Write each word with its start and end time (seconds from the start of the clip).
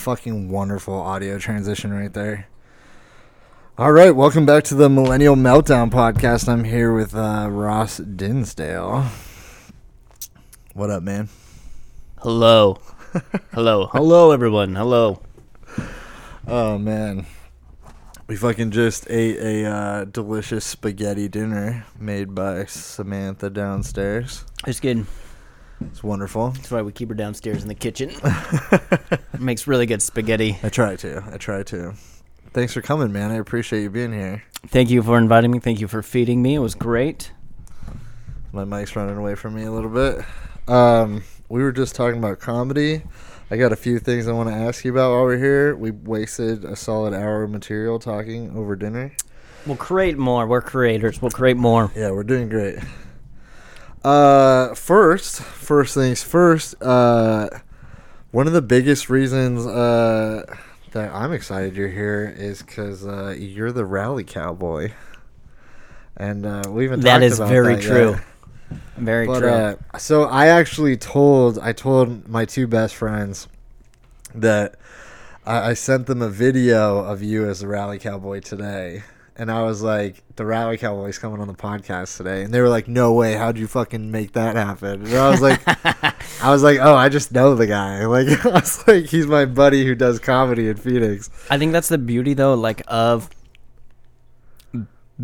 fucking 0.00 0.48
wonderful 0.48 0.94
audio 0.94 1.38
transition 1.38 1.92
right 1.92 2.14
there. 2.14 2.48
All 3.76 3.92
right, 3.92 4.16
welcome 4.16 4.46
back 4.46 4.64
to 4.64 4.74
the 4.74 4.88
Millennial 4.88 5.36
Meltdown 5.36 5.90
podcast. 5.90 6.48
I'm 6.48 6.64
here 6.64 6.94
with 6.94 7.14
uh, 7.14 7.48
Ross 7.50 7.98
Dinsdale. 7.98 9.04
What 10.72 10.88
up, 10.88 11.02
man? 11.02 11.28
Hello. 12.22 12.78
Hello. 13.52 13.86
Hello, 13.92 14.30
everyone. 14.30 14.74
Hello. 14.74 15.20
Oh 16.46 16.78
man, 16.78 17.26
we 18.26 18.36
fucking 18.36 18.70
just 18.70 19.06
ate 19.10 19.36
a 19.36 19.70
uh, 19.70 20.04
delicious 20.06 20.64
spaghetti 20.64 21.28
dinner 21.28 21.84
made 21.98 22.34
by 22.34 22.64
Samantha 22.64 23.50
downstairs. 23.50 24.46
It's 24.66 24.80
kidding. 24.80 25.06
It's 25.86 26.02
wonderful. 26.02 26.50
That's 26.50 26.70
why 26.70 26.82
we 26.82 26.92
keep 26.92 27.08
her 27.08 27.14
downstairs 27.14 27.62
in 27.62 27.68
the 27.68 27.74
kitchen. 27.74 28.10
it 28.22 29.40
makes 29.40 29.66
really 29.66 29.86
good 29.86 30.02
spaghetti. 30.02 30.58
I 30.62 30.68
try 30.68 30.96
to. 30.96 31.24
I 31.32 31.36
try 31.36 31.62
to. 31.64 31.94
Thanks 32.52 32.74
for 32.74 32.82
coming, 32.82 33.12
man. 33.12 33.30
I 33.30 33.36
appreciate 33.36 33.82
you 33.82 33.90
being 33.90 34.12
here. 34.12 34.42
Thank 34.66 34.90
you 34.90 35.02
for 35.02 35.16
inviting 35.16 35.50
me. 35.50 35.58
Thank 35.58 35.80
you 35.80 35.88
for 35.88 36.02
feeding 36.02 36.42
me. 36.42 36.56
It 36.56 36.58
was 36.58 36.74
great. 36.74 37.32
My 38.52 38.64
mic's 38.64 38.96
running 38.96 39.16
away 39.16 39.36
from 39.36 39.54
me 39.54 39.64
a 39.64 39.70
little 39.70 39.90
bit. 39.90 40.24
Um, 40.66 41.22
we 41.48 41.62
were 41.62 41.72
just 41.72 41.94
talking 41.94 42.18
about 42.18 42.40
comedy. 42.40 43.02
I 43.50 43.56
got 43.56 43.72
a 43.72 43.76
few 43.76 43.98
things 43.98 44.28
I 44.28 44.32
want 44.32 44.48
to 44.48 44.54
ask 44.54 44.84
you 44.84 44.92
about 44.92 45.10
while 45.10 45.22
we're 45.22 45.38
here. 45.38 45.76
We 45.76 45.90
wasted 45.90 46.64
a 46.64 46.76
solid 46.76 47.14
hour 47.14 47.42
of 47.42 47.50
material 47.50 47.98
talking 47.98 48.56
over 48.56 48.76
dinner. 48.76 49.12
We'll 49.66 49.76
create 49.76 50.16
more. 50.16 50.46
We're 50.46 50.62
creators. 50.62 51.20
We'll 51.20 51.30
create 51.30 51.56
more. 51.56 51.90
Yeah, 51.94 52.10
we're 52.10 52.24
doing 52.24 52.48
great. 52.48 52.78
Uh, 54.02 54.74
first, 54.74 55.42
first 55.42 55.94
things 55.94 56.22
first. 56.22 56.80
Uh, 56.82 57.48
one 58.30 58.46
of 58.46 58.52
the 58.52 58.62
biggest 58.62 59.10
reasons 59.10 59.66
uh 59.66 60.44
that 60.92 61.12
I'm 61.14 61.32
excited 61.32 61.76
you're 61.76 61.88
here 61.88 62.34
is 62.36 62.62
because 62.62 63.06
uh, 63.06 63.34
you're 63.38 63.70
the 63.72 63.84
rally 63.84 64.24
cowboy, 64.24 64.92
and 66.16 66.44
uh, 66.46 66.62
we 66.68 66.84
even 66.84 67.00
That 67.00 67.22
is 67.22 67.38
very 67.38 67.76
that 67.76 67.82
true. 67.82 68.10
yet. 68.12 68.80
Very 68.96 69.26
But 69.26 69.38
true. 69.40 69.48
uh, 69.48 69.98
so 69.98 70.24
I 70.24 70.46
actually 70.46 70.96
told 70.96 71.58
I 71.58 71.72
told 71.72 72.26
my 72.28 72.44
two 72.44 72.66
best 72.66 72.94
friends 72.96 73.46
that 74.34 74.76
I, 75.46 75.70
I 75.70 75.74
sent 75.74 76.06
them 76.06 76.22
a 76.22 76.28
video 76.28 76.98
of 77.04 77.22
you 77.22 77.48
as 77.48 77.60
the 77.60 77.68
rally 77.68 77.98
cowboy 77.98 78.40
today, 78.40 79.02
and 79.40 79.50
I 79.50 79.62
was 79.62 79.80
like, 79.82 80.22
"The 80.36 80.44
rally 80.44 80.76
cowboy's 80.76 81.18
coming 81.18 81.40
on 81.40 81.48
the 81.48 81.54
podcast 81.54 82.18
today," 82.18 82.42
and 82.44 82.52
they 82.52 82.60
were 82.60 82.68
like, 82.68 82.86
"No 82.88 83.14
way! 83.14 83.32
How'd 83.34 83.56
you 83.56 83.66
fucking 83.66 84.10
make 84.10 84.32
that 84.32 84.54
happen?" 84.54 85.06
And 85.06 85.14
I 85.14 85.30
was 85.30 85.40
like, 85.40 85.62
"I 86.44 86.50
was 86.50 86.62
like, 86.62 86.78
oh, 86.78 86.94
I 86.94 87.08
just 87.08 87.32
know 87.32 87.54
the 87.54 87.66
guy. 87.66 88.04
Like, 88.10 88.44
I 88.44 88.50
was 88.50 88.86
like, 88.86 89.06
he's 89.06 89.26
my 89.26 89.46
buddy 89.46 89.86
who 89.86 89.94
does 89.94 90.18
comedy 90.18 90.68
in 90.68 90.76
Phoenix." 90.76 91.30
I 91.48 91.56
think 91.56 91.72
that's 91.72 91.88
the 91.88 91.96
beauty, 91.96 92.34
though, 92.34 92.52
like 92.52 92.82
of 92.86 93.30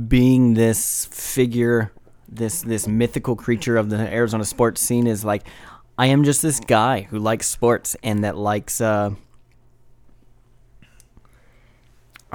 being 0.09 0.55
this 0.55 1.05
figure, 1.13 1.93
this 2.27 2.63
this 2.63 2.89
mythical 2.89 3.37
creature 3.37 3.77
of 3.77 3.91
the 3.91 3.99
Arizona 3.99 4.47
sports 4.47 4.81
scene 4.81 5.07
is 5.07 5.25
like, 5.27 5.43
I 5.99 6.07
am 6.07 6.25
just 6.25 6.41
this 6.41 6.59
guy 6.59 7.03
who 7.03 7.19
likes 7.19 7.47
sports 7.47 7.97
and 8.03 8.25
that 8.25 8.37
likes. 8.37 8.81
uh 8.81 9.11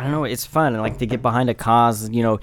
I 0.02 0.06
don't 0.06 0.14
know. 0.14 0.24
It's 0.24 0.48
fun. 0.48 0.76
I 0.76 0.80
like 0.80 0.98
to 0.98 1.06
get 1.06 1.22
behind 1.22 1.52
a 1.52 1.54
cause. 1.54 2.10
You 2.10 2.24
know, 2.24 2.40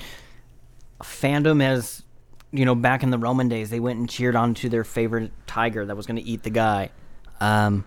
fandom 1.03 1.61
has, 1.61 2.05
you 2.53 2.65
know, 2.65 2.77
back 2.77 3.03
in 3.03 3.11
the 3.11 3.19
Roman 3.19 3.49
days, 3.49 3.69
they 3.69 3.81
went 3.81 3.99
and 3.99 4.09
cheered 4.09 4.37
on 4.37 4.55
to 4.55 4.69
their 4.69 4.85
favorite 4.85 5.33
tiger 5.49 5.85
that 5.85 5.97
was 5.97 6.07
going 6.07 6.19
to 6.19 6.23
eat 6.23 6.45
the 6.45 6.51
guy. 6.51 6.91
Um, 7.41 7.85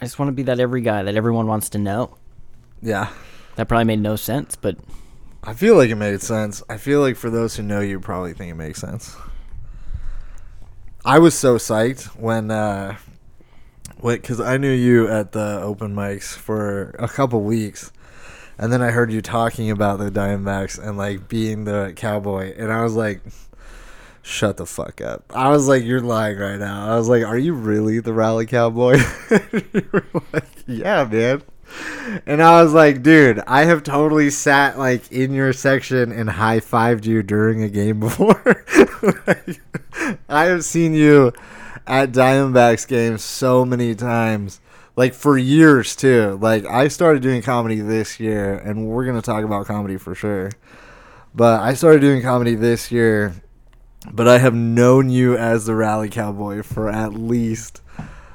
I 0.00 0.06
just 0.06 0.18
want 0.18 0.30
to 0.30 0.32
be 0.32 0.42
that 0.42 0.58
every 0.58 0.80
guy 0.80 1.04
that 1.04 1.14
everyone 1.14 1.46
wants 1.46 1.68
to 1.68 1.78
know. 1.78 2.16
Yeah. 2.82 3.12
That 3.54 3.68
probably 3.68 3.84
made 3.84 4.00
no 4.00 4.16
sense, 4.16 4.56
but 4.56 4.76
I 5.44 5.54
feel 5.54 5.76
like 5.76 5.90
it 5.90 5.94
made 5.94 6.20
sense. 6.20 6.64
I 6.68 6.78
feel 6.78 7.00
like 7.00 7.14
for 7.14 7.30
those 7.30 7.54
who 7.54 7.62
know 7.62 7.78
you, 7.78 8.00
probably 8.00 8.34
think 8.34 8.50
it 8.50 8.56
makes 8.56 8.80
sense. 8.80 9.14
I 11.04 11.20
was 11.20 11.38
so 11.38 11.58
psyched 11.58 12.06
when, 12.16 12.50
uh, 12.50 12.96
wait, 14.00 14.22
because 14.22 14.40
I 14.40 14.56
knew 14.56 14.72
you 14.72 15.08
at 15.08 15.32
the 15.32 15.60
open 15.62 15.94
mics 15.94 16.34
for 16.34 16.90
a 16.98 17.08
couple 17.08 17.42
weeks, 17.42 17.92
and 18.58 18.72
then 18.72 18.82
I 18.82 18.90
heard 18.90 19.12
you 19.12 19.20
talking 19.20 19.70
about 19.70 19.98
the 19.98 20.10
Diamondbacks 20.10 20.78
and 20.82 20.96
like 20.96 21.28
being 21.28 21.64
the 21.64 21.92
cowboy, 21.96 22.54
and 22.56 22.72
I 22.72 22.82
was 22.82 22.94
like, 22.94 23.20
"Shut 24.22 24.56
the 24.56 24.66
fuck 24.66 25.00
up!" 25.00 25.24
I 25.34 25.48
was 25.50 25.68
like, 25.68 25.84
"You're 25.84 26.00
lying 26.00 26.38
right 26.38 26.58
now." 26.58 26.92
I 26.92 26.96
was 26.96 27.08
like, 27.08 27.24
"Are 27.24 27.38
you 27.38 27.54
really 27.54 28.00
the 28.00 28.12
rally 28.12 28.46
cowboy?" 28.46 28.98
you 29.52 29.88
were 29.92 30.06
like, 30.32 30.48
"Yeah, 30.66 31.04
man." 31.04 31.42
And 32.26 32.42
I 32.42 32.62
was 32.62 32.72
like, 32.72 33.02
dude, 33.02 33.40
I 33.46 33.64
have 33.64 33.82
totally 33.82 34.30
sat 34.30 34.78
like 34.78 35.10
in 35.12 35.32
your 35.32 35.52
section 35.52 36.12
and 36.12 36.30
high 36.30 36.60
fived 36.60 37.04
you 37.04 37.22
during 37.22 37.62
a 37.62 37.68
game 37.68 38.00
before. 38.00 38.64
Like, 39.26 39.60
I 40.28 40.46
have 40.46 40.64
seen 40.64 40.92
you 40.92 41.32
at 41.88 42.12
Diamondbacks 42.12 42.86
games 42.86 43.24
so 43.24 43.64
many 43.64 43.94
times, 43.94 44.60
like 44.96 45.14
for 45.14 45.38
years 45.38 45.96
too. 45.96 46.38
Like 46.40 46.64
I 46.66 46.88
started 46.88 47.22
doing 47.22 47.42
comedy 47.42 47.80
this 47.80 48.20
year, 48.20 48.54
and 48.54 48.86
we're 48.86 49.06
gonna 49.06 49.22
talk 49.22 49.44
about 49.44 49.66
comedy 49.66 49.96
for 49.96 50.14
sure. 50.14 50.50
But 51.34 51.60
I 51.60 51.74
started 51.74 52.00
doing 52.00 52.22
comedy 52.22 52.54
this 52.54 52.90
year, 52.90 53.34
but 54.12 54.28
I 54.28 54.38
have 54.38 54.54
known 54.54 55.10
you 55.10 55.36
as 55.36 55.66
the 55.66 55.74
rally 55.74 56.08
cowboy 56.08 56.62
for 56.62 56.88
at 56.88 57.14
least 57.14 57.80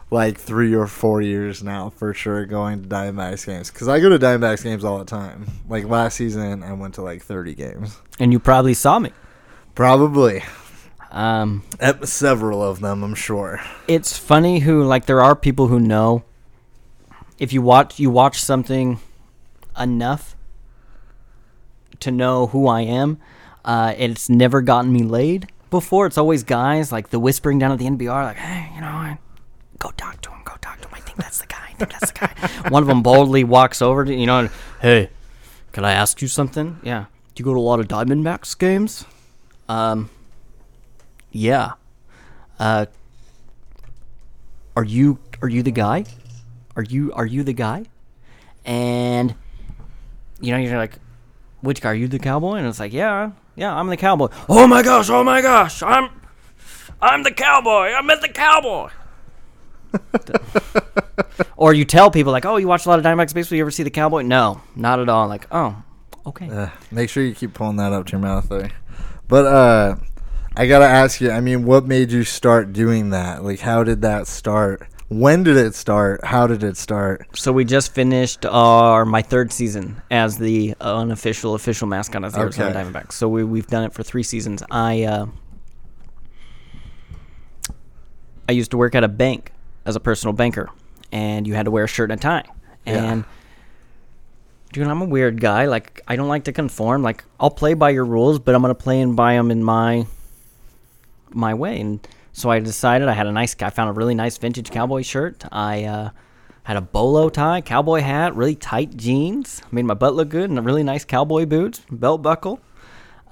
like 0.09 0.37
three 0.37 0.75
or 0.75 0.85
four 0.85 1.21
years 1.21 1.63
now 1.63 1.89
for 1.89 2.13
sure 2.13 2.45
going 2.45 2.83
to 2.83 2.87
Diamondbacks 2.87 3.47
games 3.47 3.71
because 3.71 3.87
I 3.87 3.99
go 3.99 4.09
to 4.09 4.19
Diamondbacks 4.19 4.63
games 4.63 4.83
all 4.83 4.99
the 4.99 5.05
time. 5.05 5.47
Like 5.67 5.85
last 5.85 6.17
season, 6.17 6.63
I 6.63 6.73
went 6.73 6.93
to 6.95 7.01
like 7.01 7.23
30 7.23 7.55
games. 7.55 7.97
and 8.19 8.31
you 8.31 8.39
probably 8.39 8.75
saw 8.75 8.99
me. 8.99 9.11
Probably 9.73 10.43
Um, 11.13 11.63
several 12.03 12.63
of 12.63 12.79
them, 12.79 13.03
I'm 13.03 13.13
sure. 13.13 13.61
it's 13.87 14.17
funny 14.17 14.59
who 14.59 14.83
like 14.83 15.05
there 15.05 15.21
are 15.21 15.35
people 15.35 15.67
who 15.67 15.79
know 15.79 16.23
if 17.37 17.53
you 17.53 17.61
watch 17.61 17.99
you 17.99 18.09
watch 18.09 18.41
something 18.41 18.99
enough 19.79 20.35
to 21.99 22.09
know 22.09 22.47
who 22.47 22.67
I 22.67 22.81
am. 22.81 23.19
Uh, 23.63 23.93
it's 23.95 24.27
never 24.27 24.61
gotten 24.61 24.91
me 24.91 25.03
laid 25.03 25.47
before. 25.69 26.07
It's 26.07 26.17
always 26.17 26.43
guys 26.43 26.91
like 26.91 27.09
the 27.11 27.19
whispering 27.19 27.59
down 27.59 27.71
at 27.71 27.79
the 27.79 27.85
NBR, 27.85 28.23
like, 28.23 28.37
hey, 28.37 28.71
you 28.75 28.81
know, 28.81 28.87
I, 28.87 29.17
go 29.79 29.91
talk 29.91 30.19
to 30.21 30.31
him, 30.31 30.39
go 30.43 30.55
talk 30.61 30.81
to 30.81 30.87
him. 30.87 30.95
I 30.95 30.99
think 30.99 31.17
that's 31.19 31.39
the 31.39 31.47
guy. 31.47 31.69
I 31.69 31.73
think 31.73 31.91
that's 31.91 32.11
the 32.11 32.19
guy. 32.19 32.69
One 32.69 32.81
of 32.83 32.87
them 32.87 33.03
boldly 33.03 33.43
walks 33.43 33.81
over 33.81 34.03
to 34.03 34.13
you 34.13 34.25
know, 34.25 34.39
and, 34.39 34.49
hey, 34.81 35.09
can 35.71 35.85
I 35.85 35.93
ask 35.93 36.21
you 36.23 36.27
something? 36.27 36.79
Yeah. 36.83 37.05
Do 37.35 37.41
you 37.41 37.45
go 37.45 37.53
to 37.53 37.59
a 37.59 37.61
lot 37.61 37.79
of 37.79 37.87
Diamondbacks 37.87 38.57
games? 38.57 39.05
Um. 39.69 40.09
Yeah. 41.33 41.73
Uh. 42.57 42.85
Are 44.75 44.83
you 44.83 45.19
are 45.41 45.49
you 45.49 45.61
the 45.61 45.71
guy? 45.71 46.05
Are 46.75 46.83
you 46.83 47.11
are 47.13 47.25
you 47.25 47.43
the 47.43 47.53
guy? 47.53 47.85
And 48.65 49.35
you 50.39 50.51
know 50.51 50.57
you're 50.57 50.77
like, 50.77 50.97
which 51.61 51.81
guy? 51.81 51.91
Are 51.91 51.95
you 51.95 52.07
the 52.07 52.19
cowboy? 52.19 52.55
And 52.55 52.67
it's 52.67 52.79
like, 52.79 52.93
yeah, 52.93 53.31
yeah, 53.55 53.75
I'm 53.75 53.87
the 53.87 53.97
cowboy. 53.97 54.29
Oh 54.49 54.65
my 54.67 54.81
gosh! 54.81 55.09
Oh 55.09 55.23
my 55.23 55.41
gosh! 55.41 55.83
I'm 55.83 56.09
I'm 57.01 57.23
the 57.23 57.31
cowboy. 57.31 57.91
I 57.93 58.01
met 58.01 58.21
the 58.21 58.29
cowboy. 58.29 58.89
or 61.57 61.73
you 61.73 61.85
tell 61.85 62.09
people 62.09 62.31
like, 62.31 62.45
oh, 62.45 62.57
you 62.57 62.67
watch 62.67 62.85
a 62.85 62.89
lot 62.89 62.97
of 62.97 63.05
Diamondbacks 63.05 63.33
baseball. 63.33 63.57
You 63.57 63.63
ever 63.63 63.71
see 63.71 63.83
the 63.83 63.91
cowboy? 63.91 64.23
No, 64.23 64.61
not 64.75 64.99
at 64.99 65.09
all. 65.09 65.27
Like, 65.27 65.45
oh, 65.51 65.83
okay. 66.25 66.49
Uh, 66.49 66.69
make 66.91 67.09
sure 67.09 67.23
you 67.23 67.35
keep 67.35 67.53
pulling 67.53 67.75
that 67.75 67.93
up 67.93 68.07
to 68.07 68.11
your 68.13 68.21
mouth 68.21 68.49
there. 68.49 68.71
But 69.27 69.45
uh, 69.45 69.95
I 70.55 70.67
gotta 70.67 70.85
ask 70.85 71.19
you. 71.19 71.31
I 71.31 71.39
mean, 71.39 71.65
what 71.65 71.85
made 71.85 72.11
you 72.11 72.23
start 72.23 72.73
doing 72.73 73.09
that? 73.09 73.43
Like, 73.43 73.59
how 73.59 73.83
did 73.83 74.01
that 74.01 74.27
start? 74.27 74.87
When 75.09 75.43
did 75.43 75.57
it 75.57 75.75
start? 75.75 76.23
How 76.25 76.47
did 76.47 76.63
it 76.63 76.77
start? 76.77 77.25
So 77.35 77.51
we 77.51 77.65
just 77.65 77.93
finished 77.93 78.45
our 78.45 79.05
my 79.05 79.21
third 79.21 79.51
season 79.51 80.01
as 80.11 80.37
the 80.37 80.75
unofficial 80.79 81.55
official 81.55 81.87
mascot 81.87 82.23
of 82.23 82.33
the 82.33 82.39
Arizona 82.39 82.69
Okay. 82.69 82.79
Diamondbacks. 82.79 83.13
So 83.13 83.27
we 83.27 83.43
we've 83.43 83.67
done 83.67 83.83
it 83.83 83.93
for 83.93 84.03
three 84.03 84.23
seasons. 84.23 84.63
I 84.69 85.03
uh, 85.03 85.25
I 88.47 88.51
used 88.51 88.71
to 88.71 88.77
work 88.77 88.93
at 88.95 89.03
a 89.03 89.07
bank 89.07 89.51
as 89.85 89.95
a 89.95 89.99
personal 89.99 90.33
banker, 90.33 90.69
and 91.11 91.47
you 91.47 91.55
had 91.55 91.65
to 91.65 91.71
wear 91.71 91.85
a 91.85 91.87
shirt 91.87 92.11
and 92.11 92.19
a 92.19 92.21
tie. 92.21 92.43
Yeah. 92.85 93.11
And 93.11 93.25
dude, 94.71 94.87
I'm 94.87 95.01
a 95.01 95.05
weird 95.05 95.41
guy. 95.41 95.65
Like 95.65 96.01
I 96.07 96.15
don't 96.15 96.27
like 96.27 96.43
to 96.45 96.51
conform. 96.51 97.01
Like 97.01 97.23
I'll 97.39 97.51
play 97.51 97.73
by 97.73 97.89
your 97.89 98.05
rules, 98.05 98.37
but 98.39 98.53
I'm 98.53 98.61
gonna 98.61 98.75
play 98.75 99.01
and 99.01 99.15
by 99.15 99.33
them 99.33 99.49
in 99.49 99.63
my 99.63 100.05
my 101.33 101.53
way. 101.53 101.79
And 101.79 102.07
so 102.31 102.49
I 102.49 102.59
decided 102.59 103.07
I 103.07 103.13
had 103.13 103.27
a 103.27 103.31
nice. 103.31 103.55
I 103.61 103.69
found 103.69 103.89
a 103.89 103.93
really 103.93 104.15
nice 104.15 104.37
vintage 104.37 104.71
cowboy 104.71 105.03
shirt. 105.03 105.43
I 105.51 105.83
uh, 105.83 106.09
had 106.63 106.77
a 106.77 106.81
bolo 106.81 107.29
tie, 107.29 107.61
cowboy 107.61 108.01
hat, 108.01 108.35
really 108.35 108.55
tight 108.55 108.95
jeans. 108.97 109.61
Made 109.71 109.85
my 109.85 109.93
butt 109.93 110.15
look 110.15 110.29
good, 110.29 110.49
and 110.49 110.57
a 110.57 110.61
really 110.61 110.83
nice 110.83 111.05
cowboy 111.05 111.45
boots, 111.45 111.81
belt 111.91 112.21
buckle. 112.21 112.59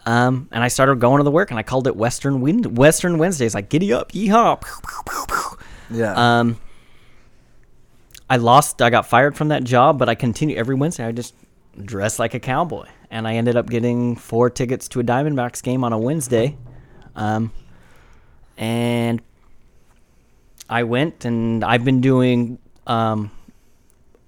Um, 0.06 0.50
and 0.51 0.63
I 0.63 0.68
started 0.68 1.00
going 1.00 1.19
to 1.19 1.24
the 1.24 1.31
work, 1.31 1.51
and 1.51 1.59
I 1.59 1.63
called 1.63 1.88
it 1.88 1.95
Western 1.95 2.42
Wind 2.42 2.77
Western 2.77 3.18
Wednesdays. 3.18 3.53
Like 3.53 3.69
giddy 3.69 3.94
up, 3.94 4.12
yeehaw. 4.12 4.62
Yeah. 5.89 6.39
Um, 6.39 6.57
I 8.30 8.38
lost. 8.38 8.81
I 8.81 8.89
got 8.89 9.06
fired 9.06 9.36
from 9.36 9.50
that 9.50 9.63
job, 9.63 10.00
but 10.00 10.09
I 10.09 10.15
continued 10.15 10.57
every 10.57 10.75
Wednesday. 10.75 11.06
I 11.06 11.12
just 11.12 11.36
dressed 11.83 12.18
like 12.18 12.33
a 12.33 12.39
cowboy, 12.39 12.88
and 13.09 13.27
I 13.27 13.36
ended 13.36 13.56
up 13.56 13.69
getting 13.69 14.15
four 14.15 14.50
tickets 14.50 14.88
to 14.89 15.00
a 15.00 15.03
Diamondbacks 15.03 15.62
game 15.62 15.83
on 15.83 15.94
a 15.94 15.98
Wednesday. 15.98 16.57
Um, 17.15 17.51
and 18.57 19.21
I 20.69 20.83
went, 20.83 21.25
and 21.25 21.63
I've 21.63 21.83
been 21.83 22.01
doing. 22.01 22.59
Um, 22.88 23.31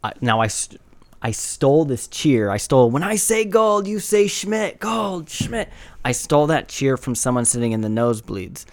I, 0.03 0.13
now 0.19 0.41
I, 0.41 0.47
st- 0.47 0.81
I 1.21 1.31
stole 1.31 1.85
this 1.85 2.07
cheer. 2.07 2.49
I 2.49 2.57
stole 2.57 2.91
when 2.91 3.03
I 3.03 3.15
say 3.15 3.45
gold, 3.45 3.87
you 3.87 3.99
say 3.99 4.27
Schmidt, 4.27 4.79
gold, 4.79 5.29
Schmidt. 5.29 5.69
I 6.03 6.11
stole 6.11 6.47
that 6.47 6.67
cheer 6.67 6.97
from 6.97 7.15
someone 7.15 7.45
sitting 7.45 7.71
in 7.71 7.81
the 7.81 7.87
nosebleeds. 7.87 8.65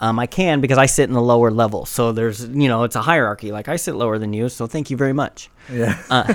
Um, 0.00 0.20
I 0.20 0.26
can 0.26 0.60
because 0.60 0.78
I 0.78 0.86
sit 0.86 1.08
in 1.08 1.12
the 1.12 1.20
lower 1.20 1.50
level. 1.50 1.84
So 1.84 2.12
there's, 2.12 2.46
you 2.48 2.68
know, 2.68 2.84
it's 2.84 2.94
a 2.94 3.02
hierarchy. 3.02 3.50
Like 3.50 3.66
I 3.68 3.74
sit 3.74 3.96
lower 3.96 4.16
than 4.16 4.32
you, 4.32 4.48
so 4.48 4.68
thank 4.68 4.90
you 4.90 4.96
very 4.96 5.12
much. 5.12 5.50
yeah. 5.72 6.00
Uh, 6.08 6.34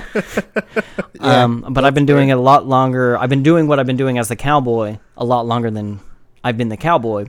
um, 1.20 1.64
but 1.70 1.82
I've 1.82 1.94
been 1.94 2.04
doing 2.04 2.28
it 2.28 2.36
a 2.36 2.40
lot 2.40 2.66
longer. 2.66 3.16
I've 3.16 3.30
been 3.30 3.42
doing 3.42 3.66
what 3.66 3.78
I've 3.80 3.86
been 3.86 3.96
doing 3.96 4.18
as 4.18 4.28
the 4.28 4.36
cowboy 4.36 4.98
a 5.16 5.24
lot 5.24 5.46
longer 5.46 5.70
than 5.70 6.00
I've 6.42 6.58
been 6.58 6.68
the 6.68 6.76
cowboy. 6.76 7.28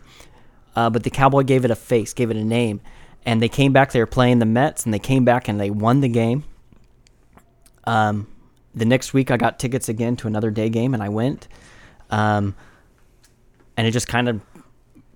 Uh, 0.75 0.89
but 0.89 1.03
the 1.03 1.09
cowboy 1.09 1.43
gave 1.43 1.63
it 1.65 1.71
a 1.71 1.75
face, 1.75 2.13
gave 2.13 2.29
it 2.31 2.37
a 2.37 2.43
name, 2.43 2.81
and 3.25 3.41
they 3.41 3.49
came 3.49 3.71
back. 3.73 3.91
They 3.91 3.99
were 3.99 4.05
playing 4.05 4.39
the 4.39 4.45
Mets, 4.45 4.83
and 4.85 4.93
they 4.93 4.99
came 4.99 5.23
back 5.25 5.47
and 5.47 5.59
they 5.59 5.69
won 5.69 6.01
the 6.01 6.09
game. 6.09 6.43
Um, 7.85 8.27
the 8.73 8.85
next 8.85 9.13
week, 9.13 9.31
I 9.31 9.37
got 9.37 9.57
tickets 9.59 9.87
again 9.89 10.15
to 10.17 10.27
another 10.27 10.51
day 10.51 10.69
game, 10.69 10.93
and 10.93 11.01
I 11.01 11.09
went. 11.09 11.47
Um, 12.09 12.55
and 13.77 13.87
it 13.87 13.91
just 13.91 14.07
kind 14.07 14.27
of 14.27 14.41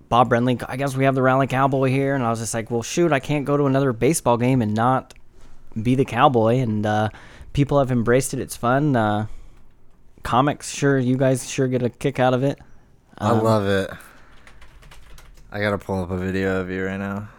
Bob 0.08 0.30
Brenly, 0.30 0.64
I 0.68 0.76
guess 0.78 0.96
we 0.96 1.04
have 1.06 1.14
the 1.16 1.22
Rally 1.22 1.48
Cowboy 1.48 1.90
here, 1.90 2.16
and 2.16 2.24
I 2.24 2.30
was 2.30 2.40
just 2.40 2.54
like, 2.54 2.72
well, 2.72 2.82
shoot, 2.82 3.12
I 3.12 3.20
can't 3.20 3.46
go 3.46 3.58
to 3.58 3.66
another 3.66 3.94
baseball 3.94 4.38
game 4.38 4.62
and 4.62 4.74
not 4.74 5.14
be 5.82 5.96
the 5.96 6.06
cowboy. 6.06 6.58
And 6.60 6.86
uh, 6.86 7.10
people 7.54 7.80
have 7.80 7.92
embraced 7.92 8.34
it. 8.34 8.40
It's 8.40 8.56
fun. 8.56 8.96
Uh, 8.96 9.28
comics, 10.24 10.72
sure, 10.74 10.98
you 10.98 11.18
guys 11.18 11.50
sure 11.50 11.68
get 11.68 11.84
a 11.84 11.90
kick 11.90 12.20
out 12.20 12.34
of 12.34 12.44
it. 12.44 12.60
I 13.18 13.30
Um, 13.30 13.44
love 13.44 13.68
it. 13.68 13.92
I 15.52 15.60
gotta 15.60 15.78
pull 15.78 16.04
up 16.04 16.12
a 16.12 16.18
video 16.18 16.62
of 16.62 16.70
you 16.70 16.86
right 16.86 16.98
now. 16.98 17.30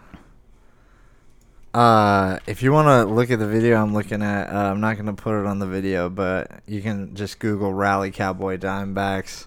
Uh, 1.72 2.40
if 2.48 2.62
you 2.62 2.72
want 2.72 2.88
to 2.88 3.04
look 3.12 3.30
at 3.30 3.38
the 3.38 3.46
video 3.46 3.80
I'm 3.80 3.94
looking 3.94 4.22
at, 4.22 4.52
uh, 4.52 4.70
I'm 4.70 4.80
not 4.80 4.96
gonna 4.96 5.14
put 5.14 5.40
it 5.40 5.46
on 5.46 5.60
the 5.60 5.66
video, 5.66 6.10
but 6.10 6.62
you 6.66 6.82
can 6.82 7.14
just 7.14 7.38
Google 7.38 7.72
Rally 7.72 8.10
Cowboy 8.10 8.56
Dimebacks. 8.56 9.46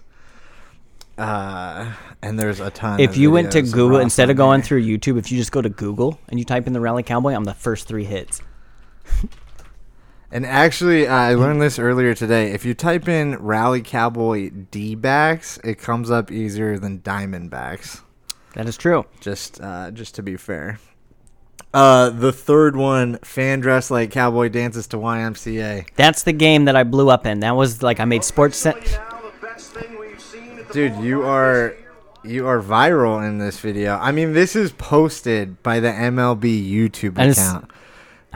Uh, 1.18 1.92
and 2.22 2.40
there's 2.40 2.60
a 2.60 2.70
ton. 2.70 3.00
If 3.00 3.16
you 3.18 3.30
went 3.30 3.52
to 3.52 3.62
Google 3.62 3.98
instead 3.98 4.30
of 4.30 4.36
going 4.36 4.60
there. 4.60 4.66
through 4.66 4.84
YouTube, 4.84 5.18
if 5.18 5.30
you 5.30 5.38
just 5.38 5.52
go 5.52 5.60
to 5.60 5.68
Google 5.68 6.18
and 6.28 6.38
you 6.38 6.44
type 6.44 6.66
in 6.66 6.72
the 6.72 6.80
Rally 6.80 7.02
Cowboy, 7.02 7.34
I'm 7.34 7.44
the 7.44 7.54
first 7.54 7.86
three 7.86 8.04
hits. 8.04 8.40
And 10.32 10.44
actually, 10.44 11.06
uh, 11.06 11.14
I 11.14 11.34
learned 11.34 11.62
this 11.62 11.78
earlier 11.78 12.12
today. 12.12 12.50
If 12.50 12.64
you 12.64 12.74
type 12.74 13.06
in 13.06 13.36
Rally 13.36 13.82
Cowboy 13.82 14.50
D 14.50 14.96
backs, 14.96 15.60
it 15.62 15.78
comes 15.78 16.10
up 16.10 16.32
easier 16.32 16.76
than 16.76 16.98
Diamondbacks. 16.98 18.00
That 18.54 18.66
is 18.66 18.76
true. 18.76 19.04
Just, 19.20 19.60
uh, 19.60 19.90
just 19.90 20.14
to 20.16 20.22
be 20.22 20.36
fair. 20.36 20.78
Uh, 21.72 22.10
the 22.10 22.32
third 22.32 22.76
one, 22.76 23.18
fan 23.18 23.58
dressed 23.58 23.90
like 23.90 24.12
cowboy 24.12 24.48
dances 24.48 24.86
to 24.88 24.96
YMCA. 24.96 25.88
That's 25.96 26.22
the 26.22 26.32
game 26.32 26.66
that 26.66 26.76
I 26.76 26.84
blew 26.84 27.10
up 27.10 27.26
in. 27.26 27.40
That 27.40 27.56
was 27.56 27.82
like 27.82 27.98
I 27.98 28.04
made 28.04 28.22
Sports 28.22 28.56
Cent. 28.56 28.98
Dude, 30.72 30.96
you 30.96 31.22
are, 31.24 31.74
you 32.22 32.46
are 32.46 32.60
viral 32.60 33.26
in 33.26 33.38
this 33.38 33.58
video. 33.58 33.96
I 33.96 34.12
mean, 34.12 34.32
this 34.32 34.54
is 34.54 34.70
posted 34.72 35.62
by 35.62 35.80
the 35.80 35.88
MLB 35.88 36.68
YouTube 36.68 37.18
account. 37.18 37.70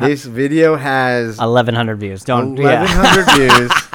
This 0.01 0.25
video 0.25 0.77
has 0.77 1.39
1100 1.39 1.97
views. 1.99 2.25
Don't 2.25 2.55
1,100 2.55 3.27
yeah. 3.27 3.59
views. 3.59 3.88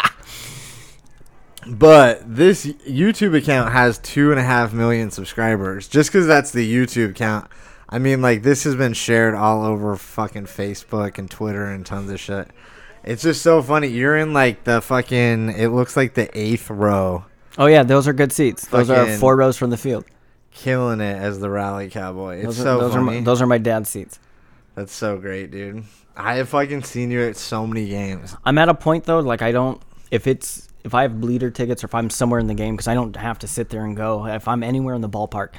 But 1.68 2.22
this 2.36 2.66
YouTube 2.66 3.38
account 3.38 3.72
has 3.72 3.98
two 4.00 4.32
and 4.32 4.40
a 4.40 4.44
half 4.44 4.74
million 4.74 5.12
subscribers. 5.12 5.88
Just 5.88 6.10
because 6.12 6.28
that's 6.28 6.52
the 6.52 6.70
YouTube 6.72 7.12
account. 7.12 7.48
I 7.90 8.00
mean, 8.00 8.22
like 8.22 8.44
this 8.44 8.64
has 8.64 8.76
been 8.76 8.94
shared 8.94 9.36
all 9.36 9.64
over 9.66 9.96
fucking 9.96 10.46
Facebook 10.46 11.18
and 11.18 11.30
Twitter 11.30 11.66
and 11.66 11.86
tons 11.86 12.10
of 12.12 12.20
shit. 12.20 12.50
It's 13.04 13.22
just 13.24 13.42
so 13.42 13.62
funny. 13.62 13.88
You're 13.88 14.18
in 14.18 14.34
like 14.34 14.64
the 14.64 14.82
fucking. 14.82 15.50
It 15.50 15.68
looks 15.70 15.96
like 15.98 16.14
the 16.14 16.30
eighth 16.38 16.70
row, 16.70 17.26
Oh 17.58 17.68
yeah, 17.68 17.84
those 17.84 18.08
are 18.08 18.14
good 18.14 18.32
seats. 18.32 18.66
Those 18.68 18.90
are 18.90 18.96
Fucking- 19.06 19.20
four 19.20 19.36
rows 19.36 19.58
from 19.58 19.70
the 19.70 19.78
field. 19.78 20.06
killing 20.52 21.02
it 21.02 21.16
as 21.18 21.40
the 21.40 21.50
rally 21.50 21.90
cowboy. 21.90 22.38
It's 22.38 22.46
Those 22.46 22.58
so 22.58 22.78
are 22.78 22.80
those 22.82 22.96
are 22.96 23.04
funny. 23.06 23.18
my, 23.20 23.24
those 23.24 23.42
are 23.42 23.48
my 23.48 23.58
dad's 23.58 23.90
seats. 23.90 24.20
That's 24.76 24.94
so 24.94 25.18
great, 25.18 25.52
dude. 25.52 25.84
I 26.16 26.36
have 26.36 26.50
fucking 26.50 26.84
seen 26.84 27.12
you 27.12 27.22
at 27.22 27.38
so 27.38 27.68
many 27.68 27.88
games. 27.90 28.36
I'm 28.46 28.58
at 28.58 28.70
a 28.70 28.74
point 28.74 29.04
though, 29.04 29.20
like 29.20 29.42
I 29.44 29.52
don't 29.52 29.82
if 30.12 30.26
it's 30.28 30.68
if 30.84 30.94
I 30.94 31.04
have 31.04 31.20
bleeder 31.20 31.50
tickets 31.50 31.84
or 31.84 31.88
if 31.88 31.96
I'm 31.96 32.10
somewhere 32.10 32.40
in 32.40 32.48
the 32.48 32.54
game 32.54 32.76
because 32.76 32.88
I 32.88 32.94
don't 32.94 33.16
have 33.16 33.40
to 33.40 33.48
sit 33.48 33.70
there 33.70 33.86
and 33.86 33.96
go. 33.96 34.26
If 34.26 34.48
I'm 34.48 34.64
anywhere 34.64 34.96
in 34.96 35.02
the 35.02 35.10
ballpark, 35.10 35.50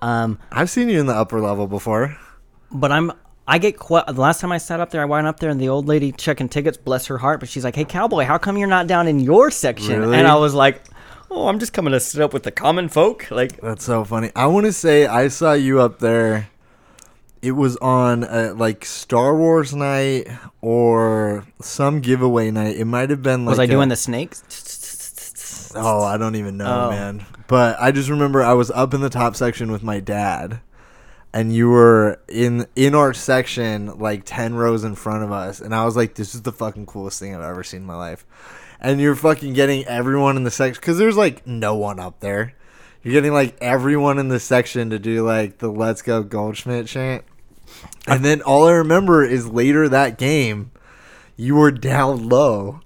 um, 0.00 0.38
I've 0.50 0.70
seen 0.70 0.88
you 0.88 0.98
in 1.00 1.06
the 1.06 1.14
upper 1.14 1.40
level 1.40 1.66
before. 1.66 2.16
but 2.70 2.90
I'm 2.90 3.12
I 3.46 3.58
get 3.58 3.78
the 3.78 4.14
last 4.16 4.40
time 4.40 4.52
I 4.52 4.58
sat 4.58 4.78
up 4.78 4.90
there, 4.90 5.02
I 5.02 5.04
went 5.04 5.26
up 5.26 5.40
there 5.40 5.50
and 5.50 5.60
the 5.60 5.68
old 5.68 5.86
lady 5.88 6.12
checking 6.12 6.48
tickets, 6.48 6.76
bless 6.76 7.06
her 7.06 7.18
heart, 7.18 7.40
but 7.40 7.48
she's 7.48 7.64
like, 7.64 7.74
"Hey, 7.74 7.84
cowboy, 7.84 8.24
how 8.24 8.38
come 8.38 8.56
you're 8.56 8.68
not 8.68 8.86
down 8.86 9.08
in 9.08 9.18
your 9.18 9.50
section?" 9.50 10.00
Really? 10.00 10.16
And 10.18 10.28
I 10.28 10.36
was 10.36 10.54
like, 10.54 10.82
"Oh, 11.28 11.48
I'm 11.48 11.58
just 11.58 11.72
coming 11.72 11.92
to 11.92 11.98
sit 12.00 12.20
up 12.22 12.32
with 12.32 12.44
the 12.44 12.52
common 12.52 12.88
folk." 12.88 13.30
Like, 13.30 13.60
That's 13.60 13.84
so 13.84 14.04
funny. 14.04 14.30
I 14.36 14.46
want 14.46 14.66
to 14.66 14.72
say 14.72 15.06
I 15.06 15.26
saw 15.28 15.54
you 15.54 15.80
up 15.80 15.98
there. 15.98 16.48
It 17.42 17.52
was 17.52 17.76
on 17.78 18.22
uh 18.24 18.54
like 18.56 18.84
Star 18.84 19.36
Wars 19.36 19.74
night 19.74 20.28
or 20.60 21.44
some 21.60 22.00
giveaway 22.00 22.50
night. 22.52 22.76
It 22.76 22.84
might 22.84 23.10
have 23.10 23.22
been 23.22 23.44
like 23.44 23.52
was 23.54 23.58
I 23.58 23.64
a- 23.64 23.66
doing 23.66 23.88
the 23.88 23.96
snakes? 23.96 25.72
Oh, 25.74 26.02
I 26.04 26.18
don't 26.18 26.36
even 26.36 26.56
know, 26.58 26.86
Oh. 26.86 26.90
man. 26.90 27.24
But 27.48 27.76
I 27.80 27.90
just 27.92 28.08
remember 28.10 28.42
I 28.42 28.52
was 28.52 28.70
up 28.70 28.94
in 28.94 29.00
the 29.00 29.10
top 29.10 29.34
section 29.36 29.72
with 29.72 29.82
my 29.82 30.00
dad, 30.00 30.60
and 31.32 31.52
you 31.52 31.68
were 31.68 32.20
in 32.28 32.66
in 32.76 32.94
our 32.94 33.12
section 33.12 33.98
like 33.98 34.22
ten 34.24 34.54
rows 34.54 34.84
in 34.84 34.94
front 34.94 35.24
of 35.24 35.32
us, 35.32 35.60
and 35.60 35.74
I 35.74 35.84
was 35.84 35.96
like, 35.96 36.14
"This 36.14 36.34
is 36.34 36.42
the 36.42 36.52
fucking 36.52 36.86
coolest 36.86 37.18
thing 37.18 37.34
I've 37.34 37.42
ever 37.42 37.64
seen 37.64 37.80
in 37.80 37.86
my 37.86 37.96
life." 37.96 38.24
And 38.80 39.00
you're 39.00 39.14
fucking 39.16 39.52
getting 39.54 39.84
everyone 39.86 40.36
in 40.36 40.44
the 40.44 40.50
section 40.50 40.80
because 40.80 40.98
there's 40.98 41.16
like 41.16 41.46
no 41.46 41.74
one 41.74 41.98
up 41.98 42.20
there. 42.20 42.54
You're 43.02 43.12
getting 43.12 43.32
like 43.32 43.56
everyone 43.60 44.18
in 44.18 44.28
the 44.28 44.40
section 44.40 44.90
to 44.90 44.98
do 44.98 45.26
like 45.26 45.58
the 45.58 45.70
"Let's 45.70 46.02
Go 46.02 46.22
Goldschmidt" 46.22 46.86
chant, 46.86 47.24
and 48.06 48.24
then 48.24 48.42
all 48.42 48.66
I 48.68 48.72
remember 48.72 49.24
is 49.24 49.48
later 49.48 49.88
that 49.88 50.18
game, 50.18 50.70
you 51.36 51.54
were 51.56 51.70
down 51.70 52.28
low 52.28 52.80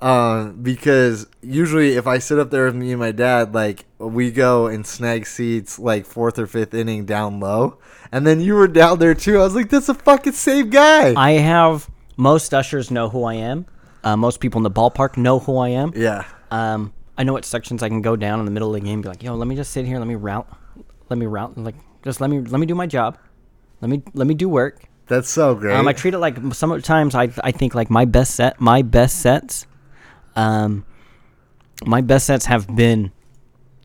um, 0.00 0.62
because 0.62 1.26
usually 1.42 1.94
if 1.96 2.06
I 2.06 2.18
sit 2.18 2.38
up 2.38 2.50
there 2.50 2.66
with 2.66 2.76
me 2.76 2.92
and 2.92 3.00
my 3.00 3.10
dad, 3.12 3.54
like 3.54 3.84
we 3.98 4.30
go 4.30 4.66
and 4.66 4.86
snag 4.86 5.26
seats 5.26 5.78
like 5.78 6.06
fourth 6.06 6.38
or 6.38 6.46
fifth 6.46 6.74
inning 6.74 7.04
down 7.04 7.40
low, 7.40 7.78
and 8.12 8.26
then 8.26 8.40
you 8.40 8.54
were 8.54 8.68
down 8.68 8.98
there 9.00 9.14
too. 9.14 9.40
I 9.40 9.44
was 9.44 9.54
like, 9.54 9.70
"That's 9.70 9.88
a 9.88 9.94
fucking 9.94 10.34
same 10.34 10.70
guy." 10.70 11.14
I 11.16 11.32
have 11.32 11.90
most 12.16 12.54
ushers 12.54 12.90
know 12.90 13.08
who 13.08 13.24
I 13.24 13.34
am. 13.34 13.66
Uh, 14.04 14.16
most 14.16 14.38
people 14.40 14.58
in 14.60 14.62
the 14.62 14.70
ballpark 14.70 15.16
know 15.16 15.40
who 15.40 15.58
I 15.58 15.70
am. 15.70 15.92
yeah, 15.96 16.24
Um, 16.52 16.92
I 17.16 17.24
know 17.24 17.32
what 17.32 17.44
sections 17.44 17.82
I 17.82 17.88
can 17.88 18.00
go 18.00 18.14
down 18.14 18.38
in 18.38 18.44
the 18.44 18.52
middle 18.52 18.72
of 18.72 18.80
the 18.80 18.86
game. 18.86 18.94
And 18.94 19.02
be 19.02 19.08
like, 19.08 19.24
yo, 19.24 19.34
let 19.34 19.48
me 19.48 19.56
just 19.56 19.72
sit 19.72 19.84
here. 19.84 19.98
Let 19.98 20.06
me 20.06 20.14
route. 20.14 20.46
Let 21.10 21.18
me 21.18 21.26
route. 21.26 21.58
Like, 21.58 21.74
just 22.04 22.20
let 22.20 22.30
me 22.30 22.40
let 22.40 22.60
me 22.60 22.66
do 22.66 22.76
my 22.76 22.86
job. 22.86 23.18
Let 23.80 23.88
me 23.90 24.02
let 24.14 24.26
me 24.26 24.34
do 24.34 24.48
work. 24.48 24.82
that's 25.06 25.28
so 25.30 25.54
great. 25.54 25.74
Um, 25.76 25.86
I 25.88 25.92
treat 25.92 26.14
it 26.14 26.18
like 26.18 26.36
sometimes 26.52 27.14
I 27.14 27.30
I 27.44 27.52
think 27.52 27.74
like 27.74 27.90
my 27.90 28.04
best 28.04 28.34
set 28.34 28.60
my 28.60 28.82
best 28.82 29.20
sets. 29.20 29.66
Um, 30.36 30.84
my 31.84 32.00
best 32.00 32.26
sets 32.26 32.46
have 32.46 32.66
been 32.74 33.12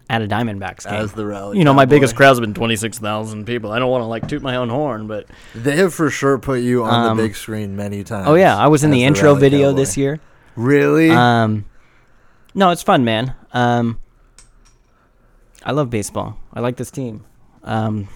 at 0.09 0.21
a 0.21 0.27
Diamondbacks 0.27 0.83
game. 0.85 0.93
As 0.95 1.13
the 1.13 1.25
rally 1.25 1.57
you 1.57 1.63
know, 1.63 1.73
my 1.73 1.83
cowboy. 1.83 1.89
biggest 1.95 2.15
crowd's 2.15 2.39
been 2.39 2.53
twenty 2.53 2.75
six 2.75 2.99
thousand 2.99 3.45
people. 3.45 3.71
I 3.71 3.79
don't 3.79 3.89
want 3.89 4.01
to 4.01 4.07
like 4.07 4.27
toot 4.27 4.41
my 4.41 4.55
own 4.57 4.69
horn, 4.69 5.07
but 5.07 5.27
they 5.55 5.75
have 5.77 5.93
for 5.93 6.09
sure 6.09 6.37
put 6.39 6.61
you 6.61 6.83
on 6.83 7.11
Um, 7.11 7.17
the 7.17 7.23
big 7.23 7.35
screen 7.35 7.75
many 7.75 8.03
times. 8.03 8.27
oh 8.27 8.35
yeah, 8.35 8.57
I 8.57 8.67
was 8.67 8.83
in 8.83 8.91
the 8.91 9.03
intro 9.03 9.33
video 9.35 9.69
Cowboy. 9.69 9.77
this 9.77 9.97
year. 9.97 10.19
Really? 10.55 11.09
Um, 11.09 11.65
no, 12.53 12.69
it's 12.71 12.83
fun, 12.83 13.03
man. 13.05 13.33
Um, 13.53 13.97
I 15.63 15.71
love 15.71 15.89
baseball. 15.89 16.37
I 16.53 16.59
like 16.59 16.77
this 16.77 16.91
team. 16.91 17.25
Um, 17.63 18.07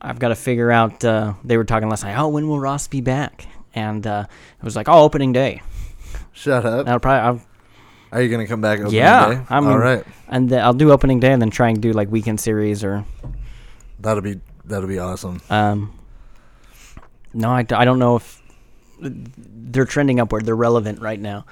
I've 0.00 0.18
got 0.18 0.28
to 0.28 0.34
figure 0.34 0.70
out. 0.70 1.04
Uh, 1.04 1.34
they 1.44 1.56
were 1.56 1.64
talking 1.64 1.88
last 1.88 2.04
night. 2.04 2.16
Oh, 2.18 2.28
when 2.28 2.48
will 2.48 2.60
Ross 2.60 2.88
be 2.88 3.00
back? 3.00 3.46
And 3.74 4.06
uh, 4.06 4.26
it 4.58 4.64
was 4.64 4.76
like, 4.76 4.88
oh, 4.88 5.02
opening 5.02 5.32
day. 5.32 5.62
Shut 6.32 6.64
up. 6.64 6.88
I'll 6.88 6.98
probably, 6.98 7.40
I'll, 7.40 7.46
Are 8.12 8.22
you 8.22 8.30
gonna 8.30 8.46
come 8.46 8.60
back? 8.60 8.78
Opening 8.80 8.94
yeah. 8.94 9.34
day? 9.34 9.42
I 9.48 9.60
mean, 9.60 9.70
all 9.70 9.78
right. 9.78 10.04
and 10.28 10.48
then 10.48 10.62
I'll 10.64 10.72
do 10.72 10.90
opening 10.90 11.20
day 11.20 11.32
and 11.32 11.40
then 11.40 11.50
try 11.50 11.68
and 11.68 11.80
do 11.80 11.92
like 11.92 12.10
weekend 12.10 12.40
series 12.40 12.82
or. 12.82 13.04
That'll 13.98 14.22
be 14.22 14.40
that'll 14.64 14.88
be 14.88 14.98
awesome. 14.98 15.42
Um, 15.50 15.92
no, 17.34 17.50
I 17.50 17.62
don't 17.62 17.98
know 17.98 18.16
if 18.16 18.42
they're 19.00 19.84
trending 19.84 20.18
upward. 20.18 20.46
They're 20.46 20.56
relevant 20.56 21.00
right 21.00 21.20
now. 21.20 21.44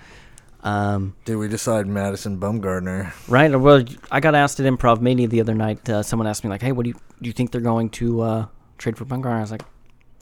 Um, 0.68 1.14
Did 1.24 1.36
we 1.36 1.48
decide 1.48 1.86
Madison 1.86 2.38
Bumgarner? 2.38 3.12
right. 3.28 3.54
Well, 3.58 3.84
I 4.10 4.20
got 4.20 4.34
asked 4.34 4.60
at 4.60 4.66
Improv 4.66 5.00
Mania 5.00 5.26
the 5.26 5.40
other 5.40 5.54
night. 5.54 5.88
Uh, 5.88 6.02
someone 6.02 6.26
asked 6.26 6.44
me 6.44 6.50
like, 6.50 6.62
"Hey, 6.62 6.72
what 6.72 6.84
do 6.84 6.90
you 6.90 6.94
do? 7.22 7.28
You 7.28 7.32
think 7.32 7.52
they're 7.52 7.60
going 7.60 7.90
to 7.90 8.20
uh, 8.20 8.46
trade 8.76 8.98
for 8.98 9.04
Bumgarner?" 9.04 9.38
I 9.38 9.40
was 9.40 9.50
like, 9.50 9.62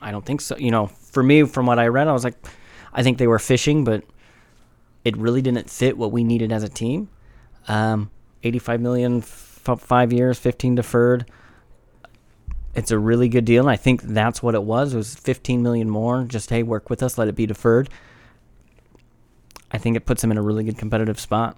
"I 0.01 0.13
don't 0.13 0.25
think 0.25 0.41
so." 0.41 0.57
You 0.57 0.71
know, 0.71 0.87
for 0.87 1.23
me, 1.23 1.43
from 1.45 1.67
what 1.67 1.79
I 1.79 1.89
read, 1.89 2.07
I 2.07 2.13
was 2.13 2.23
like, 2.23 2.37
I 2.93 3.03
think 3.03 3.19
they 3.19 3.27
were 3.27 3.39
fishing, 3.39 3.83
but 3.83 4.05
it 5.05 5.17
really 5.17 5.43
didn't 5.43 5.69
fit 5.69 5.99
what 5.99 6.13
we 6.13 6.23
needed 6.23 6.53
as 6.53 6.63
a 6.63 6.69
team. 6.69 7.09
Um, 7.69 8.11
85 8.45 8.81
million, 8.81 9.19
f- 9.19 9.81
five 9.81 10.13
years, 10.13 10.39
15 10.39 10.77
deferred. 10.77 11.27
It's 12.75 12.91
a 12.91 12.99
really 12.99 13.29
good 13.29 13.45
deal, 13.45 13.63
and 13.65 13.71
I 13.71 13.77
think 13.77 14.03
that's 14.03 14.43
what 14.43 14.55
it 14.55 14.63
was. 14.63 14.95
It 14.95 14.97
was 14.99 15.15
15 15.15 15.63
million 15.63 15.91
more. 15.91 16.25
Just 16.25 16.51
hey, 16.51 16.63
work 16.63 16.89
with 16.91 17.03
us, 17.03 17.19
let 17.19 17.27
it 17.27 17.35
be 17.35 17.47
deferred. 17.47 17.89
I 19.73 19.79
think 19.79 19.97
it 19.97 20.07
puts 20.07 20.23
them 20.23 20.31
in 20.31 20.39
a 20.39 20.43
really 20.43 20.65
good 20.65 20.79
competitive 20.79 21.19
spot. 21.19 21.57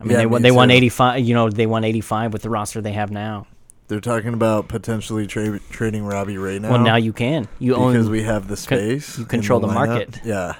I 0.00 0.04
mean, 0.04 0.12
Yeah, 0.18 0.26
they 0.28 0.38
They 0.42 0.50
won 0.50 0.70
85. 0.70 1.20
You 1.20 1.34
know, 1.34 1.50
they 1.50 1.66
won 1.66 1.84
85 1.84 2.32
with 2.32 2.42
the 2.42 2.50
roster 2.50 2.80
they 2.80 2.92
have 2.92 3.10
now. 3.10 3.46
They're 3.88 4.00
talking 4.00 4.34
about 4.34 4.68
potentially 4.68 5.26
tra- 5.26 5.58
trading 5.70 6.04
Robbie 6.04 6.36
Ray 6.36 6.58
now. 6.58 6.70
Well, 6.72 6.80
now 6.80 6.96
you 6.96 7.12
can. 7.12 7.48
You 7.58 7.72
because 7.74 8.06
own. 8.06 8.12
we 8.12 8.22
have 8.22 8.46
the 8.46 8.56
space. 8.56 9.18
you 9.18 9.24
control 9.24 9.60
the 9.60 9.68
lineup. 9.68 9.74
market. 9.74 10.20
Yeah. 10.24 10.56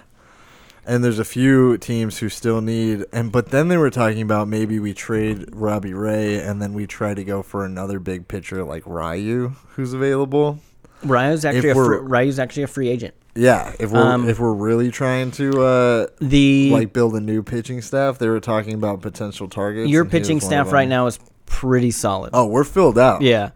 And 0.86 1.04
there's 1.04 1.18
a 1.18 1.24
few 1.24 1.76
teams 1.76 2.18
who 2.18 2.30
still 2.30 2.62
need 2.62 3.04
and 3.12 3.30
but 3.30 3.50
then 3.50 3.68
they 3.68 3.76
were 3.76 3.90
talking 3.90 4.22
about 4.22 4.48
maybe 4.48 4.78
we 4.80 4.94
trade 4.94 5.44
Robbie 5.52 5.92
Ray 5.92 6.40
and 6.40 6.62
then 6.62 6.72
we 6.72 6.86
try 6.86 7.12
to 7.12 7.22
go 7.22 7.42
for 7.42 7.66
another 7.66 7.98
big 8.00 8.26
pitcher 8.26 8.64
like 8.64 8.84
Ryu 8.86 9.50
who's 9.74 9.92
available. 9.92 10.60
Ryu's 11.04 11.44
actually 11.44 11.68
a 11.68 11.74
free, 11.74 11.98
Ryu's 11.98 12.38
actually 12.38 12.62
a 12.62 12.66
free 12.68 12.88
agent. 12.88 13.14
Yeah, 13.38 13.72
if 13.78 13.90
we're 13.92 14.02
Um, 14.02 14.28
if 14.28 14.40
we're 14.40 14.52
really 14.52 14.90
trying 14.90 15.30
to 15.32 15.62
uh 15.62 16.06
The 16.20 16.70
like 16.72 16.92
build 16.92 17.14
a 17.14 17.20
new 17.20 17.42
pitching 17.42 17.80
staff, 17.82 18.18
they 18.18 18.28
were 18.28 18.40
talking 18.40 18.74
about 18.74 19.00
potential 19.00 19.48
targets. 19.48 19.88
your 19.90 20.02
and 20.02 20.12
he 20.12 20.18
was 20.18 20.26
pitching 20.26 20.40
staff 20.40 20.72
right 20.72 20.88
now 20.88 21.06
is 21.06 21.18
pretty 21.46 21.90
solid. 21.90 22.30
Oh, 22.32 22.46
we're 22.46 22.64
filled 22.64 22.98
out. 22.98 23.22
Yeah. 23.22 23.50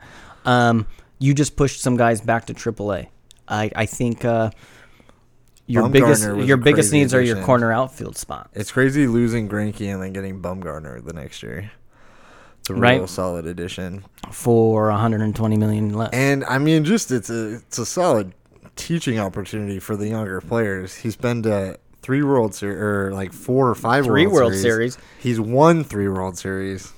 Um, 0.45 0.87
you 1.19 1.35
just 1.35 1.57
pushed 1.57 1.81
some 1.81 1.97
guys 1.97 2.21
back 2.21 2.47
to 2.47 2.55
AAA. 2.55 3.09
I 3.49 3.71
I 3.75 3.87
think 3.87 4.25
uh, 4.25 4.51
your 5.67 5.85
Bumgarner 5.85 5.93
biggest 5.93 6.49
your 6.49 6.57
biggest 6.57 6.93
needs 6.93 7.13
are 7.15 7.21
your 7.23 7.43
corner 7.43 7.73
outfield 7.73 8.17
spot. 8.17 8.51
It's 8.53 8.71
crazy 8.71 9.07
losing 9.07 9.49
Greinke 9.49 9.93
and 9.93 10.03
then 10.03 10.13
getting 10.13 10.41
Bumgarner 10.41 11.05
the 11.05 11.13
next 11.13 11.43
year. 11.43 11.71
It's 12.61 12.71
a 12.71 12.75
Right. 12.75 12.99
real 12.99 13.09
solid 13.09 13.47
addition. 13.47 14.05
for 14.31 14.89
120 14.91 15.57
million 15.57 15.93
less. 15.95 16.11
And 16.13 16.45
I 16.45 16.59
mean, 16.59 16.85
just 16.85 17.11
it's 17.11 17.29
a 17.31 17.55
it's 17.55 17.79
a 17.79 17.87
solid 17.87 18.33
teaching 18.77 19.19
opportunity 19.19 19.79
for 19.79 19.97
the 19.97 20.09
younger 20.09 20.41
players. 20.41 20.97
He's 20.97 21.17
been 21.17 21.43
to 21.45 21.79
three 22.03 22.23
World 22.23 22.55
Series 22.55 22.79
or 22.81 23.13
like 23.13 23.33
four 23.33 23.69
or 23.69 23.75
five 23.75 24.05
Three 24.05 24.27
World, 24.27 24.35
World 24.35 24.55
Series. 24.55 24.95
Series. 24.95 24.99
He's 25.21 25.41
won 25.41 25.85
three 25.85 26.09
World 26.09 26.37
Series. 26.39 26.93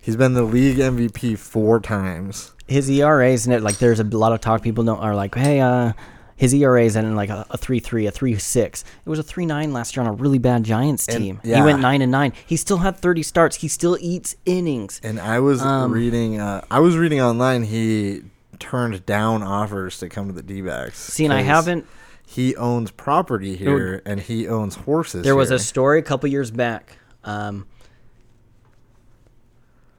He's 0.00 0.16
been 0.16 0.34
the 0.34 0.42
league 0.42 0.78
MVP 0.78 1.38
four 1.38 1.78
times. 1.80 2.52
His 2.66 2.88
ERA 2.90 3.30
isn't 3.30 3.52
it 3.52 3.62
like 3.62 3.78
there's 3.78 4.00
a 4.00 4.04
lot 4.04 4.32
of 4.32 4.40
talk 4.40 4.62
people 4.62 4.82
don't 4.84 4.98
are 4.98 5.14
like, 5.14 5.34
hey, 5.34 5.60
uh, 5.60 5.92
his 6.36 6.52
ERA 6.54 6.82
is 6.84 6.96
in 6.96 7.14
like 7.14 7.28
a, 7.30 7.46
a 7.50 7.56
three 7.56 7.78
three, 7.78 8.06
a 8.06 8.10
three 8.10 8.36
six. 8.36 8.82
It 9.04 9.08
was 9.08 9.18
a 9.20 9.22
three 9.22 9.46
nine 9.46 9.72
last 9.72 9.94
year 9.94 10.04
on 10.04 10.08
a 10.08 10.12
really 10.14 10.38
bad 10.38 10.64
Giants 10.64 11.06
And- 11.06 11.18
team. 11.18 11.40
yeah. 11.44 11.58
He 11.58 11.62
went 11.62 11.80
nine 11.80 12.02
and 12.02 12.10
nine. 12.10 12.32
He 12.46 12.56
still 12.56 12.78
had 12.78 12.96
30 12.96 13.22
starts. 13.22 13.56
He 13.56 13.68
still 13.68 13.96
eats 14.00 14.34
innings. 14.44 15.00
And 15.04 15.20
I 15.20 15.38
was 15.38 15.62
Um, 15.62 15.92
reading, 15.92 16.40
uh, 16.40 16.62
I 16.70 16.80
was 16.80 16.96
reading 16.96 17.20
online. 17.20 17.62
He 17.64 18.22
turned 18.62 19.04
down 19.04 19.42
offers 19.42 19.98
to 19.98 20.08
come 20.08 20.28
to 20.28 20.32
the 20.32 20.42
D-backs. 20.42 20.98
See, 20.98 21.24
and 21.24 21.34
I 21.34 21.42
haven't. 21.42 21.86
He 22.24 22.54
owns 22.56 22.90
property 22.90 23.56
here, 23.56 24.00
and 24.06 24.20
he 24.20 24.48
owns 24.48 24.76
horses. 24.76 25.24
There 25.24 25.36
was 25.36 25.48
here. 25.48 25.56
a 25.56 25.60
story 25.60 25.98
a 25.98 26.02
couple 26.02 26.30
years 26.30 26.50
back, 26.50 26.96
um, 27.24 27.66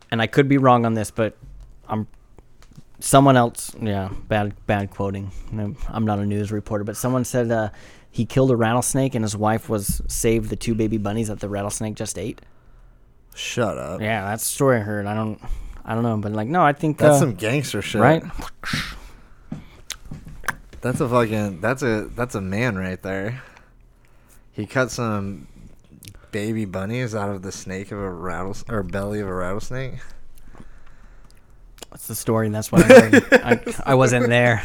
and 0.10 0.22
I 0.22 0.28
could 0.28 0.48
be 0.48 0.58
wrong 0.58 0.86
on 0.86 0.94
this, 0.94 1.12
but 1.12 1.38
I'm 1.88 2.08
someone 3.00 3.36
else. 3.36 3.76
Yeah, 3.80 4.10
bad 4.28 4.56
bad 4.66 4.90
quoting. 4.90 5.32
I'm 5.90 6.06
not 6.06 6.20
a 6.20 6.26
news 6.26 6.52
reporter, 6.52 6.86
but 6.86 6.96
someone 6.96 7.26
said 7.26 7.52
uh, 7.52 7.70
he 8.10 8.26
killed 8.26 8.52
a 8.52 8.56
rattlesnake 8.56 9.16
and 9.16 9.24
his 9.24 9.36
wife 9.36 9.68
was 9.70 10.02
saved 10.08 10.50
the 10.50 10.56
two 10.56 10.76
baby 10.76 10.98
bunnies 10.98 11.28
that 11.28 11.40
the 11.40 11.50
rattlesnake 11.50 11.96
just 11.96 12.18
ate. 12.18 12.42
Shut 13.36 13.78
up. 13.78 14.02
Yeah, 14.02 14.26
that's 14.26 14.44
the 14.44 14.50
story 14.52 14.78
I 14.78 14.82
heard. 14.82 15.08
I 15.08 15.16
don't, 15.16 15.42
I 15.86 15.94
don't 15.96 16.04
know, 16.04 16.18
but 16.18 16.32
like, 16.32 16.48
no, 16.48 16.62
I 16.64 16.74
think 16.74 16.98
That's 16.98 17.16
uh, 17.18 17.20
some 17.20 17.34
gangster 17.36 17.82
shit. 17.82 18.02
right. 18.02 18.24
That's 20.82 21.00
a 21.00 21.08
fucking 21.08 21.62
that's 21.62 21.82
a 21.82 22.10
that's 22.14 22.36
a 22.36 22.42
man 22.42 22.76
right 22.78 23.02
there. 23.02 23.42
He 24.52 24.66
cut 24.66 24.92
some 24.92 25.48
baby 26.32 26.66
bunnies 26.66 27.16
out 27.16 27.30
of 27.30 27.42
the 27.42 27.52
snake 27.52 27.92
of 27.92 28.00
a 28.00 28.10
rattle 28.10 28.56
or 28.70 28.84
belly 28.84 29.20
of 29.22 29.28
a 29.28 29.34
rattlesnake. 29.34 29.96
That's 31.90 32.08
the 32.08 32.16
story. 32.16 32.48
And 32.48 32.56
that's 32.56 32.72
what 32.72 32.84
I 32.84 33.00
heard. 33.10 33.28
I, 33.32 33.64
I 33.92 33.96
wasn't 33.96 34.28
there. 34.28 34.64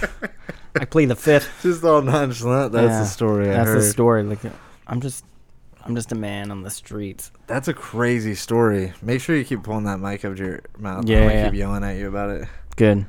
I 0.81 0.85
plead 0.87 1.07
the 1.07 1.17
fifth. 1.17 1.49
Just 1.63 1.85
all 1.85 2.01
nonchalant. 2.03 2.73
That's 2.73 2.91
Yeah, 2.91 3.01
the 3.01 3.07
story 3.07 3.51
I 3.51 3.53
That's 3.55 3.69
heard. 3.69 3.79
the 3.79 3.83
story. 3.83 4.23
Like, 4.23 4.41
I'm 4.87 5.01
just, 5.01 5.25
I'm 5.89 5.95
just 5.95 6.13
a 6.13 6.15
man 6.15 6.51
on 6.51 6.63
the 6.63 6.69
streets. 6.69 7.33
That's 7.47 7.67
a 7.67 7.73
crazy 7.73 8.35
story. 8.35 8.93
Make 9.01 9.23
sure 9.23 9.35
you 9.35 9.45
keep 9.45 9.63
pulling 9.63 9.85
that 9.85 9.99
mic 10.01 10.23
up 10.23 10.37
to 10.37 10.45
your 10.45 10.61
mouth. 10.77 11.09
Yeah, 11.09 11.23
I'm 11.23 11.31
yeah. 11.31 11.45
keep 11.47 11.55
yelling 11.59 11.83
at 11.83 11.97
you 11.97 12.09
about 12.09 12.29
it. 12.29 12.47
Good. 12.77 13.07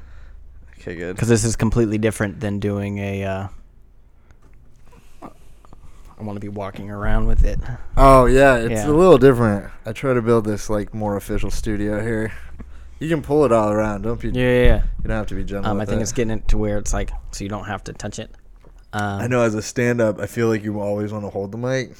Okay, 0.79 0.95
good. 0.95 1.15
because 1.17 1.27
this 1.27 1.43
is 1.43 1.57
completely 1.57 1.97
different 1.97 2.39
than 2.39 2.59
doing 2.59 2.97
a. 2.99 3.23
Uh, 3.25 3.47
I 5.21 6.23
want 6.23 6.37
to 6.37 6.39
be 6.39 6.47
walking 6.47 6.89
around 6.89 7.27
with 7.27 7.43
it. 7.43 7.59
Oh 7.97 8.27
yeah, 8.27 8.55
it's 8.55 8.71
Yeah. 8.71 8.87
a 8.87 8.91
little 8.91 9.17
different. 9.17 9.69
I 9.85 9.91
try 9.91 10.13
to 10.13 10.21
build 10.21 10.45
this 10.45 10.69
like 10.69 10.93
more 10.93 11.17
official 11.17 11.51
studio 11.51 12.01
here. 12.01 12.31
You 12.99 13.09
can 13.09 13.21
pull 13.21 13.43
it 13.43 13.51
all 13.51 13.71
around. 13.71 14.03
Don't 14.03 14.21
be. 14.21 14.29
Yeah, 14.29 14.41
yeah. 14.41 14.63
yeah. 14.63 14.83
You 14.99 15.07
don't 15.07 15.17
have 15.17 15.27
to 15.27 15.35
be 15.35 15.43
gentle. 15.43 15.69
Um, 15.69 15.81
I 15.81 15.85
think 15.85 15.99
it. 15.99 16.03
it's 16.03 16.13
getting 16.13 16.31
it 16.31 16.47
to 16.47 16.57
where 16.57 16.77
it's 16.77 16.93
like 16.93 17.11
so 17.31 17.43
you 17.43 17.49
don't 17.49 17.65
have 17.65 17.83
to 17.85 17.93
touch 17.93 18.19
it. 18.19 18.31
Um, 18.93 19.21
I 19.21 19.27
know 19.27 19.41
as 19.41 19.53
a 19.53 19.61
stand-up, 19.61 20.19
I 20.19 20.27
feel 20.27 20.47
like 20.47 20.63
you 20.63 20.79
always 20.79 21.11
want 21.11 21.25
to 21.25 21.29
hold 21.29 21.51
the 21.51 21.57
mic. 21.57 21.91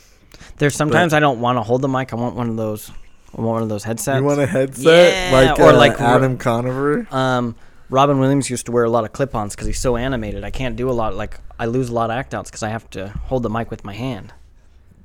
There's 0.57 0.75
sometimes 0.75 1.13
I 1.13 1.19
don't 1.19 1.39
want 1.39 1.57
to 1.57 1.61
hold 1.63 1.81
the 1.81 1.87
mic. 1.87 2.11
I 2.13 2.15
want 2.15 2.35
one 2.35 2.49
of 2.49 2.57
those. 2.57 2.89
I 3.37 3.41
want 3.41 3.47
one 3.53 3.63
of 3.63 3.69
those 3.69 3.83
headsets. 3.83 4.17
You 4.19 4.23
want 4.23 4.39
a 4.41 4.45
headset 4.47 5.31
Yeah, 5.31 5.37
like 5.49 5.59
or 5.59 5.69
uh, 5.69 5.77
like- 5.77 5.99
Adam 6.01 6.37
Conover? 6.37 7.07
Um, 7.11 7.55
Robin 7.91 8.19
Williams 8.19 8.49
used 8.49 8.65
to 8.67 8.71
wear 8.71 8.83
a 8.83 8.89
lot 8.89 9.03
of 9.03 9.13
clip-ons 9.13 9.55
because 9.55 9.65
he's 9.67 9.79
so 9.79 9.95
animated. 9.95 10.43
I 10.43 10.51
can't 10.51 10.75
do 10.75 10.89
a 10.89 10.93
lot. 10.93 11.15
Like 11.15 11.39
I 11.59 11.65
lose 11.65 11.89
a 11.89 11.93
lot 11.93 12.09
of 12.11 12.15
act 12.17 12.33
outs 12.33 12.49
because 12.49 12.63
I 12.63 12.69
have 12.69 12.89
to 12.91 13.09
hold 13.09 13.43
the 13.43 13.49
mic 13.49 13.69
with 13.71 13.83
my 13.83 13.93
hand. 13.93 14.33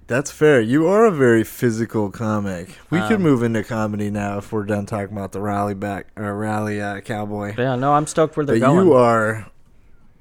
That's 0.07 0.31
fair. 0.31 0.61
You 0.61 0.87
are 0.88 1.07
a 1.07 1.11
very 1.11 1.45
physical 1.45 2.11
comic. 2.11 2.76
We 2.90 3.00
could 3.00 3.12
Um, 3.16 3.23
move 3.23 3.43
into 3.43 3.64
comedy 3.64 4.11
now 4.11 4.37
if 4.38 4.52
we're 4.52 4.64
done 4.64 4.85
talking 4.85 5.16
about 5.16 5.33
the 5.33 5.40
rally 5.40 5.73
back 5.75 6.09
or 6.14 6.35
rally 6.37 6.78
uh, 6.81 7.00
cowboy. 7.00 7.54
Yeah, 7.57 7.76
no, 7.76 7.95
I'm 7.95 8.07
stoked 8.07 8.37
where 8.37 8.45
they're 8.45 8.59
But 8.61 8.66
going. 8.66 8.87
you 8.87 8.93
are 8.93 9.47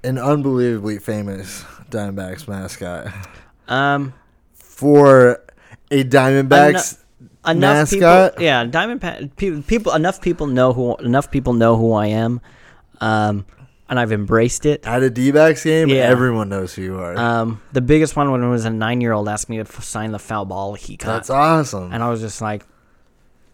an 0.05 0.17
unbelievably 0.17 0.99
famous 0.99 1.63
Diamondbacks 1.91 2.47
mascot. 2.47 3.07
um, 3.67 4.13
For 4.73 5.39
a 5.91 6.03
Diamondbacks 6.03 6.97
enough 7.45 7.91
mascot. 7.91 8.31
people 8.33 8.43
yeah 8.43 8.63
diamond 8.63 9.01
pa- 9.01 9.19
people, 9.35 9.61
people 9.63 9.93
enough 9.93 10.21
people 10.21 10.47
know 10.47 10.71
who 10.73 10.95
enough 10.97 11.29
people 11.29 11.51
know 11.53 11.75
who 11.75 11.91
i 11.93 12.07
am 12.07 12.39
um 13.01 13.45
and 13.89 13.99
i've 13.99 14.13
embraced 14.13 14.65
it 14.65 14.87
At 14.87 15.03
a 15.03 15.09
D-backs 15.09 15.63
game, 15.65 15.89
Yeah. 15.89 16.03
everyone 16.07 16.47
knows 16.49 16.73
who 16.73 16.81
you 16.83 16.97
are. 16.99 17.17
um 17.17 17.61
the 17.73 17.81
biggest 17.81 18.15
one 18.15 18.31
when 18.31 18.41
I 18.43 18.49
was 18.49 18.63
a 18.65 18.69
nine 18.69 19.01
year 19.01 19.11
old 19.11 19.27
asked 19.27 19.49
me 19.49 19.57
to 19.57 19.63
f- 19.63 19.83
sign 19.83 20.11
the 20.13 20.19
foul 20.19 20.45
ball 20.45 20.73
he 20.75 20.95
caught 20.97 21.07
That's 21.15 21.29
awesome. 21.29 21.91
and 21.91 22.01
i 22.01 22.09
was 22.09 22.21
just 22.21 22.39
like 22.41 22.65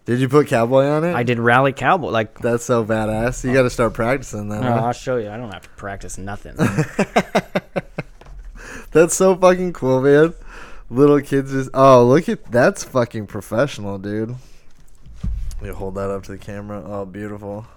Did 0.06 0.20
you 0.20 0.30
put 0.30 0.46
cowboy 0.48 0.86
on 0.86 1.04
it? 1.04 1.16
i 1.16 1.24
did 1.24 1.40
rally 1.40 1.74
cowboy 1.74 2.10
like 2.10 2.38
That's 2.40 2.64
so 2.64 2.86
badass. 2.86 3.44
You 3.44 3.54
got 3.54 3.64
to 3.64 3.70
start 3.72 3.94
practicing 3.96 4.50
then. 4.50 4.62
no, 4.62 4.72
huh? 4.72 4.86
i'll 4.86 4.94
show 4.94 5.18
you 5.18 5.30
i 5.32 5.36
don't 5.36 5.52
have 5.52 5.64
to 5.64 5.70
practice 5.70 6.18
nothing 6.20 6.56
That's 8.92 9.14
so 9.16 9.36
fucking 9.36 9.74
cool, 9.74 10.02
man. 10.02 10.34
Little 10.92 11.22
kids 11.22 11.52
just 11.52 11.70
oh 11.74 12.04
look 12.06 12.28
at 12.30 12.52
that's 12.52 12.84
fucking 12.84 13.28
professional, 13.28 13.98
dude. 14.00 14.36
You 15.64 15.74
hold 15.74 15.96
that 15.96 16.10
up 16.10 16.24
to 16.24 16.32
the 16.32 16.38
camera. 16.38 16.82
Oh, 16.86 17.06
beautiful. 17.06 17.68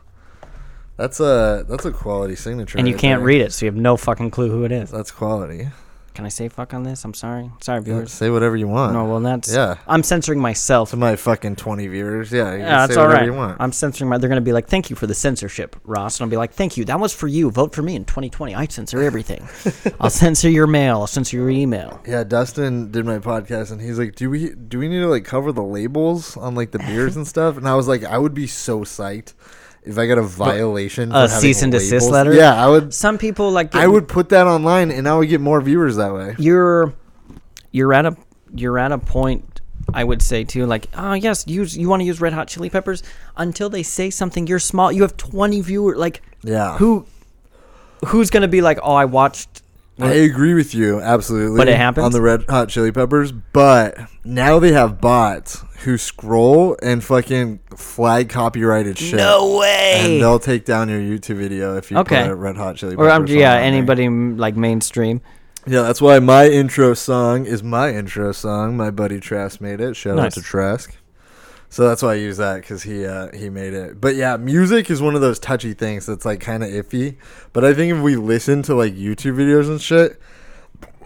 That's 0.97 1.21
a 1.21 1.64
that's 1.69 1.85
a 1.85 1.90
quality 1.92 2.37
signature. 2.37 2.78
and 2.78 2.87
you 2.87 2.95
right 2.95 3.00
can't 3.00 3.21
there. 3.21 3.26
read 3.26 3.40
it 3.42 3.52
so 3.52 3.66
you 3.66 3.73
have 3.73 3.81
no 3.81 3.97
fucking 3.97 4.31
clue 4.31 4.50
who 4.50 4.64
it 4.64 4.73
is 4.73 4.90
That's 4.90 5.11
quality. 5.11 5.69
Can 6.14 6.25
i 6.25 6.28
say 6.28 6.49
fuck 6.49 6.75
on 6.75 6.83
this 6.83 7.04
i'm 7.04 7.14
sorry 7.14 7.50
sorry 7.61 7.81
viewers 7.83 8.12
Say 8.12 8.31
whatever 8.31 8.57
you 8.57 8.69
want. 8.69 8.92
no 8.92 9.04
well 9.04 9.21
that's 9.21 9.52
Yeah. 9.52 9.76
i'm 9.87 10.02
censoring 10.02 10.40
myself 10.40 10.90
To 10.90 10.97
my 10.97 11.16
fucking 11.16 11.57
twenty 11.57 11.87
viewers, 11.88 12.31
yeah. 12.33 12.52
You 12.52 12.59
can 12.59 12.61
Yeah, 12.61 12.87
that's 12.87 12.95
say 12.95 13.00
all 13.00 13.25
you 13.25 13.33
want. 13.35 13.57
I'm 13.61 13.73
censoring 13.73 14.09
my. 14.11 14.19
They're 14.19 14.28
gonna 14.28 14.40
be 14.40 14.52
like, 14.52 14.69
"Thank 14.69 14.90
you 14.90 14.97
for 14.97 15.07
the 15.07 15.14
censorship, 15.14 15.76
Ross," 15.85 16.19
and 16.19 16.25
I'll 16.26 16.31
be 16.31 16.37
like, 16.37 16.52
"Thank 16.52 16.76
you. 16.76 16.85
That 16.85 16.99
was 17.00 17.12
for 17.14 17.28
you. 17.28 17.50
Vote 17.50 17.75
for 17.75 17.83
me 17.83 17.95
in 17.97 18.04
2020. 18.04 18.54
I 18.54 18.66
censor 18.66 19.02
everything. 19.02 19.47
I'll 20.00 20.11
censor 20.11 20.49
your 20.50 20.66
mail. 20.66 21.00
I'll 21.00 21.07
censor 21.07 21.37
your 21.37 21.50
email." 21.50 22.00
Yeah, 22.07 22.25
Dustin 22.25 22.90
did 22.90 23.04
my 23.07 23.19
podcast 23.19 23.71
and 23.73 23.81
he's 23.81 23.99
like, 23.99 24.14
"Do 24.16 24.28
we 24.31 24.50
do 24.54 24.78
we 24.78 24.88
need 24.88 25.00
to 25.00 25.09
like 25.09 25.25
cover 25.25 25.52
the 25.52 25.62
labels 25.62 26.37
on 26.37 26.54
like 26.54 26.71
the 26.73 26.78
beers 26.81 27.16
and 27.16 27.26
stuff?" 27.26 27.57
And 27.57 27.66
I 27.69 27.75
was 27.75 27.88
like, 27.88 28.04
"I 28.04 28.19
would 28.19 28.35
be 28.35 28.47
so 28.47 28.81
psyched 28.81 29.35
if 29.85 29.99
I 29.99 30.07
got 30.07 30.19
a 30.19 30.23
violation 30.23 31.11
A 31.12 31.29
cease 31.29 31.62
and 31.62 31.73
desist 31.73 32.11
letter? 32.11 32.33
Yeah, 32.35 32.55
I 32.55 32.69
would 32.69 32.95
Some 32.95 33.19
people 33.19 33.51
like. 33.51 33.75
I 33.75 33.87
would 33.87 34.09
put 34.09 34.29
that 34.31 34.47
online 34.47 34.91
and 34.91 35.09
I 35.09 35.17
would 35.17 35.29
get 35.29 35.41
more 35.41 35.61
viewers 35.61 35.97
that 35.97 36.12
way. 36.15 36.37
You're, 36.39 36.93
you're 37.71 37.93
at 37.93 38.07
a, 38.07 38.17
you're 38.55 38.79
at 38.79 38.93
a 38.93 38.99
point 38.99 39.61
I 39.95 40.05
would 40.05 40.23
say 40.23 40.45
too, 40.45 40.67
like, 40.67 40.87
oh 40.97 41.15
yes, 41.15 41.47
use 41.47 41.77
you 41.77 41.89
want 41.89 42.01
to 42.01 42.05
use 42.05 42.21
Red 42.21 42.33
Hot 42.33 42.49
Chili 42.49 42.71
Peppers 42.71 43.03
until 43.37 43.69
they 43.69 43.83
say 43.83 44.11
something. 44.11 44.47
You're 44.47 44.59
small. 44.59 44.93
You 44.93 45.03
have 45.03 45.17
20 45.17 45.61
viewers. 45.61 45.99
Like, 45.99 46.23
Yeah. 46.43 46.77
who, 46.79 47.07
who's 48.07 48.31
gonna 48.31 48.49
be 48.49 48.61
like, 48.61 48.79
oh, 48.83 48.95
I 48.95 49.05
watched. 49.05 49.62
I 50.01 50.13
agree 50.15 50.55
with 50.55 50.75
you 50.75 51.01
absolutely. 51.01 51.57
But 51.59 51.69
it 51.69 51.77
happens? 51.77 52.05
on 52.07 52.13
the 52.13 52.21
Red 52.21 52.45
Hot 52.49 52.69
Chili 52.69 52.91
Peppers. 52.93 53.31
But 53.31 53.99
now 54.25 54.59
they 54.59 54.73
have 54.73 55.01
bots 55.01 55.63
who 55.85 55.99
scroll 55.99 56.77
and 56.83 57.05
fucking 57.05 57.61
flag 57.77 58.29
copyrighted 58.29 58.99
shit. 58.99 59.17
No 59.17 59.59
way. 59.59 59.97
And 60.01 60.21
they'll 60.23 60.39
take 60.39 60.65
down 60.65 60.89
your 60.89 61.01
YouTube 61.01 61.37
video 61.37 61.77
if 61.77 61.91
you 61.91 61.99
Okay. 61.99 62.27
put 62.29 62.35
Red 62.37 62.57
Hot 62.57 62.77
Chili 62.77 62.95
or 62.95 63.07
Peppers. 63.07 63.13
um, 63.13 63.27
song 63.27 63.37
yeah, 63.37 63.55
anybody 63.55 64.09
like 64.09 64.57
mainstream. 64.57 65.21
Yeah, 65.67 65.83
that's 65.83 66.01
why 66.01 66.19
my 66.19 66.49
intro 66.49 66.95
song 66.95 67.47
is 67.47 67.63
my 67.63 67.91
intro 67.91 68.33
song. 68.33 68.77
My 68.77 68.91
buddy 68.91 69.21
Trask 69.21 69.61
made 69.61 69.81
it. 69.81 69.95
Shout 69.95 70.19
out 70.19 70.33
to 70.33 70.43
Trask. 70.43 70.97
So 71.73 71.88
that's 71.88 72.02
why 72.02 72.11
I 72.11 72.14
use 72.17 72.37
that 72.37 72.61
because 72.61 72.83
he 72.83 73.07
uh, 73.07 73.35
he 73.35 73.49
made 73.49 73.73
it. 73.73 73.99
But 73.99 74.14
yeah, 74.14 74.37
music 74.37 74.91
is 74.91 75.00
one 75.00 75.14
of 75.14 75.23
those 75.23 75.38
touchy 75.38 75.73
things 75.73 76.05
that's 76.05 76.26
like 76.26 76.38
kind 76.38 76.62
of 76.62 76.69
iffy. 76.69 77.17
But 77.55 77.64
I 77.64 77.73
think 77.73 77.95
if 77.95 78.02
we 78.02 78.14
listen 78.14 78.61
to 78.64 78.75
like 78.75 78.93
YouTube 78.95 79.37
videos 79.37 79.69
and 79.71 79.81
shit, 79.81 80.21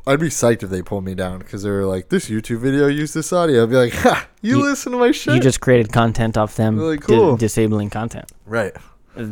I'd 0.09 0.19
be 0.19 0.27
psyched 0.29 0.65
if 0.65 0.71
they 0.71 0.83
pulled 0.83 1.05
me 1.05 1.15
down 1.15 1.39
because 1.39 1.63
they 1.63 1.71
were 1.71 1.85
like, 1.85 2.09
"This 2.09 2.29
YouTube 2.29 2.59
video 2.59 2.89
used 2.89 3.15
this 3.15 3.33
audio." 3.33 3.63
I'd 3.63 3.71
be 3.71 3.77
like, 3.77 3.93
"Ha, 3.93 4.27
you, 4.43 4.57
You- 4.59 4.63
listen 4.65 4.91
to 4.91 4.99
my 4.99 5.13
shit." 5.13 5.35
You 5.37 5.41
just 5.41 5.61
created 5.61 5.93
content 5.93 6.37
off 6.37 6.57
them 6.57 6.77
Really 6.77 6.97
di- 6.97 7.03
cool. 7.07 7.37
disabling 7.37 7.91
content. 7.91 8.33
right. 8.45 8.75
Uh, 9.17 9.29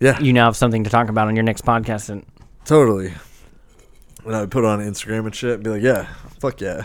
Yeah, 0.00 0.18
You 0.20 0.32
now 0.32 0.46
have 0.46 0.56
something 0.56 0.82
to 0.82 0.90
talk 0.90 1.08
about 1.08 1.28
on 1.28 1.36
your 1.36 1.44
next 1.44 1.64
podcast, 1.64 2.10
and 2.10 2.26
totally. 2.64 3.12
And 4.26 4.34
I 4.34 4.40
would 4.40 4.50
put 4.50 4.64
it 4.64 4.66
on 4.66 4.80
Instagram 4.80 5.24
and 5.26 5.34
shit. 5.34 5.54
And 5.54 5.62
be 5.62 5.70
like, 5.70 5.82
"Yeah, 5.82 6.08
fuck 6.40 6.60
yeah." 6.60 6.82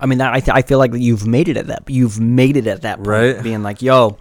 I 0.00 0.06
mean, 0.06 0.18
that 0.18 0.32
I, 0.32 0.40
th- 0.40 0.54
I 0.54 0.62
feel 0.62 0.78
like 0.78 0.92
you've 0.94 1.26
made 1.26 1.48
it 1.48 1.56
at 1.56 1.66
that. 1.68 1.82
You've 1.88 2.20
made 2.20 2.56
it 2.56 2.66
at 2.66 2.82
that 2.82 2.96
point, 2.98 3.08
Right. 3.08 3.42
Being 3.42 3.62
like, 3.62 3.82
"Yo, 3.82 4.18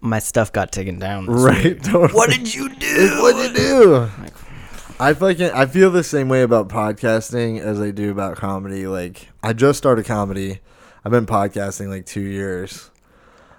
my 0.00 0.18
stuff 0.18 0.52
got 0.52 0.72
taken 0.72 0.98
down." 0.98 1.26
this 1.26 1.34
Right. 1.42 1.64
week." 1.64 1.82
Totally. 1.82 2.12
What 2.12 2.30
did 2.30 2.54
you 2.54 2.68
do? 2.74 3.18
What'd 3.22 3.50
you 3.50 3.56
do? 3.56 4.10
I 4.98 5.12
fucking 5.14 5.50
I 5.50 5.66
feel 5.66 5.90
the 5.90 6.02
same 6.04 6.28
way 6.28 6.42
about 6.42 6.68
podcasting 6.68 7.60
as 7.60 7.80
I 7.80 7.90
do 7.90 8.10
about 8.10 8.36
comedy. 8.36 8.86
Like 8.86 9.28
I 9.42 9.52
just 9.52 9.78
started 9.78 10.06
comedy. 10.06 10.60
I've 11.04 11.12
been 11.12 11.26
podcasting 11.26 11.88
like 11.88 12.06
two 12.06 12.20
years. 12.22 12.90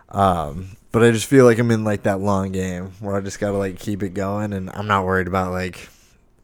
Um, 0.10 0.70
but 0.92 1.04
I 1.04 1.12
just 1.12 1.26
feel 1.26 1.46
like 1.46 1.60
I'm 1.60 1.70
in 1.72 1.84
like 1.84 2.04
that 2.04 2.20
long 2.22 2.52
game 2.52 2.92
where 3.02 3.16
I 3.16 3.22
just 3.22 3.40
gotta 3.40 3.58
like 3.58 3.78
keep 3.78 4.02
it 4.04 4.10
going 4.14 4.54
and 4.54 4.70
I'm 4.74 4.88
not 4.88 5.06
worried 5.06 5.28
about 5.28 5.52
like 5.52 5.90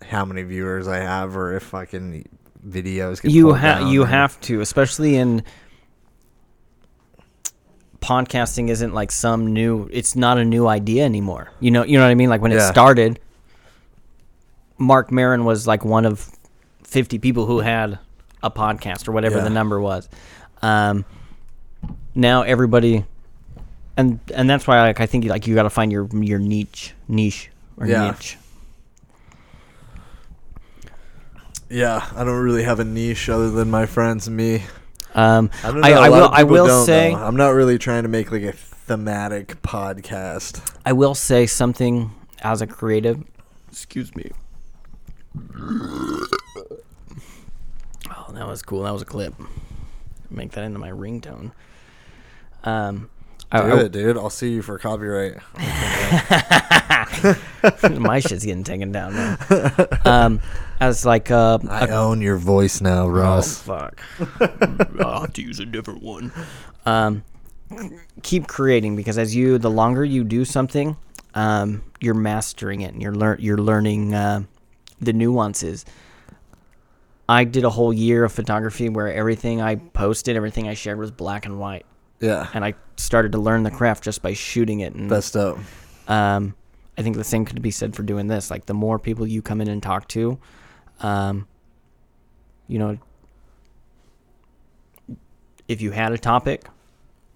how 0.03 0.25
many 0.25 0.43
viewers 0.43 0.87
I 0.87 0.97
have 0.97 1.35
or 1.35 1.55
if 1.55 1.63
fucking 1.63 2.25
videos 2.67 3.19
you 3.23 3.53
have 3.53 3.87
you 3.91 4.03
or- 4.03 4.07
have 4.07 4.39
to, 4.41 4.61
especially 4.61 5.15
in 5.15 5.43
podcasting. 7.99 8.69
Isn't 8.69 8.93
like 8.93 9.11
some 9.11 9.53
new. 9.53 9.89
It's 9.91 10.15
not 10.15 10.37
a 10.37 10.45
new 10.45 10.67
idea 10.67 11.05
anymore. 11.05 11.51
You 11.59 11.71
know. 11.71 11.83
You 11.83 11.97
know 11.97 12.03
what 12.05 12.11
I 12.11 12.15
mean? 12.15 12.29
Like 12.29 12.41
when 12.41 12.51
it 12.51 12.61
started, 12.61 13.19
Marc 14.77 15.11
Maron 15.11 15.45
was 15.45 15.67
like 15.67 15.83
one 15.85 16.05
of 16.05 16.29
fifty 16.83 17.19
people 17.19 17.45
who 17.45 17.59
had 17.59 17.99
a 18.41 18.51
podcast 18.51 19.07
or 19.07 19.11
whatever 19.11 19.37
Yeah. 19.37 19.43
the 19.45 19.49
number 19.49 19.79
was. 19.79 20.09
Um, 20.61 21.05
now 22.15 22.43
everybody, 22.43 23.05
and 23.97 24.19
and 24.33 24.49
that's 24.49 24.67
why 24.67 24.81
like 24.81 24.99
I 24.99 25.05
think 25.05 25.25
like 25.25 25.47
you 25.47 25.55
got 25.55 25.63
to 25.63 25.69
find 25.69 25.91
your 25.91 26.07
your 26.13 26.39
niche 26.39 26.93
niche 27.07 27.49
or 27.77 27.87
Yeah. 27.87 28.11
niche. 28.11 28.37
Yeah, 31.73 32.07
I 32.15 32.23
don't 32.23 32.39
really 32.39 32.61
have 32.61 32.79
a 32.79 32.83
niche 32.83 33.29
other 33.29 33.49
than 33.49 33.71
my 33.71 33.87
friends 33.87 34.27
and 34.27 34.37
me. 34.37 34.61
Um, 35.15 35.49
I, 35.63 35.71
don't 35.71 35.81
know, 35.81 35.87
I, 35.87 35.91
I 35.91 36.09
will. 36.09 36.29
I 36.31 36.43
will 36.43 36.85
say 36.85 37.15
though. 37.15 37.19
I'm 37.19 37.35
not 37.35 37.49
really 37.49 37.79
trying 37.79 38.03
to 38.03 38.09
make 38.09 38.31
like 38.31 38.43
a 38.43 38.51
thematic 38.51 39.59
podcast. 39.63 40.77
I 40.85 40.93
will 40.93 41.15
say 41.15 41.47
something 41.47 42.11
as 42.43 42.61
a 42.61 42.67
creative. 42.67 43.23
Excuse 43.71 44.15
me. 44.15 44.29
Oh, 48.15 48.31
that 48.33 48.47
was 48.47 48.61
cool. 48.61 48.83
That 48.83 48.93
was 48.93 49.01
a 49.01 49.05
clip. 49.05 49.33
Make 50.29 50.51
that 50.51 50.63
into 50.63 50.77
my 50.77 50.91
ringtone. 50.91 51.53
Um, 52.63 53.09
I, 53.09 53.12
Do 53.53 53.59
I- 53.59 53.81
it, 53.81 53.91
dude. 53.91 54.17
I'll 54.17 54.29
sue 54.29 54.47
you 54.47 54.61
for 54.61 54.77
copyright. 54.79 55.37
my 57.99 58.19
shit's 58.19 58.43
getting 58.45 58.63
taken 58.63 58.91
down. 58.91 59.13
Man. 59.13 59.37
Um, 60.05 60.41
as 60.79 61.05
like 61.05 61.31
uh, 61.31 61.59
I 61.69 61.85
a 61.85 61.91
own 61.91 62.21
your 62.21 62.37
voice 62.37 62.81
now, 62.81 63.07
Ross. 63.07 63.67
Oh, 63.69 63.75
fuck. 63.75 64.99
I'll 64.99 65.21
have 65.21 65.33
to 65.33 65.41
use 65.41 65.59
a 65.59 65.65
different 65.65 66.01
one. 66.01 66.31
Um, 66.85 67.23
keep 68.23 68.47
creating 68.47 68.95
because 68.95 69.17
as 69.17 69.35
you, 69.35 69.57
the 69.57 69.69
longer 69.69 70.03
you 70.03 70.23
do 70.23 70.45
something, 70.45 70.97
um, 71.35 71.83
you're 72.01 72.13
mastering 72.13 72.81
it 72.81 72.93
and 72.93 73.01
you're 73.01 73.15
learn 73.15 73.37
you're 73.39 73.57
learning 73.57 74.13
uh, 74.13 74.43
the 74.99 75.13
nuances. 75.13 75.85
I 77.29 77.45
did 77.45 77.63
a 77.63 77.69
whole 77.69 77.93
year 77.93 78.25
of 78.25 78.33
photography 78.33 78.89
where 78.89 79.11
everything 79.11 79.61
I 79.61 79.75
posted, 79.75 80.35
everything 80.35 80.67
I 80.67 80.73
shared 80.73 80.97
was 80.99 81.09
black 81.11 81.45
and 81.45 81.57
white, 81.57 81.85
Yeah, 82.23 82.47
and 82.53 82.63
I 82.63 82.73
started 82.95 83.33
to 83.33 83.37
learn 83.37 83.63
the 83.63 83.71
craft 83.71 84.05
just 84.05 84.21
by 84.21 84.31
shooting 84.31 84.79
it. 84.79 84.93
And 84.93 85.09
best 85.09 85.35
up. 85.35 85.57
um, 86.07 86.55
I 86.97 87.01
think 87.01 87.17
the 87.17 87.23
same 87.25 87.43
could 87.43 87.61
be 87.61 87.69
said 87.69 87.93
for 87.93 88.03
doing 88.03 88.27
this. 88.27 88.49
Like 88.49 88.65
the 88.65 88.73
more 88.73 88.97
people 88.97 89.27
you 89.27 89.41
come 89.41 89.59
in 89.59 89.67
and 89.67 89.83
talk 89.83 90.07
to, 90.09 90.39
um, 91.01 91.45
you 92.69 92.79
know, 92.79 92.97
if 95.67 95.81
you 95.81 95.91
had 95.91 96.13
a 96.13 96.17
topic, 96.17 96.65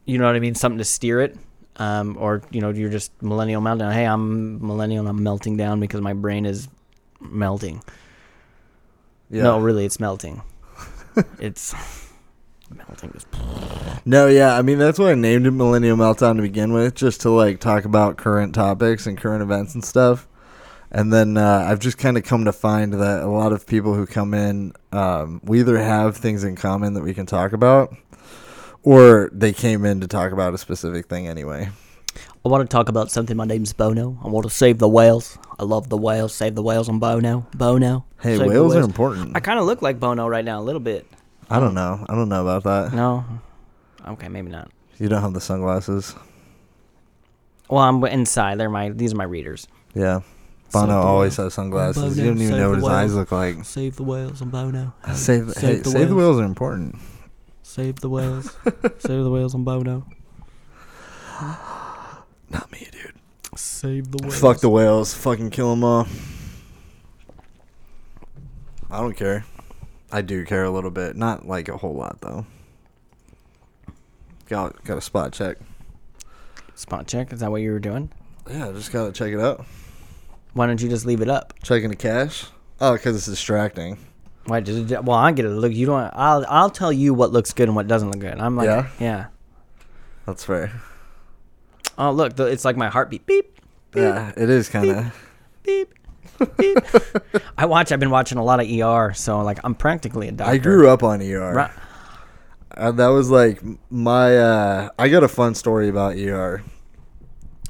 you 0.06 0.18
know 0.18 0.26
what 0.26 0.36
I 0.36 0.40
mean, 0.40 0.56
something 0.56 0.78
to 0.78 0.86
steer 0.86 1.20
it, 1.20 1.36
um, 1.76 2.16
or 2.18 2.42
you 2.50 2.62
know, 2.62 2.70
you're 2.70 2.90
just 2.90 3.12
millennial 3.22 3.62
meltdown. 3.62 3.92
Hey, 3.92 4.06
I'm 4.06 4.66
millennial. 4.66 5.02
and 5.02 5.10
I'm 5.10 5.22
melting 5.22 5.58
down 5.58 5.82
because 5.82 6.00
my 6.00 6.14
brain 6.14 6.46
is 6.46 6.70
melting. 7.20 7.84
Yeah. 9.30 9.44
No, 9.44 9.60
really, 9.60 9.84
it's 9.84 10.00
melting. 10.00 10.42
it's 11.42 11.76
melting. 12.70 13.12
Is 13.12 13.26
No, 14.06 14.28
yeah. 14.28 14.58
I 14.58 14.62
mean, 14.62 14.78
that's 14.78 15.00
why 15.00 15.12
I 15.12 15.16
named 15.16 15.46
it 15.46 15.52
Millennial 15.52 15.98
Meltdown 15.98 16.36
to 16.38 16.42
begin 16.42 16.74
with, 16.74 16.96
just 16.96 17.22
to 17.22 17.30
like 17.30 17.60
talk 17.60 17.86
about 17.86 18.18
current 18.18 18.54
topics 18.56 19.08
and 19.08 19.18
current 19.18 19.42
events 19.42 19.74
and 19.74 19.84
stuff. 19.84 20.28
And 20.92 21.12
then 21.12 21.38
uh, 21.38 21.66
I've 21.68 21.80
just 21.80 21.98
kind 21.98 22.18
of 22.18 22.24
come 22.24 22.46
to 22.46 22.54
find 22.54 22.94
that 22.94 23.22
a 23.22 23.28
lot 23.28 23.52
of 23.52 23.68
people 23.68 23.94
who 23.94 24.06
come 24.06 24.34
in, 24.34 24.74
um, 24.92 25.42
we 25.44 25.60
either 25.60 25.78
have 25.78 26.16
things 26.16 26.44
in 26.44 26.56
common 26.56 26.94
that 26.94 27.04
we 27.04 27.14
can 27.14 27.26
talk 27.26 27.52
about, 27.52 27.96
or 28.84 29.30
they 29.34 29.52
came 29.52 29.84
in 29.84 30.00
to 30.02 30.08
talk 30.08 30.32
about 30.32 30.54
a 30.54 30.58
specific 30.58 31.08
thing 31.08 31.28
anyway. 31.28 31.70
I 32.46 32.50
want 32.50 32.70
to 32.70 32.74
talk 32.74 32.88
about 32.88 33.12
something. 33.12 33.36
My 33.36 33.46
name's 33.46 33.74
Bono. 33.74 34.18
I 34.24 34.30
want 34.30 34.46
to 34.46 34.50
save 34.50 34.78
the 34.78 34.88
whales. 34.88 35.38
I 35.60 35.64
love 35.64 35.90
the 35.90 35.98
whales. 35.98 36.34
Save 36.34 36.56
the 36.56 36.64
whales 36.64 36.88
on 36.88 37.00
Bono. 37.00 37.46
Bono. 37.54 38.06
Hey, 38.22 38.38
Save 38.38 38.40
the 38.40 38.48
whales 38.48 38.76
are 38.76 38.82
important. 38.82 39.36
I 39.36 39.42
kind 39.42 39.60
of 39.60 39.66
look 39.66 39.82
like 39.82 40.00
Bono 40.00 40.28
right 40.28 40.46
now, 40.46 40.62
a 40.62 40.64
little 40.64 40.80
bit. 40.80 41.06
I 41.50 41.60
don't 41.60 41.74
know. 41.74 42.06
I 42.10 42.16
don't 42.16 42.30
know 42.30 42.42
about 42.46 42.64
that. 42.64 42.94
No. 42.96 43.24
Okay, 44.06 44.28
maybe 44.28 44.50
not. 44.52 44.70
You 45.00 45.08
don't 45.10 45.22
have 45.22 45.34
the 45.34 45.42
sunglasses. 45.42 46.16
Well, 47.70 47.84
I'm 47.84 48.04
inside. 48.06 48.60
They're 48.60 48.70
my. 48.70 48.90
These 48.90 49.14
are 49.14 49.18
my 49.18 49.24
readers. 49.26 49.68
Yeah. 49.94 50.22
Save 50.70 50.74
Bono 50.74 50.88
the 50.88 51.08
always 51.08 51.38
whale. 51.38 51.46
has 51.48 51.54
sunglasses. 51.54 52.04
Bono, 52.04 52.16
you 52.16 52.24
don't 52.24 52.38
even 52.42 52.48
save 52.50 52.58
know 52.60 52.70
what 52.70 52.76
his 52.76 52.84
whale. 52.86 52.96
eyes 52.96 53.16
look 53.16 53.32
like. 53.32 53.64
Save 53.66 53.96
the 53.96 54.04
whales 54.04 54.42
on 54.42 54.50
Bono. 54.50 54.94
Save, 55.14 55.16
Save 55.16 55.62
hey, 55.62 55.76
the 55.78 55.90
save 55.90 56.10
the 56.10 56.16
whales. 56.16 56.36
whales 56.36 56.40
are 56.40 56.44
important. 56.44 56.96
Save 57.64 57.96
the 58.02 58.10
whales. 58.10 58.58
save 59.00 59.24
the 59.24 59.30
whales 59.30 59.56
on 59.56 59.64
Bono. 59.64 60.06
Not 62.50 62.72
me, 62.72 62.88
dude. 62.92 63.14
Save 63.56 64.12
the 64.12 64.18
whales. 64.24 64.40
Fuck 64.40 64.60
the 64.60 64.70
whales. 64.70 65.14
Fucking 65.14 65.52
kill 65.52 65.70
them 65.72 65.84
all. 65.84 66.08
I 68.90 69.00
don't 69.00 69.16
care. 69.16 69.46
I 70.12 70.22
do 70.22 70.46
care 70.46 70.64
a 70.64 70.70
little 70.72 70.92
bit. 70.92 71.16
Not 71.16 71.48
like 71.48 71.68
a 71.70 71.78
whole 71.78 71.94
lot, 71.96 72.22
though. 72.22 72.46
Got 74.48 74.84
got 74.86 74.98
a 74.98 75.02
spot 75.02 75.34
check. 75.34 75.58
Spot 76.76 77.06
check. 77.08 77.34
Is 77.34 77.42
that 77.42 77.52
what 77.52 77.62
you 77.62 77.72
were 77.72 77.80
doing? 77.80 78.10
Yeah, 78.50 78.72
just 78.72 78.92
gotta 78.94 79.12
check 79.12 79.34
it 79.34 79.40
out. 79.40 79.66
Why 80.54 80.68
don't 80.68 80.82
you 80.82 80.90
just 80.90 81.06
leave 81.06 81.22
it 81.22 81.30
up? 81.30 81.54
Checking 81.64 81.90
the 81.90 81.96
cash. 81.96 82.46
Oh, 82.80 82.94
because 82.94 83.16
it's 83.16 83.26
distracting. 83.26 83.98
Why 84.46 84.62
did 84.62 84.90
it? 84.90 85.04
Well, 85.04 85.18
I 85.18 85.32
get 85.34 85.44
it. 85.46 85.50
Look, 85.50 85.74
you 85.74 85.86
don't. 85.86 86.10
I'll. 86.14 86.46
I'll 86.48 86.70
tell 86.70 86.94
you 86.94 87.14
what 87.14 87.32
looks 87.34 87.52
good 87.52 87.68
and 87.68 87.76
what 87.76 87.88
doesn't 87.88 88.10
look 88.10 88.20
good. 88.22 88.40
I'm 88.40 88.56
like, 88.56 88.68
Yeah? 88.68 88.88
yeah. 89.00 89.26
That's 90.26 90.46
fair. 90.46 90.72
Oh, 91.98 92.12
look, 92.12 92.40
it's 92.40 92.64
like 92.64 92.78
my 92.78 92.88
heartbeat. 92.90 93.26
Beep, 93.26 93.60
Yeah, 93.96 94.32
it 94.38 94.50
is 94.50 94.70
kind 94.70 94.90
of. 94.92 95.28
beep, 95.64 95.90
beep. 95.90 96.00
I 97.58 97.66
watch. 97.66 97.92
I've 97.92 98.00
been 98.00 98.10
watching 98.10 98.38
a 98.38 98.44
lot 98.44 98.60
of 98.60 98.70
ER, 98.70 99.14
so 99.14 99.42
like 99.42 99.60
I'm 99.64 99.76
practically 99.76 100.28
a 100.28 100.32
doctor. 100.32 100.54
I 100.54 100.58
grew 100.58 100.90
up 100.90 101.04
on 101.04 101.22
ER. 101.22 101.54
Right. 101.54 101.72
Uh, 102.76 102.92
that 102.92 103.08
was 103.08 103.30
like 103.30 103.62
my. 103.90 104.38
Uh, 104.38 104.90
I 105.00 105.10
got 105.10 105.24
a 105.24 105.28
fun 105.28 105.56
story 105.56 105.90
about 105.90 106.16
ER, 106.16 106.64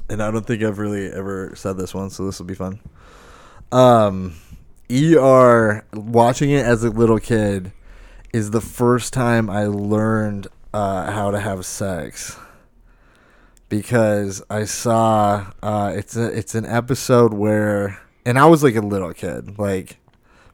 and 0.08 0.22
I 0.22 0.30
don't 0.30 0.46
think 0.46 0.62
I've 0.62 0.78
really 0.78 1.10
ever 1.10 1.52
said 1.54 1.78
this 1.78 1.94
one, 1.94 2.10
so 2.10 2.26
this 2.26 2.38
will 2.38 2.46
be 2.46 2.54
fun. 2.54 2.80
Um, 3.72 4.34
ER, 4.90 5.84
watching 5.94 6.50
it 6.50 6.64
as 6.64 6.84
a 6.84 6.90
little 6.90 7.18
kid, 7.18 7.72
is 8.32 8.50
the 8.50 8.60
first 8.60 9.12
time 9.12 9.48
I 9.48 9.64
learned 9.66 10.48
uh, 10.72 11.10
how 11.10 11.30
to 11.30 11.40
have 11.40 11.64
sex 11.64 12.38
because 13.68 14.42
I 14.48 14.64
saw 14.64 15.52
uh, 15.62 15.92
it's 15.94 16.16
a, 16.16 16.26
it's 16.26 16.54
an 16.54 16.66
episode 16.66 17.34
where 17.34 18.00
and 18.28 18.38
I 18.38 18.46
was 18.46 18.62
like 18.62 18.76
a 18.76 18.80
little 18.80 19.12
kid 19.14 19.58
like 19.58 19.98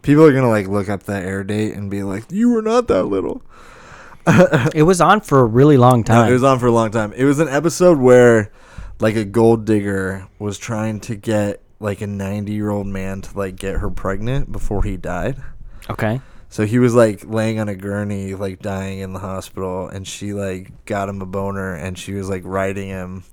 people 0.02 0.24
are 0.24 0.32
gonna 0.32 0.48
like 0.48 0.68
look 0.68 0.88
up 0.88 1.04
that 1.04 1.24
air 1.24 1.42
date 1.42 1.74
and 1.74 1.90
be 1.90 2.02
like 2.02 2.30
you 2.30 2.50
were 2.50 2.62
not 2.62 2.88
that 2.88 3.04
little 3.04 3.42
It 4.74 4.84
was 4.84 5.02
on 5.02 5.20
for 5.20 5.40
a 5.40 5.44
really 5.44 5.76
long 5.76 5.98
no, 5.98 6.04
time. 6.04 6.30
it 6.30 6.32
was 6.32 6.44
on 6.44 6.58
for 6.58 6.66
a 6.66 6.72
long 6.72 6.90
time 6.90 7.12
it 7.12 7.24
was 7.24 7.40
an 7.40 7.48
episode 7.48 7.98
where 7.98 8.52
like 9.00 9.16
a 9.16 9.24
gold 9.24 9.64
digger 9.64 10.26
was 10.38 10.56
trying 10.56 11.00
to 11.00 11.16
get 11.16 11.62
like 11.80 12.00
a 12.00 12.06
90 12.06 12.52
year 12.52 12.70
old 12.70 12.86
man 12.86 13.20
to 13.22 13.38
like 13.38 13.56
get 13.56 13.76
her 13.76 13.90
pregnant 13.90 14.52
before 14.52 14.82
he 14.84 14.96
died 14.96 15.42
okay. 15.90 16.20
So 16.54 16.64
he 16.64 16.78
was 16.78 16.94
like 16.94 17.24
laying 17.26 17.58
on 17.58 17.68
a 17.68 17.74
gurney, 17.74 18.36
like 18.36 18.60
dying 18.60 19.00
in 19.00 19.12
the 19.12 19.18
hospital, 19.18 19.88
and 19.88 20.06
she 20.06 20.32
like 20.32 20.84
got 20.84 21.08
him 21.08 21.20
a 21.20 21.26
boner, 21.26 21.74
and 21.74 21.98
she 21.98 22.12
was 22.12 22.28
like 22.28 22.42
riding 22.44 22.86
him, 22.86 23.24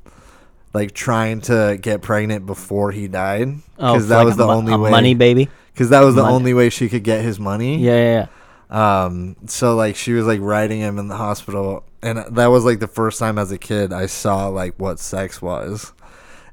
like 0.74 0.94
trying 0.94 1.42
to 1.42 1.78
get 1.82 2.02
pregnant 2.02 2.46
before 2.46 2.92
he 2.92 3.08
died, 3.08 3.50
Oh, 3.80 3.94
because 3.94 4.04
for 4.04 4.10
that 4.10 4.18
like 4.18 4.26
was 4.26 4.36
a 4.36 4.38
the 4.38 4.48
mo- 4.48 4.54
only 4.54 4.76
way. 4.78 4.92
money 4.92 5.14
baby. 5.16 5.50
Because 5.74 5.90
that 5.90 6.02
was 6.02 6.16
the 6.16 6.24
Money. 6.24 6.36
only 6.36 6.54
way 6.54 6.70
she 6.70 6.90
could 6.90 7.04
get 7.04 7.24
his 7.24 7.40
money. 7.40 7.78
Yeah, 7.80 7.96
yeah, 7.96 8.28
yeah. 8.72 9.04
Um. 9.06 9.36
So 9.48 9.76
like 9.76 9.96
she 9.96 10.14
was 10.14 10.26
like 10.26 10.40
riding 10.42 10.80
him 10.80 10.98
in 11.00 11.08
the 11.08 11.16
hospital, 11.18 11.84
and 12.02 12.20
that 12.36 12.48
was 12.48 12.66
like 12.66 12.80
the 12.80 12.88
first 12.88 13.20
time 13.20 13.38
as 13.38 13.52
a 13.52 13.58
kid 13.58 13.92
I 13.94 14.06
saw 14.06 14.48
like 14.48 14.76
what 14.78 15.00
sex 15.00 15.42
was. 15.42 15.94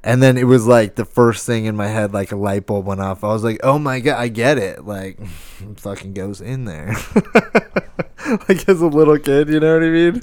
And 0.05 0.23
then 0.23 0.39
it 0.39 0.45
was 0.45 0.65
like 0.67 0.95
the 0.95 1.05
first 1.05 1.45
thing 1.47 1.65
in 1.65 1.75
my 1.77 1.89
head, 1.89 2.13
like 2.15 2.31
a 2.31 2.37
light 2.37 2.67
bulb 2.67 2.87
went 2.87 3.01
off. 3.01 3.25
I 3.25 3.29
was 3.29 3.43
like, 3.43 3.59
"Oh 3.65 3.79
my 3.81 3.99
god, 3.99 4.19
I 4.19 4.29
get 4.29 4.57
it!" 4.57 4.85
Like, 4.87 5.19
it 5.61 5.81
fucking 5.81 6.15
goes 6.15 6.41
in 6.41 6.65
there. 6.65 6.95
like 8.49 8.69
as 8.69 8.81
a 8.81 8.87
little 8.87 9.19
kid, 9.19 9.49
you 9.49 9.59
know 9.61 9.75
what 9.75 9.83
I 9.83 9.91
mean? 9.91 10.23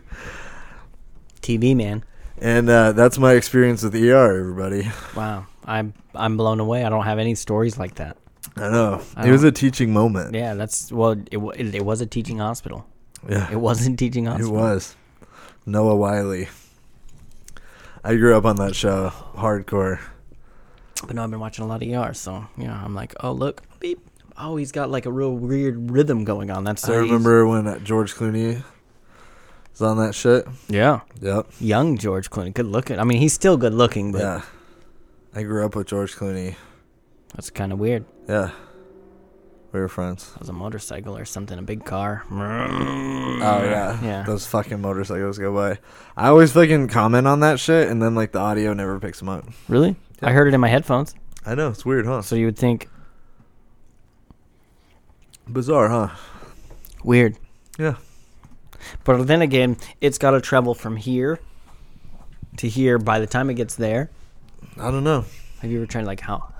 TV 1.41 1.75
man. 1.75 2.03
And 2.41 2.69
uh, 2.69 2.91
that's 2.91 3.17
my 3.17 3.33
experience 3.33 3.81
with 3.83 3.95
ER. 3.95 4.37
Everybody, 4.39 4.89
Wow. 5.15 5.45
I'm 5.65 5.93
I'm 6.13 6.37
blown 6.37 6.59
away. 6.59 6.83
I 6.83 6.89
don't 6.89 7.05
have 7.05 7.17
any 7.17 7.33
stories 7.35 7.77
like 7.77 7.95
that. 7.95 8.17
I 8.55 8.69
know 8.69 9.01
I 9.15 9.27
it 9.27 9.31
was 9.31 9.43
a 9.43 9.51
teaching 9.51 9.91
moment. 9.93 10.35
Yeah, 10.35 10.53
that's 10.53 10.91
well. 10.91 11.11
It 11.11 11.39
it, 11.55 11.75
it 11.75 11.85
was 11.85 12.01
a 12.01 12.05
teaching 12.05 12.37
hospital. 12.39 12.85
Yeah, 13.27 13.51
It 13.51 13.55
wasn't 13.59 13.97
teaching 14.03 14.25
hospital. 14.25 14.55
it 14.55 14.59
was 14.59 14.95
Noah 15.65 15.95
Wyle. 15.95 16.45
I 18.03 18.15
grew 18.15 18.37
up 18.37 18.45
on 18.45 18.57
that 18.57 18.75
show, 18.75 19.09
hardcore. 19.35 19.99
But 21.07 21.15
no, 21.15 21.23
I've 21.23 21.31
been 21.31 21.39
watching 21.39 21.65
a 21.65 21.67
lot 21.67 21.81
of 21.81 21.89
ER, 21.89 22.13
so 22.13 22.45
yeah, 22.57 22.79
I'm 22.83 22.93
like, 22.93 23.15
oh 23.21 23.31
look, 23.31 23.63
beep. 23.79 23.99
Oh, 24.37 24.57
he's 24.57 24.71
got 24.71 24.91
like 24.91 25.05
a 25.07 25.11
real 25.11 25.33
weird 25.33 25.89
rhythm 25.89 26.23
going 26.25 26.51
on. 26.51 26.63
That's 26.65 26.87
I 26.87 26.95
remember 26.95 27.47
when 27.47 27.65
uh, 27.67 27.79
George 27.79 28.13
Clooney 28.13 28.63
was 29.79 29.81
on 29.81 29.97
that 29.97 30.13
shit. 30.15 30.47
Yeah, 30.67 31.01
Yep. 31.21 31.47
young 31.59 31.97
George 31.97 32.29
Clooney, 32.29 32.53
good 32.53 32.65
looking. 32.67 32.99
I 32.99 33.03
mean, 33.03 33.19
he's 33.19 33.33
still 33.33 33.57
good 33.57 33.73
looking, 33.73 34.11
but 34.11 34.21
Yeah. 34.21 34.41
I 35.35 35.43
grew 35.43 35.65
up 35.65 35.75
with 35.75 35.87
George 35.87 36.15
Clooney. 36.15 36.55
that's 37.35 37.49
kind 37.49 37.71
of 37.73 37.79
weird. 37.79 38.05
Yeah. 38.29 38.51
We 39.73 39.81
were 39.81 39.89
friends. 39.89 40.31
It 40.35 40.39
was 40.39 40.47
a 40.47 40.53
motorcycle 40.53 41.17
or 41.17 41.25
something, 41.25 41.59
a 41.59 41.61
big 41.61 41.83
car. 41.83 42.23
Oh 42.31 43.37
yeah. 43.41 43.99
Yeah. 44.01 44.23
Those 44.23 44.45
fucking 44.47 44.79
motorcycles 44.79 45.37
go 45.37 45.53
by. 45.53 45.79
I 46.15 46.29
always 46.29 46.53
fucking 46.53 46.87
comment 46.87 47.27
on 47.27 47.41
that 47.41 47.59
shit 47.59 47.89
and 47.89 48.01
then 48.01 48.15
like 48.15 48.31
the 48.31 48.39
audio 48.39 48.73
never 48.73 48.97
picks 49.01 49.19
them 49.19 49.27
up. 49.27 49.43
Really? 49.67 49.97
I 50.21 50.31
heard 50.31 50.47
it 50.47 50.53
in 50.53 50.61
my 50.61 50.69
headphones. 50.69 51.13
I 51.45 51.55
know, 51.55 51.67
it's 51.67 51.85
weird, 51.85 52.05
huh? 52.05 52.21
So 52.21 52.35
you 52.37 52.45
would 52.45 52.57
think 52.57 52.87
Bizarre, 55.51 55.89
huh? 55.89 56.09
weird. 57.03 57.35
Yeah. 57.77 57.95
But 59.03 59.27
then 59.27 59.41
again, 59.41 59.77
it's 60.01 60.17
got 60.17 60.31
to 60.31 60.41
travel 60.41 60.73
from 60.73 60.95
here 60.97 61.39
to 62.57 62.67
here. 62.67 62.97
By 62.97 63.19
the 63.19 63.27
time 63.27 63.49
it 63.49 63.55
gets 63.55 63.75
there, 63.75 64.09
I 64.77 64.91
don't 64.91 65.03
know. 65.03 65.25
have 65.59 65.71
you 65.71 65.77
ever 65.77 65.85
tried 65.85 66.05
like 66.05 66.21
how? 66.21 66.51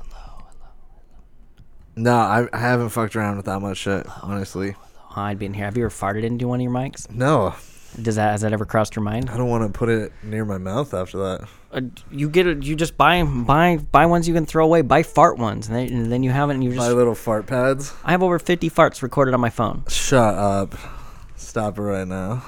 No, 1.95 2.13
I, 2.13 2.47
I 2.51 2.59
haven't 2.59 2.89
fucked 2.89 3.15
around 3.15 3.38
with 3.38 3.45
that 3.45 3.61
much 3.61 3.77
shit, 3.77 4.05
honestly. 4.21 4.75
I'd 5.15 5.39
be 5.39 5.45
in 5.45 5.53
here. 5.53 5.63
Have 5.65 5.77
you 5.77 5.85
ever 5.85 5.95
farted 5.95 6.23
into 6.23 6.47
one 6.47 6.59
of 6.59 6.63
your 6.63 6.73
mics? 6.73 7.09
No. 7.09 7.55
Does 8.01 8.17
that 8.17 8.31
has 8.31 8.41
that 8.41 8.51
ever 8.51 8.65
crossed 8.65 8.97
your 8.97 9.03
mind? 9.03 9.29
I 9.29 9.38
don't 9.38 9.47
want 9.47 9.71
to 9.71 9.77
put 9.77 9.88
it 9.88 10.11
near 10.21 10.43
my 10.43 10.57
mouth 10.57 10.93
after 10.93 11.17
that. 11.19 11.47
Uh, 11.71 11.81
you 12.11 12.29
get 12.29 12.45
it. 12.45 12.63
You 12.63 12.75
just 12.75 12.97
buy 12.97 13.23
buy 13.23 13.77
buy 13.77 14.05
ones 14.05 14.27
you 14.27 14.33
can 14.33 14.45
throw 14.45 14.65
away. 14.65 14.81
Buy 14.81 15.03
fart 15.03 15.38
ones, 15.38 15.67
and 15.67 15.75
then, 15.77 15.88
and 15.88 16.11
then 16.11 16.21
you 16.21 16.31
have 16.31 16.49
it. 16.49 16.55
And 16.55 16.63
you 16.63 16.73
just. 16.73 16.91
little 16.91 17.15
fart 17.15 17.47
pads. 17.47 17.93
I 18.03 18.11
have 18.11 18.21
over 18.21 18.38
fifty 18.38 18.69
farts 18.69 19.01
recorded 19.01 19.33
on 19.33 19.39
my 19.39 19.49
phone. 19.49 19.85
Shut 19.88 20.35
up. 20.35 20.75
Stop 21.56 21.78
it 21.78 21.84
right 21.84 22.06
now. 22.06 22.44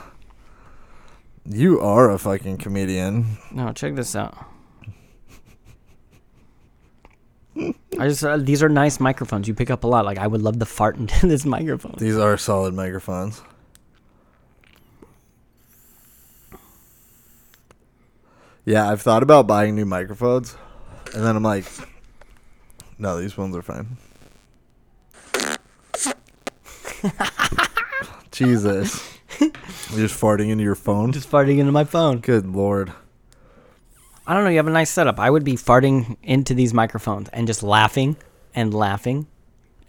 You 1.46 1.80
are 1.80 2.12
a 2.12 2.20
fucking 2.20 2.58
comedian. 2.58 3.38
No, 3.54 3.72
check 3.72 3.96
this 3.96 4.18
out. 4.18 4.36
I 7.56 8.10
just 8.10 8.22
uh, 8.22 8.36
these 8.36 8.62
are 8.62 8.68
nice 8.68 9.00
microphones. 9.00 9.48
You 9.48 9.54
pick 9.54 9.70
up 9.70 9.86
a 9.86 9.88
lot. 9.88 10.04
Like 10.04 10.18
I 10.18 10.28
would 10.28 10.42
love 10.42 10.60
to 10.60 10.66
fart 10.66 10.98
into 10.98 11.26
this 11.30 11.46
microphone. 11.46 11.96
These 11.98 12.18
are 12.18 12.36
solid 12.36 12.74
microphones. 12.74 13.42
Yeah, 18.66 18.90
I've 18.92 19.02
thought 19.02 19.24
about 19.24 19.48
buying 19.48 19.74
new 19.74 19.86
microphones, 19.86 20.58
and 21.14 21.24
then 21.24 21.38
I'm 21.38 21.44
like, 21.44 21.64
no, 23.00 23.22
these 23.22 23.38
ones 23.38 23.56
are 23.56 23.62
fine. 23.62 23.96
Jesus. 28.38 29.18
You're 29.40 29.52
just 30.08 30.20
farting 30.20 30.50
into 30.50 30.64
your 30.64 30.76
phone? 30.76 31.12
Just 31.12 31.30
farting 31.30 31.60
into 31.60 31.72
my 31.72 31.84
phone. 31.84 32.20
Good 32.20 32.46
lord. 32.48 32.92
I 34.26 34.34
don't 34.34 34.44
know. 34.44 34.50
You 34.50 34.58
have 34.58 34.68
a 34.68 34.72
nice 34.72 34.90
setup. 34.90 35.20
I 35.20 35.30
would 35.30 35.44
be 35.44 35.54
farting 35.54 36.18
into 36.22 36.54
these 36.54 36.74
microphones 36.74 37.30
and 37.30 37.48
just 37.48 37.64
laughing 37.64 38.18
and 38.54 38.74
laughing 38.74 39.28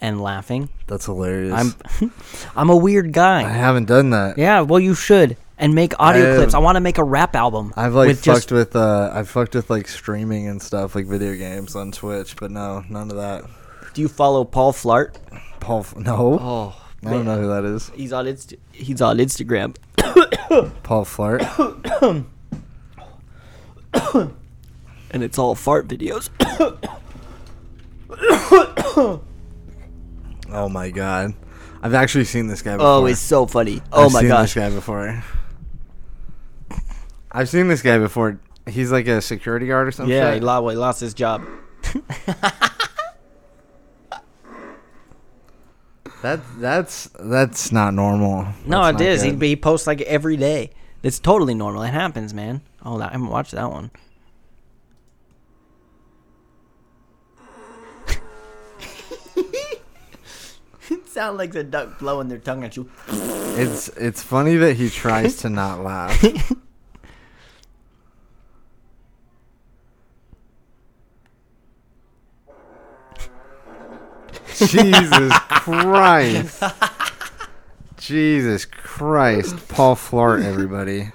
and 0.00 0.20
laughing. 0.20 0.68
That's 0.86 1.06
hilarious. 1.06 1.52
I'm 2.00 2.12
I'm 2.56 2.70
a 2.70 2.76
weird 2.76 3.12
guy. 3.12 3.40
I 3.40 3.48
haven't 3.48 3.86
done 3.86 4.10
that. 4.10 4.38
Yeah, 4.38 4.60
well 4.60 4.80
you 4.80 4.94
should. 4.94 5.36
And 5.60 5.74
make 5.74 5.98
audio 5.98 6.34
I 6.34 6.36
clips. 6.36 6.54
I 6.54 6.58
want 6.58 6.76
to 6.76 6.80
make 6.80 6.98
a 6.98 7.04
rap 7.04 7.34
album. 7.34 7.74
I've 7.76 7.94
like 7.94 8.08
with 8.08 8.18
fucked 8.18 8.24
just 8.24 8.52
with 8.52 8.76
uh 8.76 9.10
I've 9.12 9.28
fucked 9.28 9.56
with 9.56 9.70
like 9.70 9.88
streaming 9.88 10.46
and 10.46 10.62
stuff 10.62 10.94
like 10.94 11.06
video 11.06 11.34
games 11.34 11.74
on 11.74 11.90
Twitch, 11.90 12.36
but 12.36 12.52
no, 12.52 12.84
none 12.88 13.10
of 13.10 13.16
that. 13.16 13.44
Do 13.94 14.00
you 14.00 14.08
follow 14.08 14.44
Paul 14.44 14.72
Flart? 14.72 15.16
Paul 15.58 15.84
no. 15.96 16.38
Oh, 16.40 16.87
I 17.04 17.10
don't 17.10 17.24
know 17.24 17.40
who 17.40 17.48
that 17.48 17.64
is. 17.64 17.90
He's 17.94 18.12
on 18.12 18.26
Inst- 18.26 18.54
he's 18.72 19.00
on 19.00 19.18
Instagram. 19.18 19.76
Paul 20.82 21.04
Flart. 21.04 21.42
and 25.10 25.22
it's 25.22 25.38
all 25.38 25.54
fart 25.54 25.86
videos. 25.88 26.28
Oh 30.50 30.68
my 30.68 30.90
god. 30.90 31.34
I've 31.82 31.94
actually 31.94 32.24
seen 32.24 32.46
this 32.46 32.62
guy 32.62 32.72
oh, 32.72 32.78
before. 32.78 32.88
oh, 32.88 33.06
it's 33.06 33.20
so 33.20 33.46
funny. 33.46 33.82
Oh 33.92 34.06
I've 34.06 34.12
my 34.12 34.20
seen 34.20 34.28
gosh. 34.28 34.54
this 34.54 34.54
guy 34.54 34.70
before. 34.70 35.22
I've 37.30 37.48
seen 37.48 37.68
this 37.68 37.82
guy 37.82 37.98
before. 37.98 38.40
He's 38.66 38.90
like 38.90 39.06
a 39.06 39.20
security 39.20 39.66
guard 39.66 39.88
or 39.88 39.92
something. 39.92 40.14
Yeah, 40.14 40.34
he 40.34 40.40
lost, 40.40 40.64
well, 40.64 40.70
he 40.70 40.76
lost 40.76 41.00
his 41.00 41.14
job. 41.14 41.44
That 46.22 46.40
that's 46.58 47.08
that's 47.20 47.70
not 47.70 47.94
normal. 47.94 48.46
No, 48.66 48.82
That's 48.82 49.00
it 49.00 49.04
not 49.04 49.12
is. 49.12 49.22
He, 49.22 49.30
good. 49.30 49.42
he 49.42 49.56
posts 49.56 49.86
like 49.86 50.00
every 50.02 50.36
day. 50.36 50.70
It's 51.02 51.20
totally 51.20 51.54
normal. 51.54 51.82
It 51.82 51.90
happens, 51.90 52.34
man. 52.34 52.60
Oh, 52.84 52.98
that, 52.98 53.10
I 53.10 53.12
haven't 53.12 53.28
watched 53.28 53.52
that 53.52 53.70
one. 53.70 53.92
it 59.36 61.08
sounds 61.08 61.38
like 61.38 61.52
the 61.52 61.62
duck 61.62 62.00
blowing 62.00 62.28
their 62.28 62.38
tongue 62.38 62.64
at 62.64 62.76
you. 62.76 62.90
It's 63.08 63.88
it's 63.90 64.22
funny 64.22 64.56
that 64.56 64.74
he 64.74 64.90
tries 64.90 65.36
to 65.38 65.48
not 65.48 65.84
laugh. 65.84 66.52
Jesus 74.66 75.32
Christ. 75.48 76.62
Jesus 77.96 78.64
Christ. 78.64 79.68
Paul 79.68 79.94
Flart, 79.96 80.42
everybody. 80.44 81.12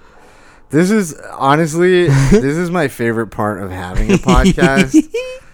This 0.69 0.89
is 0.91 1.13
honestly, 1.32 2.08
this 2.08 2.58
is 2.58 2.71
my 2.71 2.88
favorite 2.88 3.27
part 3.27 3.62
of 3.62 3.69
having 3.71 4.12
a 4.12 4.15
podcast. 4.17 4.95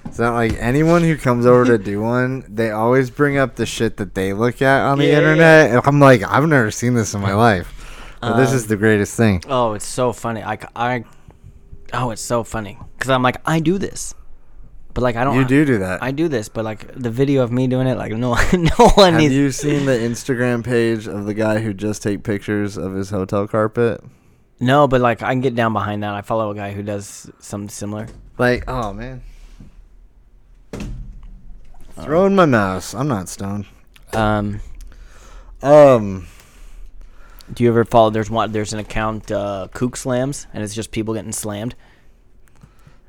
It's 0.06 0.18
not 0.18 0.34
like 0.34 0.54
anyone 0.54 1.04
who 1.04 1.18
comes 1.18 1.46
over 1.46 1.66
to 1.66 1.78
do 1.78 2.02
one, 2.02 2.46
they 2.48 2.72
always 2.72 3.10
bring 3.12 3.38
up 3.38 3.56
the 3.56 3.66
shit 3.66 3.98
that 3.98 4.16
they 4.16 4.34
look 4.34 4.62
at 4.62 4.82
on 4.86 4.98
the 4.98 5.06
Yeah, 5.06 5.12
yeah, 5.12 5.18
internet. 5.18 5.72
And 5.72 5.82
I'm 5.86 6.00
like, 6.00 6.24
I've 6.24 6.48
never 6.48 6.72
seen 6.72 6.94
this 6.96 7.14
in 7.14 7.22
my 7.22 7.34
life. 7.34 7.76
But 8.22 8.38
this 8.38 8.52
is 8.54 8.64
Um, 8.64 8.70
the 8.70 8.76
greatest 8.78 9.16
thing. 9.16 9.44
Oh, 9.48 9.74
it's 9.74 9.86
so 9.86 10.12
funny. 10.14 10.42
I. 10.44 11.04
oh, 11.94 12.12
it's 12.12 12.22
so 12.22 12.44
funny 12.44 12.78
because 12.98 13.10
I'm 13.10 13.22
like 13.24 13.38
I 13.46 13.60
do 13.60 13.78
this, 13.78 14.16
But 15.00 15.04
like 15.04 15.16
I 15.16 15.24
don't. 15.24 15.38
You 15.38 15.46
do 15.46 15.64
do 15.64 15.78
that. 15.78 16.04
I 16.04 16.12
do 16.12 16.28
this, 16.28 16.50
but 16.50 16.66
like 16.66 16.94
the 16.94 17.10
video 17.10 17.42
of 17.42 17.54
me 17.54 17.68
doing 17.68 17.88
it, 17.88 17.98
like 17.98 18.12
no, 18.12 18.34
no 18.54 18.90
one 18.96 19.16
needs. 19.16 19.24
Have 19.24 19.32
needs. 19.32 19.34
you 19.34 19.52
seen 19.52 19.86
the 19.86 19.94
Instagram 19.94 20.62
page 20.62 21.08
of 21.08 21.26
the 21.26 21.34
guy 21.34 21.60
who 21.60 21.74
just 21.74 22.04
take 22.04 22.24
pictures 22.24 22.76
of 22.76 22.94
his 22.96 23.10
hotel 23.10 23.48
carpet? 23.48 24.04
No, 24.60 24.90
but 24.90 25.00
like 25.00 25.22
I 25.22 25.30
can 25.32 25.40
get 25.40 25.56
down 25.56 25.72
behind 25.72 26.04
that. 26.04 26.14
I 26.16 26.22
follow 26.22 26.52
a 26.52 26.56
guy 26.56 26.74
who 26.74 26.84
does 26.84 27.32
something 27.40 27.70
similar. 27.70 28.10
Like, 28.38 28.66
oh 28.68 28.92
man. 28.92 29.22
Throwing 32.02 32.36
my 32.36 32.46
mouse. 32.46 32.94
I'm 32.94 33.08
not 33.08 33.30
stoned. 33.30 33.68
Um, 34.12 34.60
Um, 35.64 36.28
do 37.54 37.64
you 37.64 37.70
ever 37.70 37.86
follow? 37.86 38.10
There's 38.10 38.30
one. 38.30 38.52
There's 38.52 38.74
an 38.74 38.80
account, 38.80 39.32
uh, 39.32 39.70
Kook 39.74 39.96
Slams, 39.96 40.46
and 40.54 40.62
it's 40.62 40.76
just 40.76 40.92
people 40.92 41.14
getting 41.14 41.32
slammed. 41.32 41.76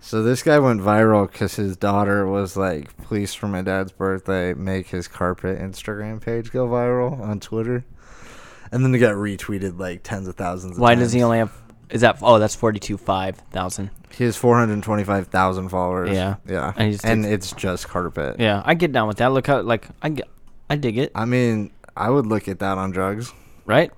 So 0.01 0.23
this 0.23 0.43
guy 0.43 0.59
went 0.59 0.81
viral 0.81 1.31
because 1.31 1.57
his 1.57 1.77
daughter 1.77 2.27
was 2.27 2.57
like, 2.57 2.97
"Please, 2.99 3.35
for 3.35 3.49
my 3.49 3.63
dad's 3.63 3.93
birthday, 3.93 4.55
make 4.55 4.89
his 4.89 5.09
carpet 5.09 5.59
Instagram 5.59 6.21
page 6.21 6.51
go 6.51 6.67
viral 6.67 7.21
on 7.21 7.41
Twitter," 7.41 7.85
and 8.73 8.85
then 8.85 8.95
it 8.95 8.99
got 8.99 9.15
retweeted 9.15 9.79
like 9.79 10.03
tens 10.03 10.27
of 10.29 10.37
thousands. 10.37 10.77
Of 10.77 10.81
Why 10.83 10.95
times. 10.95 11.07
does 11.07 11.13
he 11.13 11.23
only 11.23 11.39
have? 11.39 11.53
Is 11.91 12.01
that? 12.03 12.19
Oh, 12.23 12.39
that's 12.39 12.55
forty-two 12.55 12.97
five 12.97 13.37
thousand. 13.53 13.91
He 14.13 14.25
has 14.25 14.37
425,000 14.37 15.69
followers. 15.69 16.11
Yeah. 16.11 16.37
yeah, 16.45 16.73
And 16.77 17.01
and 17.05 17.25
it's 17.25 17.53
just 17.53 17.89
carpet. 17.89 18.41
Yeah, 18.41 18.61
I 18.65 18.75
get 18.75 18.91
down 18.91 19.07
with 19.07 19.19
that. 19.19 19.31
Look 19.33 19.47
how 19.47 19.61
like 19.63 19.87
I 20.03 20.09
get, 20.09 20.29
I 20.69 20.75
dig 20.77 20.99
it. 20.99 21.13
I 21.15 21.27
mean, 21.27 21.71
I 21.97 22.11
would 22.11 22.27
look 22.27 22.49
at 22.49 22.59
that 22.59 22.77
on 22.77 22.91
drugs. 22.91 23.33
Right. 23.67 23.93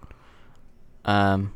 Um, 1.07 1.55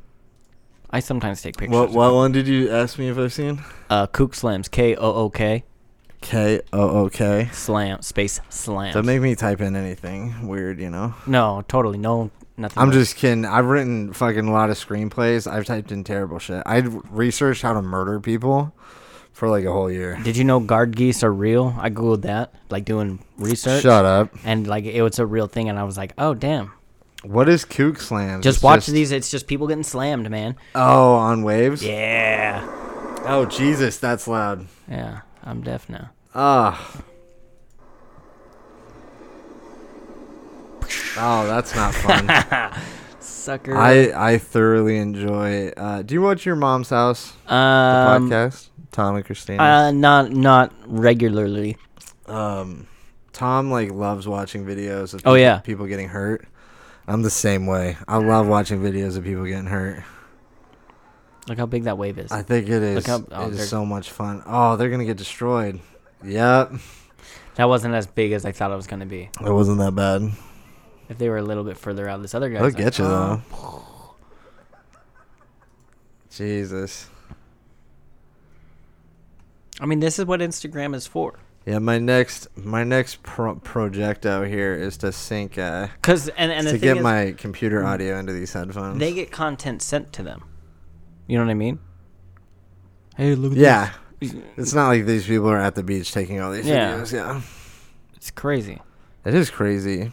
I 0.96 1.00
sometimes 1.00 1.42
take 1.42 1.58
pictures. 1.58 1.74
What 1.78 1.90
of 1.90 1.94
what 1.94 2.14
one 2.14 2.32
did 2.32 2.48
you 2.48 2.70
ask 2.70 2.98
me 2.98 3.08
if 3.10 3.18
I've 3.18 3.30
seen? 3.30 3.62
Uh, 3.90 4.06
Kook 4.06 4.34
Slams. 4.34 4.66
K 4.66 4.96
O 4.96 5.12
O 5.12 5.28
K. 5.28 5.62
K 6.22 6.62
O 6.72 6.88
O 7.04 7.08
K. 7.10 7.50
Slam. 7.52 8.00
Space 8.00 8.40
slam. 8.48 8.94
Don't 8.94 9.04
make 9.04 9.20
me 9.20 9.34
type 9.34 9.60
in 9.60 9.76
anything 9.76 10.48
weird, 10.48 10.80
you 10.80 10.88
know. 10.88 11.12
no, 11.26 11.62
totally. 11.68 11.98
No, 11.98 12.30
nothing. 12.56 12.80
I'm 12.82 12.88
like- 12.88 12.94
just 12.94 13.16
kidding. 13.16 13.44
I've 13.44 13.66
written 13.66 14.14
fucking 14.14 14.48
a 14.48 14.50
lot 14.52 14.70
of 14.70 14.78
screenplays. 14.78 15.46
I've 15.46 15.66
typed 15.66 15.92
in 15.92 16.02
terrible 16.02 16.38
shit. 16.38 16.62
I 16.64 16.78
researched 16.78 17.60
how 17.60 17.74
to 17.74 17.82
murder 17.82 18.18
people 18.18 18.74
for 19.34 19.50
like 19.50 19.66
a 19.66 19.70
whole 19.72 19.90
year. 19.90 20.18
Did 20.24 20.38
you 20.38 20.44
know 20.44 20.60
guard 20.60 20.96
geese 20.96 21.22
are 21.22 21.30
real? 21.30 21.74
I 21.78 21.90
googled 21.90 22.22
that, 22.22 22.54
like 22.70 22.86
doing 22.86 23.22
research. 23.36 23.82
Shut 23.82 24.06
up. 24.06 24.34
And 24.46 24.66
like 24.66 24.84
it 24.86 25.02
was 25.02 25.18
a 25.18 25.26
real 25.26 25.46
thing, 25.46 25.68
and 25.68 25.78
I 25.78 25.84
was 25.84 25.98
like, 25.98 26.14
oh 26.16 26.32
damn. 26.32 26.72
What 27.26 27.48
is 27.48 27.64
kook 27.64 27.98
slams? 28.00 28.44
Just 28.44 28.62
watch 28.62 28.86
these. 28.86 29.10
It's 29.12 29.30
just 29.30 29.46
people 29.46 29.66
getting 29.66 29.82
slammed, 29.82 30.30
man. 30.30 30.56
Oh, 30.74 31.14
on 31.14 31.42
waves. 31.42 31.82
Yeah. 31.82 32.64
Oh 33.24 33.44
Jesus, 33.46 33.98
that's 33.98 34.28
loud. 34.28 34.66
Yeah. 34.88 35.20
I'm 35.42 35.60
deaf 35.62 35.88
now. 35.88 36.10
Ah. 36.34 37.02
Oh, 41.18 41.46
that's 41.46 41.74
not 41.74 41.94
fun. 41.94 42.72
Sucker. 43.20 43.76
I 43.76 44.12
I 44.34 44.38
thoroughly 44.38 44.98
enjoy. 44.98 45.68
Uh, 45.68 46.02
do 46.02 46.14
you 46.14 46.20
watch 46.22 46.44
your 46.46 46.56
mom's 46.56 46.90
house 46.90 47.32
the 47.46 47.54
um. 47.54 48.30
podcast? 48.30 48.68
Tom 48.92 49.16
and 49.16 49.24
Christina. 49.24 49.62
Uh, 49.62 49.90
not 49.90 50.30
not 50.32 50.72
regularly. 50.86 51.76
um, 52.26 52.86
Tom 53.32 53.70
like 53.70 53.90
loves 53.90 54.26
watching 54.28 54.64
videos 54.64 55.12
of 55.14 55.20
Oh, 55.20 55.34
people, 55.34 55.38
yeah. 55.38 55.58
people 55.58 55.86
getting 55.86 56.08
hurt. 56.08 56.46
I'm 57.06 57.22
the 57.22 57.30
same 57.30 57.66
way. 57.66 57.96
I 58.08 58.16
love 58.18 58.48
watching 58.48 58.80
videos 58.80 59.16
of 59.16 59.24
people 59.24 59.44
getting 59.44 59.66
hurt. 59.66 60.02
Look 61.48 61.58
how 61.58 61.66
big 61.66 61.84
that 61.84 61.96
wave 61.96 62.18
is. 62.18 62.32
I 62.32 62.42
think 62.42 62.66
it 62.68 62.82
is. 62.82 63.06
how- 63.06 63.24
oh, 63.30 63.46
it 63.46 63.50
they're- 63.52 63.64
so 63.66 63.86
much 63.86 64.10
fun. 64.10 64.42
Oh, 64.46 64.76
they're 64.76 64.90
gonna 64.90 65.04
get 65.04 65.16
destroyed. 65.16 65.80
Yep, 66.24 66.72
that 67.54 67.66
wasn't 67.68 67.94
as 67.94 68.06
big 68.06 68.32
as 68.32 68.44
I 68.44 68.50
thought 68.52 68.72
it 68.72 68.76
was 68.76 68.86
gonna 68.88 69.06
be. 69.06 69.30
it 69.40 69.52
wasn't 69.52 69.78
that 69.78 69.94
bad. 69.94 70.32
If 71.08 71.18
they 71.18 71.28
were 71.28 71.36
a 71.36 71.42
little 71.42 71.62
bit 71.62 71.78
further 71.78 72.08
out, 72.08 72.20
this 72.22 72.34
other 72.34 72.50
guy. 72.50 72.58
They'll 72.60 72.70
get 72.70 72.98
you 72.98 73.04
though. 73.04 73.42
Jesus. 76.30 77.08
I 79.80 79.86
mean, 79.86 80.00
this 80.00 80.18
is 80.18 80.24
what 80.24 80.40
Instagram 80.40 80.94
is 80.94 81.06
for. 81.06 81.38
Yeah, 81.66 81.80
my 81.80 81.98
next 81.98 82.46
my 82.56 82.84
next 82.84 83.24
pro- 83.24 83.56
project 83.56 84.24
out 84.24 84.46
here 84.46 84.72
is 84.74 84.96
to 84.98 85.10
sync 85.10 85.58
uh, 85.58 85.88
Cause 86.00 86.28
and 86.28 86.52
and 86.52 86.64
the 86.66 86.72
to 86.72 86.78
thing 86.78 86.80
get 86.88 86.96
is, 86.98 87.02
my 87.02 87.34
computer 87.36 87.84
audio 87.84 88.18
into 88.18 88.32
these 88.32 88.52
headphones. 88.52 89.00
they 89.00 89.12
get 89.12 89.32
content 89.32 89.82
sent 89.82 90.12
to 90.12 90.22
them. 90.22 90.44
You 91.26 91.38
know 91.38 91.44
what 91.44 91.50
I 91.50 91.54
mean? 91.54 91.80
Hey, 93.16 93.34
look 93.34 93.52
at 93.52 93.58
yeah, 93.58 93.90
this. 94.20 94.34
it's 94.56 94.74
not 94.74 94.88
like 94.88 95.06
these 95.06 95.26
people 95.26 95.48
are 95.50 95.58
at 95.60 95.74
the 95.74 95.82
beach 95.82 96.12
taking 96.12 96.40
all 96.40 96.52
these 96.52 96.66
Yeah. 96.66 96.98
videos. 96.98 97.12
Yeah, 97.12 97.40
It's 98.14 98.30
crazy. 98.30 98.80
it 99.24 99.34
is 99.34 99.50
crazy. 99.50 100.12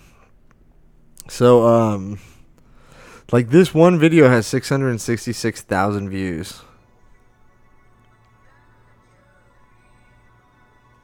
So 1.30 1.68
um, 1.68 2.20
like 3.32 3.50
this 3.50 3.76
one 3.76 4.00
video 4.00 4.28
has 4.28 4.48
six 4.48 4.70
hundred 4.70 4.89
and 4.89 5.00
sixty 5.02 5.34
six 5.34 5.62
thousand 5.62 6.10
views. 6.10 6.62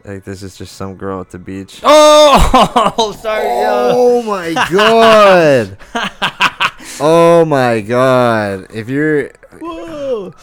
Like 0.09 0.23
this 0.23 0.41
is 0.41 0.57
just 0.57 0.75
some 0.75 0.95
girl 0.95 1.21
at 1.21 1.29
the 1.29 1.37
beach. 1.37 1.81
Oh, 1.91 3.15
sorry. 3.21 3.45
Oh 3.47 4.23
my 4.23 4.53
god! 4.71 5.77
oh 6.99 7.45
my 7.45 7.81
god! 7.81 8.67
If 8.73 8.89
you're 8.89 9.29
Whoa. 9.59 10.33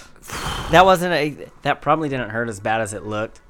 That 0.71 0.85
wasn't 0.85 1.15
a. 1.15 1.49
That 1.63 1.83
probably 1.83 2.09
didn't 2.09 2.31
hurt 2.31 2.49
as 2.49 2.61
bad 2.61 2.81
as 2.81 2.93
it 2.95 3.05
looked. 3.05 3.41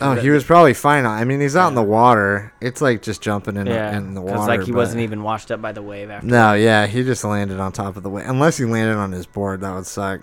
Oh, 0.00 0.14
he 0.14 0.30
was 0.30 0.44
probably 0.44 0.74
fine. 0.74 1.06
I 1.06 1.24
mean, 1.24 1.40
he's 1.40 1.56
out 1.56 1.68
in 1.68 1.74
the 1.74 1.82
water. 1.82 2.52
It's 2.60 2.80
like 2.80 3.02
just 3.02 3.20
jumping 3.20 3.56
in, 3.56 3.66
Yeah, 3.66 3.96
in 3.96 4.14
the 4.14 4.20
because 4.20 4.38
water. 4.38 4.56
like 4.58 4.66
he 4.66 4.72
but- 4.72 4.78
wasn't 4.78 5.02
even 5.02 5.22
washed 5.24 5.50
up 5.50 5.60
by 5.60 5.72
the 5.72 5.82
wave 5.82 6.10
after. 6.10 6.26
No, 6.26 6.54
yeah, 6.54 6.86
he 6.86 7.02
just 7.04 7.24
landed 7.24 7.58
on 7.60 7.72
top 7.72 7.96
of 7.96 8.02
the 8.04 8.10
wave. 8.10 8.26
Unless 8.28 8.58
he 8.58 8.64
landed 8.64 8.96
on 8.96 9.10
his 9.12 9.26
board, 9.26 9.60
that 9.62 9.72
would 9.74 9.86
suck. 9.86 10.20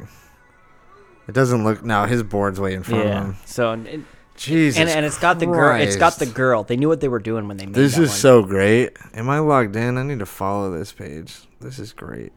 It 1.28 1.34
doesn't 1.34 1.64
look. 1.66 1.84
No, 1.84 2.06
his 2.06 2.24
board's 2.24 2.60
way 2.60 2.74
in 2.74 2.84
front 2.84 3.04
of 3.04 3.08
Yeah. 3.10 3.24
him. 3.24 3.36
So 3.46 3.72
it, 3.74 4.02
Jesus, 4.42 4.80
and 4.80 4.90
and 4.90 5.06
it's 5.06 5.18
got 5.20 5.40
the 5.40 5.46
girl. 5.46 5.80
It's 5.80 5.96
got 5.96 6.18
the 6.18 6.26
girl. 6.26 6.64
They 6.64 6.76
knew 6.76 6.88
what 6.88 7.00
they 7.00 7.08
were 7.08 7.20
doing 7.20 7.48
when 7.48 7.58
they 7.58 7.66
made 7.68 7.76
This 7.76 7.94
is 7.98 8.10
one. 8.10 8.18
so 8.18 8.44
great. 8.44 8.98
Am 9.14 9.30
I 9.30 9.40
logged 9.40 9.76
in? 9.76 9.98
I 9.98 10.04
need 10.04 10.20
to 10.20 10.26
follow 10.26 10.76
this 10.76 10.92
page. 10.92 11.36
This 11.60 11.78
is 11.80 11.94
great. 11.94 12.34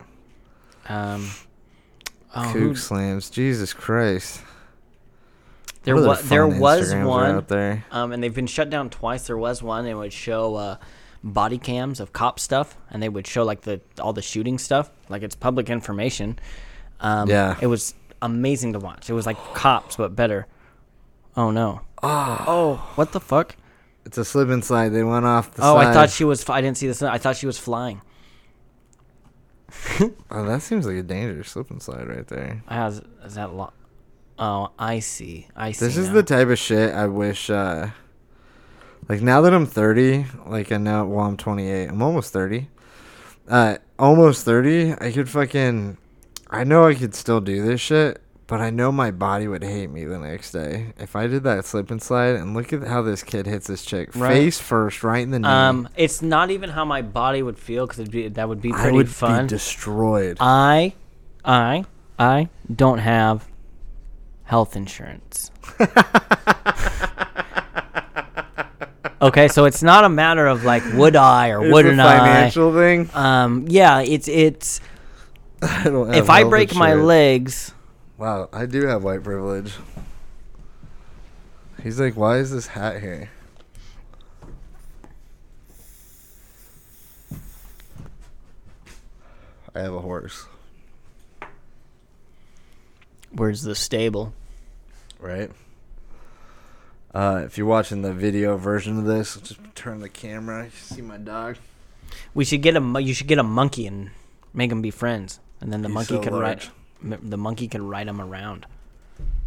Um. 0.88 1.30
Oh, 2.36 2.50
Kook 2.52 2.76
slams. 2.76 3.30
Jesus 3.30 3.72
Christ. 3.72 4.42
there 5.84 5.96
other 5.96 6.08
was 6.08 6.28
there 6.28 6.46
was 6.46 6.92
one. 6.94 7.30
out 7.30 7.48
there. 7.48 7.84
Um, 7.90 8.12
and 8.12 8.22
they've 8.22 8.34
been 8.34 8.46
shut 8.48 8.68
down 8.70 8.90
twice. 8.90 9.26
There 9.26 9.38
was 9.38 9.62
one. 9.62 9.86
It 9.86 9.94
would 9.94 10.12
show 10.12 10.56
uh, 10.56 10.76
body 11.22 11.58
cams 11.58 12.00
of 12.00 12.12
cop 12.12 12.38
stuff, 12.40 12.76
and 12.90 13.02
they 13.02 13.08
would 13.08 13.26
show 13.26 13.44
like 13.44 13.62
the 13.62 13.80
all 13.98 14.12
the 14.12 14.20
shooting 14.22 14.58
stuff. 14.58 14.90
Like 15.08 15.22
it's 15.22 15.34
public 15.36 15.70
information. 15.70 16.38
Um, 17.00 17.28
Yeah. 17.30 17.56
It 17.62 17.66
was 17.68 17.94
amazing 18.20 18.72
to 18.74 18.78
watch. 18.78 19.08
It 19.08 19.14
was 19.14 19.26
like 19.26 19.38
cops, 19.54 19.96
but 19.96 20.14
better. 20.16 20.46
Oh 21.36 21.50
no. 21.50 21.80
Ah. 22.04 22.44
Oh, 22.46 22.74
what 22.96 23.12
the 23.12 23.20
fuck? 23.20 23.56
It's 24.04 24.18
a 24.18 24.24
slip 24.24 24.48
and 24.50 24.64
slide. 24.64 24.90
They 24.90 25.02
went 25.02 25.24
off 25.24 25.54
the 25.54 25.62
oh, 25.62 25.74
side. 25.76 25.86
I 25.86 25.92
thought 25.92 26.10
she 26.10 26.24
was. 26.24 26.48
I 26.48 26.60
didn't 26.60 26.76
see 26.76 26.86
this. 26.86 27.02
I 27.02 27.18
thought 27.18 27.36
she 27.36 27.46
was 27.46 27.58
flying. 27.58 28.00
Oh, 30.30 30.44
that 30.46 30.62
seems 30.62 30.86
like 30.86 30.96
a 30.96 31.02
dangerous 31.02 31.50
slip 31.50 31.70
and 31.70 31.80
slide 31.80 32.08
right 32.08 32.26
there. 32.26 32.62
Has 32.66 33.00
is 33.24 33.34
that 33.34 33.54
lo- 33.54 33.72
Oh, 34.38 34.70
I 34.78 34.98
see. 34.98 35.46
I 35.54 35.72
see. 35.72 35.84
This 35.84 35.96
is 35.96 36.08
now. 36.08 36.14
the 36.14 36.22
type 36.24 36.48
of 36.48 36.58
shit 36.58 36.92
I 36.92 37.06
wish. 37.06 37.50
uh 37.50 37.90
Like 39.08 39.22
now 39.22 39.40
that 39.42 39.54
I'm 39.54 39.66
30, 39.66 40.26
like 40.46 40.72
I 40.72 40.78
know. 40.78 41.04
Well, 41.06 41.26
I'm 41.26 41.36
28. 41.36 41.88
I'm 41.88 42.02
almost 42.02 42.32
30. 42.32 42.68
Uh, 43.48 43.76
almost 43.98 44.44
30. 44.44 44.94
I 45.00 45.12
could 45.12 45.28
fucking. 45.28 45.98
I 46.50 46.64
know 46.64 46.86
I 46.86 46.94
could 46.94 47.14
still 47.14 47.40
do 47.40 47.64
this 47.64 47.80
shit, 47.80 48.20
but 48.46 48.60
I 48.60 48.70
know 48.70 48.92
my 48.92 49.10
body 49.10 49.48
would 49.48 49.62
hate 49.64 49.90
me 49.90 50.04
the 50.04 50.18
next 50.18 50.52
day 50.52 50.92
if 50.98 51.16
I 51.16 51.26
did 51.26 51.44
that 51.44 51.64
slip 51.64 51.90
and 51.90 52.02
slide. 52.02 52.36
And 52.36 52.54
look 52.54 52.72
at 52.72 52.82
how 52.82 53.00
this 53.02 53.22
kid 53.22 53.46
hits 53.46 53.66
this 53.66 53.84
chick 53.84 54.14
Right. 54.14 54.32
face 54.32 54.60
first, 54.60 55.02
right 55.02 55.22
in 55.22 55.30
the 55.30 55.38
knee. 55.38 55.48
Um, 55.48 55.88
it's 55.96 56.20
not 56.22 56.50
even 56.50 56.70
how 56.70 56.84
my 56.84 57.00
body 57.02 57.42
would 57.42 57.58
feel 57.58 57.86
because 57.86 58.08
be 58.08 58.28
that 58.28 58.48
would 58.48 58.60
be 58.60 58.72
I 58.72 58.76
pretty 58.76 58.96
would 58.96 59.08
fun. 59.08 59.44
be 59.46 59.48
destroyed. 59.48 60.36
I, 60.40 60.92
I, 61.44 61.84
I 62.18 62.48
don't 62.74 62.98
have 62.98 63.46
health 64.44 64.76
insurance. 64.76 65.50
okay, 69.22 69.48
so 69.48 69.64
it's 69.64 69.82
not 69.82 70.04
a 70.04 70.08
matter 70.08 70.46
of 70.46 70.64
like 70.64 70.82
would 70.94 71.16
I 71.16 71.50
or 71.50 71.64
It's 71.64 71.72
wouldn't 71.72 72.00
I. 72.00 72.18
financial 72.18 72.72
thing. 72.74 73.10
Um, 73.14 73.64
yeah, 73.68 74.00
it's 74.00 74.28
it's 74.28 74.80
I 75.62 75.84
don't 75.84 76.08
have 76.08 76.16
if 76.16 76.30
I 76.30 76.44
break 76.44 76.74
my 76.74 76.94
legs, 76.94 77.73
Wow, 78.16 78.48
I 78.52 78.66
do 78.66 78.86
have 78.86 79.02
white 79.02 79.22
privilege. 79.24 79.72
He's 81.82 81.98
like, 82.00 82.16
why 82.16 82.38
is 82.38 82.50
this 82.50 82.68
hat 82.68 83.00
here? 83.00 83.30
I 89.74 89.80
have 89.80 89.92
a 89.92 90.00
horse, 90.00 90.46
where's 93.32 93.62
the 93.62 93.74
stable? 93.74 94.32
right? 95.18 95.50
Uh, 97.12 97.42
if 97.44 97.56
you're 97.58 97.66
watching 97.66 98.02
the 98.02 98.12
video 98.12 98.56
version 98.56 98.98
of 98.98 99.04
this, 99.04 99.36
just 99.36 99.58
turn 99.74 100.00
the 100.00 100.08
camera. 100.08 100.64
You 100.64 100.70
see 100.70 101.02
my 101.02 101.16
dog. 101.16 101.56
We 102.34 102.44
should 102.44 102.62
get 102.62 102.76
a 102.76 103.00
you 103.00 103.14
should 103.14 103.26
get 103.28 103.38
a 103.38 103.42
monkey 103.44 103.86
and 103.86 104.10
make 104.52 104.70
them 104.70 104.82
be 104.82 104.90
friends, 104.90 105.40
and 105.60 105.72
then 105.72 105.82
the 105.82 105.88
He's 105.88 105.94
monkey 105.94 106.14
so 106.14 106.20
can 106.20 106.32
large. 106.34 106.66
ride 106.66 106.74
the 107.22 107.36
monkey 107.36 107.68
can 107.68 107.86
ride 107.88 108.08
him 108.08 108.20
around, 108.20 108.66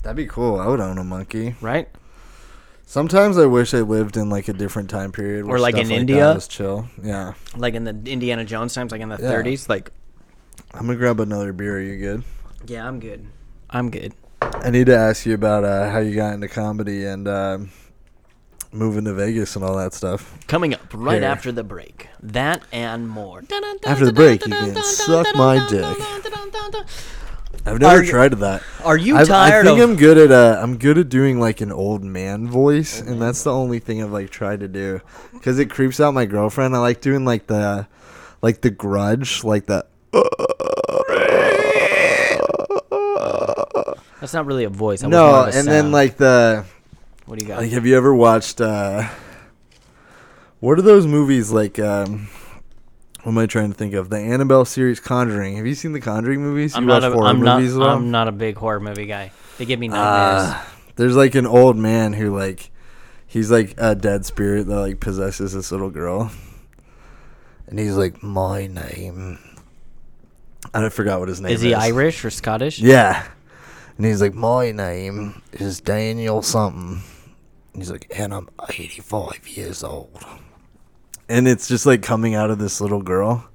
That'd 0.04 0.16
be 0.18 0.28
cool. 0.28 0.60
I 0.60 0.68
would 0.68 0.80
own 0.80 0.98
a 0.98 1.04
monkey. 1.04 1.56
right? 1.62 1.90
Sometimes 2.86 3.38
I 3.38 3.46
wish 3.46 3.74
I 3.74 3.82
lived 3.82 4.16
in 4.16 4.30
like 4.30 4.48
a 4.48 4.54
different 4.54 4.90
time 4.90 5.12
period, 5.12 5.46
Or 5.46 5.60
like 5.60 5.76
in 5.76 5.88
that 5.90 5.94
India? 5.94 6.34
was 6.36 6.48
chill. 6.48 6.88
Yeah, 7.04 7.34
Like 7.58 7.74
in 7.74 7.84
the 7.84 7.92
Indiana 8.10 8.46
Jones 8.46 8.74
times, 8.74 8.92
like 8.94 9.02
in 9.02 9.10
the 9.10 9.18
Yeah. 9.22 9.30
30s. 9.32 9.68
Like, 9.68 9.92
I'm 10.74 10.86
gonna 10.86 10.96
grab 10.98 11.20
another 11.20 11.52
beer. 11.52 11.78
Are 11.78 11.82
you 11.82 11.98
good? 11.98 12.24
yeah, 12.66 12.88
I'm 12.88 13.00
good. 13.02 13.26
I'm 13.70 13.90
good. 13.92 14.14
I 14.42 14.70
need 14.70 14.86
to 14.86 14.96
ask 14.96 15.26
you 15.26 15.34
about 15.34 15.64
uh, 15.66 15.90
how 15.90 16.00
you 16.00 16.16
got 16.16 16.34
into 16.34 16.48
comedy 16.48 17.04
and 17.06 17.28
um 17.28 17.72
moving 18.72 19.04
to 19.06 19.14
Vegas 19.14 19.56
and 19.56 19.66
all 19.66 19.76
that 19.78 19.94
stuff. 19.94 20.38
Coming 20.48 20.74
up 20.74 20.82
right 20.94 21.22
Here. 21.22 21.30
after 21.32 21.52
the 21.52 21.64
break, 21.64 22.08
that 22.22 22.62
and 22.72 23.10
more. 23.10 23.44
After 23.86 24.06
the 24.06 24.14
break, 24.14 24.46
you 24.46 24.54
can 24.54 24.76
suck 24.84 25.28
my 25.36 25.66
dick. 25.70 25.86
I've 27.66 27.80
never 27.80 27.86
Are 28.00 28.04
you- 28.04 28.10
tried 28.10 28.34
that. 28.34 28.62
Are 28.84 28.98
you 28.98 29.18
I've- 29.18 29.28
tired 29.28 29.66
I 29.68 29.70
think 29.72 29.82
of? 29.84 29.90
I'm 29.90 29.96
good 29.98 30.18
at 30.18 30.32
uh, 30.32 30.60
I'm 30.62 30.78
good 30.78 30.98
at 30.98 31.10
doing 31.10 31.40
like 31.40 31.60
an 31.62 31.72
old 31.72 32.04
man 32.04 32.48
voice, 32.48 33.02
and 33.02 33.22
that's 33.22 33.44
the 33.44 33.54
only 33.54 33.80
thing 33.80 34.02
I've 34.04 34.12
like 34.12 34.30
tried 34.30 34.62
to 34.62 34.68
do 34.68 35.02
because 35.34 35.60
it 35.60 35.70
creeps 35.70 36.00
out 36.00 36.14
my 36.14 36.26
girlfriend. 36.26 36.76
I 36.76 36.80
like 36.80 37.02
doing 37.02 37.26
like 37.26 37.48
the 37.48 37.88
like 38.42 38.62
the 38.62 38.70
grudge, 38.70 39.44
like 39.44 39.66
the. 39.66 39.86
That's 44.20 44.34
not 44.34 44.46
really 44.46 44.64
a 44.64 44.70
voice. 44.70 45.02
That 45.02 45.10
No, 45.10 45.28
more 45.32 45.48
of 45.48 45.54
a 45.56 45.58
and 45.58 45.68
then 45.68 45.92
like 45.92 46.18
the 46.18 46.66
what 47.26 47.38
do 47.40 47.46
you 47.46 47.50
got? 47.50 47.60
like 47.62 47.72
have 47.72 47.86
you 47.86 47.96
ever 47.98 48.14
watched 48.16 48.62
uh 48.62 49.08
what 50.60 50.80
are 50.80 50.82
those 50.82 51.06
movies 51.06 51.52
like 51.52 51.78
um 51.80 52.28
what 53.28 53.34
am 53.34 53.40
I 53.40 53.46
trying 53.46 53.74
to 53.74 53.78
think 53.78 53.94
of? 53.94 54.10
The 54.10 54.18
Annabelle 54.18 54.64
series 54.64 55.02
Conjuring. 55.02 55.58
Have 55.58 55.68
you 55.68 55.76
seen 55.76 55.92
the 55.92 56.00
Conjuring 56.00 56.40
movies? 56.40 56.74
I'm 56.74 56.84
you 56.84 56.88
not 56.88 57.02
watch 57.02 57.12
a, 57.12 57.14
horror 57.14 57.28
I'm 57.28 57.42
not, 57.42 57.60
movies 57.60 57.76
at 57.76 57.82
all? 57.82 57.90
I'm 57.90 58.10
not 58.10 58.30
a 58.30 58.32
big 58.32 58.56
horror 58.56 58.80
movie 58.80 59.06
guy. 59.06 59.34
They 59.58 59.66
give 59.66 59.82
me 59.82 59.90
nightmares. 59.90 60.54
Uh, 60.54 60.66
there's 60.96 61.18
like 61.18 61.36
an 61.36 61.46
old 61.46 61.76
man 61.76 62.14
who 62.14 62.34
like 62.34 62.72
he's 63.26 63.52
like 63.52 63.74
a 63.78 63.96
dead 63.96 64.26
spirit 64.26 64.68
that 64.68 64.80
like 64.80 65.02
possesses 65.02 65.52
this 65.52 65.74
little 65.74 65.90
girl. 65.90 66.32
And 67.68 67.78
he's 67.78 67.98
like, 67.98 68.24
My 68.24 68.66
name 68.66 69.40
I 70.74 70.88
forgot 70.88 71.20
what 71.20 71.28
his 71.28 71.42
name 71.42 71.52
is. 71.52 71.60
is 71.60 71.64
he 71.64 71.74
Irish 71.74 72.24
or 72.24 72.30
Scottish? 72.30 72.80
Yeah. 72.80 73.28
And 73.98 74.06
he's 74.06 74.22
like, 74.22 74.36
My 74.36 74.72
name 74.72 75.42
is 75.52 75.82
Daniel 75.82 76.42
something. 76.42 77.04
And 77.74 77.82
he's 77.82 77.92
like, 77.92 78.10
and 78.18 78.34
I'm 78.34 78.48
eighty 78.70 79.02
five 79.02 79.46
years 79.50 79.84
old. 79.84 80.24
And 81.30 81.48
it's 81.48 81.68
just 81.68 81.86
like 81.86 82.02
coming 82.02 82.36
out 82.36 82.50
of 82.50 82.60
this 82.60 82.80
little 82.80 83.02
girl. 83.02 83.48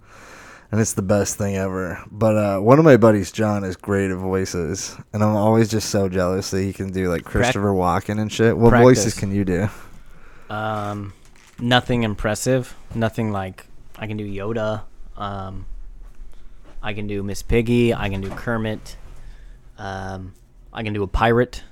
And 0.71 0.81
it's 0.81 0.95
the 0.95 1.03
best 1.03 1.37
thing 1.37 1.57
ever. 1.57 2.03
But 2.11 2.37
uh, 2.37 2.59
one 2.61 2.79
of 2.79 2.85
my 2.85 2.97
buddies, 2.97 3.31
John, 3.31 3.63
is 3.63 3.77
great 3.77 4.11
at 4.11 4.17
voices. 4.17 4.97
And 5.13 5.23
I'm 5.23 5.37
always 5.37 5.71
just 5.71 5.91
so 5.91 6.09
jealous 6.09 6.51
that 6.51 6.63
he 6.63 6.73
can 6.73 6.91
do 6.91 7.11
like 7.11 7.25
Christopher 7.25 7.73
Walken 7.73 8.19
and 8.19 8.33
shit. 8.33 8.57
What 8.57 8.73
voices 8.73 9.13
can 9.13 9.35
you 9.35 9.45
do? 9.45 9.69
Um, 10.49 11.13
nothing 11.59 12.05
impressive. 12.05 12.75
Nothing 12.95 13.33
like 13.33 13.67
I 13.99 14.07
can 14.07 14.17
do 14.17 14.27
Yoda. 14.27 14.83
Um, 15.17 15.67
I 16.83 16.95
can 16.95 17.07
do 17.07 17.23
Miss 17.23 17.43
Piggy. 17.43 17.95
I 17.95 18.09
can 18.09 18.23
do 18.23 18.31
Kermit. 18.31 18.97
Um, 19.77 20.35
I 20.73 20.83
can 20.83 20.95
do 20.95 21.03
a 21.03 21.07
pirate. 21.07 21.63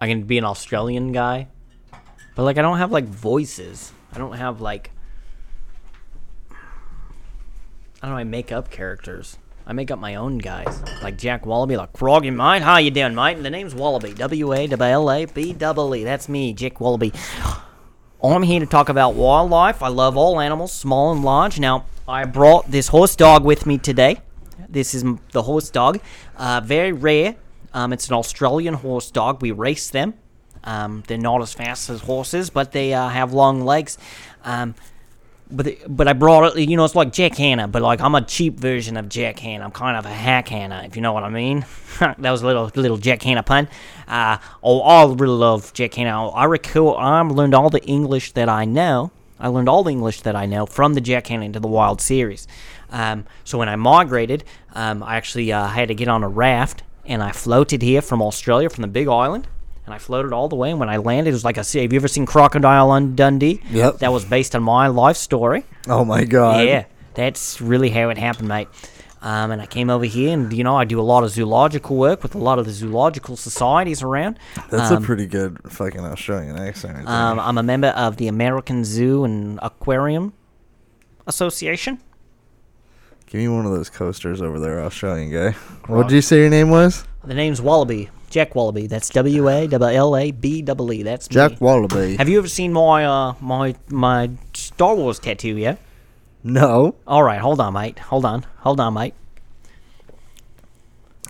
I 0.00 0.06
can 0.06 0.22
be 0.22 0.38
an 0.38 0.44
Australian 0.44 1.12
guy. 1.12 1.48
But 2.36 2.44
like 2.44 2.58
I 2.58 2.62
don't 2.62 2.78
have 2.78 2.92
like 2.92 3.04
voices. 3.04 3.92
I 4.12 4.18
don't 4.18 4.36
have 4.36 4.60
like 4.60 4.92
I 8.02 8.06
don't 8.06 8.14
know, 8.14 8.20
I 8.20 8.24
make 8.24 8.50
up 8.50 8.70
characters. 8.70 9.36
I 9.66 9.74
make 9.74 9.90
up 9.90 9.98
my 9.98 10.14
own 10.14 10.38
guys. 10.38 10.82
Like 11.02 11.18
Jack 11.18 11.44
Wallaby, 11.44 11.76
like 11.76 11.96
Froggy 11.96 12.30
mate. 12.30 12.62
How 12.62 12.78
you 12.78 12.90
doing, 12.90 13.14
mate? 13.14 13.36
And 13.36 13.44
the 13.44 13.50
name's 13.50 13.74
Wallaby. 13.74 14.14
W 14.14 14.52
A 14.54 14.66
W 14.66 14.90
L 14.90 15.10
A 15.10 15.26
B 15.26 15.50
E. 15.50 16.04
That's 16.04 16.28
me, 16.28 16.54
Jack 16.54 16.80
Wallaby. 16.80 17.12
I'm 18.22 18.42
here 18.42 18.60
to 18.60 18.66
talk 18.66 18.88
about 18.88 19.14
wildlife. 19.14 19.82
I 19.82 19.88
love 19.88 20.16
all 20.16 20.40
animals, 20.40 20.72
small 20.72 21.12
and 21.12 21.22
large. 21.22 21.60
Now, 21.60 21.84
I 22.08 22.24
brought 22.24 22.70
this 22.70 22.88
horse 22.88 23.14
dog 23.16 23.44
with 23.44 23.66
me 23.66 23.78
today. 23.78 24.20
This 24.68 24.94
is 24.94 25.04
the 25.32 25.42
horse 25.42 25.70
dog. 25.70 26.00
Uh, 26.36 26.60
very 26.64 26.92
rare. 26.92 27.36
Um, 27.72 27.92
it's 27.92 28.08
an 28.08 28.14
Australian 28.14 28.74
horse 28.74 29.10
dog. 29.10 29.42
We 29.42 29.52
race 29.52 29.90
them. 29.90 30.14
Um, 30.64 31.02
they're 31.06 31.18
not 31.18 31.40
as 31.42 31.52
fast 31.52 31.88
as 31.88 32.00
horses, 32.02 32.50
but 32.50 32.72
they 32.72 32.92
uh, 32.92 33.08
have 33.08 33.32
long 33.32 33.64
legs. 33.64 33.96
Um, 34.44 34.74
but 35.50 35.76
but 35.88 36.08
I 36.08 36.12
brought 36.12 36.56
it. 36.56 36.68
You 36.68 36.76
know, 36.76 36.84
it's 36.84 36.94
like 36.94 37.12
Jack 37.12 37.36
Hanna, 37.36 37.68
but 37.68 37.82
like 37.82 38.00
I'm 38.00 38.14
a 38.14 38.22
cheap 38.22 38.58
version 38.58 38.96
of 38.96 39.08
Jack 39.08 39.38
Hanna. 39.38 39.64
I'm 39.64 39.70
kind 39.70 39.96
of 39.96 40.06
a 40.06 40.10
hack 40.10 40.48
Hanna, 40.48 40.82
if 40.84 40.96
you 40.96 41.02
know 41.02 41.12
what 41.12 41.24
I 41.24 41.28
mean. 41.28 41.64
that 42.00 42.18
was 42.30 42.42
a 42.42 42.46
little 42.46 42.70
little 42.74 42.96
Jack 42.96 43.22
Hanna 43.22 43.42
pun. 43.42 43.68
Uh, 44.08 44.38
oh, 44.62 44.80
I 44.80 45.04
really 45.12 45.36
love 45.36 45.72
Jack 45.72 45.94
Hanna. 45.94 46.28
I 46.28 46.44
recall 46.44 46.96
I 46.96 47.20
learned 47.22 47.54
all 47.54 47.70
the 47.70 47.82
English 47.84 48.32
that 48.32 48.48
I 48.48 48.64
know. 48.64 49.10
I 49.38 49.48
learned 49.48 49.68
all 49.68 49.82
the 49.82 49.90
English 49.90 50.20
that 50.22 50.36
I 50.36 50.46
know 50.46 50.66
from 50.66 50.94
the 50.94 51.00
Jack 51.00 51.28
Hanna 51.28 51.46
into 51.46 51.60
the 51.60 51.68
Wild 51.68 52.00
series. 52.00 52.46
Um, 52.90 53.24
so 53.44 53.58
when 53.58 53.68
I 53.68 53.76
migrated, 53.76 54.44
um, 54.74 55.02
I 55.02 55.16
actually 55.16 55.50
uh, 55.52 55.66
had 55.68 55.88
to 55.88 55.94
get 55.94 56.08
on 56.08 56.22
a 56.22 56.28
raft 56.28 56.82
and 57.06 57.22
I 57.22 57.32
floated 57.32 57.82
here 57.82 58.02
from 58.02 58.20
Australia, 58.20 58.68
from 58.68 58.82
the 58.82 58.88
Big 58.88 59.08
Island. 59.08 59.48
And 59.90 59.96
I 59.96 59.98
floated 59.98 60.32
all 60.32 60.48
the 60.48 60.54
way. 60.54 60.70
And 60.70 60.78
when 60.78 60.88
I 60.88 60.98
landed, 60.98 61.30
it 61.30 61.32
was 61.32 61.44
like 61.44 61.58
I 61.58 61.62
a. 61.62 61.82
Have 61.82 61.92
you 61.92 61.98
ever 61.98 62.06
seen 62.06 62.24
Crocodile 62.24 62.90
on 62.90 63.16
Dundee? 63.16 63.60
Yep. 63.70 63.98
That 63.98 64.12
was 64.12 64.24
based 64.24 64.54
on 64.54 64.62
my 64.62 64.86
life 64.86 65.16
story. 65.16 65.64
Oh 65.88 66.04
my 66.04 66.22
god. 66.22 66.64
Yeah, 66.64 66.84
that's 67.14 67.60
really 67.60 67.90
how 67.90 68.08
it 68.10 68.16
happened, 68.16 68.46
mate. 68.46 68.68
Um, 69.20 69.50
and 69.50 69.60
I 69.60 69.66
came 69.66 69.90
over 69.90 70.04
here, 70.04 70.32
and 70.32 70.52
you 70.52 70.62
know, 70.62 70.76
I 70.76 70.84
do 70.84 71.00
a 71.00 71.02
lot 71.02 71.24
of 71.24 71.30
zoological 71.30 71.96
work 71.96 72.22
with 72.22 72.36
a 72.36 72.38
lot 72.38 72.60
of 72.60 72.66
the 72.66 72.70
zoological 72.70 73.36
societies 73.36 74.00
around. 74.00 74.38
That's 74.70 74.92
um, 74.92 75.02
a 75.02 75.04
pretty 75.04 75.26
good 75.26 75.58
fucking 75.68 76.04
Australian 76.04 76.56
accent. 76.56 77.08
Um, 77.08 77.40
I'm 77.40 77.58
a 77.58 77.62
member 77.64 77.88
of 77.88 78.16
the 78.16 78.28
American 78.28 78.84
Zoo 78.84 79.24
and 79.24 79.58
Aquarium 79.60 80.34
Association. 81.26 81.98
Give 83.26 83.40
me 83.40 83.48
one 83.48 83.66
of 83.66 83.72
those 83.72 83.90
coasters 83.90 84.40
over 84.40 84.60
there, 84.60 84.80
Australian 84.84 85.32
guy. 85.32 85.50
What 85.88 86.06
did 86.06 86.14
you 86.14 86.22
say 86.22 86.38
your 86.38 86.48
name 86.48 86.70
was? 86.70 87.04
The 87.24 87.34
name's 87.34 87.60
Wallaby, 87.60 88.08
Jack 88.30 88.54
Wallaby. 88.54 88.86
That's 88.86 89.08
W 89.10 89.48
A 89.48 89.66
W 89.66 89.96
L 89.96 90.16
A 90.16 90.30
B 90.30 90.62
double 90.62 90.92
E. 90.92 91.02
That's 91.02 91.28
me. 91.28 91.34
Jack 91.34 91.60
Wallaby. 91.60 92.16
Have 92.16 92.28
you 92.28 92.38
ever 92.38 92.48
seen 92.48 92.72
my 92.72 93.04
uh 93.04 93.34
my 93.40 93.74
my 93.88 94.30
Star 94.54 94.94
Wars 94.94 95.18
tattoo? 95.18 95.56
Yeah. 95.56 95.76
no. 96.42 96.94
All 97.06 97.22
right, 97.22 97.40
hold 97.40 97.60
on, 97.60 97.74
mate. 97.74 97.98
Hold 97.98 98.24
on, 98.24 98.46
hold 98.58 98.80
on, 98.80 98.94
mate. 98.94 99.14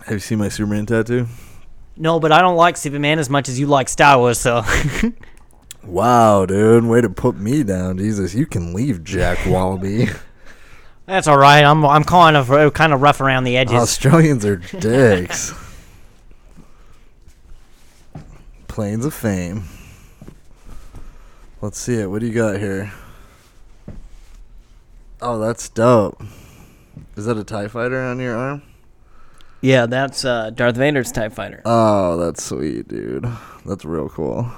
Have 0.05 0.13
you 0.13 0.19
seen 0.19 0.37
my 0.37 0.49
Superman 0.49 0.85
tattoo? 0.85 1.27
No, 1.97 2.19
but 2.19 2.31
I 2.31 2.39
don't 2.41 2.55
like 2.55 2.77
Superman 2.77 3.19
as 3.19 3.29
much 3.29 3.49
as 3.49 3.59
you 3.59 3.67
like 3.67 3.89
Star 3.89 4.17
Wars, 4.17 4.39
so. 4.39 4.63
Wow, 5.83 6.45
dude, 6.45 6.85
way 6.85 7.01
to 7.01 7.09
put 7.09 7.37
me 7.37 7.63
down, 7.63 7.97
Jesus! 7.97 8.35
You 8.35 8.45
can 8.45 8.71
leave, 8.71 9.03
Jack 9.03 9.39
Wallaby. 9.47 10.09
That's 11.07 11.27
all 11.27 11.39
right. 11.39 11.63
I'm 11.63 11.83
I'm 11.83 12.03
kind 12.03 12.37
of 12.37 12.51
uh, 12.51 12.69
kind 12.69 12.93
of 12.93 13.01
rough 13.01 13.19
around 13.19 13.45
the 13.45 13.57
edges. 13.57 13.73
Australians 13.73 14.45
are 14.45 14.57
dicks. 14.57 15.53
Planes 18.71 19.05
of 19.05 19.13
Fame. 19.13 19.65
Let's 21.59 21.77
see 21.77 21.95
it. 21.95 22.09
What 22.09 22.21
do 22.21 22.25
you 22.27 22.33
got 22.33 22.57
here? 22.57 22.93
Oh, 25.21 25.37
that's 25.39 25.67
dope. 25.67 26.23
Is 27.17 27.25
that 27.25 27.35
a 27.37 27.43
Tie 27.43 27.67
Fighter 27.67 28.01
on 28.01 28.21
your 28.21 28.33
arm? 28.33 28.61
yeah, 29.59 29.87
that's 29.87 30.23
uh, 30.23 30.51
Darth 30.51 30.77
Vader's 30.77 31.11
Tie 31.11 31.27
Fighter. 31.27 31.61
Oh, 31.65 32.15
that's 32.15 32.41
sweet, 32.45 32.87
dude. 32.87 33.27
That's 33.65 33.83
real 33.83 34.07
cool. 34.07 34.49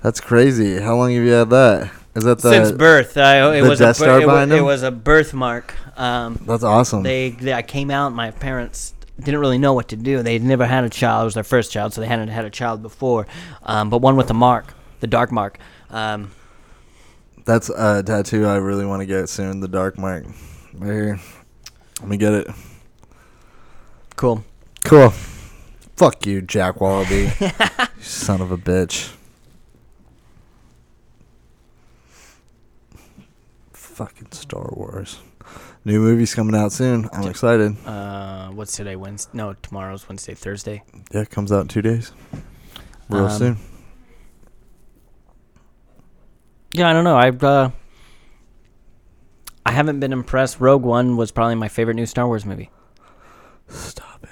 That's 0.00 0.20
crazy. 0.20 0.80
How 0.80 0.94
long 0.94 1.12
have 1.12 1.24
you 1.24 1.32
had 1.32 1.50
that? 1.50 1.90
Is 2.14 2.22
that 2.22 2.38
the? 2.38 2.50
Since 2.52 2.70
birth, 2.70 3.16
I, 3.16 3.56
it 3.56 3.62
the 3.62 3.68
was 3.68 3.80
Death 3.80 3.96
a 4.00 4.04
bir- 4.04 4.20
Star 4.22 4.42
it, 4.44 4.52
it 4.52 4.62
was 4.62 4.84
a 4.84 4.92
birthmark. 4.92 5.74
Um, 5.98 6.38
that's 6.46 6.62
awesome. 6.62 7.02
they, 7.02 7.30
they 7.30 7.52
I 7.52 7.62
came 7.62 7.90
out. 7.90 8.12
My 8.12 8.30
parents 8.30 8.94
didn't 9.24 9.40
really 9.40 9.58
know 9.58 9.72
what 9.72 9.88
to 9.88 9.96
do. 9.96 10.22
They'd 10.22 10.42
never 10.42 10.66
had 10.66 10.84
a 10.84 10.90
child. 10.90 11.22
It 11.22 11.24
was 11.26 11.34
their 11.34 11.44
first 11.44 11.72
child, 11.72 11.92
so 11.92 12.00
they 12.00 12.06
hadn't 12.06 12.28
had 12.28 12.44
a 12.44 12.50
child 12.50 12.82
before. 12.82 13.26
Um, 13.62 13.90
but 13.90 13.98
one 13.98 14.16
with 14.16 14.28
the 14.28 14.34
mark, 14.34 14.74
the 15.00 15.06
dark 15.06 15.30
mark. 15.32 15.58
Um, 15.90 16.30
That's 17.44 17.68
a 17.70 18.02
tattoo 18.02 18.46
I 18.46 18.56
really 18.56 18.86
want 18.86 19.00
to 19.00 19.06
get 19.06 19.28
soon. 19.28 19.60
The 19.60 19.68
Dark 19.68 19.98
Mark. 19.98 20.24
Right 20.74 20.92
here. 20.92 21.20
Let 22.00 22.08
me 22.08 22.16
get 22.16 22.32
it. 22.34 22.48
cool. 24.16 24.44
Cool. 24.84 25.10
Fuck 25.10 26.26
you, 26.26 26.40
Jack 26.42 26.80
Wallaby. 26.80 27.32
you 27.40 27.50
son 28.00 28.40
of 28.40 28.50
a 28.50 28.56
bitch. 28.58 29.12
Fucking 33.72 34.32
Star 34.32 34.68
Wars. 34.72 35.18
New 35.84 35.98
movie's 36.00 36.34
coming 36.34 36.54
out 36.54 36.70
soon. 36.72 37.08
I'm 37.12 37.26
excited. 37.28 37.76
Uh, 37.86 38.48
what's 38.50 38.72
today? 38.76 38.94
Wednesday? 38.94 39.30
No, 39.34 39.54
tomorrow's 39.54 40.08
Wednesday. 40.08 40.34
Thursday. 40.34 40.82
Yeah, 41.12 41.22
it 41.22 41.30
comes 41.30 41.50
out 41.50 41.62
in 41.62 41.68
two 41.68 41.82
days. 41.82 42.12
Real 43.08 43.26
Um, 43.26 43.30
soon. 43.38 43.56
Yeah, 46.72 46.88
I 46.88 46.92
don't 46.92 47.04
know. 47.04 47.16
I 47.16 47.28
uh, 47.30 47.70
I 49.66 49.72
haven't 49.72 50.00
been 50.00 50.12
impressed. 50.12 50.60
Rogue 50.60 50.82
One 50.84 51.16
was 51.16 51.30
probably 51.30 51.54
my 51.56 51.68
favorite 51.68 51.94
new 51.94 52.06
Star 52.06 52.26
Wars 52.26 52.46
movie. 52.46 52.70
Stop 53.68 54.22
it. 54.24 54.30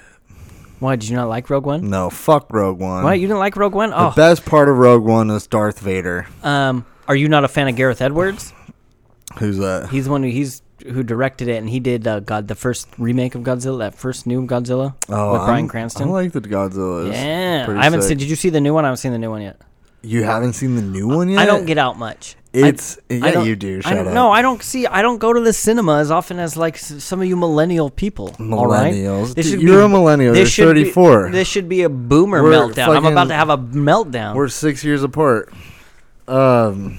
Why 0.79 0.95
did 0.95 1.09
you 1.09 1.15
not 1.15 1.27
like 1.29 1.49
Rogue 1.49 1.65
One? 1.65 1.89
No, 1.89 2.09
fuck 2.09 2.51
Rogue 2.51 2.79
One. 2.79 3.03
Why 3.03 3.13
you 3.15 3.27
didn't 3.27 3.39
like 3.39 3.55
Rogue 3.55 3.75
One? 3.75 3.91
The 3.91 3.99
Oh, 4.07 4.13
best 4.15 4.45
part 4.45 4.69
of 4.69 4.77
Rogue 4.77 5.03
One 5.03 5.29
is 5.29 5.45
Darth 5.47 5.79
Vader. 5.79 6.27
um, 6.43 6.85
are 7.07 7.15
you 7.15 7.27
not 7.27 7.43
a 7.43 7.47
fan 7.47 7.67
of 7.67 7.75
Gareth 7.75 8.01
Edwards? 8.01 8.53
Who's 9.39 9.57
that? 9.57 9.89
He's 9.89 10.05
the 10.05 10.11
one 10.11 10.23
who 10.23 10.29
he's 10.29 10.61
who 10.83 11.03
directed 11.03 11.47
it, 11.47 11.57
and 11.57 11.69
he 11.69 11.79
did 11.79 12.07
uh, 12.07 12.19
God 12.21 12.47
the 12.47 12.55
first 12.55 12.87
remake 12.97 13.35
of 13.35 13.41
Godzilla, 13.43 13.79
that 13.79 13.95
first 13.95 14.25
new 14.27 14.45
Godzilla 14.47 14.95
Oh, 15.09 15.33
with 15.33 15.41
Bryan 15.41 15.55
I'm- 15.65 15.67
Cranston. 15.67 16.07
I 16.09 16.11
like 16.11 16.31
the 16.31 16.41
Godzilla. 16.41 17.11
yeah, 17.11 17.65
I 17.69 17.83
haven't 17.83 18.01
sick. 18.01 18.09
seen. 18.09 18.17
Did 18.17 18.29
you 18.29 18.35
see 18.35 18.49
the 18.49 18.61
new 18.61 18.73
one? 18.73 18.85
I 18.85 18.89
haven't 18.89 18.97
seen 18.97 19.11
the 19.11 19.19
new 19.19 19.29
one 19.31 19.41
yet. 19.41 19.59
You 20.03 20.23
haven't 20.23 20.53
seen 20.53 20.75
the 20.75 20.81
new 20.81 21.07
one 21.07 21.29
yet? 21.29 21.39
I 21.39 21.45
don't 21.45 21.65
get 21.67 21.77
out 21.77 21.97
much. 21.97 22.35
It's 22.53 22.97
I 23.09 23.13
yeah, 23.13 23.31
don't- 23.31 23.45
you 23.45 23.55
do. 23.55 23.81
Shut 23.81 23.93
don't, 23.93 24.07
up. 24.09 24.13
No, 24.13 24.31
I 24.31 24.41
don't 24.41 24.61
see. 24.61 24.85
I 24.87 25.01
don't 25.01 25.19
go 25.19 25.31
to 25.31 25.39
the 25.39 25.53
cinema 25.53 25.99
as 25.99 26.11
often 26.11 26.37
as 26.39 26.57
like 26.57 26.75
s- 26.75 27.01
some 27.03 27.21
of 27.21 27.27
you 27.27 27.37
millennial 27.37 27.89
people. 27.89 28.29
Millennials. 28.39 29.35
Dude, 29.35 29.61
you're 29.61 29.79
be- 29.79 29.85
a 29.85 29.87
millennial. 29.87 30.33
This 30.33 30.57
You're 30.57 30.67
should 30.67 30.75
be- 30.75 30.83
34. 30.85 31.31
this 31.31 31.47
should 31.47 31.69
be 31.69 31.83
a 31.83 31.89
boomer 31.89 32.43
We're 32.43 32.51
meltdown. 32.51 32.97
I'm 32.97 33.05
about 33.05 33.27
to 33.29 33.35
have 33.35 33.49
a 33.49 33.57
meltdown. 33.57 34.35
We're 34.35 34.49
six 34.49 34.83
years 34.83 35.03
apart. 35.03 35.53
Um, 36.27 36.97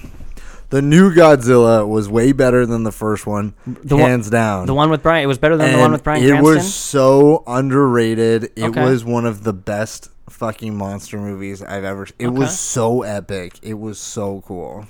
the 0.73 0.81
new 0.81 1.13
Godzilla 1.13 1.87
was 1.87 2.09
way 2.09 2.31
better 2.31 2.65
than 2.65 2.83
the 2.83 2.91
first 2.91 3.27
one, 3.27 3.53
The 3.65 3.95
one- 3.95 4.09
hands 4.09 4.29
down. 4.29 4.65
the 4.65 4.73
one 4.73 4.89
with 4.89 5.03
Bryan. 5.03 5.23
It 5.23 5.27
was 5.27 5.37
better 5.37 5.55
than 5.55 5.71
the 5.71 5.77
one 5.77 5.91
with 5.91 6.03
Bryan 6.03 6.23
It 6.23 6.27
Cranston. 6.29 6.43
was 6.55 6.73
so 6.73 7.43
underrated. 7.45 8.45
It 8.55 8.63
Okay. 8.65 8.83
was 8.83 9.05
one 9.05 9.25
of 9.25 9.43
the 9.43 9.53
best 9.53 10.09
fucking 10.29 10.75
monster 10.75 11.17
movies 11.19 11.61
I've 11.61 11.83
ever. 11.83 12.07
It 12.17 12.27
Okay. 12.27 12.37
was 12.37 12.57
so 12.59 13.03
epic. 13.03 13.59
It 13.61 13.79
was 13.79 13.99
so 13.99 14.43
cool. 14.47 14.85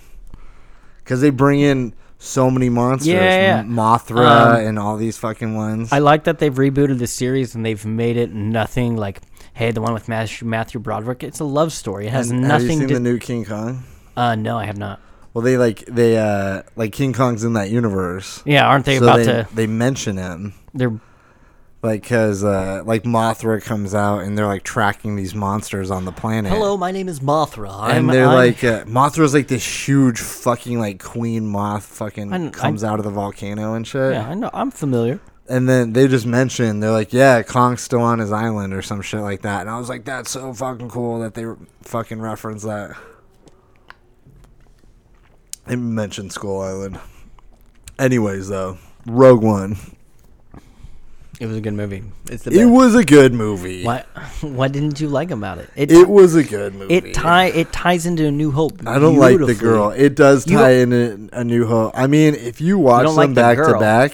Because 1.03 1.19
they 1.21 1.29
bring 1.31 1.59
in 1.59 1.93
so 2.17 2.49
many 2.49 2.69
monsters, 2.69 3.07
Yeah, 3.07 3.21
yeah. 3.59 3.63
Mothra 3.63 4.55
Um, 4.59 4.65
and 4.65 4.79
all 4.79 4.95
these 4.95 5.17
fucking 5.17 5.53
ones. 5.57 5.89
I 5.91 5.99
like 5.99 6.23
that 6.23 6.39
they've 6.39 6.53
rebooted 6.55 6.99
the 6.99 7.07
series 7.07 7.53
and 7.55 7.65
they've 7.65 7.85
made 7.85 8.15
it 8.15 8.33
nothing 8.33 8.95
like, 8.95 9.19
hey, 9.53 9.71
the 9.71 9.81
one 9.81 9.93
with 9.93 10.07
Matthew, 10.07 10.79
Broderick. 10.79 11.23
It's 11.25 11.41
a 11.41 11.43
love 11.43 11.73
story. 11.73 12.07
It 12.07 12.13
has 12.13 12.31
And 12.31 12.45
have 12.45 12.61
you 12.61 12.67
nothing 12.69 12.79
seen 12.79 12.87
to. 12.87 12.93
the 12.93 12.99
new 13.01 13.17
King 13.17 13.43
Kong? 13.43 13.83
uh, 14.15 14.35
no, 14.35 14.57
I 14.57 14.65
have 14.65 14.77
not. 14.77 15.01
Well, 15.33 15.43
they 15.43 15.57
like 15.57 15.85
they 15.85 16.17
uh 16.17 16.63
like 16.75 16.93
King 16.93 17.13
Kong's 17.13 17.43
in 17.43 17.53
that 17.53 17.69
universe. 17.69 18.43
Yeah, 18.45 18.67
aren't 18.67 18.85
they 18.85 18.97
so 18.99 19.03
about 19.05 19.17
they, 19.17 19.25
to? 19.25 19.47
They 19.53 19.67
mention 19.67 20.17
him. 20.17 20.53
They're 20.73 20.99
like 21.81 22.03
because 22.03 22.43
uh, 22.43 22.81
like 22.85 23.03
Mothra 23.03 23.61
comes 23.61 23.93
out 23.93 24.19
and 24.19 24.37
they're 24.37 24.47
like 24.47 24.63
tracking 24.63 25.15
these 25.17 25.35
monsters 25.35 25.91
on 25.91 26.05
the 26.05 26.11
planet. 26.13 26.51
hello. 26.51 26.77
My 26.77 26.91
name 26.91 27.09
is 27.09 27.19
Mothra. 27.19 27.89
and 27.89 27.91
I'm, 27.91 28.07
they're 28.07 28.27
I'm- 28.27 28.35
like 28.35 28.63
uh, 28.63 28.85
Mothra's 28.85 29.33
like 29.33 29.47
this 29.47 29.87
huge 29.87 30.19
fucking 30.19 30.79
like 30.79 31.03
queen 31.03 31.45
moth 31.47 31.83
fucking 31.83 32.31
I 32.31 32.37
kn- 32.37 32.51
comes 32.51 32.83
out 32.83 32.99
of 32.99 33.05
the 33.05 33.11
volcano 33.11 33.73
and 33.73 33.85
shit. 33.85 34.13
yeah, 34.13 34.29
I 34.29 34.33
know. 34.33 34.49
I'm 34.53 34.71
familiar. 34.71 35.19
And 35.49 35.67
then 35.67 35.91
they 35.91 36.07
just 36.07 36.25
mention 36.25 36.79
they're 36.79 36.91
like, 36.91 37.11
yeah, 37.11 37.43
Kong's 37.43 37.81
still 37.81 37.99
on 38.01 38.19
his 38.19 38.31
island 38.31 38.73
or 38.73 38.81
some 38.81 39.01
shit 39.01 39.19
like 39.19 39.41
that. 39.41 39.59
And 39.61 39.69
I 39.69 39.77
was 39.77 39.89
like, 39.89 40.05
that's 40.05 40.31
so 40.31 40.53
fucking 40.53 40.87
cool 40.89 41.19
that 41.19 41.33
they 41.33 41.43
fucking 41.81 42.21
reference 42.21 42.63
that. 42.63 42.95
They 45.65 45.75
mentioned 45.75 46.31
Skull 46.33 46.61
Island. 46.61 46.99
Anyways, 47.97 48.49
though, 48.49 48.77
Rogue 49.05 49.43
One. 49.43 49.77
It 51.39 51.47
was 51.47 51.57
a 51.57 51.61
good 51.61 51.73
movie. 51.73 52.03
It's 52.29 52.43
the 52.43 52.51
It 52.51 52.65
was 52.65 52.95
a 52.95 53.03
good 53.03 53.33
movie. 53.33 53.83
What? 53.83 54.05
What 54.41 54.71
didn't 54.73 54.99
you 54.99 55.07
like 55.07 55.31
about 55.31 55.57
it? 55.57 55.69
It 55.75 55.91
It 55.91 56.07
was 56.09 56.35
a 56.35 56.43
good 56.43 56.75
movie. 56.75 56.93
it 56.93 57.13
tie 57.13 57.45
it 57.45 57.71
ties 57.71 58.05
into 58.05 58.27
a 58.27 58.31
New 58.31 58.51
Hope. 58.51 58.85
I 58.87 58.99
don't 58.99 59.17
like 59.17 59.33
the 59.39 59.45
beautifully. 59.45 59.69
girl. 59.69 59.89
It 59.91 60.15
does 60.15 60.45
You 60.47 60.57
tie 60.57 60.71
in 60.73 60.91
a, 60.93 61.39
a 61.39 61.43
new 61.43 61.65
hope. 61.65 61.93
I 61.95 62.07
mean, 62.07 62.35
if 62.35 62.59
you 62.61 62.77
watch 62.77 63.03
don't 63.05 63.15
them 63.15 63.17
like 63.17 63.29
the 63.29 63.35
back 63.35 63.57
to 63.57 63.63
girl. 63.63 63.79
back, 63.79 64.11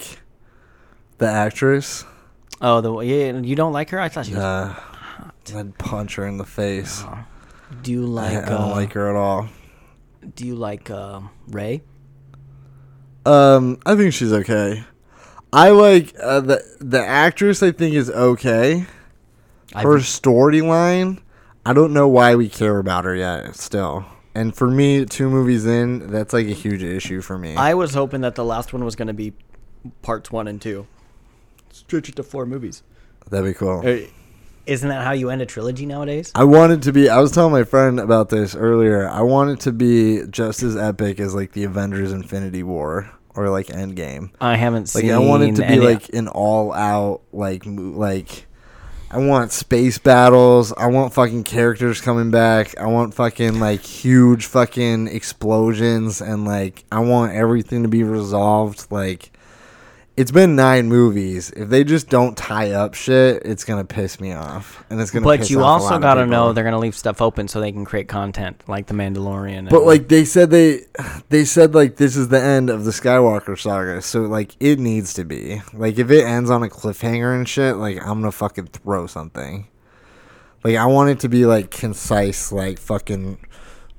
the 1.18 1.28
actress, 1.28 2.04
Oh, 2.62 2.80
the 2.80 2.96
yeah. 3.00 3.38
You 3.38 3.56
don't 3.56 3.72
like 3.72 3.90
her? 3.90 3.98
I 4.00 4.08
thought 4.08 4.26
she 4.26 4.34
was. 4.34 4.42
uh, 4.42 4.80
I'd 5.56 5.76
punch 5.78 6.14
her 6.16 6.26
in 6.26 6.36
the 6.38 6.44
face. 6.44 7.02
do 7.82 7.90
you 7.92 8.04
I, 8.04 8.08
like? 8.08 8.36
I 8.44 8.48
don't 8.48 8.70
uh, 8.70 8.74
like 8.74 8.92
her 8.94 9.08
at 9.10 9.16
all. 9.16 9.48
Do 10.34 10.46
you 10.46 10.54
like 10.54 10.90
uh, 10.90 11.20
Rey? 11.48 11.82
Um, 13.24 13.78
I 13.86 13.96
think 13.96 14.12
she's 14.14 14.32
okay. 14.32 14.84
I 15.52 15.70
like 15.70 16.14
uh, 16.22 16.40
the 16.40 16.76
the 16.80 17.00
actress. 17.04 17.62
I 17.62 17.72
think 17.72 17.94
is 17.94 18.10
okay. 18.10 18.86
Her 19.74 19.98
storyline, 19.98 21.20
I 21.64 21.72
don't 21.72 21.92
know 21.92 22.08
why 22.08 22.34
we 22.34 22.48
care 22.48 22.78
about 22.78 23.04
her 23.04 23.14
yet. 23.14 23.54
Still, 23.56 24.04
and 24.34 24.54
for 24.54 24.68
me, 24.68 25.04
two 25.04 25.30
movies 25.30 25.64
in, 25.66 26.10
that's 26.10 26.32
like 26.32 26.46
a 26.46 26.52
huge 26.52 26.82
issue 26.82 27.20
for 27.20 27.38
me. 27.38 27.54
I 27.56 27.74
was 27.74 27.94
hoping 27.94 28.20
that 28.22 28.34
the 28.34 28.44
last 28.44 28.72
one 28.72 28.84
was 28.84 28.96
going 28.96 29.08
to 29.08 29.14
be 29.14 29.32
parts 30.02 30.30
one 30.30 30.48
and 30.48 30.60
two. 30.60 30.86
Stretch 31.70 32.08
it 32.08 32.16
to 32.16 32.22
four 32.22 32.46
movies. 32.46 32.82
That'd 33.28 33.46
be 33.46 33.54
cool. 33.54 33.82
Isn't 34.70 34.88
that 34.88 35.04
how 35.04 35.10
you 35.10 35.30
end 35.30 35.42
a 35.42 35.46
trilogy 35.46 35.84
nowadays? 35.84 36.30
I 36.34 36.44
wanted 36.44 36.82
to 36.82 36.92
be. 36.92 37.08
I 37.08 37.18
was 37.18 37.32
telling 37.32 37.50
my 37.52 37.64
friend 37.64 37.98
about 37.98 38.28
this 38.28 38.54
earlier. 38.54 39.08
I 39.08 39.22
want 39.22 39.50
it 39.50 39.60
to 39.60 39.72
be 39.72 40.22
just 40.30 40.62
as 40.62 40.76
epic 40.76 41.18
as 41.18 41.34
like 41.34 41.50
the 41.52 41.64
Avengers: 41.64 42.12
Infinity 42.12 42.62
War 42.62 43.10
or 43.34 43.50
like 43.50 43.66
Endgame. 43.66 44.30
I 44.40 44.54
haven't 44.56 44.86
seen 44.86 45.02
Like 45.08 45.10
seen. 45.10 45.26
I 45.26 45.28
want 45.28 45.42
it 45.42 45.56
to 45.56 45.62
be 45.62 45.66
any- 45.74 45.78
like 45.80 46.08
an 46.10 46.28
all-out 46.28 47.22
like 47.32 47.66
mo- 47.66 47.98
like. 47.98 48.46
I 49.12 49.18
want 49.18 49.50
space 49.50 49.98
battles. 49.98 50.72
I 50.72 50.86
want 50.86 51.12
fucking 51.14 51.42
characters 51.42 52.00
coming 52.00 52.30
back. 52.30 52.78
I 52.78 52.86
want 52.86 53.12
fucking 53.14 53.58
like 53.58 53.80
huge 53.84 54.46
fucking 54.46 55.08
explosions 55.08 56.20
and 56.20 56.44
like 56.44 56.84
I 56.92 57.00
want 57.00 57.32
everything 57.32 57.82
to 57.82 57.88
be 57.88 58.04
resolved. 58.04 58.86
Like 58.92 59.32
it's 60.20 60.30
been 60.30 60.54
nine 60.54 60.90
movies. 60.90 61.50
If 61.50 61.70
they 61.70 61.82
just 61.82 62.10
don't 62.10 62.36
tie 62.36 62.72
up 62.72 62.92
shit, 62.92 63.40
it's 63.46 63.64
gonna 63.64 63.86
piss 63.86 64.20
me 64.20 64.34
off, 64.34 64.84
and 64.90 65.00
it's 65.00 65.10
gonna. 65.10 65.24
But 65.24 65.40
piss 65.40 65.50
you 65.50 65.62
off 65.62 65.80
a 65.80 65.84
lot 65.84 65.92
also 65.92 65.98
got 65.98 66.14
to 66.14 66.26
know 66.26 66.52
they're 66.52 66.62
going 66.62 66.72
to 66.72 66.78
leave 66.78 66.94
stuff 66.94 67.22
open 67.22 67.48
so 67.48 67.58
they 67.58 67.72
can 67.72 67.86
create 67.86 68.06
content 68.06 68.62
like 68.68 68.86
the 68.86 68.92
Mandalorian. 68.92 69.70
But 69.70 69.84
like 69.84 70.08
they 70.08 70.26
said 70.26 70.50
they 70.50 70.82
they 71.30 71.46
said 71.46 71.74
like 71.74 71.96
this 71.96 72.16
is 72.16 72.28
the 72.28 72.40
end 72.40 72.68
of 72.68 72.84
the 72.84 72.90
Skywalker 72.90 73.58
saga, 73.58 74.02
so 74.02 74.20
like 74.20 74.54
it 74.60 74.78
needs 74.78 75.14
to 75.14 75.24
be. 75.24 75.62
Like 75.72 75.98
if 75.98 76.10
it 76.10 76.24
ends 76.24 76.50
on 76.50 76.62
a 76.62 76.68
cliffhanger 76.68 77.34
and 77.34 77.48
shit, 77.48 77.76
like 77.76 77.96
I'm 77.96 78.20
gonna 78.20 78.30
fucking 78.30 78.66
throw 78.66 79.06
something. 79.06 79.68
Like 80.62 80.76
I 80.76 80.84
want 80.84 81.08
it 81.08 81.20
to 81.20 81.30
be 81.30 81.46
like 81.46 81.70
concise, 81.70 82.52
like 82.52 82.78
fucking 82.78 83.38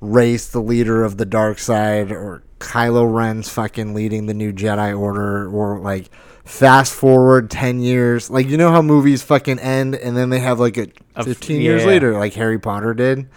Rey's 0.00 0.50
the 0.50 0.62
leader 0.62 1.02
of 1.02 1.16
the 1.16 1.26
dark 1.26 1.58
side 1.58 2.12
or 2.12 2.44
Kylo 2.62 3.12
Ren's 3.12 3.48
fucking 3.48 3.94
leading 3.94 4.26
the 4.26 4.34
new 4.34 4.52
Jedi 4.52 4.98
Order 4.98 5.48
or 5.48 5.78
like 5.80 6.10
fast 6.44 6.92
forward 6.94 7.50
10 7.50 7.80
years. 7.80 8.30
Like 8.30 8.48
you 8.48 8.56
know 8.56 8.70
how 8.70 8.82
movies 8.82 9.22
fucking 9.22 9.58
end 9.58 9.94
and 9.94 10.16
then 10.16 10.30
they 10.30 10.40
have 10.40 10.58
like 10.60 10.76
a 10.76 10.88
Of- 11.16 11.26
15 11.26 11.60
years 11.60 11.84
later 11.84 12.18
like 12.18 12.34
Harry 12.34 12.58
Potter 12.58 12.94
did. 12.94 13.28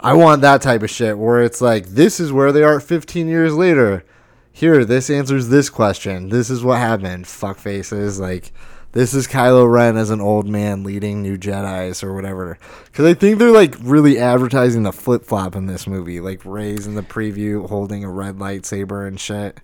I 0.00 0.12
want 0.14 0.42
that 0.42 0.62
type 0.62 0.82
of 0.82 0.90
shit 0.90 1.18
where 1.18 1.42
it's 1.42 1.60
like 1.60 1.86
this 1.86 2.20
is 2.20 2.32
where 2.32 2.52
they 2.52 2.62
are 2.62 2.78
15 2.80 3.26
years 3.26 3.54
later. 3.54 4.04
Here, 4.52 4.84
this 4.84 5.08
answers 5.08 5.48
this 5.48 5.70
question. 5.70 6.30
This 6.30 6.50
is 6.50 6.64
what 6.64 6.78
happened. 6.78 7.26
Fuck 7.28 7.58
faces. 7.58 8.18
Like 8.18 8.52
this 8.98 9.14
is 9.14 9.28
Kylo 9.28 9.70
Ren 9.70 9.96
as 9.96 10.10
an 10.10 10.20
old 10.20 10.48
man 10.48 10.82
leading 10.82 11.22
new 11.22 11.38
Jedi's 11.38 12.02
or 12.02 12.14
whatever. 12.14 12.58
Because 12.86 13.04
I 13.04 13.14
think 13.14 13.38
they're 13.38 13.52
like 13.52 13.76
really 13.80 14.18
advertising 14.18 14.82
the 14.82 14.90
flip 14.90 15.24
flop 15.24 15.54
in 15.54 15.66
this 15.66 15.86
movie. 15.86 16.18
Like 16.18 16.44
Rey's 16.44 16.84
in 16.84 16.96
the 16.96 17.02
preview 17.02 17.68
holding 17.68 18.02
a 18.02 18.10
red 18.10 18.38
lightsaber 18.38 19.06
and 19.06 19.20
shit. 19.20 19.60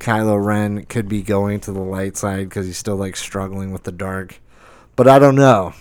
Kylo 0.00 0.42
Ren 0.42 0.86
could 0.86 1.06
be 1.06 1.20
going 1.20 1.60
to 1.60 1.72
the 1.72 1.82
light 1.82 2.16
side 2.16 2.48
because 2.48 2.64
he's 2.64 2.78
still 2.78 2.96
like 2.96 3.14
struggling 3.14 3.72
with 3.72 3.82
the 3.82 3.92
dark. 3.92 4.40
But 4.96 5.06
I 5.06 5.18
don't 5.18 5.36
know. 5.36 5.74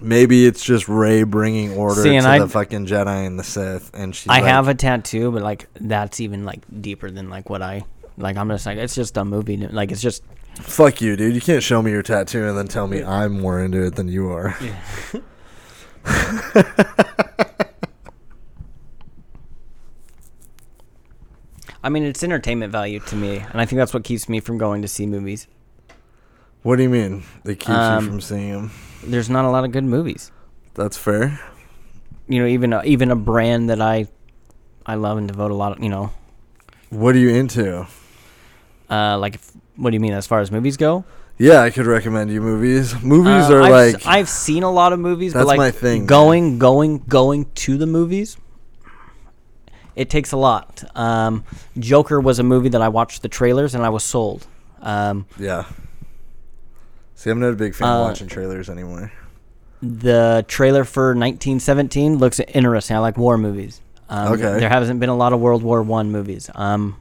Maybe 0.00 0.46
it's 0.46 0.64
just 0.64 0.88
Ray 0.88 1.22
bringing 1.22 1.74
order 1.74 2.02
See, 2.02 2.18
to 2.18 2.26
I- 2.26 2.38
the 2.38 2.48
fucking 2.48 2.86
Jedi 2.86 3.26
and 3.26 3.38
the 3.38 3.44
Sith, 3.44 3.90
and 3.92 4.16
she's 4.16 4.30
I 4.30 4.36
like, 4.36 4.44
have 4.44 4.68
a 4.68 4.74
tattoo, 4.74 5.30
but 5.30 5.42
like 5.42 5.68
that's 5.74 6.18
even 6.18 6.46
like 6.46 6.62
deeper 6.80 7.10
than 7.10 7.28
like 7.28 7.50
what 7.50 7.60
I 7.60 7.84
like. 8.16 8.38
I'm 8.38 8.48
just 8.48 8.64
like 8.64 8.78
it's 8.78 8.94
just 8.94 9.18
a 9.18 9.24
movie. 9.26 9.58
Like 9.58 9.92
it's 9.92 10.00
just 10.00 10.22
Fuck 10.60 11.00
you, 11.00 11.16
dude. 11.16 11.34
You 11.34 11.40
can't 11.40 11.62
show 11.62 11.82
me 11.82 11.90
your 11.90 12.02
tattoo 12.02 12.46
and 12.46 12.56
then 12.56 12.68
tell 12.68 12.86
me 12.86 13.02
I'm 13.02 13.40
more 13.40 13.60
into 13.60 13.84
it 13.84 13.94
than 13.96 14.08
you 14.08 14.30
are. 14.30 14.56
I 21.84 21.88
mean, 21.88 22.04
it's 22.04 22.22
entertainment 22.22 22.70
value 22.70 23.00
to 23.00 23.16
me, 23.16 23.38
and 23.38 23.60
I 23.60 23.64
think 23.66 23.78
that's 23.78 23.92
what 23.92 24.04
keeps 24.04 24.28
me 24.28 24.38
from 24.40 24.56
going 24.56 24.82
to 24.82 24.88
see 24.88 25.04
movies. 25.06 25.48
What 26.62 26.76
do 26.76 26.84
you 26.84 26.88
mean? 26.88 27.24
They 27.44 27.56
keep 27.56 27.70
Um, 27.70 28.04
you 28.04 28.10
from 28.10 28.20
seeing 28.20 28.52
them? 28.52 28.70
There's 29.04 29.28
not 29.28 29.44
a 29.44 29.50
lot 29.50 29.64
of 29.64 29.72
good 29.72 29.82
movies. 29.84 30.30
That's 30.74 30.96
fair. 30.96 31.40
You 32.28 32.40
know, 32.40 32.46
even 32.46 32.72
a, 32.72 32.82
even 32.84 33.10
a 33.10 33.16
brand 33.16 33.68
that 33.68 33.80
I 33.80 34.06
I 34.86 34.94
love 34.94 35.18
and 35.18 35.26
devote 35.28 35.50
a 35.50 35.54
lot 35.54 35.72
of, 35.76 35.82
you 35.82 35.88
know, 35.88 36.12
What 36.90 37.14
are 37.16 37.18
you 37.18 37.30
into? 37.30 37.86
uh, 38.90 39.18
like 39.18 39.34
if, 39.36 39.51
what 39.76 39.90
do 39.90 39.94
you 39.94 40.00
mean 40.00 40.12
as 40.12 40.26
far 40.26 40.40
as 40.40 40.50
movies 40.50 40.76
go? 40.76 41.04
Yeah, 41.38 41.60
I 41.62 41.70
could 41.70 41.86
recommend 41.86 42.30
you 42.30 42.40
movies. 42.40 42.94
Movies 43.02 43.48
Uh, 43.50 43.54
are 43.56 43.62
I've, 43.62 43.70
like 43.94 44.06
I've 44.06 44.28
seen 44.28 44.62
a 44.62 44.70
lot 44.70 44.92
of 44.92 45.00
movies, 45.00 45.32
That's 45.32 45.42
but 45.44 45.48
like 45.48 45.58
my 45.58 45.70
thing, 45.70 46.06
going 46.06 46.58
going 46.58 46.98
going 47.08 47.46
to 47.54 47.78
the 47.78 47.86
movies. 47.86 48.36
It 49.96 50.08
takes 50.08 50.32
a 50.32 50.36
lot. 50.36 50.84
Um, 50.96 51.44
Joker 51.78 52.20
was 52.20 52.38
a 52.38 52.42
movie 52.42 52.68
that 52.70 52.80
I 52.82 52.88
watched 52.88 53.22
the 53.22 53.28
trailers 53.28 53.74
and 53.74 53.84
I 53.84 53.88
was 53.90 54.04
sold. 54.04 54.46
Um, 54.80 55.26
Yeah. 55.38 55.64
See, 57.14 57.30
I'm 57.30 57.40
not 57.40 57.50
a 57.52 57.56
big 57.56 57.74
fan 57.74 57.88
Uh, 57.88 57.94
of 58.00 58.06
watching 58.08 58.26
trailers 58.28 58.68
anymore. 58.70 59.12
the 59.82 60.44
trailer 60.48 60.84
for 60.84 61.08
1917 61.14 62.18
looks 62.18 62.40
interesting. 62.40 62.96
I 62.96 63.00
like 63.00 63.16
war 63.18 63.36
movies. 63.36 63.80
Um, 64.08 64.32
Okay. 64.34 64.60
There 64.60 64.68
hasn't 64.68 65.00
been 65.00 65.08
a 65.08 65.16
lot 65.16 65.32
of 65.32 65.40
World 65.40 65.62
War 65.62 65.82
One 65.82 66.10
movies. 66.12 66.48
Um, 66.54 66.96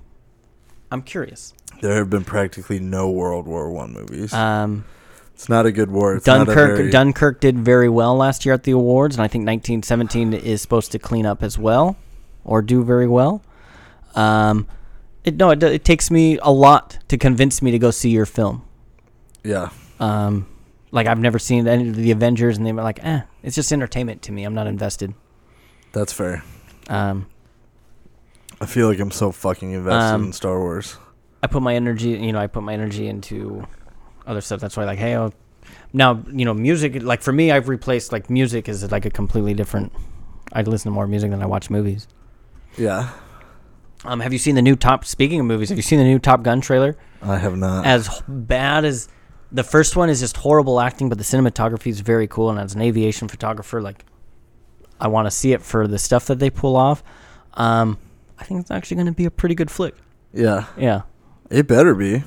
I'm 0.91 1.01
curious. 1.01 1.53
There 1.81 1.95
have 1.95 2.09
been 2.09 2.23
practically 2.23 2.79
no 2.79 3.09
World 3.09 3.47
War 3.47 3.71
One 3.71 3.91
movies. 3.93 4.33
Um, 4.33 4.85
it's 5.33 5.49
not 5.49 5.65
a 5.65 5.71
good 5.71 5.89
war. 5.89 6.15
It's 6.15 6.25
Dunkirk 6.25 6.77
very- 6.77 6.91
Dunkirk 6.91 7.41
did 7.41 7.57
very 7.57 7.89
well 7.89 8.15
last 8.15 8.45
year 8.45 8.53
at 8.53 8.63
the 8.63 8.71
awards, 8.71 9.15
and 9.15 9.23
I 9.23 9.27
think 9.27 9.45
1917 9.47 10.33
is 10.33 10.61
supposed 10.61 10.91
to 10.91 10.99
clean 10.99 11.25
up 11.25 11.41
as 11.41 11.57
well, 11.57 11.97
or 12.45 12.61
do 12.61 12.83
very 12.83 13.07
well. 13.07 13.41
Um, 14.15 14.67
it, 15.23 15.35
no, 15.37 15.49
it, 15.49 15.63
it 15.63 15.83
takes 15.83 16.11
me 16.11 16.37
a 16.43 16.51
lot 16.51 16.99
to 17.07 17.17
convince 17.17 17.61
me 17.61 17.71
to 17.71 17.79
go 17.79 17.89
see 17.91 18.09
your 18.11 18.25
film. 18.27 18.63
Yeah. 19.43 19.69
Um, 19.99 20.45
like 20.91 21.07
I've 21.07 21.19
never 21.19 21.39
seen 21.39 21.67
any 21.67 21.89
of 21.89 21.95
the 21.95 22.11
Avengers, 22.11 22.57
and 22.57 22.65
they 22.65 22.71
were 22.73 22.83
like, 22.83 23.03
eh, 23.03 23.21
it's 23.41 23.55
just 23.55 23.71
entertainment 23.73 24.21
to 24.23 24.31
me. 24.31 24.43
I'm 24.43 24.53
not 24.53 24.67
invested. 24.67 25.13
That's 25.93 26.13
fair. 26.13 26.43
Um, 26.89 27.25
I 28.59 28.67
feel 28.67 28.87
like 28.87 28.99
I'm 28.99 29.11
so 29.11 29.31
fucking 29.31 29.71
invested 29.71 30.13
Um, 30.15 30.25
in 30.27 30.33
Star 30.33 30.59
Wars. 30.59 30.97
I 31.43 31.47
put 31.47 31.61
my 31.61 31.75
energy, 31.75 32.09
you 32.09 32.31
know, 32.31 32.39
I 32.39 32.47
put 32.47 32.63
my 32.63 32.73
energy 32.73 33.07
into 33.07 33.67
other 34.25 34.41
stuff. 34.41 34.59
That's 34.59 34.77
why, 34.77 34.85
like, 34.85 34.99
hey, 34.99 35.15
I'll, 35.15 35.33
now, 35.93 36.23
you 36.31 36.45
know, 36.45 36.53
music. 36.53 37.01
Like 37.01 37.21
for 37.21 37.31
me, 37.33 37.51
I've 37.51 37.69
replaced 37.69 38.11
like 38.11 38.29
music 38.29 38.69
is 38.69 38.89
like 38.91 39.05
a 39.05 39.09
completely 39.09 39.53
different. 39.53 39.91
I 40.53 40.61
listen 40.61 40.91
to 40.91 40.93
more 40.93 41.07
music 41.07 41.31
than 41.31 41.41
I 41.41 41.45
watch 41.45 41.69
movies. 41.69 42.07
Yeah. 42.77 43.09
Um, 44.03 44.19
have 44.19 44.33
you 44.33 44.39
seen 44.39 44.55
the 44.55 44.61
new 44.61 44.75
Top? 44.75 45.05
Speaking 45.05 45.39
of 45.39 45.45
movies, 45.45 45.69
have 45.69 45.77
you 45.77 45.83
seen 45.83 45.99
the 45.99 46.05
new 46.05 46.19
Top 46.19 46.43
Gun 46.43 46.61
trailer? 46.61 46.97
I 47.21 47.37
have 47.37 47.55
not. 47.55 47.85
As 47.85 48.21
bad 48.27 48.83
as 48.83 49.07
the 49.51 49.63
first 49.63 49.95
one 49.95 50.09
is, 50.09 50.19
just 50.19 50.37
horrible 50.37 50.79
acting, 50.79 51.09
but 51.09 51.17
the 51.17 51.23
cinematography 51.23 51.87
is 51.87 51.99
very 52.01 52.27
cool. 52.27 52.49
And 52.49 52.59
as 52.59 52.73
an 52.73 52.81
aviation 52.81 53.27
photographer, 53.27 53.81
like, 53.81 54.05
I 54.99 55.07
want 55.07 55.27
to 55.27 55.31
see 55.31 55.53
it 55.53 55.61
for 55.61 55.87
the 55.87 55.99
stuff 55.99 56.25
that 56.27 56.39
they 56.39 56.49
pull 56.49 56.75
off. 56.75 57.03
Um, 57.53 57.97
I 58.39 58.43
think 58.43 58.61
it's 58.61 58.71
actually 58.71 58.95
going 58.95 59.07
to 59.07 59.13
be 59.13 59.25
a 59.25 59.31
pretty 59.31 59.55
good 59.55 59.69
flick. 59.69 59.95
yeah. 60.33 60.65
Yeah, 60.77 61.01
It 61.51 61.67
better 61.67 61.93
be. 61.93 62.23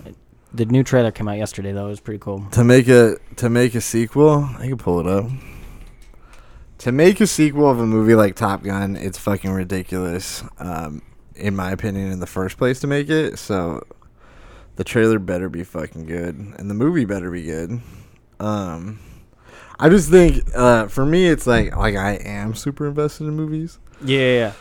the 0.53 0.67
new 0.67 0.85
trailer 0.85 1.11
came 1.11 1.29
out 1.29 1.39
yesterday, 1.39 1.73
though. 1.73 1.87
It 1.87 1.91
was 1.91 2.01
pretty 2.01 2.19
cool. 2.19 2.47
To 2.53 2.63
make 2.63 2.89
a 2.89 3.17
to 3.37 3.49
make 3.49 3.75
a 3.75 3.81
sequel, 3.81 4.49
I 4.59 4.69
can 4.69 4.77
pull 4.77 5.01
it 5.01 5.07
up. 5.07 5.27
To 6.79 6.93
make 6.93 7.21
a 7.21 7.27
sequel 7.27 7.71
of 7.71 7.79
a 7.79 7.87
movie 7.87 8.15
like 8.15 8.37
Top 8.37 8.63
Gun, 8.63 8.97
it's 8.97 9.17
fucking 9.19 9.51
ridiculous. 9.51 10.45
Um, 10.59 11.01
in 11.35 11.57
my 11.57 11.71
opinion, 11.73 12.13
in 12.13 12.21
the 12.21 12.27
first 12.27 12.59
place 12.59 12.81
to 12.81 12.87
make 12.87 13.09
it. 13.09 13.39
So, 13.39 13.83
the 14.77 14.85
trailer 14.85 15.19
better 15.19 15.49
be 15.49 15.65
fucking 15.65 16.05
good, 16.05 16.37
and 16.37 16.69
the 16.69 16.75
movie 16.75 17.07
better 17.07 17.31
be 17.31 17.43
good. 17.45 17.81
Um, 18.39 18.99
I 19.79 19.89
just 19.89 20.11
think, 20.11 20.43
uh, 20.55 20.89
for 20.89 21.07
me, 21.07 21.27
it's 21.27 21.47
like 21.47 21.75
like 21.75 21.97
I 21.97 22.15
am 22.17 22.55
super 22.55 22.87
invested 22.87 23.25
in 23.25 23.35
movies. 23.35 23.79
Yeah. 24.05 24.53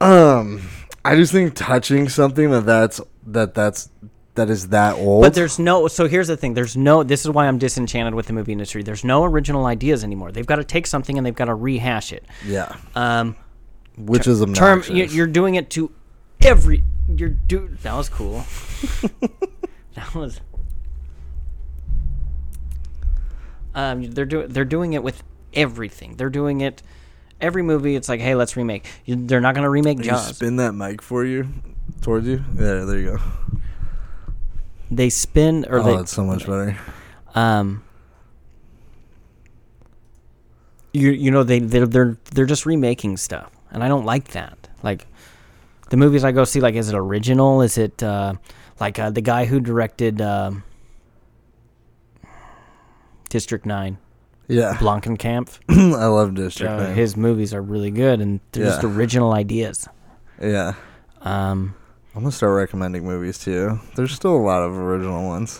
Um, 0.00 0.62
I 1.04 1.16
just 1.16 1.32
think 1.32 1.54
touching 1.54 2.08
something 2.08 2.50
that 2.52 2.66
that's 2.66 3.00
that 3.26 3.54
that's 3.54 3.88
that 4.34 4.48
is 4.50 4.68
that 4.68 4.94
old. 4.96 5.22
But 5.22 5.34
there's 5.34 5.58
no. 5.58 5.88
So 5.88 6.06
here's 6.08 6.28
the 6.28 6.36
thing. 6.36 6.54
There's 6.54 6.76
no. 6.76 7.02
This 7.02 7.24
is 7.24 7.30
why 7.30 7.46
I'm 7.46 7.58
disenchanted 7.58 8.14
with 8.14 8.26
the 8.26 8.32
movie 8.32 8.52
industry. 8.52 8.82
There's 8.82 9.04
no 9.04 9.24
original 9.24 9.66
ideas 9.66 10.04
anymore. 10.04 10.32
They've 10.32 10.46
got 10.46 10.56
to 10.56 10.64
take 10.64 10.86
something 10.86 11.16
and 11.18 11.26
they've 11.26 11.34
got 11.34 11.46
to 11.46 11.54
rehash 11.54 12.12
it. 12.12 12.24
yeah, 12.46 12.76
Um, 12.94 13.36
which 13.96 14.26
is 14.26 14.40
a 14.40 14.46
term. 14.52 14.82
you- 14.88 15.04
You're 15.04 15.26
doing 15.26 15.56
it 15.56 15.68
to 15.70 15.90
every. 16.42 16.84
You're 17.14 17.28
do. 17.30 17.76
That 17.82 17.94
was 17.96 18.08
cool. 18.08 18.44
that 19.94 20.14
was. 20.14 20.40
Um, 23.74 24.02
they're 24.10 24.24
doing. 24.24 24.48
They're 24.48 24.64
doing 24.64 24.92
it 24.94 25.02
with 25.02 25.22
everything. 25.54 26.16
They're 26.16 26.30
doing 26.30 26.60
it. 26.60 26.82
Every 27.40 27.62
movie, 27.62 27.96
it's 27.96 28.08
like, 28.08 28.20
hey, 28.20 28.34
let's 28.34 28.54
remake. 28.56 28.86
You, 29.06 29.16
they're 29.16 29.40
not 29.40 29.54
going 29.54 29.62
to 29.64 29.70
remake 29.70 29.96
Can 29.98 30.06
Jaws. 30.08 30.36
spin 30.36 30.56
that 30.56 30.72
mic 30.74 31.00
for 31.00 31.24
you, 31.24 31.48
towards 32.00 32.26
you. 32.26 32.42
Yeah, 32.56 32.84
there 32.84 32.98
you 32.98 33.10
go. 33.16 33.18
They 34.90 35.08
spin 35.10 35.66
or 35.68 35.78
oh, 35.78 35.82
they. 35.84 35.96
that's 35.96 36.12
so 36.12 36.24
much 36.24 36.40
better. 36.46 36.76
um 37.34 37.82
you 40.92 41.10
you 41.10 41.30
know 41.30 41.44
they 41.44 41.60
they're 41.60 41.86
they're 41.86 42.16
they're 42.34 42.46
just 42.46 42.66
remaking 42.66 43.16
stuff 43.16 43.52
and 43.70 43.84
i 43.84 43.88
don't 43.88 44.04
like 44.04 44.28
that 44.32 44.68
like 44.82 45.06
the 45.90 45.96
movies 45.96 46.24
i 46.24 46.32
go 46.32 46.42
see 46.42 46.60
like 46.60 46.74
is 46.74 46.88
it 46.88 46.96
original 46.96 47.62
is 47.62 47.78
it 47.78 48.02
uh 48.02 48.34
like 48.80 48.98
uh, 48.98 49.08
the 49.10 49.20
guy 49.20 49.44
who 49.44 49.60
directed 49.60 50.20
um 50.20 50.64
district 53.28 53.64
9 53.66 53.96
Yeah, 54.48 54.74
blankenkamp 54.80 55.56
I 55.68 56.06
love 56.06 56.34
District 56.34 56.72
uh, 56.72 56.76
Nine. 56.88 56.94
his 56.96 57.16
movies 57.16 57.54
are 57.54 57.62
really 57.62 57.92
good 57.92 58.20
and 58.20 58.40
they're 58.50 58.66
just 58.66 58.82
original 58.82 59.32
ideas 59.32 59.88
yeah, 60.42 60.74
um 61.22 61.74
I'm 62.20 62.24
gonna 62.24 62.32
start 62.32 62.54
recommending 62.54 63.06
movies 63.06 63.38
too. 63.38 63.80
There's 63.96 64.12
still 64.12 64.36
a 64.36 64.44
lot 64.44 64.62
of 64.62 64.76
original 64.76 65.24
ones. 65.26 65.58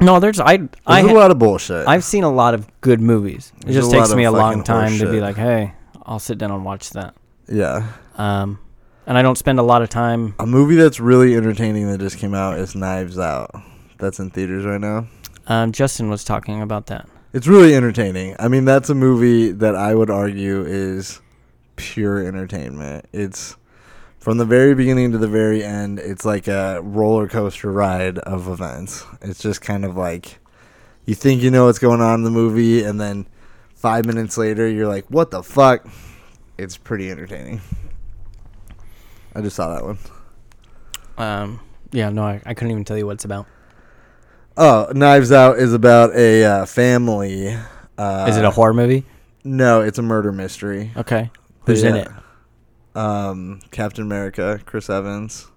no 0.00 0.20
there's 0.20 0.38
i 0.38 0.58
There's 0.58 0.68
i 0.86 1.00
a 1.00 1.12
lot 1.12 1.32
of 1.32 1.40
bullshit. 1.40 1.88
I've 1.88 2.04
seen 2.04 2.22
a 2.22 2.30
lot 2.30 2.54
of 2.54 2.68
good 2.82 3.00
movies. 3.00 3.52
It 3.56 3.62
There's 3.64 3.74
just 3.78 3.92
a 3.92 3.96
lot 3.96 4.04
takes 4.04 4.14
me 4.14 4.22
a 4.22 4.30
long 4.30 4.52
fucking 4.52 4.62
time 4.62 4.96
to 4.98 5.10
be 5.10 5.20
like, 5.20 5.34
hey, 5.34 5.72
I'll 6.04 6.20
sit 6.20 6.38
down 6.38 6.52
and 6.52 6.64
watch 6.64 6.90
that. 6.90 7.16
yeah, 7.48 7.94
Um, 8.14 8.60
and 9.08 9.18
I 9.18 9.22
don't 9.22 9.36
spend 9.36 9.58
a 9.58 9.64
lot 9.64 9.82
of 9.82 9.88
time. 9.88 10.36
a 10.38 10.46
movie 10.46 10.76
that's 10.76 11.00
really 11.00 11.34
entertaining 11.34 11.90
that 11.90 11.98
just 11.98 12.18
came 12.18 12.32
out 12.32 12.60
is 12.60 12.76
Knives 12.76 13.18
Out. 13.18 13.50
That's 13.98 14.20
in 14.20 14.30
theaters 14.30 14.64
right 14.64 14.80
now. 14.80 15.08
Um, 15.48 15.72
Justin 15.72 16.08
was 16.08 16.22
talking 16.22 16.62
about 16.62 16.86
that. 16.86 17.08
It's 17.32 17.48
really 17.48 17.74
entertaining. 17.74 18.36
I 18.38 18.46
mean, 18.46 18.66
that's 18.66 18.88
a 18.88 18.94
movie 18.94 19.50
that 19.50 19.74
I 19.74 19.96
would 19.96 20.10
argue 20.10 20.64
is 20.64 21.20
pure 21.74 22.24
entertainment. 22.24 23.06
It's 23.12 23.56
from 24.26 24.38
the 24.38 24.44
very 24.44 24.74
beginning 24.74 25.12
to 25.12 25.18
the 25.18 25.28
very 25.28 25.62
end. 25.62 26.00
It's 26.00 26.24
like 26.24 26.48
a 26.48 26.80
roller 26.82 27.28
coaster 27.28 27.70
ride 27.70 28.18
of 28.18 28.48
events. 28.48 29.04
It's 29.22 29.38
just 29.40 29.60
kind 29.60 29.84
of 29.84 29.96
like 29.96 30.40
you 31.04 31.14
think 31.14 31.42
you 31.42 31.50
know 31.52 31.66
what's 31.66 31.78
going 31.78 32.00
on 32.00 32.14
in 32.14 32.24
the 32.24 32.32
movie, 32.32 32.82
and 32.82 33.00
then 33.00 33.28
five 33.76 34.04
minutes 34.04 34.36
later, 34.36 34.66
you're 34.68 34.88
like, 34.88 35.04
"What 35.06 35.30
the 35.30 35.44
fuck?" 35.44 35.86
It's 36.58 36.76
pretty 36.76 37.08
entertaining. 37.08 37.60
I 39.32 39.42
just 39.42 39.54
saw 39.54 39.72
that 39.72 39.84
one. 39.84 39.98
Um, 41.18 41.60
yeah, 41.92 42.10
no, 42.10 42.24
I, 42.24 42.42
I 42.44 42.54
couldn't 42.54 42.72
even 42.72 42.84
tell 42.84 42.98
you 42.98 43.06
what 43.06 43.12
it's 43.12 43.24
about. 43.24 43.46
Oh, 44.56 44.90
Knives 44.92 45.30
Out 45.30 45.60
is 45.60 45.72
about 45.72 46.12
a 46.16 46.42
uh, 46.44 46.66
family. 46.66 47.56
Uh, 47.96 48.26
Is 48.28 48.36
it 48.36 48.44
a 48.44 48.50
horror 48.50 48.74
movie? 48.74 49.04
No, 49.44 49.82
it's 49.82 49.98
a 49.98 50.02
murder 50.02 50.32
mystery. 50.32 50.90
Okay. 50.96 51.30
Who's 51.64 51.84
in 51.84 51.94
it? 51.94 52.08
Um, 52.96 53.60
Captain 53.70 54.02
America, 54.04 54.60
Chris 54.64 54.88
Evans. 54.90 55.48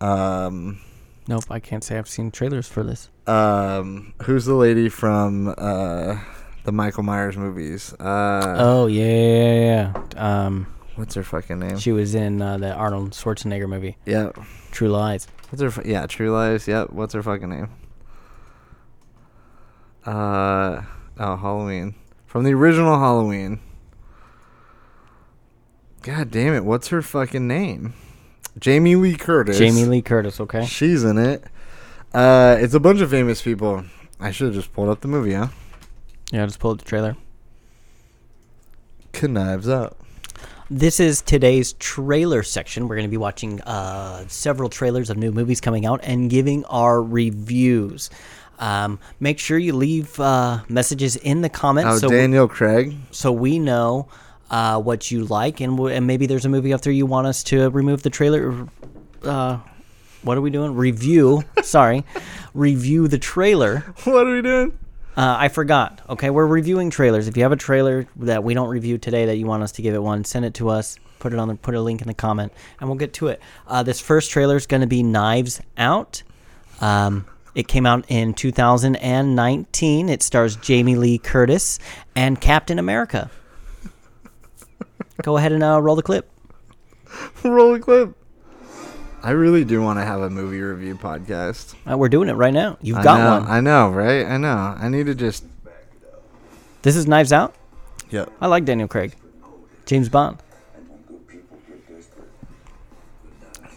Um, 0.00 0.80
Nope, 1.28 1.44
I 1.50 1.60
can't 1.60 1.84
say 1.84 1.98
I've 1.98 2.08
seen 2.08 2.30
trailers 2.30 2.66
for 2.68 2.82
this. 2.82 3.08
um, 3.26 4.12
who's 4.22 4.44
the 4.44 4.54
lady 4.54 4.88
from 4.88 5.54
uh 5.56 6.18
the 6.64 6.72
Michael 6.72 7.02
Myers 7.02 7.36
movies? 7.36 7.92
Uh, 7.94 8.54
oh 8.58 8.86
yeah, 8.86 9.04
yeah, 9.04 9.54
yeah. 9.54 9.92
yeah. 10.14 10.44
Um, 10.46 10.66
what's 10.96 11.14
her 11.14 11.22
fucking 11.24 11.58
name? 11.58 11.78
she 11.78 11.92
was 11.92 12.14
in 12.14 12.40
uh, 12.42 12.56
the 12.58 12.72
Arnold 12.72 13.12
Schwarzenegger 13.12 13.68
movie, 13.68 13.96
yeah, 14.06 14.30
True 14.70 14.88
Lies. 14.88 15.26
what's 15.50 15.60
her? 15.62 15.70
fu- 15.70 15.82
Yeah, 15.88 16.06
True 16.06 16.30
Lies. 16.30 16.66
Yep. 16.68 16.90
What's 16.90 17.14
her 17.14 17.22
fucking 17.22 17.48
name? 17.50 17.68
Uh, 20.04 20.82
oh, 21.18 21.36
Halloween 21.36 21.94
from 22.26 22.44
the 22.44 22.52
original 22.54 22.98
Halloween. 22.98 23.60
God 26.02 26.30
damn 26.30 26.54
it! 26.54 26.64
What's 26.64 26.88
her 26.88 27.02
fucking 27.02 27.46
name? 27.46 27.94
Jamie 28.58 28.96
Lee 28.96 29.16
Curtis. 29.16 29.58
Jamie 29.58 29.84
Lee 29.84 30.02
Curtis. 30.02 30.40
Okay. 30.40 30.66
She's 30.66 31.04
in 31.04 31.16
it. 31.18 31.44
Uh, 32.12 32.56
it's 32.60 32.74
a 32.74 32.80
bunch 32.80 33.00
of 33.00 33.10
famous 33.10 33.40
people. 33.40 33.84
I 34.20 34.30
should 34.30 34.46
have 34.48 34.54
just 34.54 34.72
pulled 34.72 34.88
up 34.88 35.00
the 35.00 35.08
movie, 35.08 35.32
huh? 35.32 35.48
Yeah, 36.30 36.42
I 36.42 36.46
just 36.46 36.58
pulled 36.58 36.78
up 36.78 36.84
the 36.84 36.88
trailer. 36.88 37.16
Knives 39.22 39.68
Out. 39.68 39.96
This 40.68 40.98
is 40.98 41.22
today's 41.22 41.74
trailer 41.74 42.42
section. 42.42 42.88
We're 42.88 42.96
going 42.96 43.06
to 43.06 43.10
be 43.10 43.16
watching 43.18 43.60
uh, 43.62 44.24
several 44.26 44.68
trailers 44.68 45.10
of 45.10 45.16
new 45.16 45.30
movies 45.30 45.60
coming 45.60 45.86
out 45.86 46.00
and 46.02 46.28
giving 46.28 46.64
our 46.64 47.00
reviews. 47.02 48.10
Um, 48.58 48.98
make 49.20 49.38
sure 49.38 49.58
you 49.58 49.74
leave 49.74 50.18
uh, 50.18 50.62
messages 50.68 51.16
in 51.16 51.42
the 51.42 51.48
comments 51.48 51.90
Oh, 51.92 51.98
so, 51.98 52.08
Daniel 52.08 52.48
Craig. 52.48 52.96
so 53.10 53.30
we 53.30 53.58
know 53.58 54.08
uh, 54.52 54.78
what 54.78 55.10
you 55.10 55.24
like, 55.24 55.60
and, 55.60 55.76
w- 55.76 55.92
and 55.92 56.06
maybe 56.06 56.26
there's 56.26 56.44
a 56.44 56.48
movie 56.48 56.72
out 56.74 56.82
there 56.82 56.92
you 56.92 57.06
want 57.06 57.26
us 57.26 57.42
to 57.44 57.70
remove 57.70 58.02
the 58.02 58.10
trailer. 58.10 58.68
Uh, 59.24 59.58
what 60.22 60.36
are 60.36 60.42
we 60.42 60.50
doing? 60.50 60.74
Review. 60.74 61.42
sorry, 61.62 62.04
review 62.54 63.08
the 63.08 63.18
trailer. 63.18 63.94
What 64.04 64.26
are 64.26 64.34
we 64.34 64.42
doing? 64.42 64.78
Uh, 65.16 65.36
I 65.38 65.48
forgot. 65.48 66.00
Okay, 66.08 66.30
we're 66.30 66.46
reviewing 66.46 66.90
trailers. 66.90 67.28
If 67.28 67.36
you 67.36 67.42
have 67.42 67.52
a 67.52 67.56
trailer 67.56 68.06
that 68.16 68.44
we 68.44 68.54
don't 68.54 68.68
review 68.68 68.98
today 68.98 69.26
that 69.26 69.36
you 69.36 69.46
want 69.46 69.62
us 69.62 69.72
to 69.72 69.82
give 69.82 69.94
it 69.94 70.02
one, 70.02 70.24
send 70.24 70.44
it 70.44 70.54
to 70.54 70.68
us. 70.68 70.98
Put 71.18 71.32
it 71.32 71.38
on 71.38 71.48
the 71.48 71.54
put 71.54 71.74
a 71.74 71.80
link 71.80 72.00
in 72.02 72.06
the 72.06 72.14
comment, 72.14 72.52
and 72.78 72.88
we'll 72.88 72.98
get 72.98 73.14
to 73.14 73.28
it. 73.28 73.40
Uh, 73.66 73.82
this 73.82 74.00
first 74.00 74.30
trailer 74.30 74.56
is 74.56 74.66
going 74.66 74.80
to 74.80 74.86
be 74.86 75.02
Knives 75.02 75.60
Out. 75.78 76.22
Um, 76.80 77.26
it 77.54 77.68
came 77.68 77.86
out 77.86 78.04
in 78.08 78.34
2019. 78.34 80.08
It 80.08 80.22
stars 80.22 80.56
Jamie 80.56 80.96
Lee 80.96 81.18
Curtis 81.18 81.78
and 82.16 82.40
Captain 82.40 82.78
America. 82.78 83.30
Go 85.22 85.36
ahead 85.36 85.52
and 85.52 85.62
uh, 85.62 85.80
roll 85.80 85.96
the 85.96 86.02
clip. 86.02 86.28
Roll 87.44 87.74
a 87.74 87.80
clip. 87.80 88.16
I 89.22 89.30
really 89.32 89.64
do 89.64 89.82
want 89.82 89.98
to 89.98 90.04
have 90.04 90.22
a 90.22 90.30
movie 90.30 90.60
review 90.60 90.96
podcast. 90.96 91.74
Uh, 91.88 91.96
we're 91.96 92.08
doing 92.08 92.28
it 92.28 92.32
right 92.32 92.52
now. 92.52 92.78
You've 92.80 92.98
I 92.98 93.02
got 93.04 93.18
know, 93.18 93.40
one. 93.40 93.50
I 93.50 93.60
know, 93.60 93.90
right? 93.90 94.26
I 94.26 94.36
know. 94.36 94.76
I 94.78 94.88
need 94.88 95.06
to 95.06 95.14
just. 95.14 95.44
This 96.82 96.96
is 96.96 97.06
Knives 97.06 97.32
Out. 97.32 97.54
Yep. 98.10 98.32
I 98.40 98.46
like 98.46 98.64
Daniel 98.64 98.88
Craig. 98.88 99.14
James 99.86 100.08
Bond. 100.08 100.38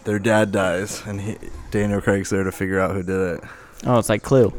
Their 0.04 0.18
dad 0.18 0.52
dies, 0.52 1.02
and 1.06 1.20
he, 1.20 1.36
Daniel 1.70 2.00
Craig's 2.00 2.30
there 2.30 2.44
to 2.44 2.52
figure 2.52 2.80
out 2.80 2.92
who 2.92 3.02
did 3.02 3.36
it. 3.36 3.40
Oh, 3.84 3.98
it's 3.98 4.08
like 4.08 4.22
Clue. 4.22 4.52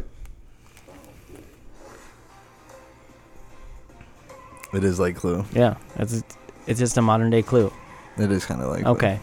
It 4.73 4.83
is 4.83 4.99
like 4.99 5.15
Clue. 5.15 5.45
Yeah, 5.53 5.77
it's 5.95 6.21
it's 6.67 6.79
just 6.79 6.97
a 6.97 7.01
modern 7.01 7.29
day 7.29 7.41
Clue. 7.41 7.71
It 8.17 8.31
is 8.31 8.45
kind 8.45 8.61
of 8.61 8.69
like. 8.69 8.85
Okay. 8.85 9.19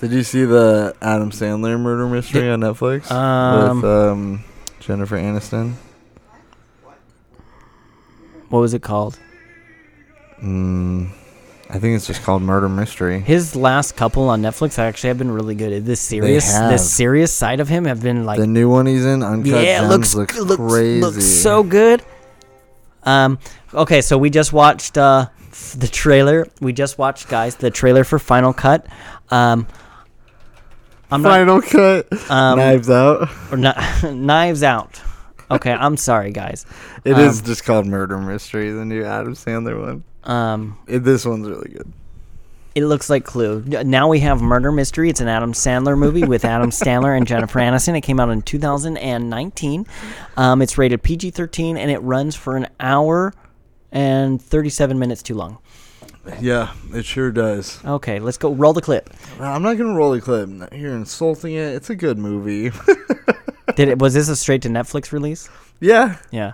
Did 0.00 0.10
you 0.10 0.22
see 0.24 0.44
the 0.44 0.96
Adam 1.00 1.30
Sandler 1.30 1.78
murder 1.78 2.08
mystery 2.08 2.50
on 2.50 2.60
Netflix 2.60 3.10
Um, 3.10 3.76
with 3.76 3.84
um, 3.90 4.44
Jennifer 4.80 5.16
Aniston? 5.16 5.74
What 8.48 8.58
was 8.58 8.74
it 8.74 8.82
called? 8.82 9.18
Mm, 10.42 11.10
I 11.70 11.78
think 11.78 11.96
it's 11.96 12.06
just 12.06 12.22
called 12.22 12.42
Murder 12.42 12.68
Mystery. 12.68 13.20
His 13.20 13.54
last 13.54 13.96
couple 13.96 14.28
on 14.28 14.42
Netflix 14.42 14.78
actually 14.78 15.08
have 15.08 15.18
been 15.18 15.30
really 15.30 15.54
good. 15.54 15.86
This 15.86 16.00
serious, 16.00 16.52
this 16.52 16.92
serious 16.92 17.32
side 17.32 17.60
of 17.60 17.68
him 17.68 17.84
have 17.84 18.02
been 18.02 18.26
like, 18.26 18.40
the 18.40 18.46
new 18.46 18.68
one 18.68 18.86
he's 18.86 19.06
in, 19.06 19.22
Uncut 19.22 19.52
yeah, 19.52 19.78
it 19.78 19.88
Gems, 19.88 19.88
looks 19.88 20.14
looks, 20.14 20.38
looks, 20.38 20.56
crazy. 20.56 21.00
looks 21.00 21.24
so 21.24 21.62
good. 21.62 22.02
Um, 23.04 23.38
okay, 23.72 24.02
so 24.02 24.18
we 24.18 24.30
just 24.30 24.52
watched 24.52 24.98
uh 24.98 25.28
the 25.52 25.88
trailer. 25.88 26.46
We 26.60 26.72
just 26.72 26.98
watched, 26.98 27.28
guys, 27.28 27.56
the 27.56 27.70
trailer 27.70 28.04
for 28.04 28.18
Final 28.18 28.52
Cut. 28.52 28.86
Um, 29.30 29.66
I'm 31.10 31.22
not 31.22 31.28
Final 31.30 31.60
cut. 31.60 32.30
um, 32.30 32.58
Knives 32.58 32.88
out. 32.88 33.28
or 33.50 33.58
not, 33.58 33.76
Knives 34.12 34.62
Out. 34.62 35.00
Okay, 35.50 35.70
I'm 35.72 35.96
sorry, 35.96 36.32
guys. 36.32 36.64
It 37.04 37.18
is 37.18 37.40
um, 37.40 37.46
just 37.46 37.64
called 37.64 37.84
Murder 37.86 38.16
Mystery, 38.18 38.70
the 38.70 38.84
new 38.84 39.02
Adam 39.04 39.34
Sandler 39.34 39.78
one. 39.80 40.04
Um, 40.22 40.78
It, 40.86 41.00
this 41.00 41.26
one's 41.26 41.48
really 41.48 41.68
good. 41.68 41.92
It 42.76 42.84
looks 42.84 43.10
like 43.10 43.24
Clue. 43.24 43.62
Now 43.66 44.08
we 44.08 44.20
have 44.20 44.40
Murder 44.40 44.70
Mystery. 44.70 45.10
It's 45.10 45.20
an 45.20 45.26
Adam 45.28 45.52
Sandler 45.52 45.98
movie 45.98 46.22
with 46.24 46.44
Adam 46.44 46.70
Sandler 46.70 47.14
and 47.16 47.26
Jennifer 47.26 47.58
Aniston. 47.58 47.98
It 47.98 48.02
came 48.02 48.20
out 48.20 48.30
in 48.30 48.40
2019. 48.40 49.84
Um, 50.36 50.62
it's 50.62 50.78
rated 50.78 51.02
PG 51.02 51.32
13 51.32 51.76
and 51.76 51.90
it 51.90 51.98
runs 51.98 52.36
for 52.36 52.56
an 52.56 52.68
hour 52.80 53.34
and 53.92 54.42
37 54.42 54.98
minutes 54.98 55.22
too 55.22 55.34
long. 55.34 55.58
Yeah, 56.40 56.72
it 56.92 57.04
sure 57.04 57.30
does. 57.32 57.84
Okay, 57.84 58.18
let's 58.20 58.38
go. 58.38 58.52
Roll 58.52 58.72
the 58.72 58.80
clip. 58.80 59.10
I'm 59.40 59.62
not 59.62 59.76
gonna 59.76 59.94
roll 59.94 60.12
the 60.12 60.20
clip. 60.20 60.48
You're 60.72 60.94
insulting 60.94 61.54
it. 61.54 61.74
It's 61.74 61.90
a 61.90 61.96
good 61.96 62.16
movie. 62.18 62.70
Did 63.76 63.88
it? 63.88 63.98
Was 63.98 64.14
this 64.14 64.28
a 64.28 64.36
straight 64.36 64.62
to 64.62 64.68
Netflix 64.68 65.12
release? 65.12 65.48
yeah. 65.80 66.16
Yeah. 66.30 66.52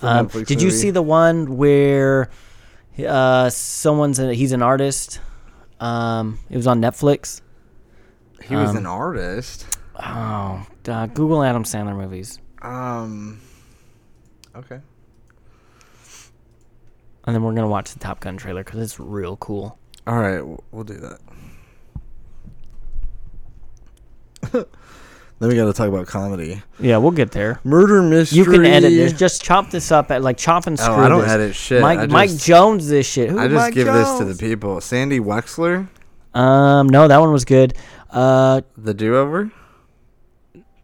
Um, 0.00 0.28
did 0.28 0.62
you 0.62 0.70
see 0.70 0.90
the 0.90 1.02
one 1.02 1.56
where 1.56 2.30
uh, 3.04 3.50
someone's 3.50 4.20
a, 4.20 4.32
he's 4.32 4.52
an 4.52 4.62
artist? 4.62 5.18
Um, 5.80 6.38
it 6.48 6.56
was 6.56 6.68
on 6.68 6.80
Netflix. 6.80 7.40
He 8.44 8.54
was 8.54 8.70
Um, 8.70 8.76
an 8.76 8.86
artist. 8.86 9.66
Oh, 10.00 10.64
uh, 10.86 11.06
Google 11.06 11.42
Adam 11.42 11.64
Sandler 11.64 11.96
movies, 11.96 12.38
Um. 12.62 13.40
Okay. 14.54 14.78
And 17.28 17.34
then 17.34 17.42
we're 17.42 17.52
gonna 17.52 17.68
watch 17.68 17.92
the 17.92 17.98
Top 17.98 18.20
Gun 18.20 18.38
trailer 18.38 18.64
because 18.64 18.80
it's 18.80 18.98
real 18.98 19.36
cool. 19.36 19.78
All 20.06 20.18
right, 20.18 20.40
we'll 20.72 20.84
do 20.84 20.94
that. 20.94 21.18
then 24.52 24.64
we 25.48 25.54
got 25.54 25.66
to 25.66 25.72
talk 25.74 25.88
about 25.88 26.06
comedy. 26.06 26.62
Yeah, 26.80 26.96
we'll 26.98 27.10
get 27.10 27.32
there. 27.32 27.60
Murder 27.64 28.02
mystery. 28.02 28.38
You 28.38 28.44
can 28.46 28.64
edit 28.64 28.90
this. 28.92 29.12
Just 29.12 29.42
chop 29.42 29.70
this 29.70 29.92
up 29.92 30.10
at 30.10 30.22
like 30.22 30.38
chop 30.38 30.66
and 30.66 30.78
screw 30.78 30.94
Oh, 30.94 31.00
I 31.00 31.08
don't 31.10 31.20
this. 31.22 31.30
edit 31.30 31.54
shit. 31.54 31.82
Mike 31.82 31.98
I 31.98 32.06
Mike 32.06 32.34
Jones 32.36 32.88
this 32.88 33.06
shit. 33.06 33.28
Who 33.30 33.38
I 33.38 33.48
just 33.48 33.54
Mike 33.56 33.74
give 33.74 33.86
this 33.86 34.16
to 34.18 34.24
the 34.24 34.34
people. 34.34 34.80
Sandy 34.80 35.20
Wexler, 35.20 35.88
Um, 36.34 36.88
no, 36.88 37.06
that 37.08 37.18
one 37.18 37.32
was 37.32 37.44
good. 37.44 37.74
Uh, 38.10 38.62
the 38.78 38.94
do-over, 38.94 39.50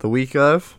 the 0.00 0.08
week 0.10 0.36
of. 0.36 0.76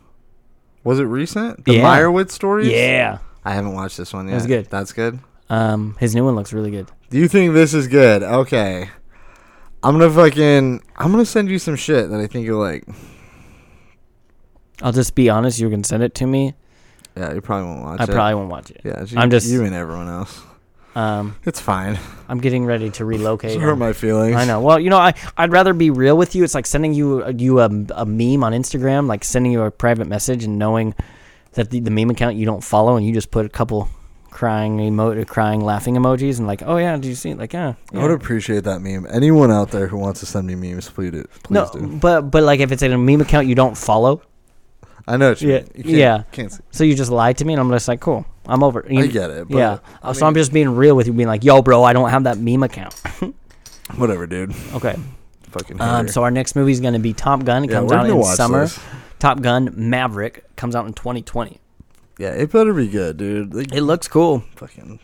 Was 0.84 1.00
it 1.00 1.04
recent? 1.04 1.64
The 1.64 1.74
Yeah. 1.74 1.82
Meyerowitz 1.84 2.30
stories. 2.30 2.68
yeah. 2.68 3.18
I 3.44 3.54
haven't 3.54 3.74
watched 3.74 3.96
this 3.96 4.12
one 4.12 4.28
yet. 4.28 4.34
was 4.34 4.46
good. 4.46 4.66
That's 4.70 4.92
good. 4.92 5.18
Um, 5.48 5.96
his 6.00 6.14
new 6.14 6.24
one 6.24 6.34
looks 6.34 6.52
really 6.52 6.70
good. 6.70 6.90
Do 7.10 7.18
you 7.18 7.28
think 7.28 7.54
this 7.54 7.72
is 7.74 7.86
good? 7.86 8.22
Okay. 8.22 8.90
I'm 9.82 9.98
gonna 9.98 10.10
fucking. 10.10 10.82
I'm 10.96 11.10
gonna 11.12 11.24
send 11.24 11.48
you 11.48 11.58
some 11.58 11.76
shit 11.76 12.10
that 12.10 12.20
I 12.20 12.26
think 12.26 12.44
you'll 12.44 12.60
like. 12.60 12.84
I'll 14.82 14.92
just 14.92 15.14
be 15.14 15.30
honest. 15.30 15.58
You 15.58 15.70
can 15.70 15.84
send 15.84 16.02
it 16.02 16.14
to 16.16 16.26
me. 16.26 16.54
Yeah, 17.16 17.32
you 17.32 17.40
probably 17.40 17.66
won't 17.66 17.82
watch 17.82 18.00
I 18.00 18.04
it. 18.04 18.10
I 18.10 18.12
probably 18.12 18.34
won't 18.34 18.50
watch 18.50 18.70
it. 18.70 18.80
Yeah, 18.84 19.04
you, 19.04 19.18
I'm 19.18 19.30
just- 19.30 19.48
you 19.48 19.64
and 19.64 19.74
everyone 19.74 20.08
else. 20.08 20.42
Um, 20.96 21.36
It's 21.44 21.60
fine. 21.60 21.98
I'm 22.26 22.38
getting 22.38 22.64
ready 22.64 22.88
to 22.92 23.04
relocate. 23.04 23.50
Just 23.50 23.60
hurt 23.60 23.76
my 23.76 23.92
feelings. 23.92 24.34
I 24.34 24.46
know. 24.46 24.62
Well, 24.62 24.80
you 24.80 24.88
know, 24.88 24.96
I 24.96 25.12
I'd 25.36 25.52
rather 25.52 25.74
be 25.74 25.90
real 25.90 26.16
with 26.16 26.34
you. 26.34 26.42
It's 26.42 26.54
like 26.54 26.64
sending 26.64 26.94
you 26.94 27.22
a, 27.22 27.32
you 27.34 27.60
a, 27.60 27.66
a 27.94 28.06
meme 28.06 28.42
on 28.42 28.52
Instagram, 28.52 29.06
like 29.06 29.22
sending 29.22 29.52
you 29.52 29.60
a 29.62 29.70
private 29.70 30.06
message 30.08 30.44
and 30.44 30.58
knowing 30.58 30.94
that 31.52 31.68
the, 31.68 31.80
the 31.80 31.90
meme 31.90 32.08
account 32.08 32.36
you 32.36 32.46
don't 32.46 32.64
follow, 32.64 32.96
and 32.96 33.04
you 33.06 33.12
just 33.12 33.30
put 33.30 33.44
a 33.44 33.50
couple 33.50 33.90
crying 34.36 34.78
emo- 34.80 35.24
crying 35.24 35.62
laughing 35.62 35.94
emojis, 35.96 36.36
and 36.38 36.46
like, 36.46 36.62
oh 36.66 36.76
yeah, 36.76 36.94
did 36.96 37.06
you 37.06 37.14
see 37.14 37.30
it? 37.30 37.38
Like, 37.38 37.54
yeah. 37.54 37.72
I 37.94 38.02
would 38.02 38.10
appreciate 38.10 38.64
that 38.64 38.80
meme. 38.80 39.06
Anyone 39.10 39.50
out 39.50 39.70
there 39.70 39.86
who 39.86 39.96
wants 39.96 40.20
to 40.20 40.26
send 40.26 40.46
me 40.46 40.54
memes, 40.54 40.90
please 40.90 41.10
do. 41.10 41.24
Please 41.42 41.50
No, 41.54 41.70
do. 41.72 41.86
but 41.98 42.22
but 42.30 42.42
like 42.42 42.60
if 42.60 42.70
it's 42.70 42.82
in 42.82 42.92
a 42.92 42.98
meme 42.98 43.22
account 43.22 43.46
you 43.46 43.54
don't 43.54 43.76
follow, 43.76 44.20
I 45.08 45.16
know 45.16 45.30
what 45.30 45.40
you 45.40 45.52
Yeah, 45.52 45.58
mean. 45.60 45.70
You 45.74 45.82
can't, 45.84 45.96
yeah. 45.96 46.22
Can't 46.32 46.52
see. 46.52 46.62
so 46.70 46.84
you 46.84 46.94
just 46.94 47.10
lied 47.10 47.38
to 47.38 47.44
me, 47.46 47.54
and 47.54 47.60
I'm 47.60 47.70
just 47.70 47.88
like, 47.88 48.00
cool, 48.00 48.26
I'm 48.44 48.62
over. 48.62 48.84
You- 48.88 49.04
I 49.04 49.06
get 49.06 49.30
it. 49.30 49.48
But 49.48 49.56
yeah. 49.56 49.78
I 50.02 50.12
so 50.12 50.26
I'm 50.26 50.34
just 50.34 50.52
being 50.52 50.68
real 50.68 50.94
with 50.94 51.06
you, 51.06 51.14
being 51.14 51.28
like, 51.28 51.42
yo, 51.42 51.62
bro, 51.62 51.82
I 51.82 51.94
don't 51.94 52.10
have 52.10 52.24
that 52.24 52.36
meme 52.38 52.62
account. 52.62 52.94
Whatever, 53.96 54.26
dude. 54.26 54.52
okay. 54.74 54.96
Fucking. 55.50 55.80
Um, 55.80 56.08
so 56.08 56.22
our 56.24 56.30
next 56.30 56.56
movie 56.56 56.72
is 56.72 56.80
going 56.80 56.92
to 56.92 56.98
be 57.00 57.14
Top 57.14 57.42
Gun. 57.44 57.64
It 57.64 57.70
yeah, 57.70 57.76
comes 57.78 57.92
out 57.92 58.10
in 58.10 58.22
summer. 58.24 58.60
this. 58.62 58.78
Top 59.18 59.40
Gun 59.40 59.72
Maverick 59.74 60.44
comes 60.56 60.76
out 60.76 60.86
in 60.86 60.92
2020. 60.92 61.58
Yeah, 62.18 62.30
it 62.30 62.50
better 62.50 62.72
be 62.72 62.88
good, 62.88 63.16
dude. 63.18 63.54
Like, 63.54 63.72
It 63.74 63.82
looks 63.82 64.08
cool. 64.08 64.42
fucking. 64.56 65.00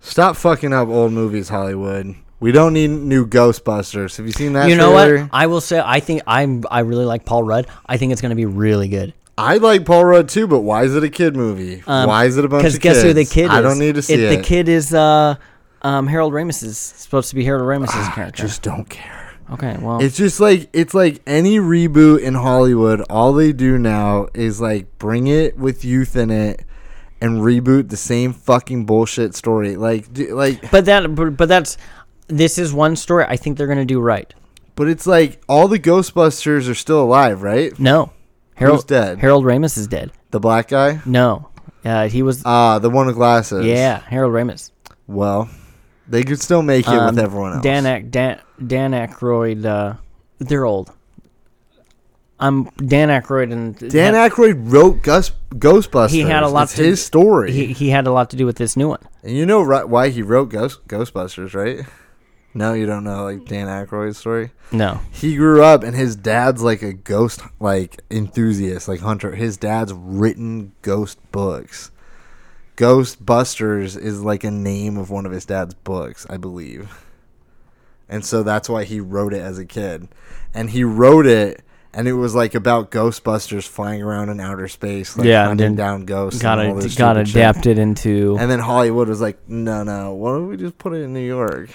Stop 0.00 0.36
fucking 0.36 0.72
up 0.72 0.88
old 0.88 1.12
movies, 1.12 1.48
Hollywood. 1.48 2.14
We 2.40 2.52
don't 2.52 2.74
need 2.74 2.88
new 2.90 3.26
Ghostbusters. 3.26 4.16
Have 4.18 4.26
you 4.26 4.32
seen 4.32 4.52
that? 4.52 4.68
you 4.68 4.76
know 4.76 4.92
trailer? 4.92 5.20
what? 5.22 5.30
I 5.32 5.46
will 5.46 5.60
say 5.62 5.80
I 5.82 6.00
think 6.00 6.22
I'm 6.26 6.62
I 6.70 6.80
really 6.80 7.06
like 7.06 7.24
Paul 7.24 7.42
Rudd. 7.42 7.66
I 7.86 7.96
think 7.96 8.12
it's 8.12 8.20
going 8.20 8.30
to 8.30 8.36
be 8.36 8.44
really 8.44 8.88
good. 8.88 9.14
I 9.38 9.56
like 9.56 9.84
Paul 9.86 10.04
Rudd 10.04 10.28
too, 10.28 10.46
but 10.46 10.60
why 10.60 10.84
is 10.84 10.94
it 10.94 11.02
a 11.04 11.08
kid 11.08 11.34
movie? 11.36 11.82
Um, 11.86 12.08
why 12.08 12.26
is 12.26 12.36
it 12.36 12.44
a 12.44 12.48
bunch 12.48 12.64
of 12.66 12.72
kids? 12.72 12.78
Because 12.78 12.94
guess 12.96 13.02
who 13.02 13.12
the 13.14 13.24
kid 13.24 13.44
is? 13.46 13.50
I 13.50 13.60
don't 13.62 13.78
need 13.78 13.94
to 13.94 14.02
see 14.02 14.14
it. 14.14 14.36
The 14.36 14.42
kid 14.42 14.68
is 14.68 14.92
uh, 14.92 15.36
um, 15.82 16.06
Harold 16.06 16.32
Ramis 16.34 16.62
is 16.62 16.76
supposed 16.78 17.30
to 17.30 17.34
be 17.34 17.44
Harold 17.44 17.66
Ramis' 17.66 17.88
I 17.94 18.12
character. 18.14 18.42
just 18.42 18.62
don't 18.62 18.88
care. 18.88 19.13
Okay, 19.52 19.76
well, 19.80 20.00
It's 20.02 20.16
just 20.16 20.40
like 20.40 20.68
it's 20.72 20.94
like 20.94 21.22
any 21.26 21.58
reboot 21.58 22.20
in 22.20 22.34
Hollywood. 22.34 23.00
All 23.10 23.32
they 23.32 23.52
do 23.52 23.78
now 23.78 24.28
is 24.34 24.60
like 24.60 24.98
bring 24.98 25.26
it 25.26 25.56
with 25.56 25.84
youth 25.84 26.16
in 26.16 26.30
it 26.30 26.64
and 27.20 27.40
reboot 27.40 27.88
the 27.88 27.96
same 27.96 28.32
fucking 28.32 28.84
bullshit 28.86 29.34
story. 29.34 29.76
Like, 29.76 30.12
do, 30.12 30.34
like, 30.34 30.70
but 30.70 30.84
that 30.86 31.14
but, 31.14 31.36
but 31.36 31.48
that's 31.48 31.76
this 32.28 32.58
is 32.58 32.72
one 32.72 32.96
story 32.96 33.24
I 33.28 33.36
think 33.36 33.56
they're 33.58 33.66
going 33.66 33.78
to 33.78 33.84
do 33.84 34.00
right. 34.00 34.32
but 34.76 34.88
it's 34.88 35.06
like 35.06 35.40
all 35.48 35.68
the 35.68 35.78
Ghostbusters 35.78 36.68
are 36.68 36.74
still 36.74 37.02
alive, 37.02 37.42
right? 37.42 37.78
No, 37.78 38.12
Harold's 38.56 38.84
dead? 38.84 39.18
Harold 39.18 39.44
Ramis 39.44 39.76
is 39.78 39.86
dead. 39.86 40.10
The 40.30 40.40
black 40.40 40.68
guy, 40.68 41.00
No, 41.06 41.48
uh, 41.84 42.08
he 42.08 42.22
was. 42.22 42.42
ah, 42.44 42.78
the 42.78 42.90
one 42.90 43.06
with 43.06 43.14
glasses. 43.16 43.64
yeah, 43.66 44.00
Harold 44.00 44.32
Ramis. 44.32 44.70
Well, 45.06 45.48
they 46.08 46.22
could 46.22 46.40
still 46.40 46.62
make 46.62 46.86
it 46.86 46.90
Um, 46.94 47.14
with 47.14 47.24
everyone 47.24 47.52
else. 47.54 47.62
Dan 47.62 47.86
Ack, 47.86 48.10
Dan 48.10 48.40
Dan 48.66 48.92
Aykroyd. 48.92 49.64
Uh, 49.64 49.94
they're 50.38 50.64
old. 50.64 50.90
I'm 52.40 52.64
Dan 52.76 53.08
Aykroyd 53.08 53.52
and 53.52 53.78
Dan 53.90 54.14
had- 54.14 54.32
Aykroyd 54.32 54.70
wrote 54.72 55.02
Gus, 55.02 55.30
Ghostbusters. 55.54 56.10
He 56.10 56.20
had 56.22 56.42
a 56.42 56.48
lot 56.48 56.64
It's 56.64 56.74
to- 56.74 56.82
his 56.84 57.02
story. 57.04 57.52
He 57.52 57.66
he 57.72 57.90
had 57.90 58.06
a 58.06 58.12
lot 58.12 58.30
to 58.30 58.36
do 58.36 58.44
with 58.44 58.56
this 58.56 58.76
new 58.76 58.88
one. 58.88 59.00
and 59.22 59.36
you 59.36 59.46
know 59.46 59.62
right, 59.62 59.88
why 59.88 60.08
he 60.10 60.20
wrote 60.20 60.50
Ghost, 60.50 60.86
Ghostbusters, 60.88 61.54
right? 61.54 61.86
No, 62.52 62.72
you 62.72 62.86
don't 62.86 63.02
know 63.04 63.24
like 63.24 63.46
Dan 63.46 63.66
Aykroyd's 63.68 64.18
story. 64.18 64.50
No. 64.72 65.00
He 65.10 65.36
grew 65.36 65.62
up 65.62 65.82
and 65.82 65.94
his 65.96 66.14
dad's 66.16 66.62
like 66.62 66.82
a 66.82 66.92
ghost 66.92 67.40
like 67.60 68.00
enthusiast, 68.10 68.86
like 68.88 69.00
hunter. 69.00 69.34
His 69.34 69.56
dad's 69.56 69.92
written 69.92 70.72
ghost 70.82 71.18
books. 71.32 71.90
Ghostbusters 72.76 73.98
is 74.00 74.20
like 74.22 74.44
a 74.44 74.50
name 74.50 74.96
of 74.96 75.10
one 75.10 75.26
of 75.26 75.32
his 75.32 75.44
dad's 75.46 75.74
books, 75.74 76.26
I 76.28 76.36
believe. 76.36 77.04
And 78.08 78.24
so 78.24 78.42
that's 78.42 78.68
why 78.68 78.84
he 78.84 79.00
wrote 79.00 79.32
it 79.32 79.40
as 79.40 79.58
a 79.58 79.64
kid. 79.64 80.08
And 80.52 80.70
he 80.70 80.84
wrote 80.84 81.26
it 81.26 81.62
and 81.92 82.08
it 82.08 82.12
was 82.14 82.34
like 82.34 82.56
about 82.56 82.90
Ghostbusters 82.90 83.66
flying 83.68 84.02
around 84.02 84.28
in 84.28 84.40
outer 84.40 84.66
space, 84.66 85.16
like 85.16 85.26
Yeah, 85.28 85.46
hunting 85.46 85.76
down 85.76 86.04
ghosts. 86.04 86.42
Got 86.42 86.58
and 86.58 86.72
all 86.72 86.80
to 86.80 86.88
got 86.88 87.14
stupid 87.14 87.28
shit. 87.28 87.36
adapted 87.36 87.78
into. 87.78 88.36
And 88.38 88.50
then 88.50 88.58
Hollywood 88.58 89.08
was 89.08 89.20
like, 89.20 89.48
no, 89.48 89.84
no, 89.84 90.12
why 90.14 90.32
don't 90.32 90.48
we 90.48 90.56
just 90.56 90.76
put 90.76 90.92
it 90.92 91.02
in 91.02 91.12
New 91.12 91.24
York? 91.24 91.70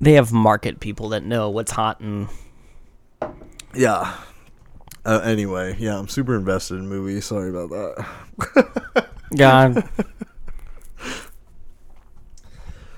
They 0.00 0.12
have 0.12 0.30
market 0.30 0.78
people 0.80 1.08
that 1.10 1.24
know 1.24 1.48
what's 1.50 1.72
hot 1.72 2.00
and 2.00 2.28
Yeah. 3.74 4.14
Uh, 5.04 5.20
anyway, 5.24 5.74
yeah, 5.78 5.98
I'm 5.98 6.08
super 6.08 6.36
invested 6.36 6.74
in 6.74 6.86
movies. 6.88 7.24
Sorry 7.24 7.48
about 7.48 7.70
that. 7.70 9.08
God. 9.36 9.88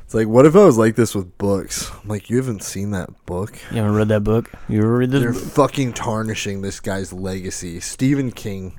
It's 0.05 0.14
like, 0.16 0.26
what 0.26 0.45
if 0.45 0.57
I 0.57 0.64
was 0.64 0.76
like 0.76 0.97
this 0.97 1.14
with 1.14 1.39
books? 1.39 1.89
I'm 2.03 2.09
like, 2.09 2.28
you 2.28 2.37
haven't 2.39 2.64
seen 2.64 2.91
that 2.91 3.11
book? 3.26 3.57
You 3.70 3.76
haven't 3.76 3.95
read 3.95 4.09
that 4.09 4.24
book? 4.24 4.51
You 4.68 4.78
ever 4.81 4.97
read 4.97 5.12
this? 5.12 5.20
They're 5.22 5.33
book? 5.33 5.43
fucking 5.43 5.93
tarnishing 5.93 6.62
this 6.62 6.81
guy's 6.81 7.12
legacy. 7.12 7.78
Stephen 7.78 8.33
King 8.33 8.76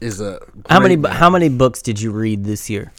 is 0.00 0.18
a 0.18 0.40
How 0.70 0.80
many 0.80 0.96
great 0.96 1.12
how 1.12 1.28
many 1.28 1.50
books 1.50 1.82
did 1.82 2.00
you 2.00 2.10
read 2.10 2.44
this 2.44 2.70
year? 2.70 2.90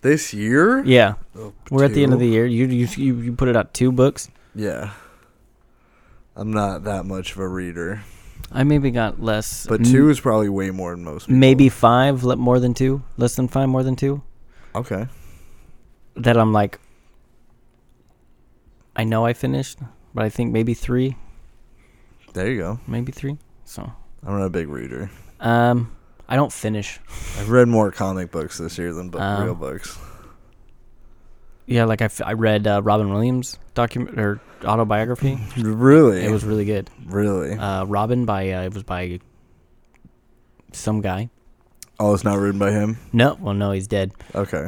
this 0.00 0.32
year? 0.32 0.82
Yeah, 0.86 1.16
Oh, 1.36 1.52
we're 1.70 1.84
at 1.84 1.92
the 1.92 2.02
end 2.02 2.14
of 2.14 2.18
the 2.18 2.28
year. 2.28 2.46
You 2.46 2.66
you 2.66 2.86
you, 2.96 3.14
you 3.20 3.32
put 3.34 3.48
it 3.48 3.56
out 3.56 3.74
two 3.74 3.92
books. 3.92 4.30
Yeah. 4.54 4.92
I'm 6.36 6.50
not 6.50 6.84
that 6.84 7.04
much 7.04 7.32
of 7.32 7.38
a 7.40 7.48
reader, 7.48 8.02
I 8.56 8.62
maybe 8.62 8.90
got 8.92 9.20
less, 9.20 9.66
but 9.66 9.84
two 9.84 10.08
is 10.10 10.20
probably 10.20 10.48
way 10.48 10.70
more 10.70 10.92
than 10.94 11.02
most. 11.04 11.24
People. 11.26 11.38
maybe 11.38 11.68
five, 11.68 12.22
le- 12.22 12.36
more 12.36 12.60
than 12.60 12.72
two, 12.72 13.02
less 13.16 13.34
than 13.34 13.48
five, 13.48 13.68
more 13.68 13.82
than 13.82 13.96
two. 13.96 14.22
Okay. 14.76 15.08
That 16.16 16.36
I'm 16.36 16.52
like, 16.52 16.78
I 18.96 19.04
know 19.04 19.26
I 19.26 19.32
finished, 19.32 19.78
but 20.14 20.24
I 20.24 20.28
think 20.28 20.52
maybe 20.52 20.72
three, 20.74 21.16
There 22.32 22.48
you 22.50 22.58
go. 22.58 22.80
maybe 22.86 23.10
three. 23.12 23.38
So, 23.64 23.82
I'm 24.24 24.38
not 24.38 24.44
a 24.44 24.50
big 24.50 24.68
reader. 24.68 25.10
um, 25.40 25.90
I 26.28 26.36
don't 26.36 26.52
finish. 26.52 27.00
I've 27.38 27.50
read 27.50 27.68
more 27.68 27.90
comic 27.90 28.30
books 28.30 28.56
this 28.58 28.78
year 28.78 28.92
than 28.94 29.10
bu- 29.10 29.18
Um, 29.18 29.44
real 29.44 29.54
books. 29.54 29.98
Yeah, 31.66 31.84
like 31.84 32.02
I, 32.02 32.06
f- 32.06 32.20
I 32.24 32.32
read 32.34 32.66
uh, 32.66 32.82
Robin 32.82 33.10
Williams 33.12 33.58
document 33.74 34.18
or 34.18 34.40
autobiography. 34.64 35.38
Really? 35.56 36.24
It 36.24 36.30
was 36.30 36.44
really 36.44 36.64
good. 36.64 36.90
really. 37.06 37.52
Uh, 37.52 37.84
Robin 37.84 38.24
by 38.26 38.50
uh, 38.50 38.62
it 38.64 38.74
was 38.74 38.82
by 38.82 39.20
some 40.72 41.00
guy. 41.00 41.30
oh, 42.00 42.12
it's 42.14 42.24
not 42.24 42.38
written 42.38 42.58
by 42.58 42.70
him. 42.72 42.98
No, 43.12 43.36
well, 43.40 43.54
no, 43.54 43.70
he's 43.72 43.86
dead. 43.86 44.12
Okay. 44.34 44.66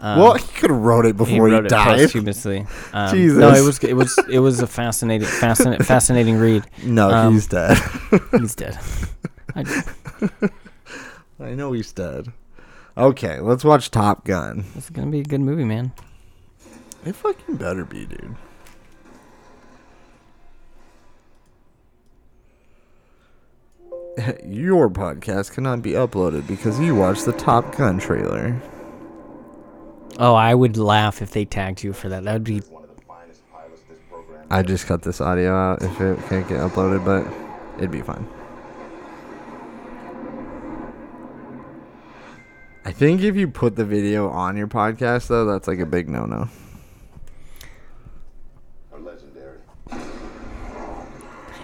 Um, 0.00 0.18
well, 0.20 0.34
he 0.34 0.46
could 0.52 0.70
have 0.70 0.78
wrote 0.78 1.06
it 1.06 1.16
before 1.16 1.48
he, 1.48 1.56
it 1.56 1.68
died. 1.68 1.98
posthumously. 1.98 2.66
Um, 2.92 3.38
No, 3.38 3.52
it 3.52 3.62
was 3.64 3.82
it 3.82 3.94
was 3.94 4.16
it 4.30 4.38
was 4.38 4.60
a 4.60 4.66
fascinating 4.68 5.26
fascinating 5.26 5.84
fascinating 5.94 6.36
read. 6.36 6.64
No, 6.84 7.10
Um, 7.10 7.34
he's 7.34 7.48
dead. 7.48 7.76
He's 8.38 8.54
dead. 8.54 8.78
I, 9.56 9.64
I 11.40 11.54
know 11.54 11.72
he's 11.72 11.92
dead. 11.92 12.32
Okay, 12.96 13.40
let's 13.40 13.64
watch 13.64 13.90
Top 13.90 14.24
Gun. 14.24 14.64
it's 14.76 14.90
gonna 14.90 15.10
be 15.10 15.20
a 15.20 15.24
good 15.24 15.40
movie, 15.40 15.64
man. 15.64 15.92
It 17.04 17.14
fucking 17.14 17.56
better 17.56 17.84
be, 17.84 18.06
dude. 18.06 18.34
Your 24.44 24.90
podcast 24.90 25.52
cannot 25.52 25.82
be 25.82 25.92
uploaded 25.92 26.46
because 26.46 26.80
you 26.80 26.94
watched 26.94 27.24
the 27.24 27.32
Top 27.32 27.76
Gun 27.76 27.98
trailer. 27.98 28.60
Oh, 30.18 30.34
I 30.34 30.54
would 30.54 30.76
laugh 30.76 31.22
if 31.22 31.30
they 31.30 31.44
tagged 31.44 31.84
you 31.84 31.92
for 31.92 32.08
that. 32.08 32.24
That 32.24 32.32
would 32.32 32.44
be 32.44 32.62
I 34.50 34.62
just 34.62 34.86
cut 34.86 35.02
this 35.02 35.20
audio 35.20 35.54
out 35.54 35.82
if 35.82 36.00
it 36.00 36.18
can't 36.28 36.48
get 36.48 36.60
uploaded, 36.60 37.04
but 37.04 37.26
it'd 37.76 37.90
be 37.90 38.00
fine. 38.00 38.26
I 42.86 42.92
think 42.92 43.22
if 43.22 43.36
you 43.36 43.46
put 43.46 43.76
the 43.76 43.84
video 43.84 44.30
on 44.30 44.56
your 44.56 44.66
podcast, 44.66 45.26
though, 45.26 45.44
that's 45.44 45.68
like 45.68 45.80
a 45.80 45.86
big 45.86 46.08
no 46.08 46.24
no. 46.24 46.48
are 48.90 48.98
legendary. 48.98 49.58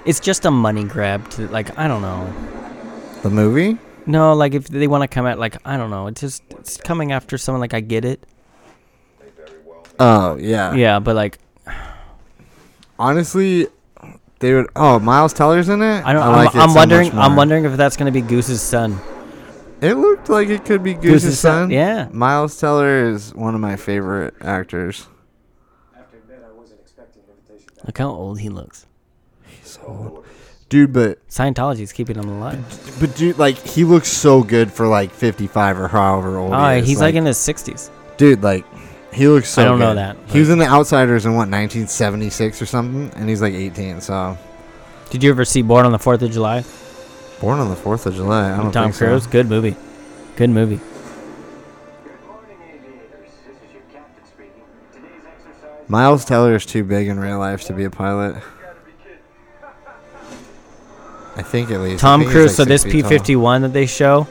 It's 0.05 0.20
just 0.20 0.44
a 0.44 0.50
money 0.50 0.84
grab 0.84 1.28
to 1.30 1.48
like 1.48 1.76
I 1.78 1.88
don't 1.88 2.02
know. 2.02 2.32
The 3.22 3.30
movie? 3.30 3.78
No, 4.07 4.34
like 4.34 4.55
if 4.55 4.68
they 4.68 4.86
want 4.86 5.02
to 5.02 5.09
come 5.09 5.26
at 5.26 5.38
like 5.38 5.57
I 5.64 5.76
don't 5.76 5.90
know. 5.90 6.07
It's 6.07 6.20
just 6.20 6.42
it's 6.50 6.76
coming 6.76 7.12
after 7.12 7.38
someone 7.38 7.61
like 7.61 7.74
I 7.74 7.80
get 7.80 8.05
it. 8.05 8.24
They 9.18 9.30
very 9.30 9.59
well 9.64 9.86
Oh, 9.98 10.36
yeah. 10.36 10.74
Yeah, 10.74 10.98
but 10.98 11.16
like 11.16 11.38
Honestly, 12.98 13.66
they 14.38 14.55
would. 14.55 14.68
Oh, 14.76 14.98
Miles 14.98 15.32
Teller's 15.32 15.68
in 15.68 15.82
it? 15.82 16.05
I 16.05 16.12
don't. 16.12 16.32
like 16.32 16.55
I'm, 16.55 16.61
it 16.61 16.62
I'm 16.64 16.70
so 16.70 16.76
wondering. 16.76 17.12
I'm 17.12 17.36
wondering 17.36 17.64
if 17.64 17.76
that's 17.76 17.96
gonna 17.96 18.12
be 18.12 18.20
Goose's 18.20 18.62
son. 18.62 19.00
It 19.80 19.94
looked 19.94 20.28
like 20.28 20.48
it 20.48 20.64
could 20.64 20.82
be 20.82 20.94
Goose's, 20.94 21.24
Goose's 21.24 21.40
son, 21.40 21.64
son. 21.64 21.70
yeah. 21.70 22.09
Miles 22.12 22.59
Teller 22.59 23.11
is 23.11 23.34
one 23.34 23.55
of 23.55 23.61
my 23.61 23.76
favorite 23.76 24.34
actors. 24.40 25.09
have 25.94 26.11
to 26.12 26.16
admit, 26.16 26.42
I 26.46 26.52
wasn't 26.52 26.80
expecting 26.80 27.22
an 27.24 27.30
invitation 27.36 27.74
back. 27.76 27.84
Look 27.86 27.98
how 27.98 28.09
old 28.09 28.40
he 28.40 28.48
looks. 28.48 28.86
Dude, 30.70 30.93
but 30.93 31.26
Scientology's 31.28 31.93
keeping 31.93 32.16
him 32.16 32.28
alive. 32.28 32.97
but 33.01 33.14
dude, 33.16 33.39
like 33.39 33.57
he 33.59 33.85
looks 33.85 34.09
so 34.09 34.43
good 34.43 34.72
for 34.72 34.87
like 34.89 35.11
55 35.12 35.78
or 35.78 35.89
however 35.89 36.39
old 36.39 36.53
Oh, 36.53 36.57
he 36.57 36.62
ah, 36.62 36.70
is. 36.72 36.87
he's 36.89 37.01
like, 37.01 37.14
in 37.14 37.26
his 37.26 37.37
60s. 37.37 37.91
dude, 38.16 38.43
like 38.43 38.64
he 39.12 39.28
looks 39.28 39.49
so. 39.51 39.62
I 39.62 39.64
don't 39.66 39.78
know 39.78 39.91
good. 39.91 39.99
that, 39.99 40.16
He 40.28 40.41
was 40.41 40.49
in 40.51 40.59
The 40.59 40.66
Outsiders 40.66 41.26
in 41.26 41.32
what 41.32 41.49
1976 41.51 42.61
or 42.62 42.66
something, 42.66 43.12
and 43.18 43.28
he's 43.28 43.41
like 43.43 43.55
18. 43.55 44.01
So 44.01 44.37
Did 45.11 45.22
you 45.22 45.30
ever 45.30 45.45
see 45.45 45.62
Born 45.62 45.87
on 45.87 45.93
the 45.93 45.99
Fourth 45.99 46.22
of 46.22 46.32
July? 46.32 46.64
born 47.41 47.61
on 47.61 47.68
the 47.68 47.76
4th 47.76 48.07
of 48.07 48.14
July. 48.14 48.53
I 48.53 48.57
don't 48.57 48.72
Tom 48.72 48.85
think 48.85 48.95
so. 48.95 49.07
Cruise. 49.07 49.26
Good 49.26 49.49
movie. 49.51 49.76
Good 50.37 50.49
movie. 50.51 50.76
Good 50.76 52.26
morning, 52.26 52.57
aviators. 52.62 53.28
This 53.47 53.57
is 53.57 53.93
captain 53.93 54.24
speaking. 54.24 54.62
Today's 54.95 55.24
exercise. 55.26 55.89
Miles 55.91 56.24
Teller 56.24 56.55
is 56.55 56.64
too 56.64 56.85
big 56.85 57.07
in 57.09 57.20
real 57.20 57.39
life 57.39 57.62
to 57.64 57.74
be 57.74 57.85
a 57.85 57.91
pilot. 57.91 58.43
I 61.37 61.43
think 61.43 61.70
at 61.70 61.80
least. 61.80 62.01
Tom 62.01 62.22
Cruise. 62.24 62.47
like, 62.47 62.51
so 62.57 62.64
this 62.64 62.85
feet 62.85 63.03
tall. 63.03 63.12
P51 63.12 63.62
that 63.62 63.72
they 63.72 63.87
show, 63.87 64.26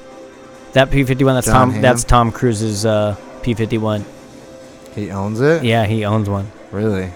that 0.73 0.89
P51 0.89 1.33
that's 1.33 1.47
John 1.47 1.71
Tom. 1.71 1.81
That's 1.81 2.03
Tom 2.03 2.31
Cruise's 2.31 2.85
uh, 2.85 3.15
P51. 3.41 4.05
He 4.95 5.11
owns 5.11 5.41
it. 5.41 5.63
Yeah, 5.63 5.85
he 5.85 6.05
owns 6.05 6.29
one. 6.29 6.51
Really? 6.71 7.11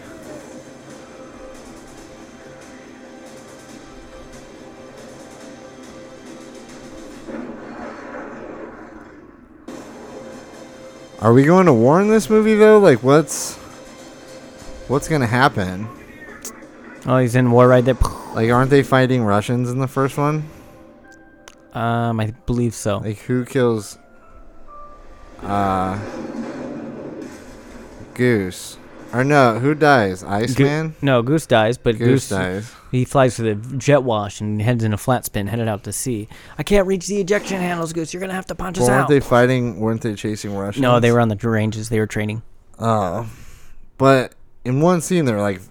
Are 11.19 11.33
we 11.33 11.43
going 11.43 11.65
to 11.65 11.73
war 11.73 11.99
in 11.99 12.09
this 12.09 12.29
movie 12.29 12.55
though? 12.55 12.77
Like 12.77 13.01
what's 13.01 13.55
what's 14.87 15.07
going 15.07 15.21
to 15.21 15.27
happen? 15.27 15.87
Oh, 17.07 17.17
he's 17.17 17.35
in 17.35 17.51
war 17.51 17.67
right 17.67 17.83
there. 17.85 17.95
Like 18.33 18.51
aren't 18.51 18.69
they 18.69 18.83
fighting 18.83 19.23
Russians 19.23 19.69
in 19.71 19.79
the 19.79 19.87
first 19.87 20.17
one? 20.17 20.43
Um, 21.73 22.19
I 22.19 22.31
believe 22.45 22.73
so. 22.75 22.97
Like 22.97 23.19
who 23.19 23.45
kills 23.45 23.97
uh 25.41 25.97
Goose? 28.13 28.77
Or 29.13 29.23
no, 29.23 29.57
who 29.59 29.73
dies? 29.73 30.21
Iceman? 30.23 30.93
No, 31.01 31.21
Goose 31.21 31.45
dies, 31.45 31.77
but 31.77 31.97
Goose 31.97 32.27
Goose, 32.27 32.29
dies. 32.29 32.73
he 32.91 33.05
flies 33.05 33.37
for 33.37 33.43
the 33.43 33.55
jet 33.77 34.03
wash 34.03 34.41
and 34.41 34.61
heads 34.61 34.83
in 34.83 34.91
a 34.93 34.97
flat 34.97 35.23
spin, 35.23 35.47
headed 35.47 35.69
out 35.69 35.85
to 35.85 35.93
sea. 35.93 36.27
I 36.57 36.63
can't 36.63 36.85
reach 36.87 37.07
the 37.07 37.21
ejection 37.21 37.61
handles, 37.61 37.93
Goose. 37.93 38.13
You're 38.13 38.19
gonna 38.19 38.33
have 38.33 38.47
to 38.47 38.55
punch 38.55 38.77
Well, 38.77 38.87
us 38.87 38.89
weren't 38.89 39.03
out. 39.03 39.09
they 39.09 39.21
fighting? 39.21 39.79
Weren't 39.79 40.01
they 40.01 40.13
chasing 40.15 40.53
Russians? 40.55 40.81
no, 40.81 40.99
they 40.99 41.11
were 41.13 41.21
on 41.21 41.29
the 41.29 41.37
ranges. 41.37 41.87
They 41.87 41.99
were 41.99 42.07
training. 42.07 42.41
Oh, 42.79 43.29
but 43.97 44.33
in 44.65 44.81
one 44.81 44.99
scene 44.99 45.23
they're 45.23 45.41
like 45.41 45.61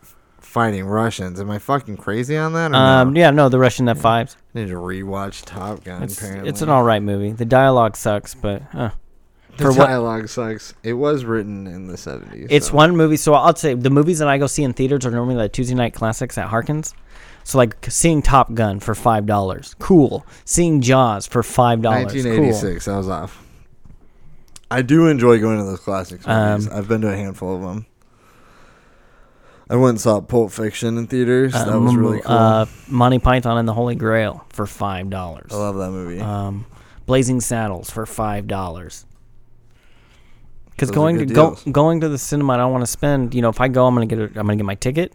fighting 0.56 0.86
Russians. 0.86 1.38
Am 1.38 1.50
I 1.50 1.58
fucking 1.58 1.98
crazy 1.98 2.34
on 2.34 2.54
that? 2.54 2.72
Or 2.72 2.76
Um, 2.76 3.12
no? 3.12 3.20
yeah, 3.20 3.30
no, 3.30 3.50
the 3.50 3.58
Russian 3.58 3.90
F 3.90 3.98
fives. 3.98 4.38
I 4.54 4.60
need 4.60 4.68
to 4.68 4.76
rewatch 4.76 5.44
Top 5.44 5.84
Gun. 5.84 6.02
It's 6.02 6.16
apparently, 6.16 6.48
it's 6.48 6.62
an 6.62 6.70
all 6.70 6.82
right 6.82 7.02
movie. 7.02 7.32
The 7.32 7.44
dialogue 7.44 7.94
sucks, 7.94 8.34
but 8.34 8.62
uh, 8.72 8.88
The 9.58 9.64
for 9.64 9.72
what- 9.72 9.86
dialogue 9.88 10.28
sucks. 10.30 10.72
It 10.82 10.94
was 10.94 11.26
written 11.26 11.66
in 11.66 11.88
the 11.88 11.98
seventies. 11.98 12.46
it's 12.48 12.72
one 12.72 12.96
movie. 12.96 13.18
So 13.18 13.34
I'll 13.34 13.54
say 13.54 13.74
the 13.74 13.90
movies 13.90 14.18
that 14.20 14.28
I 14.28 14.38
go 14.38 14.46
see 14.46 14.62
in 14.64 14.72
theaters 14.72 15.04
are 15.04 15.10
normally 15.10 15.36
like 15.36 15.52
Tuesday 15.52 15.74
night 15.74 15.92
classics 15.92 16.38
at 16.38 16.48
Harkins. 16.48 16.94
So 17.44 17.58
like 17.58 17.76
seeing 17.90 18.22
Top 18.22 18.54
Gun 18.54 18.80
for 18.80 18.94
five 18.94 19.26
dollars, 19.26 19.76
cool. 19.78 20.24
Seeing 20.46 20.80
Jaws 20.80 21.26
for 21.26 21.42
five 21.42 21.82
dollars, 21.82 22.14
Nineteen 22.14 22.34
cool. 22.50 22.94
I 22.94 22.96
was 22.96 23.08
off. 23.10 23.44
I 24.70 24.80
do 24.80 25.06
enjoy 25.06 25.38
going 25.38 25.58
to 25.58 25.64
those 25.64 25.80
classics 25.80 26.26
movies. 26.26 26.66
Um, 26.66 26.72
I've 26.76 26.88
been 26.88 27.02
to 27.02 27.08
a 27.12 27.14
handful 27.16 27.54
of 27.54 27.60
them. 27.60 27.84
I 29.68 29.76
went 29.76 29.90
and 29.90 30.00
saw 30.00 30.20
Pulp 30.20 30.52
Fiction 30.52 30.96
in 30.96 31.06
theaters. 31.08 31.52
that 31.52 31.68
Uh, 31.68 31.80
was 31.80 31.96
really 31.96 32.20
cool. 32.20 32.32
Uh, 32.36 32.66
Monty 32.88 33.18
Python 33.18 33.58
and 33.58 33.66
the 33.66 33.72
Holy 33.74 33.94
Grail 33.96 34.44
for 34.50 34.66
five 34.66 35.10
dollars. 35.10 35.50
I 35.52 35.56
love 35.56 35.76
that 35.76 35.90
movie. 35.90 36.20
Um, 36.20 36.66
Blazing 37.06 37.40
Saddles 37.40 37.90
for 37.90 38.06
five 38.06 38.46
dollars. 38.46 39.06
Because 40.70 40.90
going 40.90 41.18
to 41.18 41.26
go 41.26 41.56
going 41.72 42.00
to 42.02 42.08
the 42.08 42.18
cinema, 42.18 42.52
I 42.54 42.56
don't 42.58 42.70
want 42.72 42.82
to 42.82 42.86
spend. 42.90 43.34
You 43.34 43.42
know, 43.42 43.48
if 43.48 43.60
I 43.60 43.68
go, 43.68 43.86
I'm 43.86 43.94
gonna 43.94 44.06
get 44.06 44.18
a, 44.18 44.24
I'm 44.24 44.32
gonna 44.46 44.56
get 44.56 44.66
my 44.66 44.74
ticket. 44.74 45.12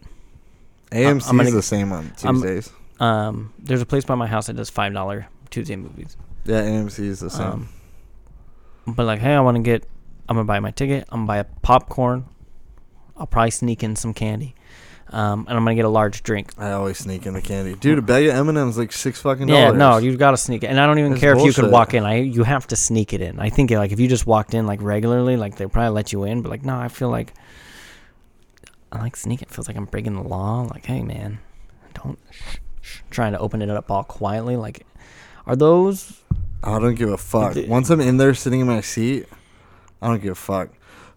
AMC 0.91 1.30
I'm 1.30 1.38
gonna- 1.38 1.52
the 1.52 1.62
same 1.62 1.91
on 1.93 2.12
I'm- 2.24 2.36
Tuesdays. 2.41 2.72
Um, 2.99 3.52
there's 3.58 3.82
a 3.82 3.86
place 3.86 4.06
by 4.06 4.16
my 4.16 4.28
house 4.28 4.47
that 4.47 4.56
does 4.56 4.70
five 4.70 4.93
dollar 4.93 5.28
Tuesday 5.49 5.76
movies. 5.76 6.18
yeah, 6.45 6.62
AMC 6.62 6.99
is 7.06 7.20
the 7.20 7.30
same. 7.30 7.47
Um, 7.47 7.70
but 8.88 9.06
like, 9.06 9.20
hey, 9.22 9.34
I 9.34 9.39
want 9.39 9.56
to 9.58 9.64
get. 9.64 9.86
I'm 10.28 10.36
gonna 10.36 10.45
buy 10.45 10.60
my 10.60 10.72
ticket. 10.72 11.06
I'm 11.10 11.20
gonna 11.20 11.28
buy 11.28 11.38
a 11.38 11.43
popcorn. 11.62 12.26
I'll 13.22 13.28
probably 13.28 13.51
sneak 13.51 13.84
in 13.84 13.95
some 13.95 14.15
candy, 14.15 14.55
um, 15.09 15.45
and 15.47 15.55
I'm 15.55 15.63
gonna 15.63 15.76
get 15.76 15.86
a 15.86 15.89
large 15.89 16.24
drink. 16.24 16.53
I 16.57 16.72
always 16.72 16.97
sneak 16.97 17.28
in 17.28 17.36
the 17.36 17.41
candy, 17.41 17.76
dude. 17.76 17.99
A 17.99 18.01
bag 18.01 18.26
of 18.26 18.34
M 18.34 18.49
and 18.49 18.57
M's 18.57 18.80
like 18.80 18.91
six 18.91 19.22
fucking 19.22 19.45
dollars. 19.45 19.61
Yeah, 19.61 19.72
no, 19.72 19.97
you've 19.97 20.17
gotta 20.17 20.38
sneak 20.38 20.63
it, 20.63 20.67
and 20.67 20.80
I 20.80 20.88
don't 20.88 20.97
even 20.97 21.11
That's 21.11 21.22
care 21.22 21.34
if 21.34 21.38
you 21.38 21.53
bullshit. 21.53 21.69
walk 21.69 21.93
in. 21.93 22.03
I 22.03 22.15
you 22.15 22.43
have 22.43 22.65
to 22.67 22.76
sneak 22.76 23.13
it 23.13 23.22
in. 23.22 23.39
I 23.39 23.49
think 23.49 23.69
like 23.69 23.91
if 23.91 23.99
you 23.99 24.07
just 24.07 24.26
walked 24.26 24.55
in 24.55 24.65
like 24.65 24.82
regularly, 24.82 25.38
like 25.38 25.55
they 25.57 25.67
probably 25.67 25.91
let 25.91 26.11
you 26.11 26.24
in. 26.24 26.41
But 26.41 26.49
like 26.49 26.65
no, 26.65 26.76
I 26.76 26.88
feel 26.88 27.09
like 27.09 27.36
I 28.91 28.99
like 28.99 29.15
sneaking. 29.15 29.49
It 29.49 29.53
feels 29.53 29.67
like 29.67 29.78
I'm 29.78 29.86
breaking 29.86 30.15
the 30.15 30.24
law. 30.28 30.63
Like 30.63 30.88
hey 30.88 31.03
man, 31.03 31.38
don't 31.93 32.17
shh, 32.32 32.57
shh, 32.82 32.99
trying 33.11 33.34
to 33.34 33.39
open 33.39 33.61
it 33.61 33.69
up 33.69 33.91
all 33.91 34.03
quietly. 34.03 34.55
Like 34.55 34.88
are 35.45 35.55
those 35.55 36.22
I 36.63 36.80
don't 36.80 36.95
give 36.95 37.09
a 37.09 37.17
fuck. 37.17 37.55
Once 37.67 37.91
I'm 37.91 38.01
in 38.01 38.17
there 38.17 38.34
sitting 38.34 38.61
in 38.61 38.67
my 38.67 38.82
seat, 38.82 39.28
I 40.01 40.07
don't 40.07 40.22
give 40.22 40.32
a 40.32 40.36
fuck. 40.36 40.69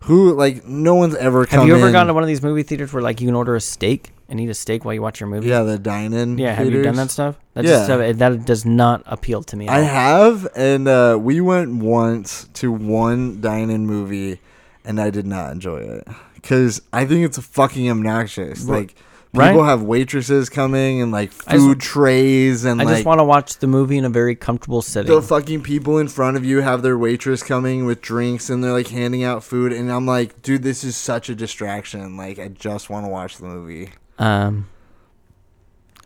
Who 0.04 0.34
like 0.34 0.66
no 0.66 0.94
one's 0.94 1.14
ever 1.14 1.46
come 1.46 1.60
Have 1.60 1.68
you 1.68 1.76
ever 1.76 1.86
in- 1.86 1.92
gone 1.92 2.06
to 2.08 2.14
one 2.14 2.22
of 2.22 2.26
these 2.26 2.42
movie 2.42 2.62
theaters 2.62 2.92
where 2.92 3.02
like 3.02 3.20
you 3.20 3.26
can 3.28 3.34
order 3.34 3.54
a 3.56 3.60
steak 3.60 4.10
and 4.28 4.38
eat 4.40 4.48
a 4.50 4.54
steak 4.54 4.84
while 4.84 4.92
you 4.94 5.00
watch 5.02 5.18
your 5.20 5.28
movie? 5.28 5.48
Yeah, 5.48 5.62
the 5.62 5.78
dine-in. 5.78 6.36
Yeah, 6.38 6.52
have 6.52 6.66
you 6.66 6.82
done 6.82 6.94
theaters. 6.94 6.96
that 6.96 7.10
stuff? 7.10 7.36
That 7.54 7.64
Yeah. 7.64 7.86
just, 7.86 8.18
that 8.18 8.44
does 8.44 8.64
not 8.66 9.02
appeal 9.06 9.42
to 9.44 9.56
me. 9.56 9.66
At 9.68 9.74
I 9.74 9.80
all. 9.80 9.86
have, 9.86 10.48
and 10.56 10.88
uh, 10.88 11.18
we 11.20 11.40
went 11.40 11.76
once 11.76 12.48
to 12.54 12.70
one 12.72 13.40
dine-in 13.40 13.86
movie, 13.86 14.40
and 14.84 15.00
I 15.00 15.08
did 15.10 15.26
not 15.26 15.52
enjoy 15.52 15.78
it 15.78 16.06
because 16.34 16.82
I 16.92 17.06
think 17.06 17.24
it's 17.24 17.38
fucking 17.38 17.90
obnoxious. 17.90 18.62
Ri- 18.64 18.88
Like 19.34 19.50
people 19.50 19.64
have 19.64 19.82
waitresses 19.82 20.48
coming 20.48 21.02
and 21.02 21.10
like 21.12 21.32
I 21.46 21.52
just- 21.54 21.64
food 21.64 21.80
trays, 21.80 22.64
and 22.64 22.80
I 22.80 22.84
like 22.84 22.94
just 22.94 23.06
want 23.06 23.18
to 23.18 23.24
watch 23.24 23.58
the 23.58 23.66
movie 23.66 23.98
in 23.98 24.04
a 24.04 24.08
very 24.08 24.34
comfortable 24.36 24.80
setting. 24.82 25.12
the 25.12 25.20
fucking 25.22 25.62
people 25.62 25.98
in 25.98 26.08
front 26.08 26.36
of 26.36 26.44
you 26.44 26.60
have 26.60 26.82
their 26.82 26.96
waitress 26.96 27.42
coming 27.42 27.84
with 27.84 28.00
drinks, 28.00 28.48
and 28.50 28.62
they're 28.62 28.72
like 28.72 28.88
handing 28.88 29.24
out 29.24 29.42
food, 29.42 29.72
and 29.72 29.90
I'm 29.90 30.06
like, 30.06 30.40
dude, 30.42 30.62
this 30.62 30.84
is 30.84 30.96
such 30.96 31.28
a 31.28 31.34
distraction. 31.34 32.16
Like 32.16 32.38
I 32.38 32.48
just 32.48 32.90
want 32.90 33.06
to 33.06 33.10
watch 33.10 33.38
the 33.38 33.46
movie. 33.46 33.90
Um, 34.18 34.68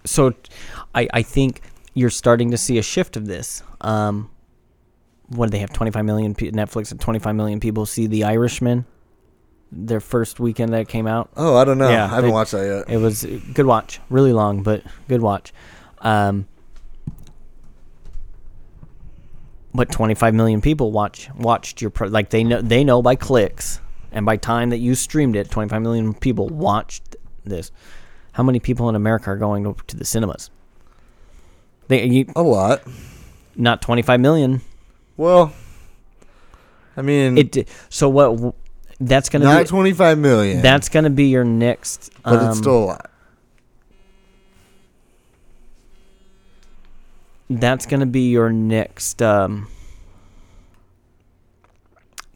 so 0.04 0.32
I 0.94 1.08
I 1.12 1.22
think 1.22 1.60
you're 1.94 2.10
starting 2.10 2.50
to 2.52 2.56
see 2.56 2.78
a 2.78 2.82
shift 2.82 3.16
of 3.16 3.26
this. 3.26 3.62
Um, 3.80 4.30
what 5.28 5.46
do 5.46 5.50
they 5.50 5.58
have? 5.58 5.72
25 5.72 6.04
million 6.04 6.34
pe- 6.34 6.50
Netflix 6.52 6.90
and 6.90 7.00
25 7.00 7.34
million 7.34 7.60
people 7.60 7.84
see 7.84 8.06
The 8.06 8.24
Irishman. 8.24 8.86
Their 9.70 10.00
first 10.00 10.40
weekend 10.40 10.72
that 10.72 10.80
it 10.80 10.88
came 10.88 11.06
out. 11.06 11.28
Oh, 11.36 11.56
I 11.56 11.64
don't 11.64 11.76
know. 11.78 11.90
Yeah, 11.90 12.04
I 12.04 12.08
haven't 12.08 12.32
watched 12.32 12.52
that 12.52 12.66
yet. 12.86 12.94
It 12.94 12.98
was 12.98 13.24
good 13.52 13.66
watch, 13.66 14.00
really 14.08 14.32
long, 14.32 14.62
but 14.62 14.82
good 15.08 15.20
watch. 15.20 15.52
Um, 16.00 16.46
but 19.74 19.90
25 19.90 20.34
million 20.34 20.60
people 20.60 20.90
watch 20.90 21.28
watched 21.36 21.80
your 21.80 21.90
pro- 21.90 22.08
like 22.08 22.30
they 22.30 22.42
know 22.42 22.60
they 22.60 22.82
know 22.82 23.02
by 23.02 23.14
clicks 23.14 23.80
and 24.10 24.24
by 24.24 24.36
time 24.36 24.70
that 24.70 24.78
you 24.78 24.94
streamed 24.94 25.36
it 25.36 25.50
25 25.50 25.82
million 25.82 26.14
people 26.14 26.48
watched 26.48 27.16
this 27.44 27.70
how 28.32 28.42
many 28.42 28.58
people 28.58 28.88
in 28.88 28.94
america 28.96 29.30
are 29.30 29.36
going 29.36 29.62
to, 29.64 29.76
to 29.86 29.96
the 29.96 30.04
cinemas 30.04 30.50
they 31.88 32.04
you, 32.06 32.26
A 32.34 32.42
lot. 32.42 32.82
not 33.56 33.80
25 33.82 34.18
million 34.20 34.60
Well, 35.16 35.52
I 36.96 37.02
mean, 37.02 37.38
it 37.38 37.68
so 37.88 38.08
what 38.08 38.54
that's 39.00 39.28
gonna 39.28 39.44
not 39.44 39.62
be 39.62 39.68
25 39.68 40.18
million. 40.18 40.60
that's 40.62 40.88
gonna 40.88 41.10
be 41.10 41.24
your 41.28 41.44
next 41.44 42.10
but 42.24 42.34
um, 42.40 42.48
it's 42.50 42.58
still 42.58 42.76
a 42.76 42.84
lot. 42.84 43.10
that's 47.50 47.86
going 47.86 48.00
to 48.00 48.06
be 48.06 48.28
your 48.30 48.50
next 48.52 49.22
um 49.22 49.68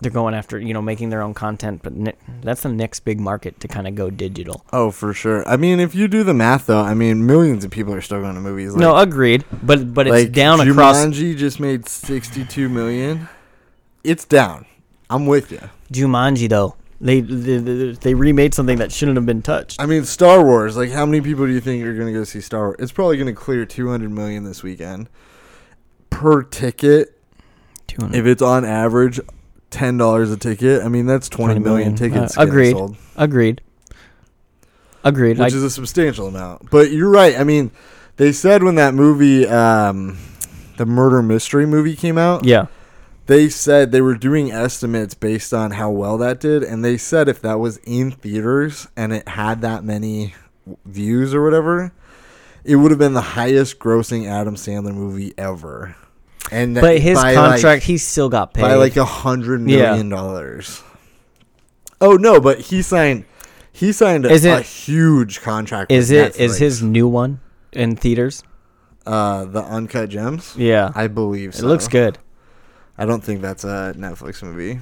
they're 0.00 0.10
going 0.10 0.34
after 0.34 0.58
you 0.58 0.72
know 0.74 0.80
making 0.82 1.10
their 1.10 1.20
own 1.22 1.34
content 1.34 1.80
but 1.82 1.92
ne- 1.92 2.14
that's 2.40 2.62
the 2.62 2.68
next 2.68 3.00
big 3.00 3.20
market 3.20 3.60
to 3.60 3.68
kind 3.68 3.86
of 3.86 3.94
go 3.94 4.08
digital 4.10 4.64
Oh, 4.72 4.90
for 4.90 5.12
sure. 5.12 5.46
I 5.48 5.56
mean, 5.56 5.78
if 5.80 5.94
you 5.94 6.08
do 6.08 6.24
the 6.24 6.32
math, 6.34 6.66
though, 6.66 6.80
I 6.80 6.94
mean, 6.94 7.24
millions 7.26 7.62
of 7.64 7.70
people 7.70 7.92
are 7.94 8.00
still 8.00 8.20
going 8.20 8.34
to 8.34 8.40
movies. 8.40 8.72
Like, 8.72 8.80
no 8.80 8.96
agreed 8.96 9.44
but 9.62 9.92
but 9.94 10.06
it's 10.08 10.12
like 10.24 10.32
down 10.32 10.60
across 10.66 10.96
Jumanji 11.04 11.36
just 11.36 11.60
made 11.60 11.86
62 11.88 12.68
million. 12.68 13.28
It's 14.02 14.24
down. 14.24 14.64
I'm 15.10 15.26
with 15.26 15.52
you. 15.52 15.60
Jumanji 15.92 16.48
though 16.48 16.74
they, 17.02 17.20
they 17.20 17.92
they 17.94 18.14
remade 18.14 18.54
something 18.54 18.78
that 18.78 18.92
shouldn't 18.92 19.16
have 19.16 19.26
been 19.26 19.42
touched 19.42 19.80
I 19.80 19.86
mean, 19.86 20.04
Star 20.04 20.44
Wars. 20.44 20.76
Like, 20.76 20.92
how 20.92 21.04
many 21.04 21.20
people 21.20 21.46
do 21.46 21.52
you 21.52 21.60
think 21.60 21.84
are 21.84 21.94
going 21.94 22.06
to 22.06 22.12
go 22.12 22.22
see 22.22 22.40
Star 22.40 22.66
Wars? 22.66 22.76
It's 22.78 22.92
probably 22.92 23.16
going 23.16 23.26
to 23.26 23.32
clear 23.32 23.66
200 23.66 24.08
million 24.08 24.44
this 24.44 24.62
weekend 24.62 25.08
per 26.10 26.44
ticket. 26.44 27.18
200 27.88 28.16
If 28.16 28.26
it's 28.26 28.40
on 28.40 28.64
average 28.64 29.18
ten 29.70 29.96
dollars 29.96 30.30
a 30.30 30.36
ticket, 30.36 30.82
I 30.84 30.88
mean 30.88 31.06
that's 31.06 31.28
20 31.28 31.58
million, 31.58 31.96
tickets. 31.96 32.38
Uh, 32.38 32.42
agreed 32.42 32.70
sold. 32.70 32.96
agreed 33.16 33.60
agreed 35.02 35.40
I, 35.40 35.44
which 35.46 35.54
is 35.54 35.64
a 35.64 35.70
substantial 35.70 36.28
amount. 36.28 36.70
But 36.70 36.92
you're 36.92 37.10
right. 37.10 37.36
I 37.36 37.42
mean, 37.42 37.72
they 38.16 38.30
said 38.30 38.62
when 38.62 38.76
that 38.76 38.94
movie, 38.94 39.48
um, 39.48 40.18
the 40.76 40.86
murder 40.86 41.20
mystery 41.20 41.66
movie 41.66 41.96
came 41.96 42.16
out, 42.16 42.44
yeah 42.44 42.66
they 43.26 43.48
said 43.48 43.92
they 43.92 44.00
were 44.00 44.14
doing 44.16 44.50
estimates 44.50 45.14
based 45.14 45.52
on 45.54 45.72
how 45.72 45.90
well 45.90 46.18
that 46.18 46.40
did, 46.40 46.62
and 46.62 46.84
they 46.84 46.96
said 46.96 47.28
if 47.28 47.40
that 47.42 47.58
was 47.58 47.78
in 47.78 48.10
theaters 48.10 48.88
and 48.96 49.12
it 49.12 49.28
had 49.28 49.60
that 49.62 49.84
many 49.84 50.34
views 50.84 51.34
or 51.34 51.42
whatever, 51.42 51.92
it 52.64 52.76
would 52.76 52.90
have 52.90 52.98
been 52.98 53.14
the 53.14 53.20
highest 53.20 53.78
grossing 53.78 54.26
Adam 54.28 54.54
Sandler 54.56 54.94
movie 54.94 55.34
ever. 55.38 55.96
And 56.50 56.74
but 56.74 56.98
his 56.98 57.18
contract 57.18 57.62
like, 57.64 57.82
he 57.82 57.96
still 57.98 58.28
got 58.28 58.52
paid 58.52 58.62
by 58.62 58.74
like 58.74 58.96
a 58.96 59.04
hundred 59.04 59.68
Yeah. 59.68 60.02
dollars. 60.02 60.82
Oh 62.00 62.16
no, 62.16 62.40
but 62.40 62.58
he 62.60 62.82
signed. 62.82 63.24
He 63.72 63.92
signed 63.92 64.26
a, 64.26 64.32
it- 64.34 64.44
a 64.44 64.60
huge 64.60 65.40
contract. 65.40 65.90
is 65.92 66.10
with 66.10 66.36
it 66.36 66.40
is 66.40 66.56
Netflix. 66.56 66.58
his 66.58 66.82
new 66.82 67.08
one 67.08 67.40
in 67.72 67.96
theaters 67.96 68.42
uh 69.06 69.44
the 69.46 69.62
uncut 69.62 70.10
gems? 70.10 70.54
yeah 70.58 70.92
I 70.94 71.06
believe 71.08 71.54
so. 71.54 71.64
it 71.64 71.68
looks 71.68 71.88
good 71.88 72.18
I 72.98 73.06
don't 73.06 73.22
think 73.22 73.40
that's 73.40 73.64
a 73.64 73.94
Netflix 73.96 74.42
movie. 74.42 74.80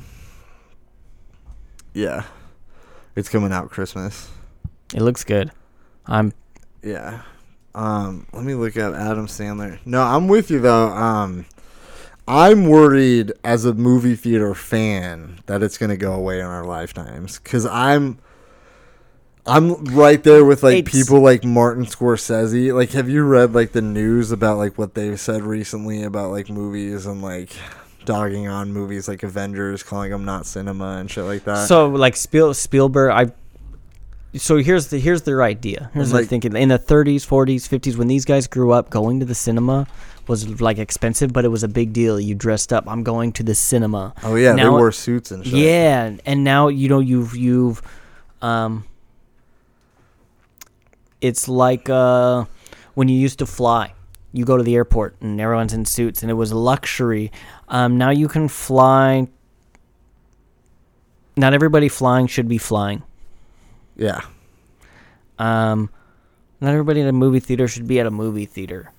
Yeah, 1.95 2.25
it's 3.17 3.29
coming 3.29 3.53
out 3.53 3.71
Christmas. 3.71 4.29
it 4.95 5.03
looks 5.03 5.25
good 5.25 5.51
i'm 6.07 6.33
Yeah. 6.83 7.23
Um, 7.75 8.27
let 8.33 8.43
me 8.45 8.55
look 8.55 8.77
up 8.77 8.95
Adam 8.95 9.27
Sandler. 9.29 9.79
No, 9.85 10.03
I'm 10.03 10.27
with 10.27 10.51
you 10.51 10.59
though. 10.59 10.89
Um, 10.89 11.47
I'm 12.27 12.67
worried 12.69 13.33
as 13.45 13.65
a 13.65 13.73
movie 13.75 14.17
theater 14.17 14.55
fan 14.55 15.39
that 15.47 15.63
it's 15.63 15.79
gonna 15.79 15.97
go 15.97 16.13
away 16.13 16.41
in 16.41 16.47
our 16.47 16.65
lifetimes 16.65 17.39
because 17.39 17.67
I'm. 17.67 18.19
I'm 19.47 19.85
right 19.87 20.23
there 20.23 20.45
with 20.45 20.63
like 20.63 20.79
It's- 20.79 20.93
people 20.95 21.21
like 21.21 21.45
Martin 21.45 21.85
Scorsese. 21.87 22.75
Like, 22.75 22.91
have 22.91 23.09
you 23.09 23.25
read 23.25 23.55
like 23.55 23.73
the 23.73 23.81
news 23.83 24.31
about 24.33 24.59
like 24.59 24.77
what 24.77 24.95
they've 24.95 25.19
said 25.19 25.43
recently 25.43 26.03
about 26.03 26.31
like 26.31 26.51
movies 26.51 27.07
and 27.07 27.23
like 27.23 27.51
dogging 28.13 28.49
on 28.49 28.73
movies 28.73 29.09
like 29.09 29.23
Avengers, 29.23 29.83
calling 29.83 30.11
them 30.11 30.25
not 30.25 30.47
cinema 30.47 30.99
and 30.99 31.11
shit 31.11 31.25
like 31.25 31.45
that? 31.45 31.69
So 31.69 31.89
like 31.89 32.17
Spiel, 32.17 32.55
Spielberg, 32.55 33.11
I. 33.13 33.33
So 34.39 34.57
here's 34.59 34.89
the 34.89 34.99
here's 35.01 35.23
their 35.23 35.43
idea. 35.43 35.91
Here's 35.93 36.13
Like- 36.13 36.29
thinking. 36.29 36.55
In 36.57 36.69
the 36.69 36.79
30s, 36.79 37.27
40s, 37.27 37.69
50s, 37.69 37.97
when 37.97 38.07
these 38.09 38.25
guys 38.25 38.47
grew 38.47 38.71
up, 38.71 38.89
going 38.91 39.19
to 39.21 39.27
the 39.27 39.35
cinema 39.35 39.87
was 40.29 40.61
like 40.61 40.79
expensive, 40.79 41.33
but 41.33 41.45
it 41.45 41.49
was 41.49 41.65
a 41.65 41.69
big 41.69 41.93
deal. 41.93 42.21
You 42.21 42.37
dressed 42.37 42.73
up. 42.73 42.85
I'm 42.87 43.03
going 43.03 43.33
to 43.33 43.43
the 43.43 43.55
cinema. 43.57 44.15
oh 44.23 44.37
yeah, 44.37 44.55
they 44.55 44.69
wore 44.69 44.93
suits 44.93 45.33
and 45.33 45.45
shit. 45.45 45.55
Yeah, 45.55 46.17
and 46.25 46.45
now 46.45 46.69
you 46.69 46.89
know 46.89 47.01
you've 47.01 47.35
you've, 47.37 47.83
um. 48.41 48.85
It's 51.21 51.49
like 51.49 51.91
uh, 51.91 52.45
when 52.95 53.09
you 53.09 53.19
used 53.19 53.39
to 53.41 53.47
fly. 53.47 53.95
You 54.33 54.45
go 54.45 54.57
to 54.57 54.63
the 54.63 54.77
airport 54.77 55.17
and 55.21 55.41
everyone's 55.41 55.73
in 55.73 55.85
suits, 55.85 56.23
and 56.23 56.31
it 56.31 56.35
was 56.35 56.53
luxury. 56.53 57.33
Um, 57.71 57.97
now 57.99 58.11
you 58.11 58.29
can 58.29 58.49
fly. 58.49 59.29
Not 61.37 61.55
everybody 61.55 61.89
flying 61.89 62.27
should 62.27 62.49
be 62.49 62.59
flying. 62.59 63.03
yeah. 63.97 64.21
Um, 65.39 65.89
not 66.61 66.73
everybody 66.73 67.01
in 67.01 67.07
a 67.07 67.13
movie 67.13 67.41
theater 67.41 67.67
should 67.67 67.89
be 67.89 67.99
at 67.99 68.05
a 68.07 68.11
movie 68.11 68.45
theater. 68.45 68.93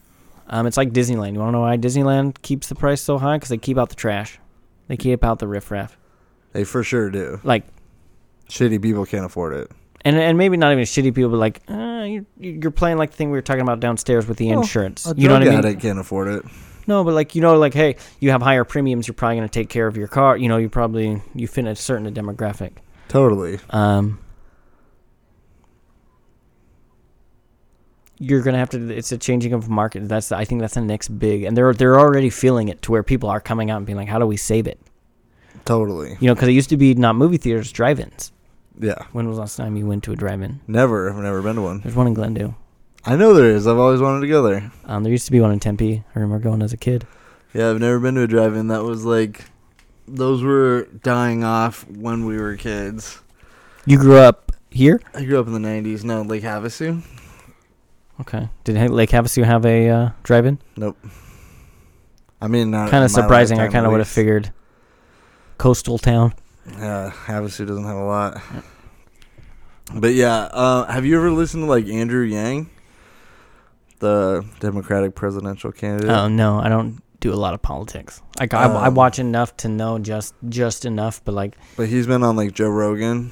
Um, 0.47 0.65
it's 0.65 0.75
like 0.75 0.89
Disneyland. 0.91 1.33
You 1.33 1.39
want 1.39 1.49
to 1.49 1.51
know 1.51 1.61
why 1.61 1.77
Disneyland 1.77 2.41
keeps 2.41 2.67
the 2.67 2.73
price 2.73 2.99
so 2.99 3.19
high? 3.19 3.35
Because 3.37 3.49
they 3.49 3.59
keep 3.59 3.77
out 3.77 3.89
the 3.89 3.95
trash. 3.95 4.39
They 4.87 4.97
keep 4.97 5.23
out 5.23 5.37
the 5.37 5.47
riffraff. 5.47 5.95
They 6.53 6.63
for 6.63 6.83
sure 6.83 7.11
do. 7.11 7.39
Like 7.43 7.63
Shitty 8.49 8.81
people 8.81 9.05
can't 9.05 9.23
afford 9.23 9.53
it. 9.53 9.71
and 10.03 10.17
and 10.17 10.35
maybe 10.37 10.57
not 10.57 10.71
even 10.71 10.83
shitty 10.83 11.13
people, 11.13 11.29
but 11.29 11.37
like 11.37 11.61
uh, 11.69 12.03
you, 12.07 12.25
you're 12.39 12.71
playing 12.71 12.97
like 12.97 13.11
the 13.11 13.17
thing 13.17 13.29
we 13.29 13.37
were 13.37 13.41
talking 13.43 13.61
about 13.61 13.79
downstairs 13.79 14.27
with 14.27 14.37
the 14.37 14.49
Well, 14.49 14.61
insurance. 14.61 15.05
You 15.15 15.27
know 15.27 15.35
what 15.35 15.47
I 15.47 15.61
mean? 15.61 15.79
can't 15.79 15.99
afford 15.99 16.27
it. 16.29 16.43
No, 16.87 17.03
but 17.03 17.13
like 17.13 17.35
you 17.35 17.41
know, 17.41 17.57
like 17.57 17.73
hey, 17.73 17.95
you 18.19 18.31
have 18.31 18.41
higher 18.41 18.63
premiums. 18.63 19.07
You're 19.07 19.15
probably 19.15 19.37
going 19.37 19.47
to 19.47 19.51
take 19.51 19.69
care 19.69 19.87
of 19.87 19.97
your 19.97 20.07
car. 20.07 20.37
You 20.37 20.49
know, 20.49 20.57
you 20.57 20.69
probably 20.69 21.21
you 21.35 21.47
fit 21.47 21.65
a 21.65 21.75
certain 21.75 22.11
demographic. 22.13 22.73
Totally. 23.07 23.59
Um, 23.71 24.19
you're 28.21 28.41
gonna 28.41 28.59
have 28.59 28.69
to. 28.69 28.95
It's 28.95 29.11
a 29.11 29.17
changing 29.17 29.51
of 29.53 29.67
market. 29.67 30.07
That's 30.07 30.31
I 30.31 30.45
think 30.45 30.61
that's 30.61 30.75
the 30.75 30.81
next 30.81 31.09
big, 31.09 31.43
and 31.43 31.57
they're 31.57 31.73
they're 31.73 31.99
already 31.99 32.29
feeling 32.29 32.69
it 32.69 32.81
to 32.83 32.91
where 32.91 33.03
people 33.03 33.29
are 33.29 33.41
coming 33.41 33.71
out 33.71 33.77
and 33.77 33.85
being 33.85 33.97
like, 33.97 34.07
how 34.07 34.19
do 34.19 34.27
we 34.27 34.37
save 34.37 34.67
it? 34.67 34.79
Totally. 35.65 36.17
You 36.19 36.27
know, 36.27 36.35
because 36.35 36.47
it 36.47 36.53
used 36.53 36.69
to 36.69 36.77
be 36.77 36.93
not 36.93 37.15
movie 37.15 37.37
theaters, 37.37 37.71
drive-ins. 37.71 38.31
Yeah. 38.79 39.05
When 39.11 39.27
was 39.27 39.37
the 39.37 39.41
last 39.41 39.57
time 39.57 39.75
you 39.75 39.85
went 39.85 40.03
to 40.05 40.11
a 40.11 40.15
drive-in? 40.15 40.61
Never. 40.67 41.09
I've 41.09 41.17
never 41.17 41.41
been 41.41 41.55
to 41.55 41.61
one. 41.61 41.81
There's 41.81 41.95
one 41.95 42.07
in 42.07 42.13
Glendale. 42.13 42.55
I 43.05 43.15
know 43.15 43.33
there 43.33 43.49
is. 43.49 43.65
I've 43.67 43.77
always 43.77 43.99
wanted 44.01 44.21
to 44.21 44.27
go 44.27 44.43
there. 44.43 44.71
Um, 44.85 45.03
there 45.03 45.11
used 45.11 45.25
to 45.25 45.31
be 45.31 45.39
one 45.39 45.51
in 45.51 45.59
Tempe. 45.59 46.03
I 46.15 46.19
remember 46.19 46.43
going 46.43 46.61
as 46.61 46.71
a 46.73 46.77
kid. 46.77 47.07
Yeah, 47.53 47.69
I've 47.69 47.79
never 47.79 47.99
been 47.99 48.15
to 48.15 48.21
a 48.21 48.27
drive-in 48.27 48.67
that 48.67 48.83
was 48.83 49.03
like 49.03 49.45
those 50.07 50.43
were 50.43 50.87
dying 51.03 51.43
off 51.43 51.87
when 51.87 52.25
we 52.25 52.37
were 52.37 52.55
kids. 52.55 53.21
You 53.85 53.97
grew 53.97 54.17
up 54.17 54.51
here? 54.69 55.01
I 55.13 55.25
grew 55.25 55.39
up 55.39 55.47
in 55.47 55.53
the 55.53 55.59
90s. 55.67 56.03
No, 56.03 56.21
Lake 56.21 56.43
Havasu? 56.43 57.01
Okay. 58.19 58.49
Did 58.63 58.77
Ha- 58.77 58.85
Lake 58.85 59.09
Havasu 59.09 59.43
have 59.43 59.65
a 59.65 59.89
uh, 59.89 60.09
drive-in? 60.23 60.59
Nope. 60.77 60.97
I 62.39 62.47
mean, 62.47 62.71
not 62.71 62.89
Kind 62.89 63.03
of 63.03 63.11
surprising. 63.11 63.59
I 63.59 63.67
kind 63.67 63.85
of 63.85 63.91
would 63.91 63.99
have 63.99 64.07
figured. 64.07 64.51
Coastal 65.57 65.97
town. 65.97 66.33
Yeah, 66.77 67.11
Havasu 67.25 67.67
doesn't 67.67 67.83
have 67.85 67.97
a 67.97 68.03
lot. 68.03 68.41
But 69.93 70.13
yeah, 70.13 70.43
uh, 70.51 70.85
have 70.91 71.05
you 71.05 71.17
ever 71.17 71.31
listened 71.31 71.63
to 71.63 71.67
like 71.67 71.87
Andrew 71.87 72.23
Yang, 72.23 72.69
the 74.01 74.45
Democratic 74.59 75.15
presidential 75.15 75.71
candidate? 75.71 76.09
Oh 76.11 76.27
no, 76.27 76.59
I 76.59 76.67
don't 76.69 77.01
do 77.21 77.31
a 77.33 77.35
lot 77.39 77.53
of 77.53 77.61
politics. 77.61 78.21
Like 78.39 78.53
I, 78.53 78.63
I 78.65 78.87
Um, 78.87 78.95
watch 78.95 79.17
enough 79.19 79.55
to 79.57 79.69
know 79.69 79.97
just 79.99 80.33
just 80.49 80.83
enough, 80.85 81.23
but 81.23 81.33
like, 81.33 81.55
But 81.77 81.87
he's 81.87 82.05
been 82.07 82.21
on 82.23 82.35
like 82.35 82.53
Joe 82.53 82.69
Rogan. 82.69 83.31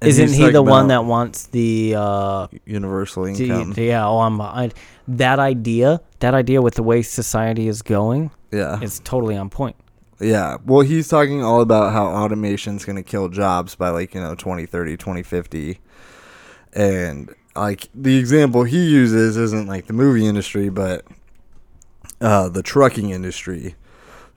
isn't 0.00 0.32
he 0.32 0.50
the 0.50 0.62
one 0.62 0.88
that 0.88 1.04
wants 1.04 1.46
the? 1.48 1.94
uh 1.98 2.46
universal 2.64 3.26
income? 3.26 3.74
Yeah, 3.76 4.06
oh, 4.06 4.20
I'm 4.20 4.38
behind. 4.38 4.72
That 5.06 5.38
idea, 5.38 6.00
that 6.20 6.32
idea 6.34 6.62
with 6.62 6.74
the 6.76 6.82
way 6.82 7.02
society 7.02 7.68
is 7.68 7.82
going, 7.82 8.30
yeah, 8.50 8.80
is 8.80 9.00
totally 9.00 9.36
on 9.36 9.50
point. 9.50 9.76
yeah. 10.20 10.56
Well, 10.64 10.80
he's 10.80 11.08
talking 11.08 11.42
all 11.44 11.60
about 11.60 11.92
how 11.92 12.06
automation's 12.06 12.84
going 12.86 12.96
to 12.96 13.02
kill 13.02 13.28
jobs 13.28 13.74
by 13.74 13.90
like 13.90 14.14
you 14.14 14.20
know 14.22 14.34
2030, 14.34 14.96
2050, 14.96 15.80
and 16.72 17.34
like 17.56 17.88
the 17.94 18.18
example 18.18 18.64
he 18.64 18.88
uses 18.88 19.36
isn't 19.36 19.66
like 19.66 19.86
the 19.86 19.92
movie 19.92 20.26
industry, 20.26 20.68
but 20.68 21.04
uh, 22.20 22.48
the 22.48 22.62
trucking 22.62 23.10
industry. 23.10 23.74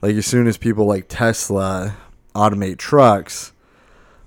Like 0.00 0.14
as 0.16 0.26
soon 0.26 0.46
as 0.46 0.56
people 0.56 0.86
like 0.86 1.06
Tesla 1.08 1.96
automate 2.34 2.78
trucks, 2.78 3.52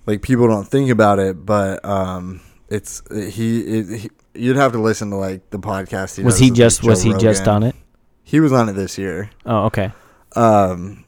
like 0.06 0.22
people 0.22 0.48
don't 0.48 0.68
think 0.68 0.90
about 0.90 1.20
it, 1.20 1.46
but 1.46 1.84
um, 1.86 2.42
it's 2.70 3.02
he, 3.12 3.62
it, 3.62 4.00
he. 4.00 4.10
You'd 4.34 4.56
have 4.56 4.72
to 4.72 4.80
listen 4.80 5.10
to 5.10 5.18
like 5.18 5.50
the 5.50 5.60
podcast. 5.60 6.18
He 6.18 6.24
was 6.24 6.38
he 6.38 6.52
just 6.52 6.84
was 6.84 7.04
Joe 7.04 7.14
he 7.14 7.18
just 7.20 7.48
on 7.48 7.64
it? 7.64 7.76
He 8.24 8.40
was 8.40 8.54
on 8.54 8.70
it 8.70 8.74
this 8.74 8.98
year. 8.98 9.30
Oh, 9.46 9.66
okay. 9.66 9.92
Um, 10.36 11.04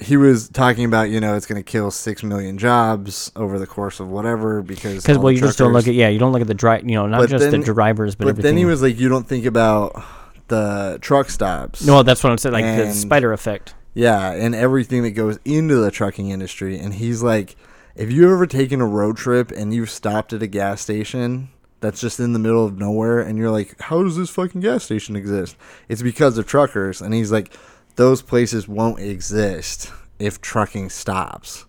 he 0.00 0.16
was 0.16 0.48
talking 0.48 0.84
about 0.84 1.10
you 1.10 1.20
know 1.20 1.36
it's 1.36 1.46
going 1.46 1.62
to 1.62 1.68
kill 1.70 1.90
six 1.90 2.22
million 2.22 2.58
jobs 2.58 3.30
over 3.36 3.58
the 3.58 3.66
course 3.66 4.00
of 4.00 4.08
whatever 4.08 4.62
because 4.62 5.02
Because 5.02 5.18
well, 5.18 5.32
you 5.32 5.40
just 5.40 5.58
don't 5.58 5.72
look 5.72 5.86
at 5.86 5.94
yeah, 5.94 6.08
you 6.08 6.18
don't 6.18 6.32
look 6.32 6.40
at 6.40 6.48
the 6.48 6.54
drive, 6.54 6.84
you 6.88 6.94
know, 6.94 7.06
not 7.06 7.28
just 7.28 7.50
then- 7.50 7.60
the 7.60 7.72
drivers, 7.72 8.14
but, 8.14 8.24
But 8.24 8.30
everything. 8.30 8.48
then 8.50 8.56
he 8.56 8.64
was 8.64 8.82
like, 8.82 8.98
you 8.98 9.08
don't 9.08 9.28
think 9.28 9.44
about 9.44 10.02
the 10.48 10.98
truck 11.00 11.30
stops. 11.30 11.84
no, 11.86 12.02
that's 12.02 12.22
what 12.22 12.30
I'm 12.30 12.38
saying, 12.38 12.52
like 12.52 12.64
the 12.64 12.92
spider 12.92 13.32
effect. 13.32 13.74
Yeah, 13.94 14.32
and 14.32 14.54
everything 14.54 15.02
that 15.02 15.10
goes 15.12 15.38
into 15.44 15.76
the 15.76 15.90
trucking 15.90 16.30
industry. 16.30 16.78
And 16.78 16.94
he's 16.94 17.22
like, 17.22 17.56
if 17.94 18.10
you 18.10 18.32
ever 18.32 18.46
taken 18.46 18.80
a 18.80 18.86
road 18.86 19.18
trip 19.18 19.50
and 19.52 19.72
you've 19.74 19.90
stopped 19.90 20.32
at 20.32 20.42
a 20.42 20.46
gas 20.46 20.80
station 20.80 21.50
that's 21.80 22.00
just 22.00 22.18
in 22.18 22.32
the 22.32 22.38
middle 22.38 22.64
of 22.64 22.78
nowhere, 22.78 23.20
and 23.20 23.36
you're 23.36 23.50
like, 23.50 23.78
how 23.82 24.02
does 24.02 24.16
this 24.16 24.30
fucking 24.30 24.62
gas 24.62 24.84
station 24.84 25.14
exist? 25.14 25.56
It's 25.90 26.00
because 26.00 26.38
of 26.38 26.46
truckers. 26.46 27.02
And 27.02 27.12
he's 27.12 27.30
like, 27.30 27.52
those 27.96 28.22
places 28.22 28.66
won't 28.68 29.00
exist 29.00 29.90
if 30.18 30.40
trucking 30.40 30.90
stops. 30.90 31.66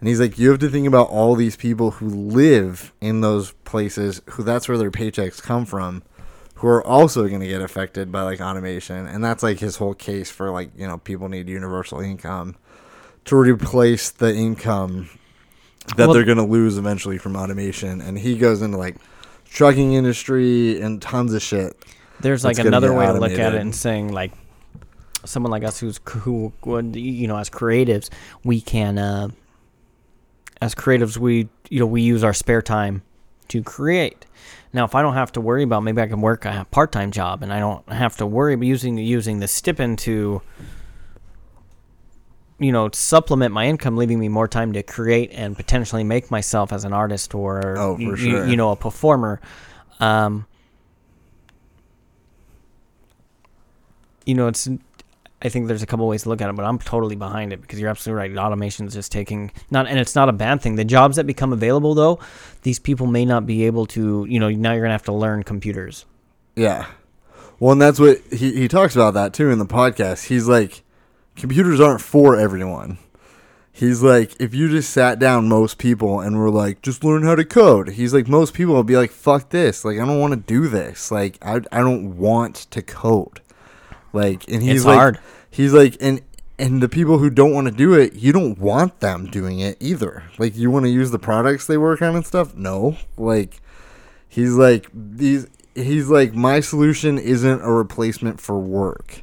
And 0.00 0.08
he's 0.08 0.18
like, 0.18 0.38
you 0.38 0.50
have 0.50 0.58
to 0.60 0.68
think 0.68 0.88
about 0.88 1.08
all 1.10 1.36
these 1.36 1.54
people 1.54 1.92
who 1.92 2.08
live 2.08 2.92
in 3.00 3.20
those 3.20 3.52
places, 3.64 4.20
who 4.30 4.42
that's 4.42 4.68
where 4.68 4.76
their 4.78 4.90
paychecks 4.90 5.40
come 5.40 5.64
from, 5.64 6.02
who 6.56 6.66
are 6.66 6.84
also 6.84 7.28
going 7.28 7.40
to 7.40 7.46
get 7.46 7.60
affected 7.60 8.10
by 8.10 8.22
like 8.22 8.40
automation. 8.40 9.06
And 9.06 9.22
that's 9.22 9.44
like 9.44 9.60
his 9.60 9.76
whole 9.76 9.94
case 9.94 10.28
for 10.30 10.50
like, 10.50 10.70
you 10.76 10.88
know, 10.88 10.98
people 10.98 11.28
need 11.28 11.48
universal 11.48 12.00
income 12.00 12.56
to 13.26 13.36
replace 13.36 14.10
the 14.10 14.34
income 14.34 15.08
that 15.96 16.06
Well- 16.06 16.14
they're 16.14 16.24
going 16.24 16.38
to 16.38 16.44
lose 16.44 16.78
eventually 16.78 17.18
from 17.18 17.36
automation. 17.36 18.00
And 18.00 18.18
he 18.18 18.36
goes 18.36 18.60
into 18.60 18.78
like 18.78 18.96
trucking 19.44 19.92
industry 19.92 20.80
and 20.80 21.00
tons 21.00 21.32
of 21.32 21.42
shit. 21.42 21.76
There's 22.20 22.44
like 22.44 22.58
another 22.58 22.92
way 22.92 23.06
to 23.06 23.12
look 23.12 23.32
at 23.32 23.54
it 23.54 23.60
and 23.60 23.74
saying 23.74 24.12
like 24.12 24.32
someone 25.24 25.50
like 25.50 25.64
us 25.64 25.78
who's 25.80 26.00
who 26.08 26.52
would 26.64 26.96
you 26.96 27.26
know 27.28 27.36
as 27.36 27.48
creatives 27.48 28.08
we 28.44 28.60
can 28.60 28.98
uh 28.98 29.28
as 30.60 30.74
creatives 30.74 31.16
we 31.16 31.48
you 31.70 31.78
know 31.80 31.86
we 31.86 32.02
use 32.02 32.24
our 32.24 32.32
spare 32.34 32.62
time 32.62 33.02
to 33.48 33.62
create 33.62 34.26
now 34.72 34.84
if 34.84 34.94
i 34.94 35.02
don't 35.02 35.14
have 35.14 35.30
to 35.32 35.40
worry 35.40 35.62
about 35.62 35.80
maybe 35.82 36.00
i 36.00 36.06
can 36.06 36.20
work 36.20 36.44
a 36.44 36.66
part-time 36.70 37.10
job 37.10 37.42
and 37.42 37.52
i 37.52 37.58
don't 37.60 37.86
have 37.90 38.16
to 38.16 38.26
worry 38.26 38.54
about 38.54 38.64
using 38.66 38.98
using 38.98 39.38
the 39.40 39.48
stipend 39.48 39.98
to 39.98 40.40
you 42.58 42.72
know 42.72 42.88
supplement 42.92 43.52
my 43.52 43.66
income 43.66 43.96
leaving 43.96 44.18
me 44.18 44.28
more 44.28 44.48
time 44.48 44.72
to 44.72 44.82
create 44.82 45.30
and 45.32 45.56
potentially 45.56 46.04
make 46.04 46.30
myself 46.30 46.72
as 46.72 46.84
an 46.84 46.92
artist 46.92 47.34
or 47.34 47.76
Oh, 47.78 47.98
you, 47.98 48.16
sure. 48.16 48.46
you 48.46 48.56
know 48.56 48.70
a 48.70 48.76
performer 48.76 49.40
um 50.00 50.46
you 54.24 54.34
know, 54.34 54.46
it's. 54.46 54.68
I 55.42 55.48
think 55.48 55.66
there's 55.66 55.82
a 55.82 55.86
couple 55.86 56.06
ways 56.06 56.22
to 56.22 56.28
look 56.28 56.40
at 56.40 56.48
it, 56.48 56.54
but 56.54 56.64
I'm 56.64 56.78
totally 56.78 57.16
behind 57.16 57.52
it 57.52 57.60
because 57.60 57.80
you're 57.80 57.90
absolutely 57.90 58.28
right. 58.28 58.38
Automation 58.38 58.86
is 58.86 58.94
just 58.94 59.10
taking 59.10 59.50
not, 59.70 59.88
and 59.88 59.98
it's 59.98 60.14
not 60.14 60.28
a 60.28 60.32
bad 60.32 60.62
thing. 60.62 60.76
The 60.76 60.84
jobs 60.84 61.16
that 61.16 61.26
become 61.26 61.52
available, 61.52 61.94
though, 61.94 62.20
these 62.62 62.78
people 62.78 63.06
may 63.06 63.24
not 63.24 63.44
be 63.44 63.66
able 63.66 63.86
to. 63.86 64.24
You 64.28 64.38
know, 64.38 64.48
now 64.48 64.72
you're 64.72 64.82
gonna 64.82 64.92
have 64.92 65.02
to 65.04 65.12
learn 65.12 65.42
computers. 65.42 66.04
Yeah. 66.54 66.86
Well, 67.58 67.72
and 67.72 67.82
that's 67.82 67.98
what 67.98 68.20
he, 68.30 68.54
he 68.54 68.68
talks 68.68 68.94
about 68.94 69.14
that 69.14 69.32
too 69.34 69.50
in 69.50 69.58
the 69.58 69.66
podcast. 69.66 70.26
He's 70.26 70.48
like, 70.48 70.82
computers 71.36 71.80
aren't 71.80 72.00
for 72.00 72.36
everyone. 72.36 72.98
He's 73.74 74.02
like, 74.02 74.38
if 74.40 74.54
you 74.54 74.68
just 74.68 74.90
sat 74.90 75.18
down 75.18 75.48
most 75.48 75.78
people 75.78 76.20
and 76.20 76.38
were 76.38 76.50
like, 76.50 76.82
just 76.82 77.04
learn 77.04 77.22
how 77.22 77.34
to 77.34 77.44
code. 77.44 77.90
He's 77.90 78.12
like, 78.12 78.28
most 78.28 78.52
people 78.52 78.74
will 78.74 78.84
be 78.84 78.96
like, 78.96 79.10
fuck 79.10 79.48
this. 79.50 79.84
Like, 79.84 79.98
I 79.98 80.04
don't 80.04 80.20
want 80.20 80.34
to 80.34 80.40
do 80.40 80.68
this. 80.68 81.10
Like, 81.10 81.38
I, 81.40 81.60
I 81.70 81.78
don't 81.78 82.18
want 82.18 82.56
to 82.56 82.82
code. 82.82 83.40
Like, 84.12 84.48
and 84.48 84.62
he's 84.62 84.76
It's 84.76 84.84
like, 84.84 84.98
hard. 84.98 85.18
he's 85.50 85.72
like, 85.72 85.96
and, 86.00 86.20
and 86.58 86.82
the 86.82 86.88
people 86.88 87.18
who 87.18 87.30
don't 87.30 87.52
want 87.54 87.66
to 87.68 87.72
do 87.74 87.94
it, 87.94 88.14
you 88.14 88.32
don't 88.32 88.58
want 88.58 89.00
them 89.00 89.26
doing 89.26 89.60
it 89.60 89.76
either. 89.80 90.24
Like, 90.38 90.56
you 90.56 90.70
want 90.70 90.84
to 90.84 90.90
use 90.90 91.10
the 91.10 91.18
products 91.18 91.66
they 91.66 91.78
work 91.78 92.02
on 92.02 92.14
and 92.16 92.26
stuff? 92.26 92.54
No. 92.54 92.96
Like, 93.16 93.60
he's 94.28 94.54
like 94.54 94.86
these 94.94 95.46
he's 95.74 96.08
like 96.08 96.32
my 96.34 96.58
solution 96.60 97.18
isn't 97.18 97.60
a 97.60 97.70
replacement 97.70 98.40
for 98.40 98.58
work 98.58 99.22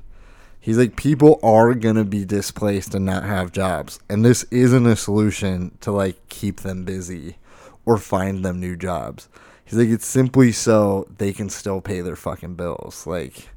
he's 0.59 0.77
like 0.77 0.95
people 0.95 1.39
are 1.41 1.73
gonna 1.73 2.03
be 2.03 2.23
displaced 2.23 2.93
and 2.93 3.05
not 3.05 3.23
have 3.23 3.51
jobs 3.51 3.99
and 4.07 4.23
this 4.23 4.43
isn't 4.51 4.85
a 4.85 4.95
solution 4.95 5.75
to 5.81 5.91
like 5.91 6.15
keep 6.29 6.59
them 6.61 6.85
busy 6.85 7.37
or 7.87 7.97
find 7.97 8.45
them 8.45 8.59
new 8.59 8.75
jobs 8.75 9.29
he's 9.65 9.79
like 9.79 9.89
it's 9.89 10.05
simply 10.05 10.51
so 10.51 11.07
they 11.17 11.33
can 11.33 11.49
still 11.49 11.81
pay 11.81 12.01
their 12.01 12.15
fucking 12.15 12.53
bills 12.53 13.07
like 13.07 13.49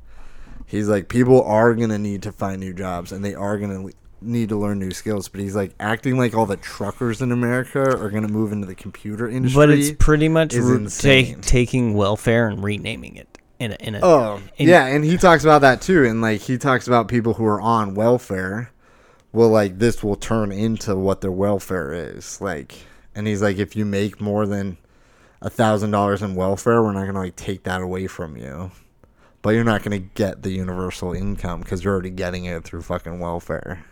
he's 0.66 0.88
like 0.88 1.08
people 1.08 1.42
are 1.42 1.74
gonna 1.74 1.98
need 1.98 2.22
to 2.22 2.32
find 2.32 2.60
new 2.60 2.72
jobs 2.72 3.12
and 3.12 3.24
they 3.24 3.34
are 3.34 3.58
gonna 3.58 3.88
need 4.20 4.48
to 4.48 4.56
learn 4.56 4.78
new 4.78 4.90
skills 4.92 5.28
but 5.28 5.40
he's 5.40 5.56
like 5.56 5.74
acting 5.80 6.16
like 6.16 6.34
all 6.34 6.46
the 6.46 6.56
truckers 6.56 7.20
in 7.20 7.32
america 7.32 7.80
are 7.80 8.08
gonna 8.10 8.28
move 8.28 8.52
into 8.52 8.66
the 8.66 8.74
computer 8.74 9.28
industry 9.28 9.56
But 9.58 9.70
it's 9.70 9.90
pretty 9.98 10.28
much 10.28 10.54
re- 10.54 10.86
ta- 10.86 11.38
taking 11.42 11.94
welfare 11.94 12.48
and 12.48 12.62
renaming 12.62 13.16
it 13.16 13.38
in 13.58 13.72
a, 13.72 13.76
in 13.80 13.94
a 13.96 14.00
Oh, 14.02 14.40
in- 14.58 14.68
yeah, 14.68 14.86
and 14.86 15.04
he 15.04 15.16
talks 15.16 15.44
about 15.44 15.60
that 15.62 15.80
too, 15.80 16.04
and 16.04 16.20
like 16.20 16.40
he 16.40 16.58
talks 16.58 16.86
about 16.88 17.06
people 17.08 17.34
who 17.34 17.44
are 17.44 17.60
on 17.60 17.94
welfare. 17.94 18.70
Well, 19.32 19.50
like 19.50 19.78
this 19.78 20.02
will 20.02 20.16
turn 20.16 20.50
into 20.52 20.94
what 20.96 21.20
their 21.20 21.30
welfare 21.32 21.92
is, 21.92 22.40
like, 22.40 22.74
and 23.14 23.26
he's 23.26 23.40
like, 23.40 23.58
if 23.58 23.76
you 23.76 23.84
make 23.84 24.20
more 24.20 24.46
than 24.46 24.78
a 25.40 25.48
thousand 25.48 25.90
dollars 25.92 26.22
in 26.22 26.34
welfare, 26.34 26.82
we're 26.82 26.92
not 26.92 27.06
gonna 27.06 27.18
like 27.20 27.36
take 27.36 27.62
that 27.62 27.80
away 27.80 28.08
from 28.08 28.36
you, 28.36 28.72
but 29.42 29.50
you're 29.50 29.64
not 29.64 29.82
gonna 29.82 29.98
get 29.98 30.42
the 30.42 30.50
universal 30.50 31.12
income 31.12 31.60
because 31.60 31.84
you're 31.84 31.92
already 31.92 32.10
getting 32.10 32.44
it 32.46 32.64
through 32.64 32.82
fucking 32.82 33.18
welfare. 33.18 33.84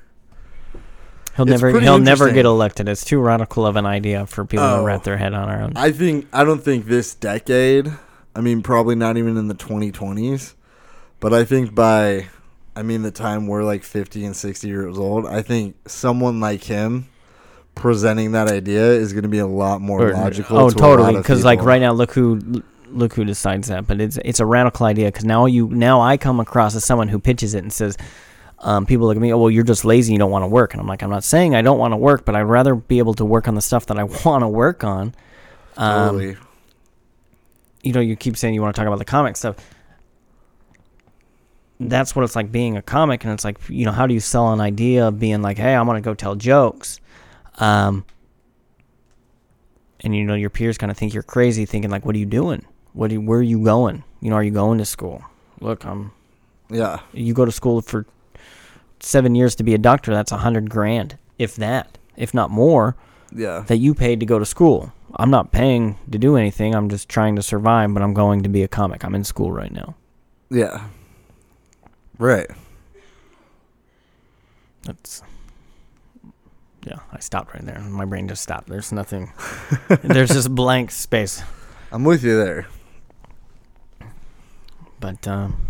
He'll 1.37 1.45
It's 1.51 1.63
never 1.63 1.81
he'll 1.81 1.99
never 1.99 2.33
get 2.33 2.45
elected. 2.45 2.89
It's 2.89 3.05
too 3.05 3.21
radical 3.21 3.67
of 3.67 3.77
an 3.77 3.87
idea 3.87 4.27
for 4.27 4.45
people 4.45 4.65
Oh. 4.67 4.79
to 4.79 4.85
wrap 4.85 5.01
oh. 5.01 5.05
their 5.05 5.17
head 5.17 5.33
on 5.33 5.49
our 5.49 5.63
own. 5.63 5.73
I 5.77 5.93
think 5.93 6.27
I 6.33 6.45
don't 6.45 6.63
think 6.63 6.87
this 6.87 7.15
decade. 7.15 7.93
I 8.35 8.41
mean, 8.41 8.63
probably 8.63 8.95
not 8.95 9.17
even 9.17 9.37
in 9.37 9.49
the 9.49 9.55
2020s, 9.55 10.55
but 11.19 11.33
I 11.35 11.45
think 11.45 11.75
by, 11.75 12.29
I 12.77 12.83
mean, 12.83 13.03
the 13.03 13.11
time 13.11 13.49
we're 13.49 13.65
like 13.65 13.83
50 13.83 14.25
and 14.25 14.37
60 14.37 14.69
years 14.69 14.97
old, 14.99 15.27
I 15.27 15.43
think 15.43 15.77
someone 15.89 16.39
like 16.39 16.63
him 16.65 17.09
presenting 17.75 18.33
that 18.33 18.49
idea 18.49 18.85
is 18.93 19.13
going 19.13 19.23
to 19.25 19.29
be 19.29 19.39
a 19.39 19.47
lot 19.47 19.81
more 19.81 20.09
Or- 20.11 20.13
logical. 20.13 20.59
oh, 20.59 20.71
to 20.71 20.77
totally. 20.77 21.17
Because 21.17 21.45
like 21.45 21.63
right 21.63 21.81
now, 21.81 21.93
look 21.93 22.13
who 22.13 22.63
look 22.93 23.15
who 23.15 23.25
decides 23.25 23.69
that. 23.69 23.87
But 23.87 24.01
it's 24.01 24.19
it's 24.25 24.41
a 24.41 24.47
radical 24.47 24.87
idea. 24.87 25.07
Because 25.07 25.25
now 25.25 25.47
you 25.47 25.69
now 25.69 26.01
I 26.01 26.17
come 26.17 26.41
across 26.41 26.75
as 26.75 26.85
someone 26.85 27.09
who 27.09 27.19
pitches 27.19 27.55
it 27.55 27.63
and 27.63 27.73
says, 27.73 27.97
um, 28.61 28.85
people 28.85 29.07
look 29.07 29.17
at 29.17 29.23
me, 29.23 29.33
oh 29.33 29.39
well, 29.39 29.51
you're 29.51 29.65
just 29.65 29.85
lazy. 29.85 30.13
You 30.13 30.19
don't 30.19 30.31
want 30.31 30.43
to 30.43 30.49
work. 30.49 30.75
And 30.75 30.81
I'm 30.81 30.87
like, 30.87 31.03
I'm 31.03 31.11
not 31.11 31.25
saying 31.25 31.55
I 31.55 31.63
don't 31.63 31.79
want 31.79 31.93
to 31.93 31.97
work, 31.97 32.25
but 32.25 32.37
I'd 32.37 32.43
rather 32.43 32.75
be 32.75 32.99
able 32.99 33.15
to 33.15 33.25
work 33.25 33.49
on 33.49 33.55
the 33.55 33.61
stuff 33.61 33.87
that 33.87 33.99
I 33.99 34.05
want 34.25 34.43
to 34.43 34.49
work 34.49 34.85
on. 34.85 35.15
Um, 35.77 36.17
Totally. 36.17 36.37
you 37.83 37.93
know, 37.93 38.01
you 38.01 38.17
keep 38.17 38.37
saying 38.37 38.55
you 38.55 38.61
want 38.61 38.75
to 38.75 38.79
talk 38.79 38.87
about 38.87 38.99
the 38.99 39.05
comic 39.05 39.37
stuff. 39.37 39.57
That's 41.83 42.15
what 42.15 42.25
it's 42.25 42.37
like 42.37 42.53
being 42.53 42.77
a 42.77 42.83
comic, 42.83 43.25
and 43.25 43.33
it's 43.33 43.45
like, 43.45 43.57
you 43.71 43.87
know, 43.87 43.93
how 43.93 44.07
do 44.07 44.13
you 44.13 44.21
sell 44.21 44.53
an 44.53 44.61
idea 44.61 45.09
of 45.09 45.19
being 45.19 45.41
like, 45.41 45.57
hey, 45.57 45.75
I 45.75 45.81
want 45.81 45.97
to 45.97 46.03
go 46.03 46.13
tell 46.13 46.35
jokes, 46.35 47.01
um, 47.57 48.05
and 50.01 50.15
you 50.15 50.25
know, 50.25 50.35
your 50.35 50.51
peers 50.51 50.77
kind 50.77 50.91
of 50.91 50.99
think 50.99 51.15
you're 51.15 51.23
crazy, 51.23 51.65
thinking 51.65 51.91
like, 51.91 52.05
what 52.05 52.15
are 52.15 52.19
you 52.19 52.27
doing? 52.27 52.67
What 52.93 53.09
do 53.09 53.15
you, 53.15 53.21
where 53.21 53.39
are 53.39 53.43
you 53.43 53.63
going? 53.63 54.05
You 54.21 54.31
know, 54.31 54.37
are 54.37 54.43
you 54.45 54.51
going 54.51 54.79
to 54.79 54.85
school? 54.85 55.23
Look, 55.61 55.85
I'm. 55.85 56.13
yeah. 56.71 57.01
You 57.13 57.33
go 57.35 57.45
to 57.45 57.53
school 57.53 57.81
for 57.83 58.07
seven 59.01 59.35
years 59.35 59.55
to 59.57 59.63
be 59.65 59.75
a 59.75 59.79
doctor. 59.79 60.13
That's 60.13 60.33
a 60.33 60.39
hundred 60.39 60.71
grand, 60.71 61.17
if 61.39 61.57
that, 61.57 61.99
if 62.17 62.35
not 62.35 62.51
more 62.51 62.97
Yeah. 63.35 63.65
that 63.69 63.77
you 63.79 63.95
paid 63.95 64.21
to 64.21 64.27
go 64.27 64.39
to 64.39 64.45
school. 64.47 64.93
I'm 65.17 65.31
not 65.31 65.51
paying 65.53 65.99
to 66.11 66.19
do 66.19 66.37
anything. 66.37 66.75
I'm 66.75 66.89
just 66.89 67.09
trying 67.09 67.37
to 67.37 67.43
survive, 67.43 67.93
but 67.95 68.03
I'm 68.03 68.15
going 68.15 68.43
to 68.43 68.49
be 68.49 68.63
a 68.63 68.69
comic. 68.69 69.05
I'm 69.05 69.15
in 69.15 69.25
school 69.25 69.51
right 69.53 69.73
now. 69.73 69.95
Yeah. 70.51 70.85
Right. 72.19 72.49
That's 74.83 75.23
yeah. 76.87 76.99
I 77.13 77.19
stopped 77.21 77.53
right 77.55 77.65
there. 77.65 77.79
My 77.81 78.05
brain 78.05 78.29
just 78.29 78.43
stopped. 78.43 78.69
There's 78.69 78.93
nothing. 78.93 79.33
There's 80.03 80.31
just 80.31 80.55
blank 80.55 80.91
space. 80.91 81.43
I'm 81.93 82.05
with 82.05 82.23
you 82.25 82.37
there. 82.43 82.67
But 85.01 85.27
um, 85.27 85.67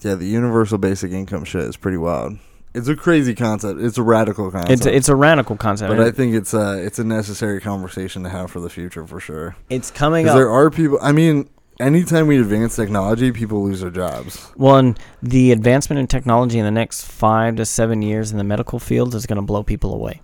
Yeah, 0.00 0.14
the 0.14 0.26
universal 0.26 0.78
basic 0.78 1.12
income 1.12 1.44
shit 1.44 1.62
is 1.62 1.76
pretty 1.76 1.98
wild. 1.98 2.38
It's 2.74 2.88
a 2.88 2.96
crazy 2.96 3.34
concept. 3.34 3.80
It's 3.80 3.98
a 3.98 4.02
radical 4.02 4.50
concept. 4.50 4.72
it's 4.72 4.86
a, 4.86 4.94
it's 4.94 5.08
a 5.08 5.14
radical 5.14 5.56
concept. 5.56 5.90
but 5.90 6.00
I 6.00 6.10
think 6.10 6.34
it's 6.34 6.54
a 6.54 6.84
it's 6.84 6.98
a 6.98 7.04
necessary 7.04 7.60
conversation 7.60 8.24
to 8.24 8.28
have 8.28 8.50
for 8.50 8.60
the 8.60 8.70
future 8.70 9.06
for 9.06 9.20
sure. 9.20 9.54
it's 9.70 9.90
coming 9.92 10.28
up. 10.28 10.34
there 10.34 10.50
are 10.50 10.70
people. 10.70 10.98
I 11.00 11.12
mean, 11.12 11.48
anytime 11.78 12.26
we 12.26 12.40
advance 12.40 12.74
technology, 12.74 13.30
people 13.30 13.62
lose 13.62 13.80
their 13.80 13.90
jobs. 13.90 14.46
One, 14.56 14.96
the 15.22 15.52
advancement 15.52 16.00
in 16.00 16.08
technology 16.08 16.58
in 16.58 16.64
the 16.64 16.72
next 16.72 17.06
five 17.06 17.56
to 17.56 17.64
seven 17.64 18.02
years 18.02 18.32
in 18.32 18.38
the 18.38 18.44
medical 18.44 18.80
field 18.80 19.14
is 19.14 19.24
going 19.26 19.36
to 19.36 19.42
blow 19.42 19.62
people 19.62 19.94
away. 19.94 20.20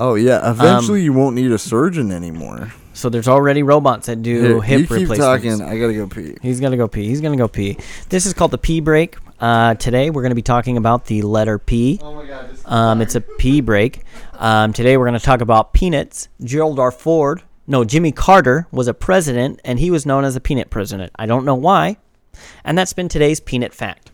Oh 0.00 0.16
yeah, 0.16 0.50
eventually 0.50 1.00
Um, 1.00 1.04
you 1.04 1.12
won't 1.12 1.36
need 1.36 1.52
a 1.52 1.58
surgeon 1.58 2.10
anymore. 2.10 2.72
So 2.94 3.08
there's 3.08 3.28
already 3.28 3.62
robots 3.62 4.06
that 4.06 4.22
do 4.22 4.42
Here, 4.42 4.62
hip 4.62 4.80
you 4.80 4.86
keep 4.86 4.90
replacements. 4.90 5.18
talking. 5.20 5.62
I 5.62 5.78
gotta 5.78 5.94
go 5.94 6.06
pee. 6.06 6.36
He's 6.42 6.60
gonna 6.60 6.76
go 6.76 6.88
pee. 6.88 7.06
He's 7.08 7.20
gonna 7.20 7.36
go 7.36 7.48
pee. 7.48 7.76
This 8.08 8.26
is 8.26 8.32
called 8.34 8.50
the 8.50 8.58
pee 8.58 8.80
break. 8.80 9.16
Uh, 9.40 9.74
today 9.74 10.10
we're 10.10 10.22
gonna 10.22 10.34
be 10.34 10.42
talking 10.42 10.76
about 10.76 11.06
the 11.06 11.22
letter 11.22 11.58
P. 11.58 12.00
Oh 12.02 12.14
my 12.14 12.26
god. 12.26 12.50
Um, 12.64 13.00
it's 13.00 13.14
a 13.14 13.20
pee 13.20 13.60
break. 13.60 14.02
Um, 14.38 14.72
today 14.72 14.96
we're 14.96 15.04
gonna 15.06 15.20
talk 15.20 15.40
about 15.40 15.72
peanuts. 15.72 16.28
Gerald 16.42 16.78
R. 16.78 16.90
Ford, 16.90 17.42
no, 17.66 17.84
Jimmy 17.84 18.12
Carter 18.12 18.66
was 18.72 18.88
a 18.88 18.94
president, 18.94 19.60
and 19.64 19.78
he 19.78 19.90
was 19.90 20.04
known 20.06 20.24
as 20.24 20.34
a 20.36 20.40
peanut 20.40 20.70
president. 20.70 21.12
I 21.16 21.26
don't 21.26 21.44
know 21.44 21.54
why, 21.54 21.96
and 22.64 22.76
that's 22.76 22.92
been 22.92 23.08
today's 23.08 23.40
peanut 23.40 23.72
fact. 23.74 24.10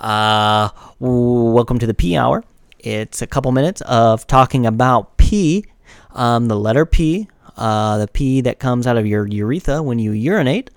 Uh, 0.00 0.68
welcome 0.98 1.78
to 1.78 1.86
the 1.86 1.94
P 1.94 2.16
hour. 2.16 2.44
It's 2.84 3.22
a 3.22 3.26
couple 3.26 3.50
minutes 3.50 3.80
of 3.80 4.26
talking 4.26 4.66
about 4.66 5.16
pee, 5.16 5.64
um, 6.12 6.48
the 6.48 6.56
letter 6.56 6.84
P, 6.84 7.28
uh, 7.56 7.96
the 7.96 8.08
pee 8.08 8.42
that 8.42 8.58
comes 8.58 8.86
out 8.86 8.98
of 8.98 9.06
your 9.06 9.26
urethra 9.26 9.82
when 9.82 9.98
you 9.98 10.12
urinate. 10.12 10.70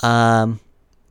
Um, 0.00 0.60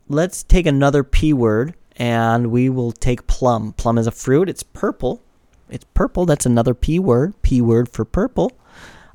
let's 0.07 0.43
take 0.43 0.65
another 0.65 1.03
P 1.03 1.33
word 1.33 1.75
and 1.97 2.49
we 2.49 2.69
will 2.69 2.93
take 2.93 3.27
plum. 3.27 3.73
Plum 3.73 3.97
is 3.97 4.07
a 4.07 4.11
fruit. 4.11 4.47
It's 4.47 4.63
purple. 4.63 5.21
It's 5.69 5.83
purple. 5.93 6.25
That's 6.25 6.45
another 6.45 6.73
P 6.73 6.97
word. 6.97 7.33
P 7.41 7.59
word 7.59 7.89
for 7.89 8.05
purple. 8.05 8.53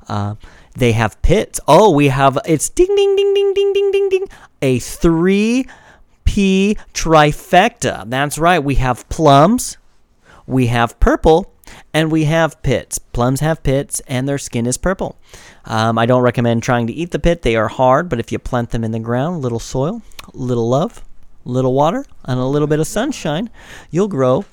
Uh, 0.07 0.35
they 0.75 0.91
have 0.91 1.19
pits. 1.23 1.59
Oh, 1.67 1.89
we 1.89 2.09
have 2.09 2.37
it's 2.45 2.69
ding 2.69 2.95
ding 2.95 3.15
ding 3.15 3.33
ding 3.33 3.53
ding 3.55 3.73
ding 3.73 3.91
ding 3.91 4.09
ding. 4.09 4.27
A 4.61 4.77
three 4.77 5.65
P 6.25 6.77
trifecta. 6.93 8.07
That's 8.07 8.37
right. 8.37 8.59
We 8.59 8.75
have 8.75 9.09
plums, 9.09 9.77
we 10.45 10.67
have 10.67 10.99
purple, 10.99 11.53
and 11.93 12.11
we 12.11 12.25
have 12.25 12.61
pits. 12.63 12.97
Plums 12.99 13.39
have 13.39 13.63
pits, 13.63 14.01
and 14.07 14.27
their 14.27 14.37
skin 14.37 14.65
is 14.65 14.77
purple. 14.77 15.17
Um, 15.65 15.97
I 15.97 16.05
don't 16.05 16.21
recommend 16.21 16.63
trying 16.63 16.87
to 16.87 16.93
eat 16.93 17.11
the 17.11 17.19
pit. 17.19 17.41
They 17.41 17.55
are 17.55 17.67
hard, 17.67 18.09
but 18.09 18.19
if 18.19 18.31
you 18.31 18.39
plant 18.39 18.71
them 18.71 18.83
in 18.83 18.91
the 18.91 18.99
ground, 18.99 19.41
little 19.41 19.59
soil, 19.59 20.01
little 20.33 20.67
love, 20.67 21.03
little 21.45 21.73
water, 21.73 22.05
and 22.25 22.39
a 22.39 22.45
little 22.45 22.67
bit 22.67 22.79
of 22.79 22.87
sunshine, 22.87 23.49
you'll 23.91 24.07
grow 24.07 24.45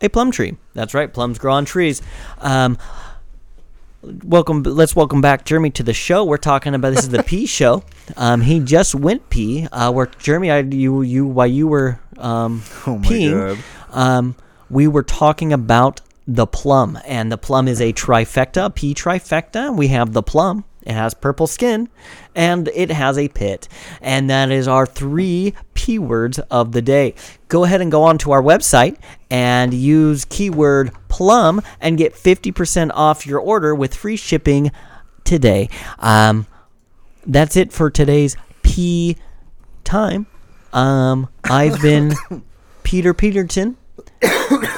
a 0.00 0.08
plum 0.08 0.30
tree. 0.30 0.56
That's 0.74 0.94
right. 0.94 1.12
Plums 1.12 1.38
grow 1.38 1.54
on 1.54 1.64
trees. 1.64 2.02
Um, 2.38 2.76
welcome 4.02 4.64
let's 4.64 4.96
welcome 4.96 5.20
back 5.20 5.44
jeremy 5.44 5.70
to 5.70 5.84
the 5.84 5.94
show 5.94 6.24
we're 6.24 6.36
talking 6.36 6.74
about 6.74 6.90
this 6.90 7.04
is 7.04 7.10
the 7.10 7.22
p 7.26 7.46
show 7.46 7.84
um, 8.16 8.40
he 8.40 8.58
just 8.58 8.96
went 8.96 9.30
pee 9.30 9.68
uh, 9.70 9.92
where 9.92 10.06
jeremy 10.18 10.50
I, 10.50 10.58
you 10.58 11.02
you 11.02 11.24
while 11.24 11.46
you 11.46 11.68
were 11.68 12.00
um, 12.18 12.62
Oh 12.84 12.98
my 12.98 13.06
peeing 13.06 13.30
God. 13.56 13.64
Um, 13.92 14.36
we 14.68 14.88
were 14.88 15.02
talking 15.02 15.52
about 15.52 16.00
the 16.26 16.46
plum 16.46 16.98
and 17.04 17.30
the 17.32 17.38
plum 17.38 17.68
is 17.68 17.80
a 17.80 17.92
trifecta 17.92 18.74
p 18.74 18.94
trifecta. 18.94 19.74
We 19.74 19.88
have 19.88 20.12
the 20.12 20.22
plum. 20.22 20.64
It 20.82 20.94
has 20.94 21.14
purple 21.14 21.46
skin 21.46 21.88
and 22.34 22.68
it 22.74 22.90
has 22.90 23.16
a 23.16 23.28
pit. 23.28 23.68
And 24.00 24.30
that 24.30 24.50
is 24.50 24.66
our 24.66 24.86
three 24.86 25.54
p 25.74 25.98
words 25.98 26.38
of 26.50 26.72
the 26.72 26.82
day. 26.82 27.14
Go 27.48 27.64
ahead 27.64 27.80
and 27.80 27.90
go 27.90 28.02
on 28.04 28.18
to 28.18 28.32
our 28.32 28.42
website 28.42 28.96
and 29.30 29.74
use 29.74 30.24
keyword 30.24 30.92
plum 31.08 31.62
and 31.80 31.98
get 31.98 32.14
50% 32.14 32.90
off 32.94 33.26
your 33.26 33.38
order 33.38 33.74
with 33.74 33.94
free 33.94 34.16
shipping 34.16 34.72
today. 35.24 35.68
Um, 35.98 36.46
that's 37.26 37.56
it 37.56 37.72
for 37.72 37.90
today's 37.90 38.36
p 38.62 39.16
time. 39.84 40.26
Um, 40.72 41.28
i've 41.44 41.82
been 41.82 42.14
peter 42.82 43.12
peterton 43.12 43.76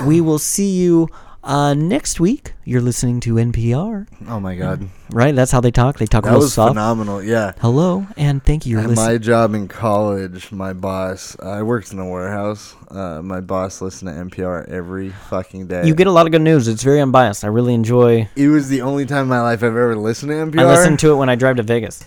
we 0.07 0.21
will 0.21 0.39
see 0.39 0.71
you 0.71 1.09
uh, 1.43 1.75
next 1.75 2.19
week. 2.21 2.55
You're 2.65 2.81
listening 2.81 3.21
to 3.21 3.35
NPR, 3.35 4.07
Oh 4.29 4.41
my 4.41 4.57
god. 4.57 4.89
right? 5.11 5.35
That's 5.35 5.51
how 5.53 5.61
they 5.61 5.71
talk. 5.71 5.99
They 5.99 6.07
talk 6.07 6.25
That 6.25 6.31
real 6.31 6.41
was 6.41 6.55
soft. 6.55 6.71
phenomenal. 6.71 7.23
Yeah. 7.23 7.53
Hello, 7.61 8.07
and 8.17 8.43
thank 8.43 8.65
you. 8.65 8.73
You're 8.73 8.81
At 8.81 8.89
listening. 8.89 9.07
my 9.07 9.19
job 9.19 9.55
in 9.55 9.69
college, 9.69 10.51
my 10.51 10.73
boss, 10.73 11.37
I 11.41 11.63
worked 11.63 11.93
in 11.93 11.99
a 11.99 12.09
warehouse. 12.09 12.75
Uh, 12.91 13.21
my 13.23 13.41
boss 13.43 13.83
listened 13.83 14.09
to 14.09 14.15
NPR 14.43 14.67
every 14.71 15.11
fucking 15.11 15.67
day. 15.67 15.87
You 15.87 15.95
get 15.95 16.07
a 16.07 16.13
lot 16.13 16.25
of 16.27 16.33
good 16.33 16.41
news. 16.43 16.67
It's 16.69 16.83
very 16.83 17.01
unbiased. 17.03 17.45
I 17.45 17.49
really 17.49 17.75
enjoy. 17.75 18.29
it 18.37 18.49
was 18.49 18.69
the 18.71 18.81
only 18.81 19.05
time 19.05 19.23
in 19.25 19.29
my 19.29 19.43
life 19.43 19.59
I've 19.59 19.65
ever 19.77 19.97
listened 19.97 20.31
to 20.31 20.37
NPR. 20.37 20.61
I 20.63 20.67
listen 20.67 20.97
to 20.99 21.13
it 21.13 21.17
when 21.17 21.29
I 21.29 21.35
drive 21.35 21.57
to 21.57 21.63
Vegas. 21.63 22.03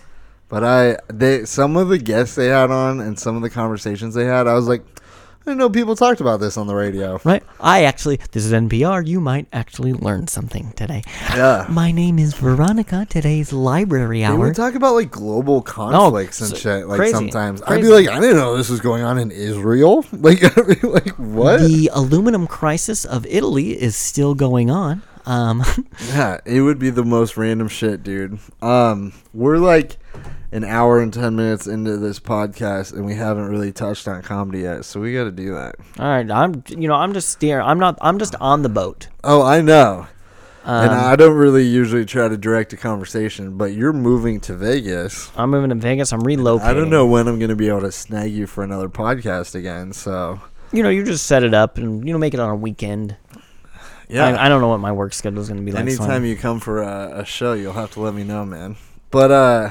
But 0.49 0.63
I, 0.63 0.97
they, 1.13 1.45
some 1.45 1.75
of 1.77 1.89
the 1.89 1.97
guests 1.99 2.35
they 2.35 2.47
had 2.47 2.71
on 2.71 3.01
and 3.01 3.19
some 3.19 3.35
of 3.35 3.41
the 3.43 3.49
conversations 3.49 4.15
they 4.15 4.25
had, 4.25 4.47
I 4.47 4.53
was 4.53 4.67
like, 4.67 4.81
didn't 5.47 5.59
know 5.59 5.69
people 5.69 5.95
talked 5.95 6.19
about 6.19 6.41
this 6.41 6.57
on 6.57 6.67
the 6.67 6.75
radio. 6.75 7.19
Right? 7.23 7.41
I 7.61 7.85
actually, 7.85 8.17
this 8.31 8.43
is 8.45 8.51
NPR. 8.51 9.07
You 9.07 9.21
might 9.21 9.47
actually 9.53 9.93
learn 9.93 10.27
something 10.27 10.73
today. 10.73 11.03
Yeah. 11.33 11.65
My 11.69 11.91
name 11.93 12.19
is 12.19 12.33
Veronica. 12.33 13.07
Today's 13.09 13.53
library 13.53 14.25
hour. 14.25 14.37
would 14.37 14.55
talk 14.55 14.75
about 14.75 14.93
like 14.95 15.09
global 15.09 15.61
conflicts 15.61 16.41
and 16.41 16.49
so- 16.49 16.55
shit. 16.57 16.87
Like 16.87 16.97
crazy, 16.97 17.13
sometimes 17.13 17.61
I'd 17.61 17.81
be 17.81 17.87
like, 17.87 18.09
I 18.09 18.19
didn't 18.19 18.35
know 18.35 18.57
this 18.57 18.69
was 18.69 18.81
going 18.81 19.03
on 19.03 19.17
in 19.17 19.31
Israel. 19.31 20.05
Like, 20.27 20.43
I'd 20.57 20.81
be 20.81 20.87
like 20.87 21.11
what? 21.11 21.61
The 21.61 21.89
aluminum 21.93 22.47
crisis 22.47 23.05
of 23.05 23.25
Italy 23.27 23.79
is 23.81 23.95
still 23.95 24.35
going 24.35 24.69
on. 24.69 25.01
Um, 25.25 25.63
Yeah, 26.09 26.39
it 26.43 26.61
would 26.61 26.79
be 26.79 26.89
the 26.89 27.05
most 27.05 27.37
random 27.37 27.69
shit, 27.69 28.03
dude. 28.03 28.39
Um, 28.61 29.13
we're 29.33 29.59
like 29.59 29.97
an 30.51 30.63
hour 30.63 30.99
and 31.01 31.13
ten 31.13 31.35
minutes 31.35 31.67
into 31.67 31.97
this 31.97 32.19
podcast, 32.19 32.93
and 32.93 33.05
we 33.05 33.15
haven't 33.15 33.47
really 33.49 33.71
touched 33.71 34.07
on 34.07 34.21
comedy 34.21 34.59
yet, 34.59 34.85
so 34.85 34.99
we 34.99 35.13
got 35.13 35.25
to 35.25 35.31
do 35.31 35.53
that. 35.55 35.75
all 35.99 36.05
right, 36.07 36.29
I'm 36.29 36.63
you 36.69 36.87
know 36.87 36.95
I'm 36.95 37.13
just 37.13 37.29
steering. 37.29 37.65
I'm 37.65 37.79
not. 37.79 37.97
I'm 38.01 38.17
just 38.19 38.35
on 38.35 38.61
the 38.61 38.69
boat. 38.69 39.07
Oh, 39.23 39.41
I 39.43 39.61
know, 39.61 40.07
and 40.63 40.91
Um, 40.91 40.97
I 40.99 41.15
don't 41.17 41.35
really 41.35 41.65
usually 41.65 42.05
try 42.05 42.27
to 42.29 42.37
direct 42.37 42.71
a 42.73 42.77
conversation, 42.77 43.57
but 43.57 43.73
you're 43.73 43.93
moving 43.93 44.39
to 44.41 44.53
Vegas. 44.55 45.31
I'm 45.35 45.49
moving 45.49 45.69
to 45.69 45.75
Vegas. 45.75 46.13
I'm 46.13 46.21
relocating. 46.21 46.61
I 46.61 46.73
don't 46.73 46.89
know 46.89 47.05
when 47.05 47.27
I'm 47.27 47.39
going 47.39 47.49
to 47.49 47.55
be 47.55 47.67
able 47.67 47.81
to 47.81 47.91
snag 47.91 48.31
you 48.31 48.47
for 48.47 48.63
another 48.63 48.87
podcast 48.89 49.53
again. 49.55 49.91
So, 49.93 50.39
You 50.71 50.81
know, 50.83 50.89
you 50.89 51.03
just 51.03 51.25
set 51.25 51.43
it 51.43 51.53
up 51.53 51.77
and 51.77 52.05
you 52.07 52.13
know 52.13 52.19
make 52.19 52.33
it 52.33 52.39
on 52.39 52.49
a 52.49 52.55
weekend. 52.55 53.15
Yeah. 54.09 54.25
I, 54.25 54.45
I 54.45 54.49
don't 54.49 54.61
know 54.61 54.69
what 54.69 54.79
my 54.79 54.93
work 54.93 55.13
schedule 55.13 55.41
is 55.41 55.49
going 55.49 55.59
to 55.59 55.65
be 55.65 55.73
like. 55.73 55.83
so 55.83 55.87
Anytime 56.03 56.09
I'm- 56.11 56.25
you 56.25 56.37
come 56.37 56.61
for 56.61 56.81
a, 56.81 57.19
a 57.19 57.25
show, 57.25 57.51
you'll 57.51 57.73
have 57.73 57.91
to 57.93 57.99
let 58.01 58.13
me 58.13 58.23
know, 58.23 58.45
man. 58.45 58.77
But 59.11 59.31
uh, 59.31 59.69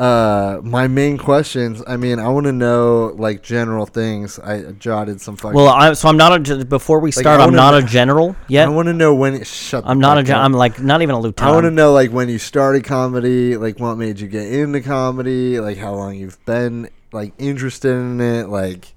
uh, 0.00 0.62
my 0.64 0.88
main 0.88 1.18
questions. 1.18 1.82
I 1.86 1.98
mean, 1.98 2.18
I 2.18 2.28
want 2.28 2.46
to 2.46 2.52
know 2.52 3.14
like 3.18 3.42
general 3.42 3.84
things. 3.84 4.38
I 4.38 4.72
jotted 4.72 5.20
some 5.20 5.36
fucking. 5.36 5.54
well, 5.54 5.68
I, 5.68 5.92
so 5.92 6.08
I'm 6.08 6.16
not 6.16 6.48
a 6.48 6.64
before 6.64 7.00
we 7.00 7.12
start. 7.12 7.38
I 7.38 7.44
I'm 7.44 7.52
not 7.52 7.74
a 7.74 7.82
general 7.82 8.34
yet. 8.48 8.66
I 8.66 8.70
want 8.70 8.86
to 8.86 8.94
know 8.94 9.14
when. 9.14 9.44
Shut. 9.44 9.84
the 9.84 9.90
I'm 9.90 10.00
not 10.00 10.16
a. 10.16 10.22
Gen- 10.22 10.38
I'm 10.38 10.54
like 10.54 10.80
not 10.80 11.02
even 11.02 11.14
a 11.14 11.18
I 11.18 11.50
want 11.50 11.64
to 11.64 11.70
know 11.70 11.92
like 11.92 12.10
when 12.12 12.30
you 12.30 12.38
started 12.38 12.82
comedy, 12.82 13.58
like 13.58 13.78
what 13.78 13.96
made 13.96 14.20
you 14.20 14.26
get 14.26 14.50
into 14.50 14.80
comedy, 14.80 15.60
like 15.60 15.76
how 15.76 15.92
long 15.92 16.14
you've 16.14 16.42
been 16.46 16.88
like 17.12 17.34
interested 17.36 17.90
in 17.90 18.22
it, 18.22 18.48
like 18.48 18.94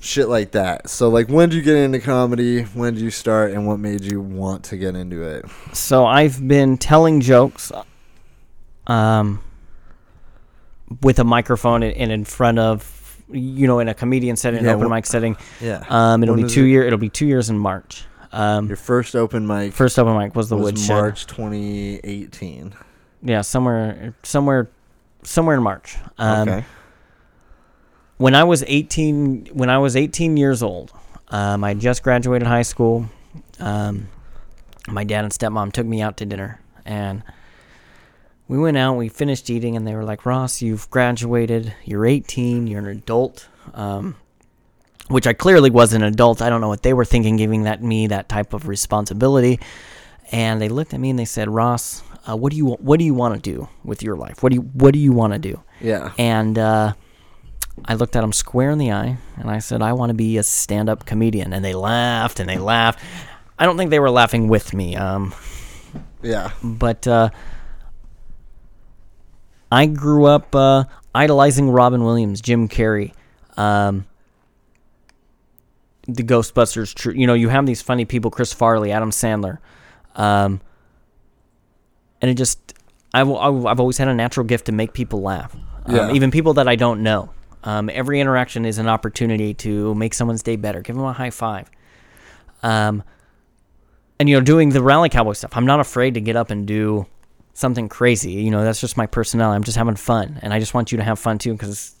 shit 0.00 0.26
like 0.26 0.50
that. 0.50 0.90
So 0.90 1.10
like 1.10 1.28
when 1.28 1.50
did 1.50 1.54
you 1.54 1.62
get 1.62 1.76
into 1.76 2.00
comedy? 2.00 2.62
When 2.62 2.94
did 2.94 3.04
you 3.04 3.12
start, 3.12 3.52
and 3.52 3.68
what 3.68 3.78
made 3.78 4.00
you 4.00 4.20
want 4.20 4.64
to 4.64 4.76
get 4.76 4.96
into 4.96 5.22
it? 5.22 5.44
So 5.72 6.06
I've 6.06 6.48
been 6.48 6.76
telling 6.76 7.20
jokes, 7.20 7.70
um, 8.88 9.44
with 11.00 11.18
a 11.18 11.24
microphone 11.24 11.82
and, 11.82 11.96
and 11.96 12.12
in 12.12 12.24
front 12.24 12.58
of, 12.58 13.22
you 13.30 13.66
know, 13.66 13.78
in 13.78 13.88
a 13.88 13.94
comedian 13.94 14.36
setting, 14.36 14.64
Yeah, 14.64 14.70
an 14.72 14.76
open 14.76 14.90
mic 14.90 15.06
setting. 15.06 15.36
Yeah. 15.60 15.84
Um, 15.88 16.22
it'll 16.22 16.34
When 16.34 16.44
be 16.46 16.50
two 16.50 16.64
it? 16.64 16.68
year. 16.68 16.82
It'll 16.84 16.98
be 16.98 17.08
two 17.08 17.26
years 17.26 17.48
in 17.50 17.58
March. 17.58 18.04
Um, 18.32 18.66
Your 18.66 18.76
first 18.76 19.14
open 19.14 19.46
mic 19.46 19.72
first 19.74 19.98
open 19.98 20.16
mic 20.16 20.34
was 20.34 20.48
the 20.48 20.56
was 20.56 20.72
woodshed. 20.72 20.96
March 20.96 21.26
2018. 21.26 22.74
Yeah, 23.22 23.42
somewhere, 23.42 24.14
somewhere, 24.22 24.70
somewhere 25.22 25.56
in 25.56 25.62
March. 25.62 25.96
Um, 26.18 26.48
okay. 26.48 26.64
when 28.16 28.34
I 28.34 28.44
was 28.44 28.64
18, 28.66 29.46
when 29.52 29.70
I 29.70 29.78
was 29.78 29.96
18 29.96 30.36
years 30.36 30.62
old, 30.62 30.92
um, 31.28 31.62
I 31.62 31.74
just 31.74 32.02
graduated 32.02 32.48
high 32.48 32.62
school. 32.62 33.06
Um, 33.60 34.08
my 34.88 35.04
dad 35.04 35.24
and 35.24 35.32
stepmom 35.32 35.72
took 35.72 35.86
me 35.86 36.02
out 36.02 36.16
to 36.16 36.26
dinner, 36.26 36.60
and 36.84 37.22
we 38.48 38.58
went 38.58 38.76
out. 38.76 38.96
We 38.96 39.08
finished 39.08 39.48
eating, 39.50 39.76
and 39.76 39.86
they 39.86 39.94
were 39.94 40.04
like, 40.04 40.26
"Ross, 40.26 40.60
you've 40.62 40.88
graduated. 40.90 41.74
You're 41.84 42.06
18. 42.06 42.66
You're 42.66 42.80
an 42.80 42.86
adult." 42.86 43.48
Um, 43.74 44.16
which 45.08 45.26
I 45.26 45.32
clearly 45.32 45.70
was 45.70 45.92
an 45.92 46.02
adult. 46.02 46.40
I 46.40 46.48
don't 46.48 46.60
know 46.60 46.68
what 46.68 46.82
they 46.82 46.94
were 46.94 47.04
thinking, 47.04 47.36
giving 47.36 47.64
that 47.64 47.82
me 47.82 48.06
that 48.08 48.28
type 48.28 48.52
of 48.54 48.66
responsibility. 48.68 49.60
And 50.30 50.60
they 50.62 50.68
looked 50.68 50.94
at 50.94 51.00
me 51.00 51.10
and 51.10 51.18
they 51.18 51.24
said, 51.24 51.48
"Ross, 51.48 52.02
uh, 52.28 52.36
what 52.36 52.50
do 52.50 52.56
you 52.56 52.66
what 52.74 52.98
do 52.98 53.04
you 53.04 53.14
want 53.14 53.34
to 53.34 53.40
do 53.40 53.68
with 53.84 54.02
your 54.02 54.16
life? 54.16 54.42
What 54.42 54.50
do 54.50 54.56
you 54.56 54.62
what 54.62 54.92
do 54.92 54.98
you 54.98 55.12
want 55.12 55.32
to 55.34 55.38
do?" 55.38 55.62
Yeah. 55.80 56.12
And 56.18 56.58
uh, 56.58 56.92
I 57.84 57.94
looked 57.94 58.16
at 58.16 58.20
them 58.22 58.32
square 58.32 58.70
in 58.70 58.78
the 58.78 58.92
eye 58.92 59.16
and 59.36 59.50
I 59.50 59.58
said, 59.58 59.82
I 59.82 59.92
want 59.94 60.10
to 60.10 60.14
be 60.14 60.36
a 60.38 60.42
stand 60.42 60.88
up 60.88 61.04
comedian. 61.06 61.52
And 61.52 61.64
they 61.64 61.74
laughed 61.74 62.38
and 62.38 62.48
they 62.48 62.58
laughed. 62.58 63.00
I 63.58 63.64
don't 63.66 63.76
think 63.76 63.90
they 63.90 63.98
were 63.98 64.10
laughing 64.10 64.48
with 64.48 64.72
me. 64.74 64.94
Um, 64.94 65.34
Yeah. 66.22 66.50
but 66.62 67.06
uh, 67.08 67.30
I 69.72 69.86
grew 69.86 70.26
up 70.26 70.54
uh, 70.54 70.84
idolizing 71.14 71.70
Robin 71.70 72.04
Williams, 72.04 72.42
Jim 72.42 72.68
Carrey, 72.68 73.12
um, 73.56 74.04
the 76.06 76.22
Ghostbusters. 76.22 76.94
Tr- 76.94 77.12
you 77.12 77.26
know, 77.26 77.34
you 77.34 77.48
have 77.48 77.64
these 77.64 77.80
funny 77.80 78.04
people: 78.04 78.30
Chris 78.30 78.52
Farley, 78.52 78.92
Adam 78.92 79.10
Sandler, 79.10 79.58
um, 80.14 80.60
and 82.20 82.30
it 82.30 82.34
just 82.34 82.74
I've 83.14 83.30
I've 83.30 83.64
I've 83.66 83.80
always 83.80 83.96
had 83.98 84.08
a 84.08 84.14
natural 84.14 84.44
gift 84.46 84.66
to 84.66 84.72
make 84.72 84.92
people 84.92 85.22
laugh, 85.22 85.54
um, 85.86 85.94
Yeah. 85.94 86.12
even 86.12 86.30
people 86.30 86.54
that 86.54 86.68
I 86.68 86.76
don't 86.76 87.02
know. 87.02 87.30
Um, 87.64 87.88
every 87.90 88.20
interaction 88.20 88.64
is 88.66 88.78
an 88.78 88.88
opportunity 88.88 89.54
to 89.54 89.94
make 89.94 90.12
someone's 90.14 90.42
day 90.42 90.56
better. 90.56 90.82
Give 90.82 90.96
them 90.96 91.04
a 91.04 91.12
high 91.12 91.30
five. 91.30 91.70
Um, 92.62 93.04
and 94.18 94.28
you 94.28 94.36
know, 94.36 94.40
doing 94.44 94.68
the 94.70 94.82
rally 94.82 95.08
cowboy 95.08 95.32
stuff, 95.32 95.52
I'm 95.56 95.64
not 95.66 95.80
afraid 95.80 96.14
to 96.14 96.20
get 96.20 96.36
up 96.36 96.50
and 96.50 96.66
do 96.66 97.06
something 97.54 97.88
crazy. 97.88 98.32
You 98.32 98.50
know, 98.50 98.64
that's 98.64 98.80
just 98.80 98.96
my 98.96 99.06
personality. 99.06 99.56
I'm 99.56 99.64
just 99.64 99.76
having 99.76 99.96
fun, 99.96 100.38
and 100.42 100.52
I 100.52 100.58
just 100.58 100.74
want 100.74 100.92
you 100.92 100.98
to 100.98 101.04
have 101.04 101.18
fun 101.18 101.38
too, 101.38 101.52
because 101.52 101.96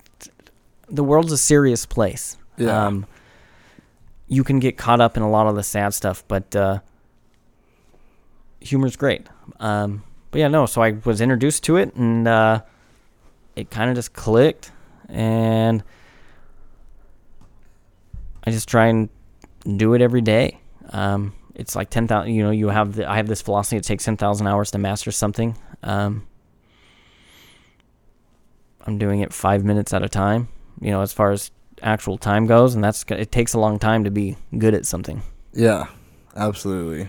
the 0.88 1.04
world's 1.04 1.32
a 1.32 1.38
serious 1.38 1.86
place. 1.86 2.36
Yeah. 2.56 2.86
Um, 2.86 3.06
you 4.28 4.44
can 4.44 4.60
get 4.60 4.76
caught 4.78 5.00
up 5.00 5.16
in 5.16 5.22
a 5.22 5.30
lot 5.30 5.46
of 5.46 5.56
the 5.56 5.62
sad 5.62 5.94
stuff, 5.94 6.24
but 6.26 6.54
uh, 6.56 6.78
humor's 8.60 8.96
great. 8.96 9.26
Um, 9.60 10.04
but 10.30 10.38
yeah, 10.38 10.48
no. 10.48 10.66
So 10.66 10.82
I 10.82 10.92
was 11.04 11.20
introduced 11.20 11.64
to 11.64 11.76
it, 11.76 11.94
and 11.94 12.26
uh, 12.26 12.62
it 13.56 13.70
kind 13.70 13.90
of 13.90 13.96
just 13.96 14.14
clicked, 14.14 14.72
and 15.08 15.82
I 18.44 18.50
just 18.50 18.68
try 18.68 18.86
and 18.86 19.10
do 19.76 19.94
it 19.94 20.00
every 20.00 20.22
day. 20.22 20.60
Um, 20.90 21.34
it's 21.54 21.74
like 21.76 21.90
ten 21.90 22.06
thousand. 22.08 22.34
You 22.34 22.44
know, 22.44 22.50
you 22.50 22.68
have 22.68 22.96
the, 22.96 23.08
I 23.10 23.16
have 23.16 23.28
this 23.28 23.42
philosophy. 23.42 23.76
It 23.76 23.84
takes 23.84 24.04
ten 24.04 24.16
thousand 24.16 24.46
hours 24.46 24.70
to 24.72 24.78
master 24.78 25.10
something. 25.10 25.56
Um, 25.82 26.26
I'm 28.84 28.98
doing 28.98 29.20
it 29.20 29.32
five 29.32 29.64
minutes 29.64 29.92
at 29.92 30.02
a 30.02 30.08
time. 30.08 30.48
You 30.80 30.90
know, 30.90 31.02
as 31.02 31.12
far 31.12 31.30
as 31.30 31.50
actual 31.82 32.18
time 32.18 32.46
goes, 32.46 32.74
and 32.74 32.82
that's 32.82 33.04
it 33.08 33.30
takes 33.32 33.54
a 33.54 33.58
long 33.58 33.78
time 33.78 34.04
to 34.04 34.10
be 34.10 34.36
good 34.56 34.74
at 34.74 34.86
something. 34.86 35.22
Yeah. 35.52 35.86
Absolutely. 36.34 37.08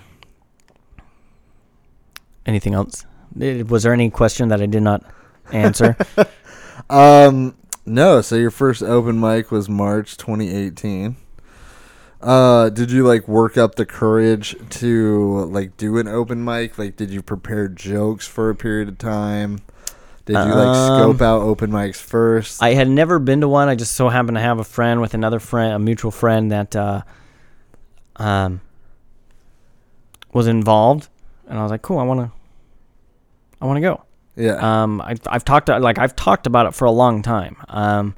Anything 2.46 2.74
else? 2.74 3.06
Eh, 3.40 3.62
Was 3.64 3.84
there 3.84 3.94
any 3.94 4.10
question 4.10 4.50
that 4.50 4.62
I 4.62 4.66
did 4.66 4.84
not 4.84 5.04
answer? 5.52 5.96
Um, 6.90 7.56
no. 7.86 8.20
So 8.22 8.36
your 8.36 8.52
first 8.52 8.82
open 8.82 9.20
mic 9.20 9.52
was 9.52 9.70
March 9.70 10.18
2018. 10.18 11.16
Uh, 12.24 12.70
did 12.70 12.90
you 12.90 13.06
like 13.06 13.28
work 13.28 13.58
up 13.58 13.76
the 13.76 13.86
courage 13.86 14.56
to 14.70 15.46
like 15.46 15.76
do 15.78 15.98
an 15.98 16.08
open 16.08 16.44
mic? 16.44 16.78
Like, 16.78 16.96
did 16.96 17.10
you 17.12 17.22
prepare 17.22 17.68
jokes 17.68 18.26
for 18.28 18.50
a 18.50 18.56
period 18.56 18.88
of 18.88 18.98
time? 18.98 19.60
Did 20.26 20.34
you 20.34 20.54
like 20.54 20.74
scope 20.74 21.22
Um, 21.22 21.28
out 21.28 21.42
open 21.42 21.70
mics 21.70 21.98
first? 21.98 22.64
I 22.64 22.76
had 22.76 22.88
never 22.88 23.20
been 23.20 23.42
to 23.42 23.50
one. 23.50 23.68
I 23.68 23.76
just 23.76 23.92
so 23.94 24.08
happened 24.08 24.38
to 24.38 24.42
have 24.42 24.58
a 24.58 24.64
friend 24.64 25.02
with 25.02 25.14
another 25.14 25.40
friend, 25.40 25.74
a 25.74 25.80
mutual 25.80 26.12
friend 26.12 26.50
that 26.52 26.74
uh, 26.78 27.02
um, 28.16 28.62
was 30.32 30.48
involved, 30.48 31.10
and 31.50 31.60
I 31.60 31.62
was 31.62 31.72
like, 31.72 31.82
"Cool, 31.82 32.00
I 32.00 32.04
want 32.04 32.22
to, 32.22 32.32
I 33.62 33.66
want 33.66 33.78
to 33.78 33.82
go." 33.82 34.04
yeah. 34.38 34.84
Um, 34.84 35.02
I, 35.02 35.16
I've 35.28 35.44
talked 35.44 35.68
like 35.68 36.00
I've 36.00 36.16
talked 36.16 36.48
about 36.48 36.68
it 36.68 36.74
for 36.74 36.86
a 36.86 36.92
long 36.92 37.22
time. 37.22 37.58
Um, 37.68 38.16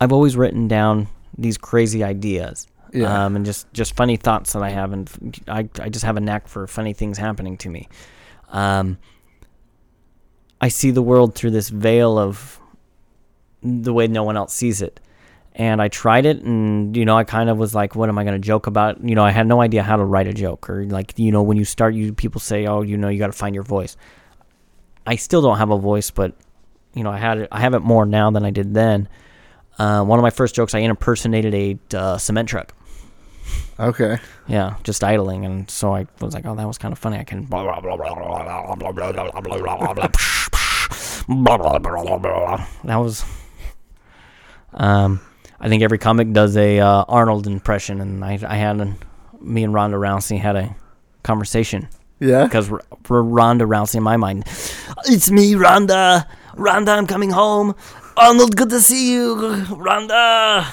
I've 0.00 0.12
always 0.12 0.36
written 0.36 0.66
down 0.66 1.06
these 1.38 1.58
crazy 1.58 2.02
ideas, 2.04 2.66
Yeah. 2.92 3.24
um, 3.26 3.36
and 3.36 3.44
just 3.44 3.72
just 3.72 3.96
funny 3.96 4.16
thoughts 4.16 4.52
that 4.52 4.62
I 4.62 4.70
have, 4.70 4.92
and 4.92 5.10
I 5.48 5.68
I 5.80 5.88
just 5.88 6.04
have 6.04 6.16
a 6.16 6.20
knack 6.20 6.48
for 6.48 6.66
funny 6.66 6.92
things 6.92 7.18
happening 7.18 7.56
to 7.58 7.68
me. 7.68 7.88
Um, 8.50 8.98
I 10.60 10.68
see 10.68 10.90
the 10.90 11.02
world 11.02 11.34
through 11.34 11.50
this 11.50 11.68
veil 11.68 12.18
of 12.18 12.60
the 13.62 13.92
way 13.92 14.06
no 14.06 14.22
one 14.22 14.36
else 14.36 14.52
sees 14.54 14.80
it. 14.82 15.00
And 15.56 15.80
I 15.80 15.86
tried 15.86 16.26
it, 16.26 16.42
and 16.42 16.96
you 16.96 17.04
know, 17.04 17.16
I 17.16 17.22
kind 17.22 17.48
of 17.48 17.58
was 17.58 17.74
like, 17.76 17.94
"What 17.94 18.08
am 18.08 18.18
I 18.18 18.24
going 18.24 18.34
to 18.34 18.44
joke 18.44 18.66
about?" 18.66 19.06
You 19.08 19.14
know, 19.14 19.22
I 19.24 19.30
had 19.30 19.46
no 19.46 19.60
idea 19.60 19.84
how 19.84 19.96
to 19.96 20.04
write 20.04 20.26
a 20.26 20.32
joke, 20.32 20.68
or 20.68 20.84
like, 20.84 21.16
you 21.16 21.30
know, 21.30 21.42
when 21.44 21.56
you 21.56 21.64
start, 21.64 21.94
you 21.94 22.12
people 22.12 22.40
say, 22.40 22.66
"Oh, 22.66 22.82
you 22.82 22.96
know, 22.96 23.08
you 23.08 23.20
got 23.20 23.28
to 23.28 23.32
find 23.32 23.54
your 23.54 23.62
voice." 23.62 23.96
I 25.06 25.14
still 25.16 25.42
don't 25.42 25.58
have 25.58 25.70
a 25.70 25.78
voice, 25.78 26.10
but 26.10 26.34
you 26.94 27.04
know, 27.04 27.10
I 27.10 27.18
had 27.18 27.38
it, 27.38 27.48
I 27.52 27.60
have 27.60 27.74
it 27.74 27.80
more 27.80 28.04
now 28.04 28.30
than 28.32 28.44
I 28.44 28.50
did 28.50 28.74
then. 28.74 29.08
Uh, 29.78 30.04
one 30.04 30.18
of 30.18 30.22
my 30.22 30.30
first 30.30 30.54
jokes, 30.54 30.74
I 30.74 30.78
impersonated 30.80 31.54
a 31.92 31.96
uh, 31.98 32.18
cement 32.18 32.48
truck. 32.48 32.72
okay. 33.78 34.18
Yeah, 34.46 34.76
just 34.84 35.02
idling, 35.02 35.44
and 35.44 35.70
so 35.70 35.94
I 35.94 36.06
was 36.20 36.32
like, 36.34 36.46
"Oh, 36.46 36.54
that 36.54 36.66
was 36.66 36.78
kind 36.78 36.92
of 36.92 36.98
funny." 36.98 37.18
I 37.18 37.24
can. 37.24 37.46
That 42.84 42.96
was. 42.96 43.24
Um, 44.74 45.20
I 45.60 45.68
think 45.68 45.82
every 45.82 45.98
comic 45.98 46.32
does 46.32 46.56
a 46.56 46.80
uh, 46.80 47.04
Arnold 47.08 47.46
impression, 47.46 48.00
and 48.00 48.24
I, 48.24 48.38
I 48.46 48.56
had 48.56 48.80
a, 48.80 48.96
me 49.40 49.64
and 49.64 49.72
Ronda 49.72 49.96
Rousey 49.96 50.38
had 50.38 50.56
a 50.56 50.74
conversation 51.22 51.88
Yeah. 52.20 52.44
because 52.44 52.70
R- 52.70 52.82
R- 53.08 53.22
Ronda 53.22 53.64
Rousey 53.64 53.96
in 53.96 54.02
my 54.02 54.16
mind, 54.16 54.44
it's 55.06 55.30
me, 55.30 55.54
Ronda. 55.54 56.26
Ronda, 56.56 56.92
I'm 56.92 57.06
coming 57.06 57.30
home. 57.30 57.74
Arnold, 58.16 58.56
good 58.56 58.70
to 58.70 58.80
see 58.80 59.12
you, 59.12 59.64
Ronda. 59.74 60.66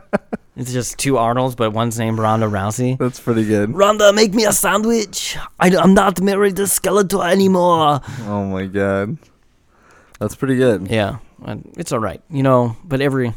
it's 0.56 0.72
just 0.72 0.98
two 0.98 1.16
Arnolds, 1.16 1.54
but 1.54 1.72
one's 1.72 1.98
named 1.98 2.18
Ronda 2.18 2.46
Rousey. 2.46 2.98
That's 2.98 3.18
pretty 3.18 3.46
good. 3.46 3.74
Ronda, 3.74 4.12
make 4.12 4.34
me 4.34 4.44
a 4.44 4.52
sandwich. 4.52 5.38
I, 5.58 5.68
am 5.68 5.94
not 5.94 6.20
married 6.20 6.56
to 6.56 6.62
Skeletor 6.62 7.30
anymore. 7.30 8.02
Oh 8.26 8.44
my 8.44 8.66
god. 8.66 9.16
That's 10.20 10.34
pretty 10.34 10.56
good. 10.56 10.88
Yeah, 10.88 11.18
it's 11.78 11.92
all 11.92 11.98
right, 11.98 12.20
you 12.28 12.42
know. 12.42 12.76
But 12.84 13.00
every, 13.00 13.32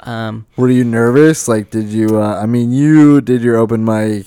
um, 0.00 0.46
Were 0.56 0.68
you 0.68 0.84
nervous? 0.84 1.48
Like, 1.48 1.70
did 1.70 1.86
you? 1.86 2.20
Uh, 2.20 2.38
I 2.40 2.44
mean, 2.44 2.72
you 2.72 3.22
did 3.22 3.40
your 3.42 3.56
open 3.56 3.84
mic, 3.84 4.26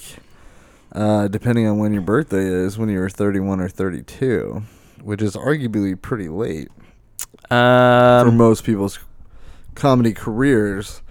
uh, 0.92 1.28
depending 1.28 1.68
on 1.68 1.78
when 1.78 1.94
your 1.94 2.02
birthday 2.02 2.46
is, 2.46 2.80
when 2.80 2.90
you 2.90 3.00
were 3.00 3.10
thirty-one 3.10 3.62
or 3.62 3.70
thirty-two, 3.70 4.64
which 5.04 5.22
is 5.22 5.36
arguably 5.36 6.00
pretty 6.02 6.28
late 6.28 6.70
for 7.50 7.56
um, 7.56 8.38
most 8.38 8.64
people's 8.64 9.00
comedy 9.76 10.14
careers. 10.14 11.02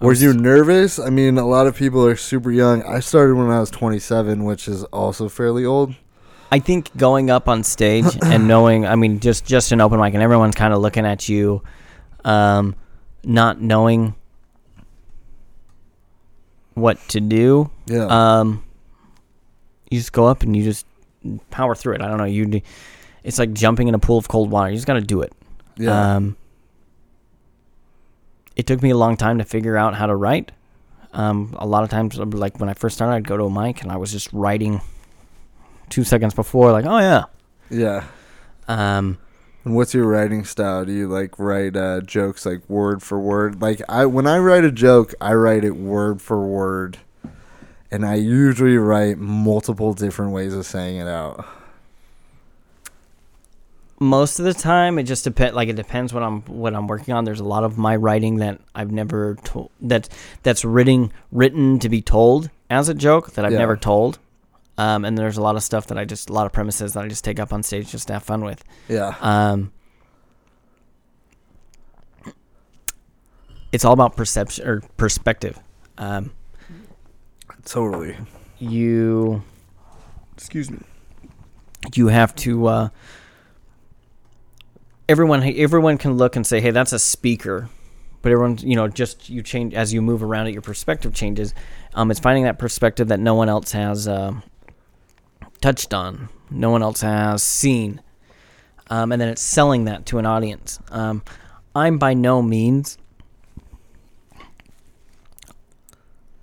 Were 0.00 0.12
you 0.14 0.34
nervous? 0.34 0.98
I 0.98 1.10
mean, 1.10 1.38
a 1.38 1.46
lot 1.46 1.68
of 1.68 1.76
people 1.76 2.04
are 2.04 2.16
super 2.16 2.50
young. 2.50 2.82
I 2.82 2.98
started 2.98 3.36
when 3.36 3.50
I 3.50 3.60
was 3.60 3.70
27, 3.70 4.42
which 4.42 4.66
is 4.66 4.82
also 4.84 5.28
fairly 5.28 5.64
old. 5.64 5.94
I 6.50 6.58
think 6.58 6.94
going 6.96 7.30
up 7.30 7.48
on 7.48 7.62
stage 7.62 8.18
and 8.22 8.48
knowing, 8.48 8.84
I 8.84 8.96
mean, 8.96 9.20
just 9.20 9.46
just 9.46 9.70
an 9.70 9.80
open 9.80 10.00
mic 10.00 10.12
and 10.12 10.22
everyone's 10.22 10.56
kind 10.56 10.74
of 10.74 10.80
looking 10.80 11.06
at 11.06 11.28
you, 11.28 11.62
um, 12.24 12.74
not 13.22 13.60
knowing 13.60 14.14
what 16.74 16.98
to 17.08 17.20
do. 17.20 17.70
Yeah. 17.86 18.06
Um, 18.06 18.64
you 19.90 19.98
just 19.98 20.12
go 20.12 20.26
up 20.26 20.42
and 20.42 20.56
you 20.56 20.64
just 20.64 20.84
power 21.50 21.74
through 21.74 21.94
it. 21.94 22.02
I 22.02 22.08
don't 22.08 22.18
know. 22.18 22.24
You, 22.24 22.60
it's 23.22 23.38
like 23.38 23.52
jumping 23.52 23.88
in 23.88 23.94
a 23.94 23.98
pool 23.98 24.18
of 24.18 24.28
cold 24.28 24.50
water. 24.50 24.70
You 24.70 24.76
just 24.76 24.86
got 24.86 24.94
to 24.94 25.00
do 25.00 25.22
it. 25.22 25.32
Yeah. 25.76 26.16
Um, 26.16 26.36
it 28.56 28.66
took 28.66 28.82
me 28.82 28.90
a 28.90 28.96
long 28.96 29.16
time 29.16 29.38
to 29.38 29.44
figure 29.44 29.76
out 29.76 29.94
how 29.94 30.06
to 30.06 30.14
write. 30.14 30.52
Um, 31.12 31.54
a 31.58 31.66
lot 31.66 31.84
of 31.84 31.90
times, 31.90 32.18
like 32.18 32.58
when 32.60 32.68
I 32.68 32.74
first 32.74 32.96
started, 32.96 33.14
I'd 33.14 33.26
go 33.26 33.36
to 33.36 33.44
a 33.44 33.50
mic 33.50 33.82
and 33.82 33.90
I 33.92 33.96
was 33.96 34.12
just 34.12 34.32
writing 34.32 34.80
two 35.88 36.04
seconds 36.04 36.34
before, 36.34 36.72
like, 36.72 36.86
oh 36.86 36.98
yeah. 36.98 37.24
yeah. 37.70 38.04
Um, 38.68 39.18
And 39.64 39.74
what's 39.76 39.94
your 39.94 40.06
writing 40.06 40.44
style? 40.44 40.84
Do 40.84 40.92
you 40.92 41.08
like 41.08 41.38
write 41.38 41.76
uh, 41.76 42.00
jokes 42.00 42.44
like 42.46 42.68
word 42.68 43.02
for 43.02 43.18
word? 43.18 43.60
Like 43.60 43.80
I 43.88 44.06
when 44.06 44.26
I 44.26 44.38
write 44.38 44.64
a 44.64 44.72
joke, 44.72 45.14
I 45.20 45.34
write 45.34 45.64
it 45.64 45.76
word 45.76 46.20
for 46.20 46.44
word. 46.46 46.98
And 47.90 48.06
I 48.06 48.14
usually 48.14 48.78
write 48.78 49.18
multiple 49.18 49.92
different 49.92 50.32
ways 50.32 50.54
of 50.54 50.64
saying 50.64 50.96
it 50.96 51.06
out. 51.06 51.44
Most 54.02 54.38
of 54.38 54.44
the 54.44 54.52
time, 54.54 54.98
it 54.98 55.04
just 55.04 55.24
depends. 55.24 55.54
Like 55.54 55.68
it 55.68 55.76
depends 55.76 56.12
what 56.12 56.22
I'm 56.22 56.42
what 56.42 56.74
I'm 56.74 56.86
working 56.86 57.14
on. 57.14 57.24
There's 57.24 57.40
a 57.40 57.44
lot 57.44 57.64
of 57.64 57.78
my 57.78 57.96
writing 57.96 58.36
that 58.36 58.60
I've 58.74 58.90
never 58.90 59.36
told 59.44 59.70
that 59.80 60.08
that's 60.42 60.64
written 60.64 61.12
written 61.30 61.78
to 61.78 61.88
be 61.88 62.02
told 62.02 62.50
as 62.68 62.88
a 62.88 62.94
joke 62.94 63.32
that 63.32 63.44
I've 63.44 63.52
Yeah. 63.52 63.58
never 63.58 63.76
told. 63.76 64.18
Um, 64.78 65.04
and 65.04 65.16
there's 65.18 65.36
a 65.36 65.42
lot 65.42 65.54
of 65.56 65.62
stuff 65.62 65.86
that 65.88 65.98
I 65.98 66.04
just 66.04 66.30
a 66.30 66.32
lot 66.32 66.46
of 66.46 66.52
premises 66.52 66.94
that 66.94 67.04
I 67.04 67.08
just 67.08 67.24
take 67.24 67.38
up 67.38 67.52
on 67.52 67.62
stage 67.62 67.90
just 67.90 68.06
to 68.08 68.14
have 68.14 68.22
fun 68.22 68.42
with. 68.44 68.64
Yeah. 68.88 69.14
Um, 69.20 69.70
it's 73.70 73.84
all 73.84 73.92
about 73.92 74.16
perception 74.16 74.66
or 74.66 74.80
perspective. 74.96 75.58
Um, 75.98 76.32
Totally. 77.64 78.16
you, 78.58 79.42
excuse 80.36 80.70
me, 80.70 80.78
you 81.94 82.08
have 82.08 82.34
to. 82.36 82.66
Uh, 82.66 82.88
everyone, 85.12 85.42
everyone 85.42 85.98
can 85.98 86.14
look 86.14 86.34
and 86.34 86.44
say, 86.46 86.60
"Hey, 86.60 86.72
that's 86.72 86.92
a 86.92 86.98
speaker," 86.98 87.68
but 88.22 88.32
everyone, 88.32 88.58
you 88.58 88.74
know, 88.74 88.88
just 88.88 89.30
you 89.30 89.42
change 89.42 89.74
as 89.74 89.92
you 89.92 90.02
move 90.02 90.22
around 90.22 90.48
it, 90.48 90.52
your 90.52 90.62
perspective 90.62 91.14
changes. 91.14 91.54
Um, 91.94 92.10
it's 92.10 92.18
finding 92.18 92.44
that 92.44 92.58
perspective 92.58 93.08
that 93.08 93.20
no 93.20 93.34
one 93.34 93.48
else 93.48 93.72
has 93.72 94.08
uh, 94.08 94.32
touched 95.60 95.94
on, 95.94 96.28
no 96.50 96.70
one 96.70 96.82
else 96.82 97.02
has 97.02 97.42
seen, 97.42 98.00
um, 98.90 99.12
and 99.12 99.20
then 99.20 99.28
it's 99.28 99.42
selling 99.42 99.84
that 99.84 100.06
to 100.06 100.18
an 100.18 100.26
audience. 100.26 100.80
Um, 100.90 101.22
I'm 101.74 101.98
by 101.98 102.14
no 102.14 102.42
means 102.42 102.98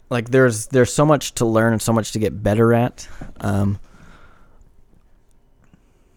like 0.10 0.30
there's 0.30 0.68
there's 0.68 0.94
so 0.94 1.06
much 1.06 1.34
to 1.36 1.46
learn 1.46 1.74
and 1.74 1.82
so 1.82 1.94
much 1.94 2.12
to 2.14 2.20
get 2.20 2.42
better 2.42 2.74
at. 2.74 3.08
Um, 3.42 3.80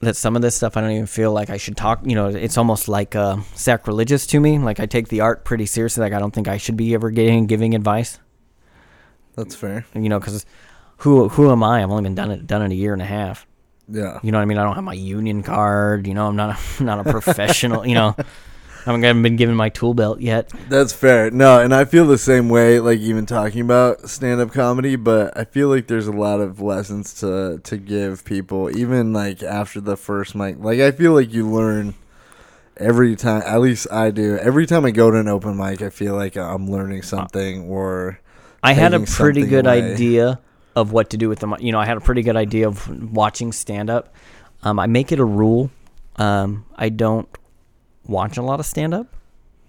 that 0.02 0.16
some 0.16 0.34
of 0.34 0.42
this 0.42 0.56
stuff 0.56 0.76
I 0.76 0.80
don't 0.80 0.90
even 0.90 1.06
feel 1.06 1.32
like 1.32 1.48
I 1.48 1.56
should 1.56 1.76
talk. 1.76 2.00
You 2.04 2.16
know, 2.16 2.26
it's 2.26 2.58
almost 2.58 2.88
like 2.88 3.14
uh, 3.14 3.38
sacrilegious 3.54 4.26
to 4.28 4.40
me. 4.40 4.58
Like 4.58 4.80
I 4.80 4.86
take 4.86 5.08
the 5.08 5.20
art 5.20 5.44
pretty 5.44 5.64
seriously. 5.64 6.02
Like 6.02 6.12
I 6.12 6.18
don't 6.18 6.34
think 6.34 6.48
I 6.48 6.56
should 6.56 6.76
be 6.76 6.92
ever 6.94 7.10
getting 7.10 7.46
giving 7.46 7.74
advice. 7.74 8.18
That's 9.36 9.54
fair. 9.54 9.86
You 9.94 10.08
know, 10.08 10.18
because 10.18 10.44
who 10.98 11.28
who 11.28 11.50
am 11.50 11.62
I? 11.62 11.82
I've 11.82 11.90
only 11.90 12.02
been 12.02 12.16
done 12.16 12.30
it 12.32 12.46
done 12.46 12.62
it 12.62 12.72
a 12.72 12.74
year 12.74 12.92
and 12.92 13.00
a 13.00 13.06
half. 13.06 13.46
Yeah. 13.88 14.18
You 14.22 14.32
know 14.32 14.38
what 14.38 14.42
I 14.42 14.46
mean? 14.46 14.58
I 14.58 14.64
don't 14.64 14.74
have 14.74 14.84
my 14.84 14.92
union 14.92 15.42
card. 15.42 16.06
You 16.06 16.14
know, 16.14 16.26
I'm 16.26 16.36
not 16.36 16.58
a, 16.58 16.82
not 16.84 17.06
a 17.06 17.10
professional. 17.10 17.86
you 17.86 17.94
know, 17.94 18.16
I 18.84 18.90
haven't 18.92 19.22
been 19.22 19.36
given 19.36 19.54
my 19.54 19.68
tool 19.68 19.94
belt 19.94 20.20
yet. 20.20 20.50
That's 20.68 20.92
fair. 20.92 21.30
No, 21.30 21.60
and 21.60 21.74
I 21.74 21.84
feel 21.84 22.06
the 22.06 22.18
same 22.18 22.48
way, 22.48 22.80
like 22.80 22.98
even 22.98 23.26
talking 23.26 23.60
about 23.60 24.08
stand 24.08 24.40
up 24.40 24.52
comedy, 24.52 24.96
but 24.96 25.36
I 25.36 25.44
feel 25.44 25.68
like 25.68 25.86
there's 25.86 26.08
a 26.08 26.12
lot 26.12 26.40
of 26.40 26.60
lessons 26.60 27.14
to 27.20 27.60
to 27.62 27.76
give 27.76 28.24
people, 28.24 28.76
even 28.76 29.12
like 29.12 29.42
after 29.42 29.80
the 29.80 29.96
first 29.96 30.34
mic. 30.34 30.56
Like 30.58 30.80
I 30.80 30.90
feel 30.90 31.12
like 31.12 31.32
you 31.32 31.48
learn 31.48 31.94
every 32.76 33.14
time 33.14 33.42
at 33.46 33.60
least 33.60 33.86
I 33.92 34.10
do. 34.10 34.36
Every 34.38 34.66
time 34.66 34.84
I 34.84 34.90
go 34.90 35.10
to 35.10 35.18
an 35.18 35.28
open 35.28 35.56
mic 35.56 35.82
I 35.82 35.90
feel 35.90 36.14
like 36.14 36.36
I'm 36.36 36.70
learning 36.70 37.02
something 37.02 37.64
or 37.64 38.18
I 38.62 38.72
had 38.72 38.94
a 38.94 39.00
pretty 39.00 39.46
good 39.46 39.66
away. 39.66 39.92
idea 39.92 40.40
of 40.74 40.92
what 40.92 41.10
to 41.10 41.16
do 41.16 41.28
with 41.28 41.40
them. 41.40 41.54
You 41.60 41.72
know, 41.72 41.78
I 41.78 41.86
had 41.86 41.96
a 41.96 42.00
pretty 42.00 42.22
good 42.22 42.36
idea 42.36 42.66
of 42.66 43.12
watching 43.12 43.52
stand 43.52 43.90
up. 43.90 44.14
Um, 44.62 44.78
I 44.78 44.86
make 44.86 45.12
it 45.12 45.18
a 45.18 45.24
rule. 45.24 45.70
Um, 46.16 46.64
I 46.76 46.88
don't 46.88 47.28
watch 48.06 48.36
a 48.36 48.42
lot 48.42 48.60
of 48.60 48.66
stand 48.66 48.92
up 48.94 49.06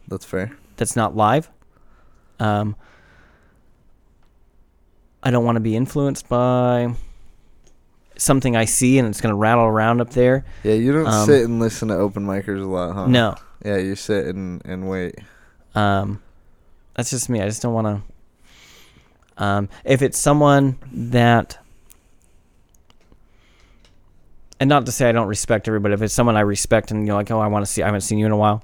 that's 0.07 0.26
fair. 0.26 0.51
that's 0.77 0.95
not 0.95 1.15
live. 1.15 1.49
Um, 2.39 2.76
I 5.22 5.31
don't 5.31 5.45
want 5.45 5.55
to 5.55 5.60
be 5.61 5.76
influenced 5.76 6.27
by 6.27 6.93
something 8.18 8.55
I 8.55 8.65
see 8.65 8.99
and 8.99 9.07
it's 9.07 9.22
going 9.22 9.31
to 9.31 9.38
rattle 9.38 9.64
around 9.65 10.01
up 10.01 10.10
there. 10.11 10.43
Yeah, 10.64 10.73
you 10.73 10.91
don't 10.91 11.07
Um, 11.07 11.26
sit 11.26 11.43
and 11.45 11.60
listen 11.60 11.88
to 11.88 11.95
open 11.95 12.26
micers 12.26 12.61
a 12.61 12.65
lot, 12.68 12.93
huh? 12.93 13.07
No. 13.07 13.35
Yeah, 13.64 13.77
you 13.77 13.95
sit 13.95 14.26
and, 14.27 14.61
and 14.65 14.89
wait. 14.89 15.15
Um, 15.76 16.22
that's 16.95 17.10
just 17.10 17.30
me. 17.30 17.41
I 17.41 17.45
just 17.45 17.61
don't 17.61 17.73
want 17.73 17.88
to. 19.38 19.43
Um, 19.43 19.69
if 19.85 20.01
it's 20.01 20.18
someone 20.19 20.77
that, 20.91 21.57
and 24.64 24.69
not 24.69 24.85
to 24.85 24.94
say 24.94 25.10
I 25.10 25.11
don't 25.11 25.27
respect 25.27 25.68
everybody, 25.68 25.94
if 25.94 26.02
it's 26.02 26.14
someone 26.14 26.38
I 26.38 26.40
respect 26.40 26.90
and 26.90 27.06
you're 27.06 27.18
like, 27.18 27.30
oh, 27.31 27.40
I 27.41 27.48
want 27.48 27.65
to 27.65 27.69
see, 27.69 27.84
I 27.84 27.85
haven't 27.88 27.99
seen 27.99 28.18
you 28.18 28.26
in 28.26 28.31
a 28.31 28.38
while, 28.38 28.64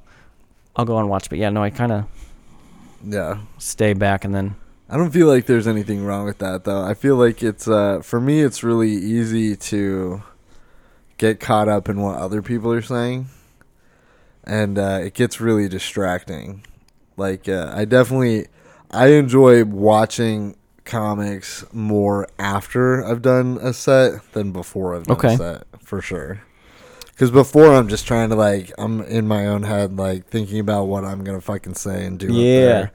I'll 0.73 0.85
go 0.85 0.97
and 0.97 1.09
watch. 1.09 1.27
But 1.27 1.39
yeah, 1.39 1.49
no, 1.49 1.61
I 1.61 1.71
kind 1.71 1.91
of 1.91 2.05
Yeah. 3.05 3.39
stay 3.57 3.91
back 3.91 4.23
and 4.23 4.33
then. 4.33 4.55
I 4.89 4.95
don't 4.95 5.11
feel 5.11 5.27
like 5.27 5.45
there's 5.45 5.67
anything 5.67 6.05
wrong 6.05 6.23
with 6.23 6.37
that 6.37 6.63
though. 6.63 6.81
I 6.81 6.93
feel 6.93 7.17
like 7.17 7.43
it's 7.43 7.67
uh 7.67 7.99
for 8.01 8.21
me 8.21 8.41
it's 8.41 8.63
really 8.63 8.91
easy 8.91 9.57
to 9.57 10.23
get 11.17 11.41
caught 11.41 11.67
up 11.67 11.89
in 11.89 11.99
what 11.99 12.17
other 12.17 12.41
people 12.41 12.71
are 12.71 12.81
saying. 12.81 13.27
And 14.45 14.79
uh 14.79 14.99
it 15.03 15.13
gets 15.15 15.41
really 15.41 15.67
distracting. 15.67 16.65
Like 17.17 17.49
uh, 17.49 17.73
I 17.75 17.83
definitely 17.83 18.47
I 18.89 19.07
enjoy 19.07 19.65
watching 19.65 20.55
comics 20.89 21.63
more 21.71 22.27
after 22.37 23.05
I've 23.05 23.21
done 23.21 23.57
a 23.61 23.71
set 23.73 24.33
than 24.33 24.51
before 24.51 24.95
I've 24.95 25.05
done 25.07 25.17
Okay. 25.17 25.33
a 25.35 25.37
set 25.37 25.63
for 25.83 26.01
sure. 26.01 26.41
Cuz 27.17 27.31
before 27.31 27.73
I'm 27.73 27.87
just 27.87 28.07
trying 28.07 28.29
to 28.29 28.35
like 28.35 28.71
I'm 28.77 29.01
in 29.01 29.27
my 29.27 29.47
own 29.47 29.63
head 29.63 29.97
like 29.97 30.27
thinking 30.27 30.59
about 30.59 30.85
what 30.85 31.03
I'm 31.05 31.23
going 31.23 31.37
to 31.37 31.45
fucking 31.45 31.75
say 31.75 32.05
and 32.05 32.17
do 32.17 32.27
up 32.27 32.33
Yeah. 32.33 32.41
there. 32.65 32.91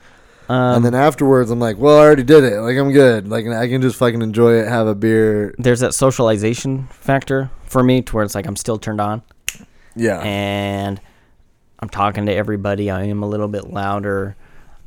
Um, 0.48 0.76
And 0.76 0.84
then 0.84 0.94
afterwards, 0.94 1.50
I'm 1.50 1.58
like, 1.60 1.78
well, 1.78 1.96
I 1.98 2.02
already 2.02 2.22
did 2.22 2.44
it. 2.44 2.60
Like, 2.60 2.76
I'm 2.76 2.92
good. 2.92 3.28
Like, 3.28 3.46
I 3.46 3.66
can 3.66 3.80
just 3.80 3.96
fucking 3.96 4.20
enjoy 4.20 4.52
it, 4.60 4.68
have 4.68 4.86
a 4.86 4.94
beer. 4.94 5.54
there's 5.58 5.80
that 5.80 5.94
socialization 5.94 6.86
factor 6.90 7.50
for 7.64 7.82
me 7.82 8.02
to 8.02 8.14
where 8.14 8.24
it's 8.24 8.34
like 8.34 8.46
I'm 8.46 8.56
still 8.56 8.76
turned 8.78 9.00
on. 9.00 9.22
Yeah. 9.96 10.20
and 10.20 11.00
I'm 11.78 11.88
talking 11.88 12.26
to 12.26 12.34
everybody. 12.34 12.90
I 12.90 13.04
am 13.04 13.22
a 13.22 13.26
little 13.28 13.48
bit 13.48 13.70
louder, 13.70 14.36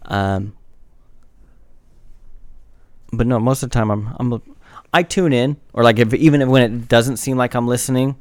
um, 0.05 0.53
but 3.11 3.27
no, 3.27 3.39
most 3.39 3.63
of 3.63 3.69
the 3.69 3.73
time 3.73 3.89
I'm 3.91 4.15
I'm 4.19 4.41
I 4.93 5.03
tune 5.03 5.33
in, 5.33 5.57
or 5.73 5.83
like 5.83 5.99
if 5.99 6.13
even 6.13 6.41
if, 6.41 6.47
when 6.47 6.63
it 6.63 6.87
doesn't 6.87 7.17
seem 7.17 7.37
like 7.37 7.55
I'm 7.55 7.67
listening, 7.67 8.15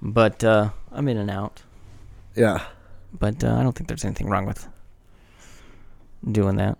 but 0.00 0.42
uh, 0.44 0.70
I'm 0.90 1.08
in 1.08 1.16
and 1.18 1.30
out. 1.30 1.62
yeah. 2.34 2.64
But 3.12 3.44
uh, 3.44 3.54
I 3.56 3.62
don't 3.62 3.72
think 3.72 3.88
there's 3.88 4.06
anything 4.06 4.30
wrong 4.30 4.46
with 4.46 4.66
doing 6.30 6.56
that. 6.56 6.78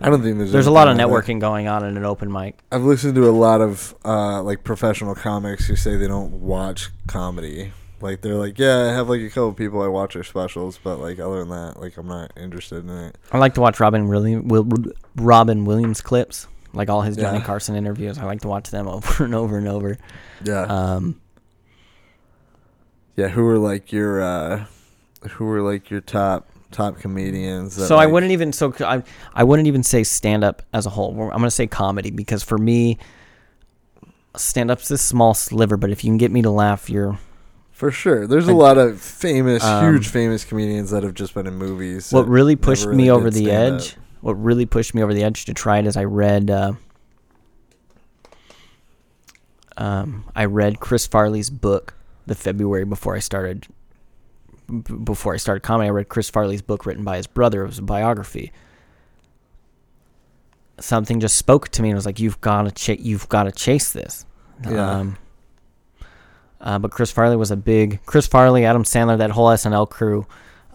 I 0.00 0.08
don't 0.08 0.22
think 0.22 0.38
there's. 0.38 0.52
There's 0.52 0.66
a 0.66 0.70
lot 0.70 0.88
of 0.88 0.96
networking 0.96 1.38
going 1.40 1.68
on 1.68 1.84
in 1.84 1.96
an 1.96 2.04
open 2.06 2.32
mic. 2.32 2.56
I've 2.72 2.84
listened 2.84 3.14
to 3.16 3.28
a 3.28 3.30
lot 3.30 3.60
of 3.60 3.94
uh, 4.04 4.42
like 4.42 4.64
professional 4.64 5.14
comics 5.14 5.66
who 5.66 5.76
say 5.76 5.96
they 5.96 6.06
don't 6.06 6.40
watch 6.40 6.88
comedy. 7.06 7.72
Like 8.00 8.22
they're 8.22 8.36
like, 8.36 8.58
yeah, 8.58 8.88
I 8.88 8.92
have 8.94 9.10
like 9.10 9.20
a 9.20 9.28
couple 9.28 9.52
people 9.52 9.82
I 9.82 9.88
watch 9.88 10.14
their 10.14 10.24
specials, 10.24 10.78
but 10.82 10.98
like 10.98 11.18
other 11.18 11.40
than 11.40 11.50
that, 11.50 11.78
like 11.78 11.98
I'm 11.98 12.08
not 12.08 12.32
interested 12.36 12.84
in 12.84 12.90
it. 12.90 13.18
I 13.32 13.38
like 13.38 13.52
to 13.54 13.60
watch 13.60 13.78
Robin 13.80 14.08
Williams, 14.08 14.46
Will, 14.46 14.66
Robin 15.16 15.66
Williams 15.66 16.00
clips, 16.00 16.46
like 16.72 16.88
all 16.88 17.02
his 17.02 17.16
Johnny 17.16 17.38
Yeah. 17.38 17.44
Carson 17.44 17.74
interviews. 17.76 18.18
I 18.18 18.24
like 18.24 18.40
to 18.42 18.48
watch 18.48 18.70
them 18.70 18.86
over 18.88 19.24
and 19.24 19.34
over 19.34 19.58
and 19.58 19.68
over. 19.68 19.98
Yeah. 20.44 20.62
Um, 20.62 21.20
yeah. 23.16 23.28
Who 23.28 23.46
are 23.48 23.58
like 23.58 23.92
your 23.92 24.20
uh, 24.22 24.64
who 25.30 25.48
are 25.50 25.62
like 25.62 25.90
your 25.90 26.00
top 26.00 26.48
top 26.70 26.98
comedians? 26.98 27.76
That, 27.76 27.86
so 27.86 27.96
I 27.96 28.06
wouldn't 28.06 28.32
even 28.32 28.52
so 28.52 28.72
I 28.80 29.02
I 29.34 29.44
wouldn't 29.44 29.68
even 29.68 29.82
say 29.82 30.04
stand 30.04 30.44
up 30.44 30.62
as 30.72 30.86
a 30.86 30.90
whole. 30.90 31.10
I'm 31.22 31.28
gonna 31.30 31.50
say 31.50 31.66
comedy 31.66 32.10
because 32.10 32.42
for 32.42 32.58
me, 32.58 32.98
stand 34.36 34.70
up's 34.70 34.88
this 34.88 35.02
small 35.02 35.34
sliver. 35.34 35.76
But 35.76 35.90
if 35.90 36.04
you 36.04 36.08
can 36.10 36.18
get 36.18 36.30
me 36.30 36.42
to 36.42 36.50
laugh, 36.50 36.88
you're 36.88 37.18
For 37.72 37.90
sure. 37.90 38.26
There's 38.26 38.48
a 38.48 38.52
I- 38.52 38.54
lot 38.54 38.78
of 38.78 39.00
famous, 39.00 39.64
Um, 39.64 39.84
huge 39.94 40.08
famous 40.08 40.44
comedians 40.44 40.90
that 40.90 41.02
have 41.02 41.14
just 41.14 41.34
been 41.34 41.46
in 41.46 41.56
movies. 41.56 42.12
what 42.12 42.28
really 42.28 42.56
pushed 42.56 42.84
really 42.86 42.96
me 42.96 43.10
over 43.10 43.30
the 43.30 43.50
edge. 43.50 43.96
What 44.20 44.34
really 44.34 44.66
pushed 44.66 44.94
me 44.94 45.02
over 45.02 45.14
the 45.14 45.22
edge 45.22 45.44
to 45.46 45.54
try 45.54 45.78
it 45.78 45.86
is 45.86 45.96
I 45.96 46.04
read 46.04 46.50
uh, 46.50 46.72
um, 49.76 50.24
I 50.36 50.44
read 50.44 50.80
Chris 50.80 51.06
Farley's 51.06 51.50
book 51.50 51.94
the 52.26 52.34
February 52.34 52.84
before 52.84 53.16
I 53.16 53.18
started 53.18 53.66
b- 54.68 54.94
before 55.04 55.34
I 55.34 55.38
started 55.38 55.60
comedy. 55.62 55.88
I 55.88 55.90
read 55.90 56.08
Chris 56.08 56.28
Farley's 56.28 56.62
book 56.62 56.86
written 56.86 57.04
by 57.04 57.16
his 57.16 57.26
brother. 57.26 57.64
It 57.64 57.68
was 57.68 57.78
a 57.78 57.82
biography. 57.82 58.52
Something 60.78 61.20
just 61.20 61.36
spoke 61.36 61.68
to 61.70 61.82
me 61.82 61.90
and 61.90 61.96
was 61.96 62.06
like, 62.06 62.20
"You've 62.20 62.40
got 62.40 62.62
to 62.62 62.70
ch- 62.70 63.00
you've 63.00 63.28
got 63.28 63.44
to 63.44 63.52
chase 63.52 63.92
this." 63.92 64.26
Yeah. 64.68 64.90
Um, 64.90 65.16
uh, 66.60 66.78
but 66.78 66.90
Chris 66.90 67.10
Farley 67.10 67.36
was 67.36 67.50
a 67.50 67.56
big 67.56 68.00
Chris 68.04 68.26
Farley, 68.26 68.64
Adam 68.66 68.84
Sandler, 68.84 69.16
that 69.18 69.30
whole 69.30 69.48
SNL 69.48 69.88
crew 69.88 70.26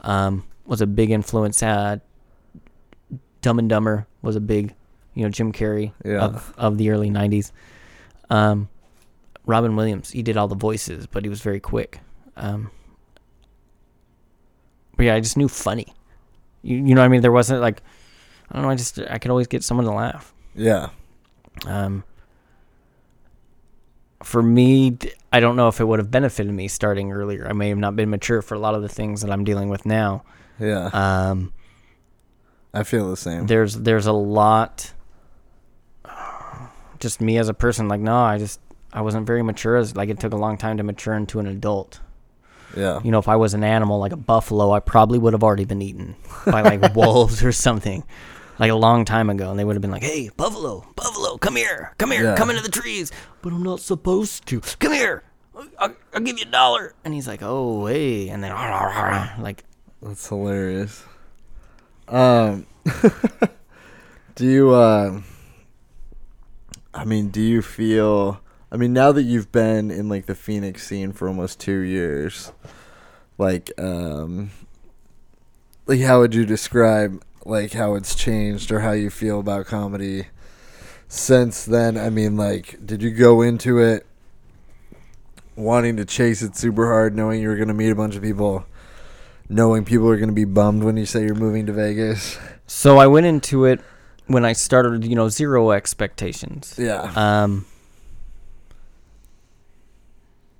um, 0.01 0.43
was 0.65 0.81
a 0.81 0.87
big 0.87 1.11
influence. 1.11 1.61
Uh, 1.61 1.97
Dumb 3.45 3.59
and 3.59 3.69
Dumber 3.69 4.07
was 4.23 4.35
a 4.35 4.39
big, 4.41 4.73
you 5.13 5.21
know, 5.23 5.29
Jim 5.29 5.51
Carrey 5.53 5.91
Yeah. 6.03 6.19
of 6.25 6.51
of 6.57 6.79
the 6.79 6.89
early 6.89 7.11
'90s. 7.11 7.51
Um, 8.31 8.69
Robin 9.45 9.75
Williams, 9.75 10.09
he 10.09 10.23
did 10.23 10.35
all 10.35 10.47
the 10.47 10.55
voices, 10.55 11.05
but 11.05 11.23
he 11.23 11.29
was 11.29 11.41
very 11.41 11.59
quick. 11.59 11.99
Um, 12.35 12.71
but 14.97 15.05
yeah, 15.05 15.13
I 15.13 15.19
just 15.19 15.37
knew 15.37 15.47
funny. 15.47 15.85
You, 16.63 16.77
you 16.77 16.95
know 16.95 17.01
what 17.01 17.05
I 17.05 17.09
mean? 17.09 17.21
There 17.21 17.31
wasn't 17.31 17.61
like, 17.61 17.83
I 18.49 18.55
don't 18.55 18.63
know. 18.63 18.69
I 18.71 18.75
just 18.75 18.97
I 18.99 19.19
could 19.19 19.29
always 19.29 19.45
get 19.45 19.63
someone 19.63 19.85
to 19.85 19.93
laugh. 19.93 20.33
Yeah. 20.55 20.89
Um, 21.67 22.03
for 24.23 24.41
me, 24.41 24.97
I 25.31 25.39
don't 25.39 25.55
know 25.55 25.67
if 25.67 25.79
it 25.79 25.85
would 25.85 25.99
have 25.99 26.09
benefited 26.09 26.51
me 26.51 26.67
starting 26.67 27.11
earlier. 27.11 27.47
I 27.47 27.53
may 27.53 27.69
have 27.69 27.77
not 27.77 27.95
been 27.95 28.09
mature 28.09 28.41
for 28.41 28.55
a 28.55 28.59
lot 28.59 28.73
of 28.73 28.81
the 28.81 28.89
things 28.89 29.21
that 29.21 29.29
I'm 29.31 29.43
dealing 29.43 29.69
with 29.69 29.85
now. 29.85 30.23
Yeah. 30.59 30.89
Um, 30.93 31.53
I 32.75 32.83
feel 32.83 33.09
the 33.09 33.17
same. 33.17 33.47
there's 33.47 33.75
there's 33.75 34.05
a 34.07 34.11
lot. 34.13 34.91
Just 36.99 37.21
me 37.21 37.37
as 37.37 37.49
a 37.49 37.53
person, 37.53 37.87
like 37.87 37.99
no, 38.01 38.15
I 38.15 38.37
just 38.37 38.59
I 38.93 39.01
wasn't 39.01 39.27
very 39.27 39.43
mature. 39.43 39.75
As 39.75 39.95
like 39.95 40.09
it 40.09 40.19
took 40.19 40.33
a 40.33 40.37
long 40.37 40.57
time 40.57 40.77
to 40.77 40.83
mature 40.83 41.13
into 41.13 41.39
an 41.39 41.47
adult. 41.47 41.99
Yeah. 42.75 42.99
You 43.03 43.11
know, 43.11 43.19
if 43.19 43.27
I 43.27 43.35
was 43.35 43.53
an 43.53 43.63
animal 43.63 43.99
like 43.99 44.11
a 44.11 44.17
buffalo, 44.17 44.71
I 44.71 44.79
probably 44.79 45.19
would 45.19 45.33
have 45.33 45.43
already 45.43 45.65
been 45.65 45.81
eaten 45.81 46.15
by 46.45 46.61
like 46.61 46.95
wolves 46.95 47.43
or 47.43 47.51
something, 47.51 48.03
like 48.59 48.71
a 48.71 48.75
long 48.75 49.05
time 49.05 49.29
ago. 49.29 49.49
And 49.51 49.59
they 49.59 49.63
would 49.63 49.75
have 49.75 49.81
been 49.81 49.91
like, 49.91 50.03
"Hey, 50.03 50.29
buffalo, 50.35 50.85
buffalo, 50.95 51.37
come 51.37 51.55
here, 51.57 51.93
come 51.97 52.11
here, 52.11 52.23
Yeah. 52.23 52.35
come 52.35 52.49
into 52.49 52.63
the 52.63 52.71
trees." 52.71 53.11
But 53.41 53.53
I'm 53.53 53.63
not 53.63 53.79
supposed 53.81 54.45
to. 54.47 54.61
Come 54.79 54.93
here, 54.93 55.23
I'll, 55.79 55.93
I'll 56.13 56.21
give 56.21 56.37
you 56.39 56.45
a 56.47 56.51
dollar. 56.51 56.93
And 57.03 57.13
he's 57.13 57.27
like, 57.27 57.41
"Oh, 57.43 57.85
hey," 57.85 58.29
and 58.29 58.43
then 58.43 58.51
like, 59.39 59.63
That's 60.01 60.27
hilarious. 60.27 61.03
Um, 62.07 62.65
do 64.35 64.45
you? 64.45 64.71
Uh, 64.71 65.21
I 66.93 67.05
mean, 67.05 67.29
do 67.29 67.41
you 67.41 67.61
feel? 67.61 68.41
I 68.71 68.77
mean, 68.77 68.93
now 68.93 69.11
that 69.11 69.23
you've 69.23 69.51
been 69.51 69.91
in 69.91 70.09
like 70.09 70.25
the 70.25 70.35
Phoenix 70.35 70.85
scene 70.85 71.13
for 71.13 71.27
almost 71.27 71.59
two 71.59 71.79
years, 71.79 72.51
like, 73.37 73.71
um, 73.79 74.51
like 75.85 76.01
how 76.01 76.19
would 76.19 76.35
you 76.35 76.45
describe 76.45 77.23
like 77.45 77.73
how 77.73 77.95
it's 77.95 78.15
changed 78.15 78.71
or 78.71 78.79
how 78.79 78.91
you 78.91 79.09
feel 79.09 79.39
about 79.39 79.65
comedy 79.65 80.27
since 81.07 81.65
then? 81.65 81.97
I 81.97 82.09
mean, 82.09 82.37
like, 82.37 82.85
did 82.85 83.01
you 83.01 83.11
go 83.11 83.41
into 83.41 83.79
it 83.79 84.05
wanting 85.55 85.97
to 85.97 86.05
chase 86.05 86.41
it 86.41 86.55
super 86.55 86.85
hard, 86.85 87.15
knowing 87.15 87.41
you 87.41 87.47
were 87.47 87.55
gonna 87.55 87.73
meet 87.73 87.91
a 87.91 87.95
bunch 87.95 88.15
of 88.15 88.21
people? 88.21 88.65
Knowing 89.49 89.85
people 89.85 90.09
are 90.09 90.17
going 90.17 90.29
to 90.29 90.33
be 90.35 90.45
bummed 90.45 90.83
when 90.83 90.97
you 90.97 91.05
say 91.05 91.23
you're 91.23 91.35
moving 91.35 91.65
to 91.67 91.73
Vegas. 91.73 92.37
so 92.67 92.97
I 92.97 93.07
went 93.07 93.25
into 93.25 93.65
it 93.65 93.79
when 94.27 94.43
I 94.45 94.53
started, 94.53 95.05
you 95.05 95.15
know, 95.15 95.29
zero 95.29 95.71
expectations. 95.71 96.75
Yeah. 96.77 97.11
Um, 97.15 97.65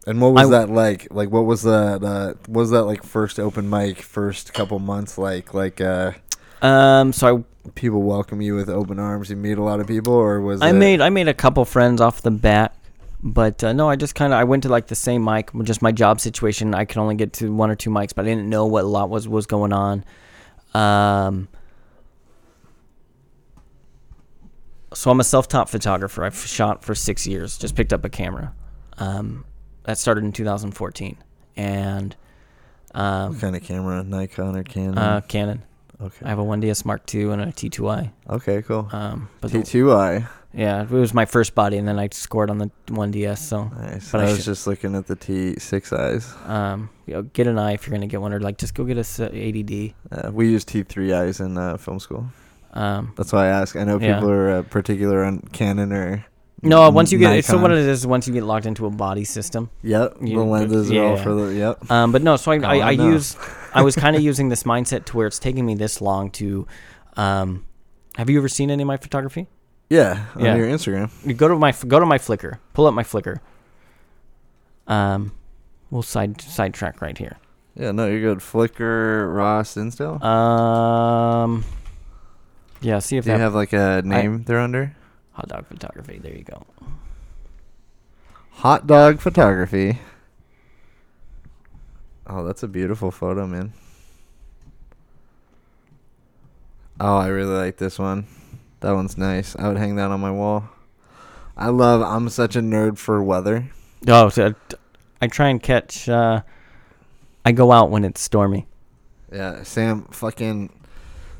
and 0.08 0.22
what 0.22 0.34
was 0.34 0.48
I- 0.48 0.60
that 0.60 0.70
like? 0.70 1.08
Like 1.12 1.32
what 1.32 1.46
was 1.46 1.64
that 1.64 2.04
uh 2.04 2.34
what 2.48 2.62
was 2.62 2.70
that 2.72 2.84
like 2.84 3.04
first 3.04 3.40
open 3.40 3.70
mic 3.70 3.98
first 3.98 4.54
couple 4.54 4.78
months 4.80 5.18
like 5.18 5.54
like 5.54 5.82
uh 5.82 6.12
um, 6.62 7.12
so 7.14 7.38
I 7.66 7.70
people 7.76 8.02
welcome 8.04 8.42
you 8.42 8.56
with 8.56 8.70
open 8.70 8.98
arms, 9.00 9.30
you 9.30 9.36
meet 9.36 9.58
a 9.58 9.64
lot 9.64 9.80
of 9.80 9.88
people 9.88 10.14
or 10.14 10.42
was 10.42 10.62
I 10.62 10.70
it 10.70 10.74
made 10.74 11.02
I 11.02 11.10
made 11.10 11.28
a 11.28 11.34
couple 11.34 11.66
friends 11.66 12.02
off 12.02 12.22
the 12.22 12.32
bat, 12.32 12.76
but 13.26 13.64
uh, 13.64 13.74
no, 13.74 13.90
I 13.90 13.96
just 13.96 14.14
kind 14.14 14.32
of 14.32 14.40
I 14.40 14.44
went 14.44 14.62
to 14.64 14.70
like 14.70 14.86
the 14.86 14.96
same 14.96 15.24
mic. 15.24 15.50
Just 15.64 15.82
my 15.82 15.92
job 15.92 16.22
situation, 16.22 16.76
I 16.76 16.86
could 16.86 17.00
only 17.00 17.16
get 17.16 17.34
to 17.34 17.52
one 17.52 17.72
or 17.72 17.76
two 17.76 17.90
mics, 17.90 18.14
but 18.14 18.24
I 18.24 18.28
didn't 18.28 18.48
know 18.48 18.68
what 18.68 18.84
a 18.84 18.88
lot 18.88 19.10
was 19.10 19.28
was 19.28 19.48
going 19.48 19.74
on. 19.74 20.06
Um, 20.76 21.48
so 24.94 25.10
I'm 25.10 25.20
a 25.20 25.24
self-taught 25.24 25.72
photographer. 25.72 26.24
I've 26.24 26.38
shot 26.38 26.84
for 26.86 26.94
six 26.94 27.26
years. 27.26 27.58
Just 27.58 27.76
picked 27.76 27.94
up 27.94 28.06
a 28.06 28.10
camera. 28.10 28.54
Um, 29.00 29.44
that 29.84 29.98
started 29.98 30.24
in 30.24 30.32
2014, 30.32 31.18
and 31.58 32.16
um, 32.94 33.34
what 33.34 33.42
kind 33.42 33.56
of 33.56 33.64
camera? 33.64 34.04
Nikon 34.04 34.56
or 34.56 34.64
Canon? 34.64 34.98
uh, 35.00 35.22
Canon. 35.22 35.64
Okay. 36.00 36.26
I 36.26 36.30
have 36.30 36.40
a 36.40 36.44
1DS 36.44 36.86
Mark 36.86 37.12
II 37.14 37.32
and 37.32 37.42
a 37.42 37.46
T2i. 37.48 38.12
Okay, 38.30 38.62
cool. 38.62 38.88
Um, 38.92 39.30
but 39.42 39.50
T2i. 39.50 40.28
Yeah, 40.56 40.84
it 40.84 40.90
was 40.90 41.14
my 41.14 41.26
first 41.26 41.54
body, 41.54 41.78
and 41.78 41.86
then 41.88 42.00
I 42.00 42.08
scored 42.14 42.50
on 42.50 42.60
the 42.60 42.72
1DS. 42.88 43.40
So, 43.40 43.66
Nice. 43.66 44.10
But 44.12 44.22
I 44.22 44.24
I 44.24 44.28
was 44.28 44.38
should- 44.38 44.46
just 44.46 44.68
looking 44.68 44.96
at 44.96 45.06
the 45.08 45.16
T6is. 45.18 46.34
um, 46.50 46.90
you 47.06 47.14
know, 47.16 47.24
get 47.24 47.48
an 47.48 47.60
eye 47.60 47.74
if 47.74 47.86
you're 47.86 47.96
gonna 47.96 48.08
get 48.08 48.22
one, 48.22 48.34
or 48.34 48.40
like 48.40 48.58
just 48.58 48.74
go 48.74 48.84
get 48.86 48.98
a 48.98 49.02
80D. 49.02 49.94
Uh, 50.12 50.32
we 50.32 50.50
use 50.50 50.64
T3is 50.64 51.40
in 51.42 51.58
uh, 51.58 51.78
film 51.78 52.00
school. 52.00 52.28
Um, 52.74 53.14
That's 53.18 53.32
why 53.34 53.46
I 53.46 53.48
ask. 53.48 53.76
I 53.76 53.84
know 53.84 54.00
Yeah. 54.00 54.16
people 54.16 54.30
are 54.32 54.50
uh, 54.52 54.62
particular 54.64 55.24
on 55.24 55.40
Canon 55.54 55.92
or 55.94 56.26
no, 56.62 56.90
once 56.90 57.12
you 57.12 57.20
get 57.20 57.46
so 57.46 57.58
what 57.58 57.72
it 57.72 57.78
is, 57.78 58.08
once 58.08 58.28
you 58.28 58.34
get 58.34 58.44
locked 58.44 58.66
into 58.66 58.86
a 58.86 58.90
body 58.90 59.24
system. 59.24 59.70
Yep, 59.84 60.18
You- 60.22 60.38
the 60.40 60.44
lenses 60.46 60.90
are 60.92 61.04
all 61.04 61.16
yeah. 61.18 61.24
for 61.24 61.34
the 61.36 61.54
yep. 61.54 61.92
Um, 61.92 62.12
but 62.12 62.22
no, 62.24 62.38
so 62.38 62.52
I, 62.52 62.56
I, 62.56 62.76
I 62.78 62.88
I 62.88 62.92
use, 62.92 63.38
I 63.74 63.82
was 63.82 63.96
kind 63.96 64.16
of 64.16 64.22
using 64.32 64.50
this 64.50 64.64
mindset 64.64 65.06
to 65.06 65.18
where 65.18 65.28
it's 65.28 65.38
taking 65.38 65.66
me 65.66 65.76
this 65.76 66.02
long 66.02 66.32
to, 66.32 66.66
um, 67.18 67.66
have 68.16 68.30
you 68.30 68.38
ever 68.40 68.48
seen 68.50 68.72
any 68.72 68.82
of 68.84 68.88
my 68.88 68.98
photography? 68.98 69.48
Yeah, 69.90 70.26
on 70.36 70.44
Yeah. 70.44 70.56
your 70.56 70.68
Instagram. 70.68 71.12
You 71.26 71.34
go 71.34 71.48
to 71.48 71.56
my 71.56 71.72
go 71.88 72.00
to 72.00 72.06
my 72.06 72.18
Flickr, 72.18 72.58
pull 72.74 72.88
up 72.88 72.94
my 72.94 73.04
Flickr. 73.04 73.38
Um, 74.88 75.32
we'll 75.92 76.02
side 76.02 76.42
sidetrack 76.42 77.02
right 77.02 77.18
here. 77.18 77.38
Yeah, 77.76 77.92
no, 77.92 78.08
you're 78.08 78.22
good. 78.22 78.40
Flickr, 78.40 79.34
Ross, 79.36 79.76
Insta. 79.76 80.24
Um, 80.24 81.66
yeah, 82.82 83.00
see 83.00 83.18
if 83.18 83.26
Do 83.26 83.32
you 83.32 83.38
have 83.38 83.54
like 83.54 83.74
a 83.74 84.02
name 84.04 84.44
they're 84.44 84.60
under? 84.60 84.96
hot 85.34 85.50
dog 85.50 85.68
photography. 85.68 86.18
There 86.18 86.34
you 86.34 86.44
go. 86.46 86.66
Hot 88.52 88.88
dog 88.88 89.20
photography. 89.20 90.00
Oh, 92.26 92.44
that's 92.46 92.64
a 92.64 92.68
beautiful 92.70 93.12
photo, 93.12 93.46
man. 93.46 93.74
Oh, 97.00 97.18
I 97.18 97.28
really 97.28 97.54
like 97.54 97.78
this 97.78 98.00
one. 98.00 98.26
That 98.86 98.94
one's 98.94 99.18
nice. 99.18 99.56
I 99.58 99.68
would 99.68 99.78
hang 99.78 99.96
that 99.96 100.12
on 100.12 100.20
my 100.20 100.30
wall. 100.30 100.70
I 101.58 101.70
love. 101.70 102.04
I'm 102.04 102.30
such 102.30 102.56
a 102.56 102.60
nerd 102.60 103.00
for 103.00 103.24
weather. 103.24 103.72
Oh, 104.08 104.30
so 104.30 104.52
t- 104.52 104.78
I 105.20 105.26
try 105.26 105.50
and 105.50 105.60
catch. 105.60 106.08
Uh, 106.08 106.44
I 107.44 107.52
go 107.52 107.72
out 107.72 107.90
when 107.90 108.06
it's 108.06 108.22
stormy. 108.22 108.68
Yeah, 109.34 109.64
Sam, 109.64 110.04
fucking. 110.12 110.70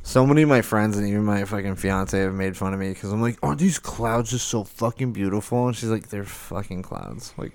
So 0.02 0.26
many 0.26 0.42
of 0.42 0.50
my 0.50 0.64
friends 0.64 0.98
and 0.98 1.08
even 1.08 1.24
my 1.24 1.46
fucking 1.46 1.76
fiance 1.76 2.20
have 2.20 2.34
made 2.34 2.58
fun 2.58 2.74
of 2.74 2.80
me 2.80 2.90
because 2.90 3.14
I'm 3.14 3.22
like, 3.22 3.38
"Aren't 3.44 3.60
these 3.60 3.78
clouds 3.78 4.32
just 4.32 4.48
so 4.48 4.64
fucking 4.64 5.14
beautiful?" 5.14 5.68
And 5.68 5.76
she's 5.76 5.90
like, 5.90 6.10
"They're 6.10 6.24
fucking 6.24 6.82
clouds." 6.82 7.32
Like, 7.38 7.54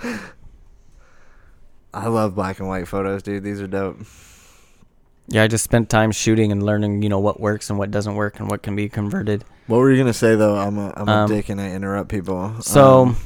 I 1.92 2.06
love 2.06 2.34
black 2.34 2.58
and 2.58 2.68
white 2.68 2.88
photos, 2.88 3.22
dude. 3.22 3.44
These 3.44 3.60
are 3.60 3.66
dope. 3.66 3.98
Yeah, 5.28 5.42
I 5.42 5.48
just 5.48 5.64
spent 5.64 5.90
time 5.90 6.12
shooting 6.12 6.52
and 6.52 6.62
learning, 6.62 7.02
you 7.02 7.08
know, 7.08 7.18
what 7.18 7.40
works 7.40 7.68
and 7.68 7.78
what 7.78 7.90
doesn't 7.90 8.14
work 8.14 8.38
and 8.38 8.48
what 8.48 8.62
can 8.62 8.76
be 8.76 8.88
converted. 8.88 9.44
What 9.66 9.78
were 9.78 9.90
you 9.90 9.98
gonna 9.98 10.12
say 10.12 10.36
though? 10.36 10.56
I'm 10.56 10.78
a 10.78 10.92
I'm 10.96 11.08
a 11.08 11.12
Um, 11.12 11.28
dick 11.28 11.48
and 11.48 11.60
I 11.60 11.72
interrupt 11.72 12.08
people. 12.08 12.54
So, 12.60 13.02
Um, 13.02 13.16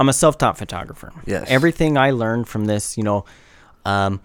I'm 0.00 0.08
a 0.08 0.12
self-taught 0.12 0.56
photographer. 0.56 1.12
Yes. 1.26 1.46
Everything 1.48 1.98
I 1.98 2.12
learned 2.12 2.48
from 2.48 2.64
this, 2.66 2.96
you 2.96 3.02
know, 3.02 3.24
um, 3.84 4.20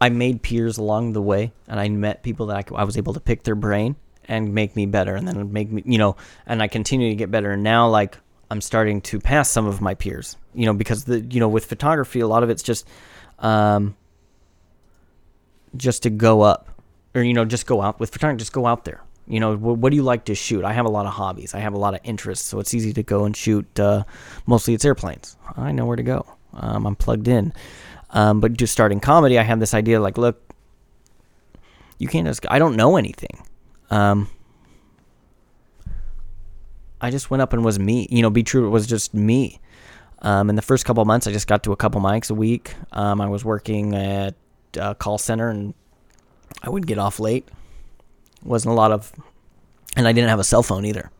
I 0.00 0.10
made 0.10 0.42
peers 0.42 0.78
along 0.78 1.12
the 1.12 1.20
way, 1.20 1.52
and 1.66 1.80
I 1.80 1.88
met 1.88 2.22
people 2.22 2.46
that 2.46 2.70
I 2.72 2.84
was 2.84 2.96
able 2.96 3.12
to 3.14 3.20
pick 3.20 3.42
their 3.42 3.56
brain 3.56 3.96
and 4.26 4.54
make 4.54 4.76
me 4.76 4.86
better, 4.86 5.16
and 5.16 5.26
then 5.26 5.52
make 5.52 5.72
me, 5.72 5.82
you 5.84 5.98
know, 5.98 6.16
and 6.46 6.62
I 6.62 6.68
continue 6.68 7.08
to 7.10 7.16
get 7.16 7.30
better. 7.32 7.50
And 7.50 7.64
now, 7.64 7.88
like, 7.88 8.16
I'm 8.50 8.60
starting 8.60 9.00
to 9.02 9.18
pass 9.18 9.50
some 9.50 9.66
of 9.66 9.80
my 9.80 9.94
peers, 9.94 10.36
you 10.54 10.66
know, 10.66 10.72
because 10.72 11.04
the, 11.04 11.20
you 11.20 11.40
know, 11.40 11.48
with 11.48 11.64
photography, 11.66 12.20
a 12.20 12.28
lot 12.28 12.42
of 12.44 12.48
it's 12.50 12.62
just, 12.62 12.86
um, 13.40 13.96
just 15.76 16.02
to 16.04 16.10
go 16.10 16.42
up, 16.42 16.68
or 17.14 17.22
you 17.22 17.34
know, 17.34 17.44
just 17.44 17.66
go 17.66 17.82
out 17.82 18.00
with 18.00 18.10
photography, 18.10 18.38
just 18.38 18.52
go 18.52 18.66
out 18.66 18.84
there. 18.84 19.02
You 19.26 19.40
know, 19.40 19.56
wh- 19.56 19.78
what 19.78 19.90
do 19.90 19.96
you 19.96 20.02
like 20.02 20.24
to 20.26 20.34
shoot? 20.34 20.64
I 20.64 20.72
have 20.72 20.86
a 20.86 20.90
lot 20.90 21.06
of 21.06 21.12
hobbies. 21.12 21.54
I 21.54 21.58
have 21.58 21.74
a 21.74 21.78
lot 21.78 21.94
of 21.94 22.00
interests, 22.04 22.46
so 22.46 22.60
it's 22.60 22.72
easy 22.72 22.92
to 22.94 23.02
go 23.02 23.24
and 23.24 23.36
shoot. 23.36 23.78
Uh, 23.78 24.04
mostly, 24.46 24.74
it's 24.74 24.84
airplanes. 24.84 25.36
I 25.56 25.72
know 25.72 25.84
where 25.86 25.96
to 25.96 26.02
go. 26.02 26.26
Um, 26.54 26.86
I'm 26.86 26.96
plugged 26.96 27.28
in. 27.28 27.52
Um, 28.10 28.40
but 28.40 28.54
just 28.54 28.72
starting 28.72 29.00
comedy, 29.00 29.38
I 29.38 29.42
had 29.42 29.60
this 29.60 29.74
idea 29.74 30.00
like, 30.00 30.16
look, 30.16 30.40
you 31.98 32.08
can't 32.08 32.26
just. 32.26 32.46
I 32.50 32.58
don't 32.58 32.76
know 32.76 32.96
anything. 32.96 33.42
Um, 33.90 34.28
I 37.00 37.10
just 37.10 37.30
went 37.30 37.42
up 37.42 37.52
and 37.52 37.64
was 37.64 37.78
me. 37.78 38.08
You 38.10 38.22
know, 38.22 38.30
be 38.30 38.42
true. 38.42 38.66
It 38.66 38.70
was 38.70 38.86
just 38.86 39.14
me. 39.14 39.60
Um, 40.20 40.50
in 40.50 40.56
the 40.56 40.62
first 40.62 40.84
couple 40.84 41.04
months, 41.04 41.26
I 41.26 41.32
just 41.32 41.46
got 41.46 41.62
to 41.64 41.72
a 41.72 41.76
couple 41.76 42.00
mics 42.00 42.30
a 42.30 42.34
week. 42.34 42.74
Um, 42.92 43.20
I 43.20 43.28
was 43.28 43.44
working 43.44 43.94
at 43.94 44.34
a 44.78 44.94
call 44.94 45.18
center, 45.18 45.48
and 45.50 45.74
I 46.62 46.70
would 46.70 46.86
get 46.86 46.98
off 46.98 47.20
late. 47.20 47.46
wasn't 48.42 48.72
a 48.72 48.76
lot 48.76 48.92
of, 48.92 49.12
and 49.96 50.08
I 50.08 50.12
didn't 50.12 50.30
have 50.30 50.40
a 50.40 50.44
cell 50.44 50.62
phone 50.62 50.84
either. 50.84 51.10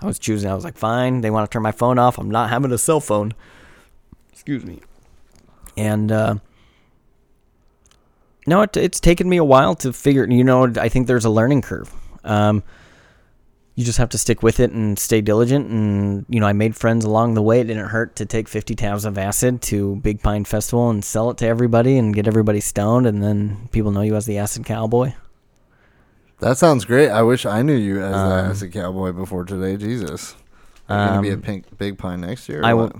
I 0.00 0.06
was 0.06 0.18
choosing. 0.18 0.50
I 0.50 0.54
was 0.54 0.64
like, 0.64 0.76
fine. 0.76 1.20
They 1.20 1.30
want 1.30 1.48
to 1.50 1.52
turn 1.52 1.62
my 1.62 1.72
phone 1.72 1.98
off. 1.98 2.18
I'm 2.18 2.30
not 2.30 2.50
having 2.50 2.72
a 2.72 2.78
cell 2.78 3.00
phone. 3.00 3.32
Excuse 4.32 4.64
me. 4.64 4.80
And 5.76 6.12
uh, 6.12 6.36
no, 8.46 8.62
it, 8.62 8.76
it's 8.76 9.00
taken 9.00 9.28
me 9.28 9.36
a 9.36 9.44
while 9.44 9.74
to 9.76 9.92
figure. 9.92 10.26
You 10.28 10.44
know, 10.44 10.72
I 10.78 10.88
think 10.88 11.06
there's 11.06 11.24
a 11.24 11.30
learning 11.30 11.62
curve. 11.62 11.92
Um, 12.24 12.62
you 13.76 13.84
just 13.84 13.98
have 13.98 14.08
to 14.10 14.18
stick 14.18 14.42
with 14.42 14.60
it 14.60 14.70
and 14.70 14.98
stay 14.98 15.20
diligent. 15.20 15.68
And 15.68 16.24
you 16.28 16.38
know, 16.40 16.46
I 16.46 16.52
made 16.52 16.76
friends 16.76 17.04
along 17.04 17.34
the 17.34 17.42
way. 17.42 17.60
It 17.60 17.64
didn't 17.64 17.88
hurt 17.88 18.14
to 18.16 18.26
take 18.26 18.48
50 18.48 18.74
tabs 18.74 19.04
of 19.04 19.18
acid 19.18 19.60
to 19.62 19.96
Big 19.96 20.22
Pine 20.22 20.44
Festival 20.44 20.90
and 20.90 21.04
sell 21.04 21.30
it 21.30 21.38
to 21.38 21.46
everybody 21.46 21.98
and 21.98 22.14
get 22.14 22.26
everybody 22.28 22.60
stoned, 22.60 23.06
and 23.06 23.22
then 23.22 23.68
people 23.72 23.90
know 23.90 24.02
you 24.02 24.14
as 24.16 24.26
the 24.26 24.38
acid 24.38 24.64
cowboy. 24.64 25.12
That 26.40 26.58
sounds 26.58 26.84
great. 26.84 27.10
I 27.10 27.22
wish 27.22 27.46
I 27.46 27.62
knew 27.62 27.76
you 27.76 28.02
as, 28.02 28.14
Um, 28.14 28.30
a, 28.46 28.50
as 28.50 28.62
a 28.62 28.68
cowboy 28.68 29.12
before 29.12 29.44
today. 29.44 29.76
Jesus. 29.76 30.34
Are 30.88 31.02
you 31.02 31.08
gonna 31.10 31.22
be 31.22 31.30
a 31.30 31.38
Pink 31.38 31.78
Big 31.78 31.96
Pine 31.96 32.20
next 32.20 32.48
year? 32.48 32.60
I 32.62 32.74
will. 32.74 32.92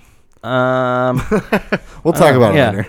Um, 0.42 1.22
We'll 2.04 2.12
talk 2.14 2.34
uh, 2.34 2.36
about 2.36 2.54
yeah. 2.54 2.70
it 2.70 2.76
later. 2.76 2.88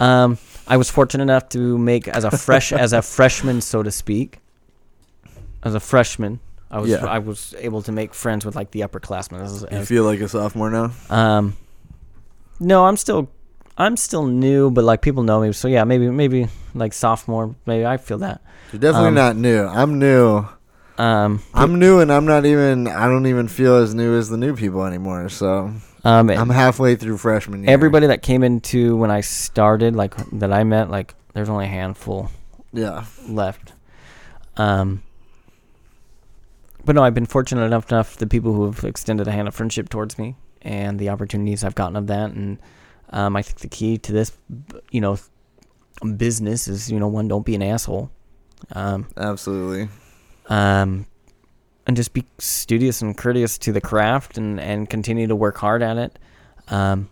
um, 0.00 0.38
I 0.66 0.76
was 0.76 0.90
fortunate 0.90 1.22
enough 1.22 1.48
to 1.50 1.78
make 1.78 2.08
as 2.08 2.24
a 2.24 2.30
fresh 2.30 2.72
as 2.72 2.92
a 2.92 3.02
freshman, 3.02 3.60
so 3.60 3.82
to 3.82 3.90
speak. 3.90 4.38
As 5.62 5.74
a 5.74 5.80
freshman, 5.80 6.40
I 6.74 6.78
was 6.80 6.90
Yeah. 6.90 7.06
I 7.06 7.20
was 7.20 7.54
able 7.58 7.82
to 7.82 7.92
make 7.92 8.12
friends 8.14 8.44
with 8.44 8.56
like 8.56 8.70
the 8.72 8.80
upperclassmen. 8.80 9.40
As, 9.40 9.64
You 9.70 9.84
feel 9.86 10.02
like 10.04 10.20
a 10.20 10.28
sophomore 10.28 10.70
now? 10.70 10.90
um, 11.08 11.56
no, 12.58 12.84
I'm 12.86 12.96
still 12.96 13.28
I'm 13.78 13.96
still 13.96 14.26
new, 14.26 14.70
but 14.70 14.84
like 14.84 15.00
people 15.00 15.22
know 15.22 15.40
me, 15.40 15.52
so 15.52 15.68
yeah, 15.68 15.84
maybe 15.84 16.08
maybe 16.10 16.48
like 16.74 16.92
sophomore, 16.92 17.54
maybe 17.66 17.86
I 17.86 17.96
feel 17.96 18.18
that. 18.18 18.40
You're 18.72 18.80
definitely 18.80 19.08
Um, 19.08 19.14
not 19.14 19.36
new. 19.36 19.62
I'm 19.64 19.98
new. 19.98 20.46
Um, 20.98 21.42
I'm 21.54 21.78
new, 21.78 21.98
and 22.00 22.12
I'm 22.12 22.24
not 22.24 22.44
even. 22.46 22.86
I 22.88 23.06
don't 23.08 23.26
even 23.26 23.48
feel 23.48 23.76
as 23.76 23.94
new 23.94 24.16
as 24.16 24.28
the 24.28 24.36
new 24.36 24.54
people 24.56 24.84
anymore. 24.84 25.28
So 25.28 25.72
um, 26.04 26.30
I'm 26.30 26.50
halfway 26.50 26.94
through 26.96 27.18
freshman 27.18 27.62
year. 27.64 27.72
everybody 27.72 28.06
that 28.08 28.22
came 28.22 28.42
into 28.44 28.96
when 28.96 29.10
I 29.10 29.20
started, 29.20 29.96
like 29.96 30.14
that 30.38 30.52
I 30.52 30.62
met, 30.64 30.90
like 30.90 31.14
there's 31.34 31.48
only 31.48 31.64
a 31.66 31.68
handful 31.68 32.30
Yeah. 32.72 33.04
left. 33.28 33.72
Um, 34.56 35.02
but 36.84 36.94
no, 36.94 37.02
I've 37.02 37.14
been 37.14 37.26
fortunate 37.26 37.64
enough 37.64 37.90
enough 37.90 38.16
the 38.16 38.26
people 38.26 38.52
who 38.52 38.66
have 38.66 38.84
extended 38.84 39.26
a 39.26 39.32
hand 39.32 39.48
of 39.48 39.54
friendship 39.54 39.88
towards 39.88 40.18
me 40.18 40.36
and 40.62 40.98
the 40.98 41.10
opportunities 41.10 41.64
I've 41.64 41.74
gotten 41.74 41.96
of 41.96 42.06
that, 42.08 42.30
and 42.30 42.58
um, 43.10 43.36
I 43.36 43.42
think 43.42 43.60
the 43.60 43.68
key 43.68 43.98
to 43.98 44.12
this, 44.12 44.32
you 44.90 45.00
know, 45.00 45.18
business 46.16 46.68
is 46.68 46.90
you 46.90 46.98
know 46.98 47.08
one 47.08 47.28
don't 47.28 47.46
be 47.46 47.54
an 47.54 47.62
asshole, 47.62 48.10
um, 48.72 49.06
Absolutely. 49.16 49.88
um, 50.48 51.06
and 51.86 51.96
just 51.96 52.12
be 52.12 52.24
studious 52.38 53.02
and 53.02 53.16
courteous 53.16 53.58
to 53.58 53.72
the 53.72 53.80
craft 53.80 54.38
and 54.38 54.60
and 54.60 54.88
continue 54.88 55.26
to 55.26 55.36
work 55.36 55.58
hard 55.58 55.82
at 55.82 55.96
it. 55.96 56.18
Um, 56.68 57.08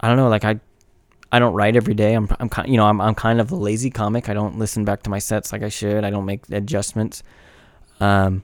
I 0.00 0.08
don't 0.08 0.16
know, 0.16 0.28
like 0.28 0.44
I 0.44 0.60
I 1.32 1.38
don't 1.38 1.54
write 1.54 1.76
every 1.76 1.94
day. 1.94 2.14
I'm 2.14 2.28
I'm 2.40 2.48
kind 2.48 2.68
you 2.68 2.76
know 2.76 2.86
I'm 2.86 3.00
I'm 3.00 3.14
kind 3.14 3.40
of 3.40 3.52
a 3.52 3.56
lazy 3.56 3.90
comic. 3.90 4.28
I 4.28 4.34
don't 4.34 4.58
listen 4.58 4.84
back 4.84 5.02
to 5.04 5.10
my 5.10 5.18
sets 5.18 5.52
like 5.52 5.62
I 5.62 5.68
should. 5.68 6.04
I 6.04 6.10
don't 6.10 6.24
make 6.24 6.48
adjustments. 6.50 7.22
Um, 8.00 8.42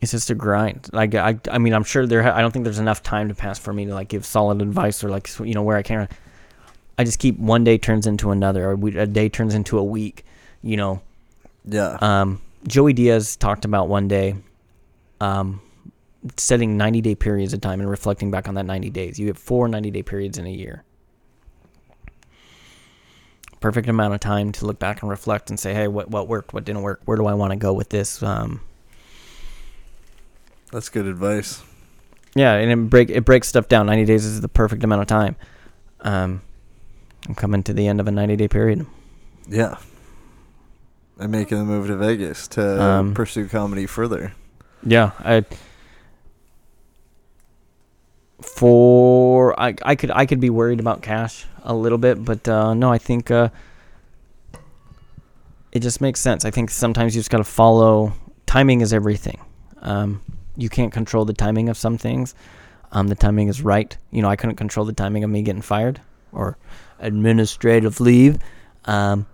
it's 0.00 0.12
just 0.12 0.30
a 0.30 0.34
grind. 0.34 0.88
Like 0.92 1.14
I 1.14 1.38
I 1.50 1.58
mean 1.58 1.74
I'm 1.74 1.84
sure 1.84 2.06
there 2.06 2.22
ha- 2.22 2.34
I 2.34 2.40
don't 2.40 2.52
think 2.52 2.64
there's 2.64 2.78
enough 2.78 3.02
time 3.02 3.28
to 3.28 3.34
pass 3.34 3.58
for 3.58 3.72
me 3.72 3.86
to 3.86 3.94
like 3.94 4.08
give 4.08 4.24
solid 4.24 4.62
advice 4.62 5.02
or 5.02 5.08
like 5.10 5.28
you 5.40 5.54
know 5.54 5.62
where 5.62 5.76
I 5.76 5.82
can. 5.82 6.08
I 6.96 7.04
just 7.04 7.18
keep 7.18 7.38
one 7.38 7.62
day 7.62 7.78
turns 7.78 8.06
into 8.08 8.30
another, 8.32 8.70
or 8.70 8.74
we, 8.76 8.96
a 8.98 9.06
day 9.06 9.28
turns 9.28 9.54
into 9.54 9.78
a 9.78 9.84
week. 9.84 10.24
You 10.62 10.76
know, 10.76 11.00
Yeah. 11.64 11.96
um, 12.00 12.40
Joey 12.66 12.92
Diaz 12.92 13.36
talked 13.36 13.64
about 13.64 13.88
one 13.88 14.08
day 14.08 14.34
um, 15.20 15.60
setting 16.36 16.76
90 16.76 17.00
day 17.00 17.14
periods 17.14 17.52
of 17.52 17.60
time 17.60 17.80
and 17.80 17.88
reflecting 17.88 18.30
back 18.30 18.48
on 18.48 18.54
that 18.54 18.66
90 18.66 18.90
days. 18.90 19.18
You 19.18 19.26
have 19.28 19.38
four 19.38 19.68
90 19.68 19.90
day 19.90 20.02
periods 20.02 20.38
in 20.38 20.46
a 20.46 20.50
year. 20.50 20.84
Perfect 23.60 23.88
amount 23.88 24.14
of 24.14 24.20
time 24.20 24.52
to 24.52 24.66
look 24.66 24.78
back 24.78 25.02
and 25.02 25.10
reflect 25.10 25.50
and 25.50 25.58
say, 25.58 25.74
hey, 25.74 25.88
what, 25.88 26.10
what 26.10 26.28
worked? 26.28 26.54
What 26.54 26.64
didn't 26.64 26.82
work? 26.82 27.00
Where 27.06 27.16
do 27.16 27.26
I 27.26 27.34
want 27.34 27.50
to 27.50 27.56
go 27.56 27.72
with 27.72 27.88
this? 27.88 28.22
Um, 28.22 28.60
That's 30.70 30.88
good 30.88 31.06
advice. 31.06 31.62
yeah, 32.36 32.54
and 32.54 32.70
it, 32.70 32.88
break, 32.90 33.10
it 33.10 33.24
breaks 33.24 33.48
stuff 33.48 33.66
down. 33.66 33.86
90 33.86 34.04
days 34.04 34.24
is 34.24 34.40
the 34.42 34.48
perfect 34.48 34.84
amount 34.84 35.02
of 35.02 35.08
time. 35.08 35.34
Um, 36.02 36.40
I'm 37.26 37.34
coming 37.34 37.64
to 37.64 37.72
the 37.72 37.88
end 37.88 37.98
of 37.98 38.06
a 38.06 38.12
90 38.12 38.36
day 38.36 38.46
period. 38.46 38.86
Yeah. 39.48 39.78
I'm 41.18 41.32
making 41.32 41.58
the 41.58 41.64
move 41.64 41.88
to 41.88 41.96
Vegas 41.96 42.46
to 42.48 42.80
Um, 42.80 43.12
pursue 43.14 43.48
comedy 43.48 43.86
further. 43.86 44.34
Yeah, 44.86 45.10
I 45.18 45.44
for 48.40 49.58
I 49.60 49.74
I 49.82 49.94
could 49.94 50.10
I 50.10 50.26
could 50.26 50.40
be 50.40 50.50
worried 50.50 50.80
about 50.80 51.02
cash 51.02 51.46
a 51.64 51.74
little 51.74 51.98
bit, 51.98 52.24
but 52.24 52.46
uh, 52.48 52.74
no, 52.74 52.90
I 52.92 52.98
think 52.98 53.30
uh, 53.30 53.48
it 55.72 55.80
just 55.80 56.00
makes 56.00 56.20
sense. 56.20 56.44
I 56.44 56.50
think 56.50 56.70
sometimes 56.70 57.14
you 57.14 57.20
just 57.20 57.30
got 57.30 57.38
to 57.38 57.44
follow. 57.44 58.12
Timing 58.46 58.80
is 58.80 58.92
everything. 58.92 59.40
Um, 59.82 60.22
you 60.56 60.68
can't 60.68 60.92
control 60.92 61.24
the 61.24 61.34
timing 61.34 61.68
of 61.68 61.76
some 61.76 61.98
things. 61.98 62.34
Um, 62.90 63.08
the 63.08 63.14
timing 63.14 63.48
is 63.48 63.60
right. 63.62 63.96
You 64.10 64.22
know, 64.22 64.28
I 64.28 64.36
couldn't 64.36 64.56
control 64.56 64.86
the 64.86 64.94
timing 64.94 65.24
of 65.24 65.30
me 65.30 65.42
getting 65.42 65.62
fired 65.62 66.00
or 66.32 66.56
administrative 66.98 68.00
leave. 68.00 68.38
Um, 68.86 69.26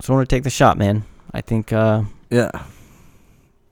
so 0.00 0.12
I 0.12 0.16
want 0.16 0.28
to 0.28 0.36
take 0.36 0.44
the 0.44 0.50
shot, 0.50 0.76
man. 0.76 1.04
I 1.32 1.40
think. 1.40 1.72
Uh, 1.72 2.02
Yeah. 2.30 2.50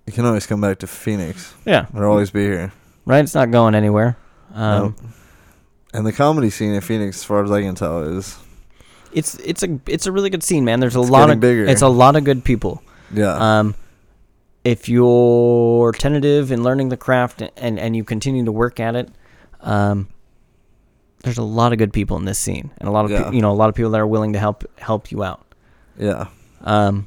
You 0.06 0.12
can 0.12 0.24
always 0.24 0.46
come 0.46 0.60
back 0.60 0.78
to 0.78 0.86
Phoenix. 0.86 1.54
yeah, 1.64 1.86
I'll 1.94 2.04
always 2.04 2.30
be 2.30 2.42
here. 2.42 2.72
Right? 3.06 3.22
It's 3.22 3.34
not 3.34 3.50
going 3.50 3.74
anywhere. 3.74 4.16
Um, 4.54 4.82
Nope. 4.98 5.10
And 5.94 6.06
the 6.06 6.12
comedy 6.12 6.48
scene 6.50 6.72
in 6.72 6.80
Phoenix, 6.80 7.18
as 7.18 7.24
far 7.24 7.44
as 7.44 7.50
I 7.50 7.60
can 7.62 7.74
tell, 7.74 8.00
is 8.02 8.38
It's 9.12 9.34
it's 9.36 9.62
a 9.62 9.78
it's 9.86 10.06
a 10.06 10.12
really 10.12 10.30
good 10.30 10.42
scene, 10.42 10.64
man. 10.64 10.80
There's 10.80 10.96
a 10.96 11.00
It's 11.00 11.10
lot 11.10 11.28
of 11.30 11.38
bigger. 11.40 11.66
it's 11.66 11.82
a 11.82 11.88
lot 11.88 12.16
of 12.16 12.24
good 12.24 12.44
people. 12.44 12.82
yeah. 13.12 13.58
Um, 13.58 13.74
if 14.64 14.88
you're 14.88 15.92
tentative 15.92 16.50
in 16.52 16.62
learning 16.62 16.88
the 16.88 16.96
craft 16.96 17.42
and 17.56 17.78
and 17.78 17.94
you 17.96 18.04
continue 18.04 18.44
to 18.44 18.52
work 18.52 18.80
at 18.80 18.94
it, 18.96 19.10
um, 19.60 20.08
there's 21.24 21.36
a 21.38 21.42
lot 21.42 21.72
of 21.72 21.78
good 21.78 21.92
people 21.92 22.16
in 22.16 22.24
this 22.24 22.38
scene, 22.38 22.70
and 22.78 22.88
a 22.88 22.92
lot 22.92 23.04
of 23.04 23.10
Yeah. 23.10 23.24
peo- 23.24 23.32
you 23.32 23.42
know 23.42 23.50
a 23.50 23.58
lot 23.58 23.68
of 23.68 23.74
people 23.74 23.90
that 23.90 24.00
are 24.00 24.06
willing 24.06 24.32
to 24.32 24.38
help 24.38 24.64
help 24.78 25.10
you 25.12 25.22
out. 25.22 25.44
yeah. 25.98 26.28
Um, 26.62 27.06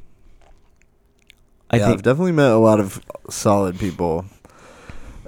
I 1.71 1.77
yeah, 1.77 1.85
think 1.87 1.97
I've 1.99 2.03
definitely 2.03 2.33
met 2.33 2.51
a 2.51 2.57
lot 2.59 2.79
of 2.79 3.01
solid 3.29 3.79
people. 3.79 4.25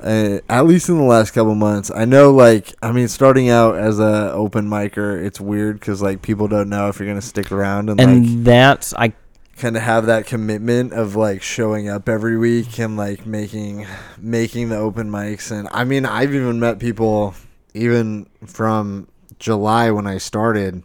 Uh, 0.01 0.39
at 0.49 0.65
least 0.65 0.89
in 0.89 0.97
the 0.97 1.03
last 1.03 1.31
couple 1.31 1.55
months, 1.55 1.91
I 1.93 2.05
know. 2.05 2.31
Like, 2.31 2.73
I 2.81 2.91
mean, 2.91 3.07
starting 3.07 3.49
out 3.49 3.75
as 3.75 3.99
a 3.99 4.31
open 4.31 4.69
micer, 4.69 5.23
it's 5.23 5.41
weird 5.41 5.79
because 5.79 6.01
like 6.01 6.21
people 6.21 6.47
don't 6.47 6.69
know 6.69 6.87
if 6.87 6.99
you're 6.99 7.07
gonna 7.07 7.21
stick 7.21 7.51
around 7.51 7.89
and, 7.89 7.99
and 7.99 8.25
like 8.25 8.43
that's 8.43 8.93
I 8.93 9.13
kind 9.57 9.75
of 9.75 9.81
have 9.81 10.05
that 10.05 10.25
commitment 10.25 10.93
of 10.93 11.15
like 11.15 11.41
showing 11.41 11.89
up 11.89 12.07
every 12.07 12.37
week 12.37 12.79
and 12.79 12.95
like 12.95 13.25
making 13.25 13.87
making 14.19 14.69
the 14.69 14.77
open 14.77 15.09
mics. 15.09 15.51
And 15.51 15.67
I 15.71 15.83
mean, 15.83 16.05
I've 16.05 16.33
even 16.33 16.59
met 16.59 16.79
people 16.79 17.33
even 17.73 18.27
from 18.45 19.07
July 19.39 19.91
when 19.91 20.07
I 20.07 20.17
started 20.19 20.83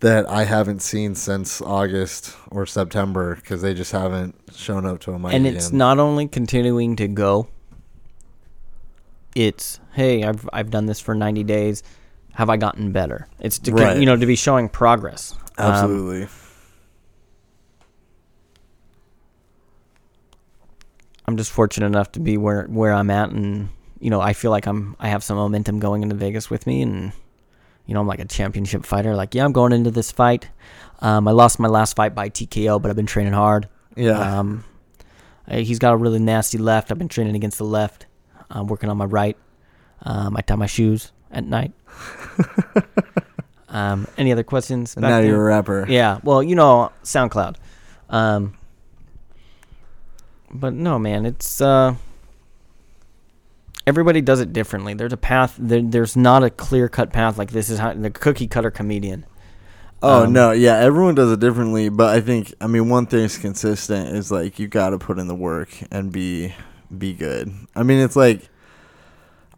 that 0.00 0.28
I 0.28 0.44
haven't 0.44 0.80
seen 0.80 1.14
since 1.14 1.62
August 1.62 2.36
or 2.50 2.66
September 2.66 3.36
because 3.36 3.62
they 3.62 3.72
just 3.72 3.92
haven't 3.92 4.34
shown 4.54 4.84
up 4.84 5.00
to 5.00 5.12
a 5.12 5.18
mic. 5.18 5.32
and 5.32 5.46
it's 5.46 5.68
again. 5.68 5.78
not 5.78 5.98
only 5.98 6.28
continuing 6.28 6.96
to 6.96 7.08
go 7.08 7.48
it's 9.34 9.80
hey 9.92 10.22
i've 10.24 10.48
i've 10.52 10.70
done 10.70 10.86
this 10.86 11.00
for 11.00 11.14
90 11.14 11.42
days 11.44 11.82
have 12.32 12.48
i 12.50 12.56
gotten 12.56 12.92
better 12.92 13.26
it's 13.40 13.58
to 13.60 13.72
Right. 13.72 13.96
you 13.98 14.06
know 14.06 14.16
to 14.16 14.26
be 14.26 14.36
showing 14.36 14.68
progress 14.68 15.34
Um, 15.58 15.72
Absolutely. 15.72 16.28
i'm 21.26 21.36
just 21.36 21.50
fortunate 21.50 21.86
enough 21.86 22.12
to 22.12 22.20
be 22.20 22.36
where 22.36 22.64
where 22.64 22.92
i'm 22.92 23.10
at 23.10 23.30
and 23.30 23.68
you 24.00 24.10
know 24.10 24.20
i 24.20 24.32
feel 24.32 24.50
like 24.50 24.66
i'm 24.66 24.96
i 25.00 25.08
have 25.08 25.22
some 25.24 25.36
momentum 25.36 25.78
going 25.80 26.02
into 26.02 26.14
vegas 26.14 26.50
with 26.50 26.66
me 26.66 26.82
and 26.82 27.12
you 27.86 27.94
know 27.94 28.00
i'm 28.00 28.06
like 28.06 28.20
a 28.20 28.24
championship 28.26 28.84
fighter 28.84 29.14
like 29.14 29.34
yeah 29.34 29.44
i'm 29.44 29.52
going 29.52 29.72
into 29.72 29.90
this 29.90 30.12
fight 30.12 30.48
um, 31.00 31.26
i 31.26 31.30
lost 31.30 31.58
my 31.58 31.68
last 31.68 31.96
fight 31.96 32.14
by 32.14 32.28
tko 32.28 32.80
but 32.80 32.90
i've 32.90 32.96
been 32.96 33.06
training 33.06 33.32
hard 33.32 33.68
yeah. 33.96 34.40
Um, 34.40 34.64
he's 35.48 35.78
got 35.78 35.92
a 35.92 35.96
really 35.96 36.18
nasty 36.18 36.58
left. 36.58 36.90
I've 36.90 36.98
been 36.98 37.06
training 37.06 37.36
against 37.36 37.58
the 37.58 37.64
left. 37.64 38.06
I'm 38.54 38.66
working 38.68 38.88
on 38.88 38.96
my 38.96 39.04
right. 39.04 39.36
Um, 40.02 40.36
I 40.36 40.40
tie 40.40 40.54
my 40.54 40.66
shoes 40.66 41.12
at 41.30 41.44
night. 41.44 41.72
Um, 43.74 44.06
any 44.16 44.30
other 44.30 44.44
questions? 44.44 44.96
Now 44.96 45.18
you're 45.18 45.40
a 45.40 45.44
rapper. 45.44 45.84
Yeah. 45.88 46.20
Well, 46.22 46.44
you 46.44 46.54
know, 46.54 46.92
SoundCloud. 47.02 47.56
Um, 48.08 48.56
but 50.48 50.72
no, 50.74 50.96
man, 50.96 51.26
it's 51.26 51.60
uh, 51.60 51.96
everybody 53.84 54.20
does 54.20 54.38
it 54.38 54.52
differently. 54.52 54.94
There's 54.94 55.12
a 55.12 55.16
path. 55.16 55.56
There, 55.58 55.82
there's 55.82 56.16
not 56.16 56.44
a 56.44 56.50
clear 56.50 56.88
cut 56.88 57.12
path 57.12 57.36
like 57.36 57.50
this 57.50 57.68
is 57.68 57.80
how 57.80 57.92
the 57.94 58.10
cookie 58.10 58.46
cutter 58.46 58.70
comedian. 58.70 59.26
Oh 60.02 60.24
Um, 60.24 60.32
no, 60.32 60.52
yeah, 60.52 60.76
everyone 60.76 61.16
does 61.16 61.32
it 61.32 61.40
differently, 61.40 61.88
but 61.88 62.14
I 62.14 62.20
think 62.20 62.54
I 62.60 62.68
mean 62.68 62.88
one 62.88 63.06
thing's 63.06 63.38
consistent 63.38 64.14
is 64.14 64.30
like 64.30 64.60
you 64.60 64.68
got 64.68 64.90
to 64.90 64.98
put 64.98 65.18
in 65.18 65.26
the 65.26 65.34
work 65.34 65.70
and 65.90 66.12
be 66.12 66.54
be 66.96 67.12
good. 67.12 67.52
I 67.74 67.82
mean, 67.82 67.98
it's 67.98 68.16
like 68.16 68.48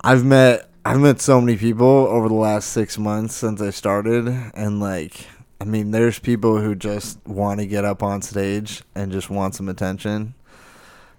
I've 0.03 0.25
met 0.25 0.69
I've 0.85 1.01
met 1.01 1.21
so 1.21 1.41
many 1.41 1.57
people 1.57 1.87
over 1.87 2.29
the 2.29 2.35
last 2.35 2.71
6 2.71 2.97
months 2.99 3.35
since 3.35 3.61
I 3.61 3.71
started 3.71 4.29
and 4.55 4.81
like 4.81 5.27
I 5.61 5.65
mean, 5.65 5.91
there's 5.91 6.19
people 6.19 6.61
who 6.61 6.75
just 6.75 7.19
want 7.27 7.61
to 7.61 7.67
get 7.67 7.85
up 7.85 8.03
on 8.03 8.21
stage 8.23 8.83
and 8.95 9.11
just 9.11 9.31
want 9.31 9.55
some 9.55 9.71
attention. 9.71 10.35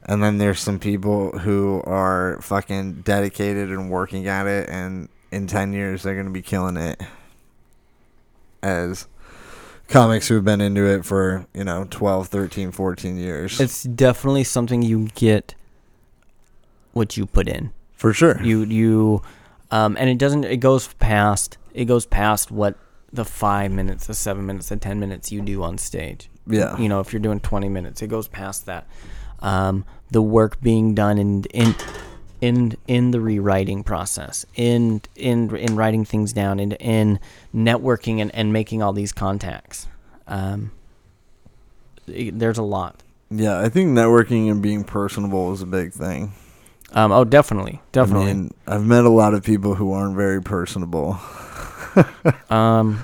And 0.03 0.23
then 0.23 0.37
there's 0.37 0.59
some 0.59 0.79
people 0.79 1.39
who 1.39 1.81
are 1.85 2.39
fucking 2.41 3.01
dedicated 3.01 3.69
and 3.69 3.89
working 3.89 4.27
at 4.27 4.47
it 4.47 4.69
and 4.69 5.09
in 5.31 5.47
10 5.47 5.73
years 5.73 6.03
they're 6.03 6.13
going 6.13 6.27
to 6.27 6.31
be 6.31 6.41
killing 6.41 6.77
it 6.77 7.01
as 8.63 9.07
comics 9.87 10.27
who've 10.27 10.45
been 10.45 10.61
into 10.61 10.85
it 10.85 11.03
for, 11.05 11.45
you 11.53 11.63
know, 11.63 11.87
12, 11.89 12.27
13, 12.27 12.71
14 12.71 13.17
years. 13.17 13.59
It's 13.59 13.83
definitely 13.83 14.43
something 14.43 14.81
you 14.81 15.07
get 15.15 15.55
what 16.97 17.15
you 17.17 17.25
put 17.25 17.47
in. 17.47 17.71
for 17.93 18.11
sure. 18.13 18.41
You 18.43 18.63
you, 18.65 19.21
um, 19.71 19.95
and 19.99 20.09
it 20.09 20.17
doesn't. 20.17 20.43
It 20.43 20.57
goes 20.57 20.93
past. 20.95 21.57
It 21.73 21.85
goes 21.85 22.05
past 22.05 22.51
what 22.51 22.75
the 23.13 23.23
five 23.25 23.71
minutes, 23.71 24.07
the 24.07 24.13
seven 24.13 24.45
minutes, 24.45 24.67
the 24.69 24.77
ten 24.77 24.99
minutes 24.99 25.31
you 25.31 25.41
do 25.41 25.63
on 25.63 25.77
stage. 25.77 26.29
yeah. 26.45 26.77
you 26.77 26.89
know 26.89 26.99
if 26.99 27.11
you're 27.13 27.19
doing 27.21 27.39
20 27.41 27.67
minutes 27.69 28.01
it 28.01 28.07
goes 28.07 28.27
past 28.27 28.65
that 28.65 28.85
um, 29.39 29.83
the 30.11 30.21
work 30.21 30.59
being 30.61 30.95
done 30.95 31.17
in 31.17 31.43
in 31.53 31.75
in 32.41 32.75
in 32.87 33.11
the 33.11 33.19
rewriting 33.19 33.83
process 33.83 34.45
in 34.55 35.01
in 35.15 35.53
in 35.55 35.75
writing 35.75 36.05
things 36.05 36.31
down 36.33 36.59
in 36.59 36.71
in 36.73 37.19
networking 37.53 38.21
and, 38.21 38.33
and 38.35 38.53
making 38.53 38.81
all 38.81 38.93
these 38.93 39.11
contacts 39.11 39.87
um, 40.27 40.71
it- 42.07 42.37
there's 42.39 42.57
a 42.57 42.63
lot 42.63 43.03
yeah, 43.29 43.59
I 43.59 43.67
think 43.67 43.89
networking 43.89 44.49
and 44.49 44.61
being 44.61 44.85
personable 44.85 45.51
is 45.51 45.61
a 45.61 45.65
big 45.65 45.91
thing. 45.91 46.31
Um, 46.93 47.11
oh 47.11 47.23
definitely 47.23 47.81
definitely. 47.91 48.31
I 48.31 48.33
mean, 48.33 48.53
I've 48.67 48.85
met 48.85 49.05
a 49.05 49.09
lot 49.09 49.33
of 49.33 49.43
people 49.43 49.75
who 49.75 49.91
aren't 49.91 50.15
very 50.15 50.41
personable. 50.41 51.19
um, 52.49 53.03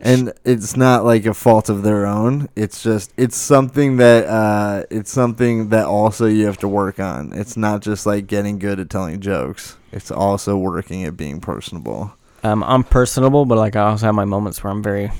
and 0.00 0.32
it's 0.44 0.76
not 0.76 1.04
like 1.04 1.24
a 1.24 1.34
fault 1.34 1.68
of 1.68 1.82
their 1.82 2.06
own. 2.06 2.48
It's 2.54 2.82
just 2.82 3.12
it's 3.16 3.36
something 3.36 3.96
that 3.96 4.26
uh 4.26 4.84
it's 4.90 5.10
something 5.10 5.70
that 5.70 5.86
also 5.86 6.26
you 6.26 6.46
have 6.46 6.58
to 6.58 6.68
work 6.68 7.00
on. 7.00 7.32
It's 7.32 7.56
not 7.56 7.80
just 7.82 8.04
like 8.06 8.26
getting 8.26 8.58
good 8.58 8.78
at 8.78 8.90
telling 8.90 9.20
jokes. 9.20 9.76
It's 9.92 10.10
also 10.10 10.56
working 10.56 11.04
at 11.04 11.16
being 11.16 11.40
personable. 11.40 12.12
Um, 12.42 12.62
i'm 12.62 12.84
personable 12.84 13.46
but 13.46 13.56
like 13.56 13.74
i 13.74 13.80
also 13.80 14.04
have 14.04 14.14
my 14.14 14.26
moments 14.26 14.62
where 14.62 14.70
i'm 14.70 14.82
very 14.82 15.10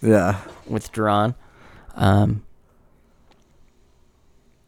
yeah. 0.00 0.40
withdrawn. 0.66 1.34
Um, 1.94 2.42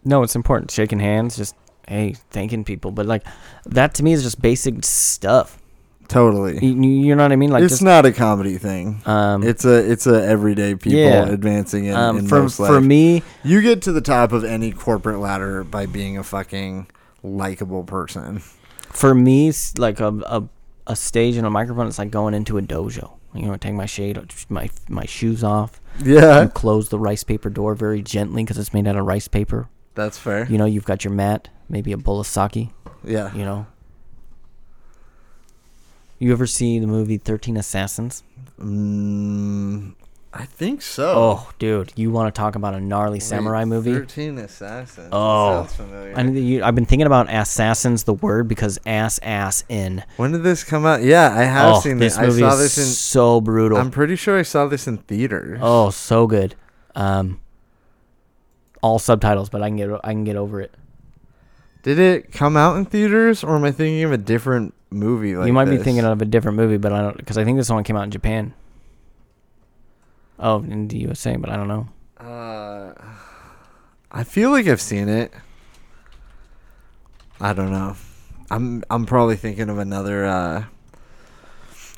no 0.04 0.22
it's 0.22 0.36
important. 0.36 0.70
Shaking 0.70 1.00
hands 1.00 1.36
just 1.36 1.54
hey 1.88 2.14
thanking 2.30 2.64
people. 2.64 2.90
But 2.90 3.06
like 3.06 3.24
that 3.66 3.94
to 3.94 4.02
me 4.02 4.12
is 4.12 4.22
just 4.22 4.40
basic 4.40 4.84
stuff. 4.84 5.58
Totally. 6.06 6.58
You, 6.64 6.74
you 7.06 7.16
know 7.16 7.22
what 7.22 7.32
i 7.32 7.36
mean? 7.36 7.50
Like 7.50 7.62
it's 7.64 7.72
just 7.74 7.82
not 7.82 8.04
a 8.04 8.12
comedy 8.12 8.58
thing. 8.58 9.00
Um 9.06 9.42
it's 9.42 9.64
a 9.64 9.90
it's 9.90 10.06
a 10.06 10.22
everyday 10.24 10.74
people 10.74 10.98
Yeah. 11.00 11.26
advancing 11.28 11.86
in, 11.86 11.94
um, 11.94 12.18
in 12.18 12.28
for, 12.28 12.48
for 12.50 12.80
me 12.80 13.22
you 13.42 13.62
get 13.62 13.80
to 13.82 13.92
the 13.92 14.02
top 14.02 14.32
of 14.32 14.44
any 14.44 14.70
corporate 14.70 15.18
ladder 15.18 15.64
by 15.64 15.86
being 15.86 16.18
a 16.18 16.22
fucking 16.22 16.88
likable 17.22 17.84
person. 17.84 18.40
for 18.90 19.14
me 19.14 19.50
like 19.78 19.98
a, 20.00 20.08
a 20.26 20.44
a 20.86 20.94
stage 20.94 21.36
and 21.36 21.46
a 21.46 21.50
microphone 21.50 21.86
it's 21.86 21.98
like 21.98 22.10
going 22.10 22.34
into 22.34 22.58
a 22.58 22.62
dojo. 22.62 23.12
You 23.32 23.46
know 23.46 23.56
take 23.56 23.72
my 23.74 23.86
shade 23.86 24.20
my 24.50 24.68
my 24.88 25.06
shoes 25.06 25.42
off. 25.42 25.80
Yeah. 26.04 26.42
You 26.42 26.48
close 26.48 26.90
the 26.90 26.98
rice 26.98 27.24
paper 27.24 27.48
door 27.48 27.74
very 27.74 28.02
gently 28.02 28.44
because 28.44 28.58
it's 28.58 28.74
made 28.74 28.86
out 28.86 28.96
of 28.96 29.06
rice 29.06 29.26
paper. 29.26 29.68
That's 29.94 30.18
fair. 30.18 30.46
You 30.50 30.58
know 30.58 30.66
you've 30.66 30.84
got 30.84 31.02
your 31.02 31.14
mat 31.14 31.48
maybe 31.68 31.92
a 31.92 31.96
bowl 31.96 32.20
of 32.20 32.26
sake 32.26 32.68
yeah 33.04 33.34
you 33.34 33.44
know 33.44 33.66
you 36.18 36.32
ever 36.32 36.46
see 36.46 36.78
the 36.78 36.86
movie 36.86 37.18
13 37.18 37.56
assassins 37.56 38.22
mm, 38.58 39.94
i 40.32 40.44
think 40.44 40.80
so 40.80 41.12
oh 41.16 41.50
dude 41.58 41.92
you 41.96 42.10
want 42.10 42.32
to 42.32 42.38
talk 42.38 42.54
about 42.54 42.74
a 42.74 42.80
gnarly 42.80 43.20
samurai 43.20 43.64
movie 43.64 43.92
13 43.92 44.38
Assassins. 44.38 45.08
Oh. 45.12 45.62
That 45.62 45.70
sounds 45.70 45.76
familiar. 45.76 46.14
I 46.16 46.22
know 46.22 46.32
that 46.32 46.40
you, 46.40 46.62
I've 46.64 46.74
been 46.74 46.86
thinking 46.86 47.06
about 47.06 47.32
assassins, 47.32 48.04
the 48.04 48.14
word, 48.14 48.48
because 48.48 48.78
ass, 48.86 49.18
ass, 49.22 49.64
in. 49.68 50.04
when 50.16 50.32
did 50.32 50.42
this 50.42 50.64
come 50.64 50.86
out? 50.86 51.02
Yeah, 51.02 51.32
I 51.32 51.42
have 51.44 51.76
oh, 51.76 51.80
seen 51.80 51.98
this 51.98 52.14
this. 52.14 52.18
I 52.18 52.26
movie 52.26 52.40
saw 52.40 52.52
is 52.54 52.58
this 52.58 52.78
in. 52.78 52.84
so 52.84 53.40
brutal. 53.40 53.78
I'm 53.78 53.90
pretty 53.90 54.16
sure 54.16 54.38
I 54.38 54.42
saw 54.42 54.66
this 54.66 54.86
in 54.86 54.98
theaters. 54.98 55.58
oh, 55.62 55.90
so 55.90 56.26
good. 56.26 56.54
Um, 56.94 57.40
all 58.82 58.98
subtitles, 58.98 59.48
but 59.48 59.62
I 59.62 59.68
can 59.68 59.76
get 59.76 59.90
I 60.04 60.12
can 60.12 60.24
get 60.24 60.36
over 60.36 60.60
it. 60.60 60.74
Did 61.84 61.98
it 62.00 62.32
come 62.32 62.56
out 62.56 62.76
in 62.76 62.84
theaters, 62.86 63.44
or 63.44 63.54
am 63.56 63.62
I 63.64 63.70
thinking 63.70 64.02
of 64.04 64.10
a 64.10 64.16
different 64.18 64.74
movie? 64.90 65.36
Like 65.36 65.46
you 65.46 65.52
might 65.52 65.66
be 65.66 65.76
thinking 65.76 66.04
of 66.04 66.20
a 66.20 66.24
different 66.24 66.56
movie, 66.56 66.78
but 66.78 66.92
I 66.92 67.02
don't 67.02 67.16
because 67.16 67.38
I 67.38 67.44
think 67.44 67.56
this 67.58 67.68
one 67.70 67.84
came 67.84 67.94
out 67.96 68.04
in 68.04 68.10
Japan. 68.10 68.52
Oh, 70.38 70.58
in 70.64 70.88
the 70.88 70.98
USA, 70.98 71.36
but 71.36 71.50
I 71.50 71.56
don't 71.56 71.68
know. 71.68 71.88
Uh, 72.18 72.94
I 74.10 74.24
feel 74.24 74.50
like 74.50 74.66
I've 74.66 74.80
seen 74.80 75.08
it. 75.08 75.32
I 77.40 77.52
don't 77.52 77.70
know. 77.70 77.96
I'm 78.50 78.82
I'm 78.90 79.04
probably 79.06 79.36
thinking 79.36 79.68
of 79.68 79.78
another 79.78 80.24
uh, 80.24 80.64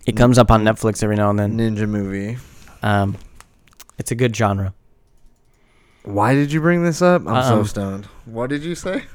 It 0.05 0.17
comes 0.17 0.37
up 0.39 0.51
on 0.51 0.65
Netflix 0.65 1.03
every 1.03 1.17
now 1.17 1.31
and 1.31 1.39
then. 1.39 1.57
ninja 1.59 1.89
movie. 1.89 2.39
Um, 2.83 3.17
it's 3.99 4.11
a 4.11 4.15
good 4.15 4.35
genre. 4.35 4.75
Why 6.03 6.35
did 6.35 6.53
you 6.53 6.61
bring 6.61 6.83
this 6.85 7.03
up? 7.03 7.23
I'm 7.27 7.43
so 7.45 7.61
Um, 7.61 7.67
stoned. 7.67 8.05
What 8.25 8.51
did 8.51 8.65
you 8.65 8.75
say? 8.75 9.05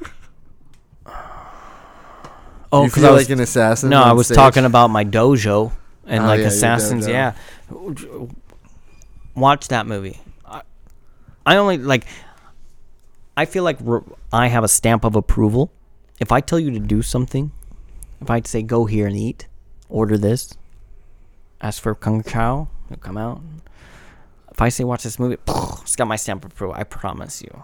Oh, 2.72 2.86
because 2.86 3.04
I 3.04 3.12
was 3.12 3.24
like 3.24 3.30
an 3.30 3.42
assassin? 3.42 3.90
no, 3.90 4.02
I 4.02 4.14
was 4.14 4.28
stage? 4.28 4.36
talking 4.36 4.66
about 4.66 4.90
my 4.90 5.04
dojo 5.04 5.72
and 6.06 6.24
Oh, 6.24 6.28
like 6.28 6.40
yeah, 6.40 6.48
assassins. 6.48 7.08
Yeah, 7.08 7.34
watch 9.36 9.68
that 9.70 9.88
movie. 9.88 10.20
I, 10.46 10.62
I 11.46 11.58
only 11.58 11.78
like. 11.78 12.06
I 13.36 13.46
feel 13.46 13.64
like 13.64 13.80
I 14.32 14.48
have 14.48 14.64
a 14.64 14.68
stamp 14.68 15.04
of 15.04 15.16
approval. 15.16 15.72
If 16.20 16.32
I 16.32 16.42
tell 16.42 16.60
you 16.60 16.72
to 16.72 16.80
do 16.80 17.02
something, 17.02 17.52
if 18.20 18.30
I 18.30 18.42
say 18.42 18.62
go 18.62 18.86
here 18.86 19.08
and 19.08 19.18
eat, 19.18 19.48
order 19.90 20.18
this, 20.18 20.54
ask 21.62 21.82
for 21.82 21.96
kung 21.96 22.24
chao, 22.24 22.68
it'll 22.90 23.02
come 23.02 23.18
out. 23.18 23.42
If 24.52 24.62
I 24.62 24.70
say 24.70 24.84
watch 24.84 25.04
this 25.04 25.18
movie, 25.18 25.38
it's 25.48 25.96
got 25.96 26.08
my 26.08 26.18
stamp 26.18 26.46
of 26.46 26.52
approval. 26.52 26.76
I 26.78 26.84
promise 26.84 27.42
you. 27.42 27.64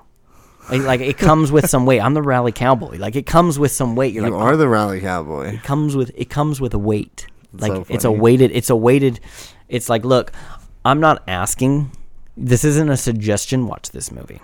Like, 0.69 0.81
like 0.83 1.01
it 1.01 1.17
comes 1.17 1.51
with 1.51 1.69
some 1.69 1.85
weight. 1.85 1.99
I'm 2.01 2.13
the 2.13 2.21
rally 2.21 2.51
cowboy. 2.51 2.97
Like 2.97 3.15
it 3.15 3.25
comes 3.25 3.57
with 3.57 3.71
some 3.71 3.95
weight. 3.95 4.13
You're 4.13 4.25
You 4.25 4.31
like, 4.31 4.41
are 4.41 4.53
"Oh, 4.53 4.57
the 4.57 4.67
rally 4.67 4.99
cowboy. 5.01 5.53
it 5.55 5.63
comes 5.63 5.95
with 5.95 6.11
it 6.15 6.29
comes 6.29 6.59
with 6.59 6.73
a 6.73 6.79
weight. 6.79 7.27
Like 7.53 7.71
so 7.71 7.85
it's 7.89 8.03
a 8.05 8.11
weighted 8.11 8.51
it's 8.51 8.69
a 8.69 8.75
weighted 8.75 9.19
it's 9.69 9.87
like 9.89 10.03
look, 10.05 10.31
I'm 10.83 10.99
not 10.99 11.23
asking 11.27 11.91
this 12.35 12.63
isn't 12.63 12.89
a 12.89 12.97
suggestion, 12.97 13.67
watch 13.67 13.91
this 13.91 14.11
movie. 14.11 14.41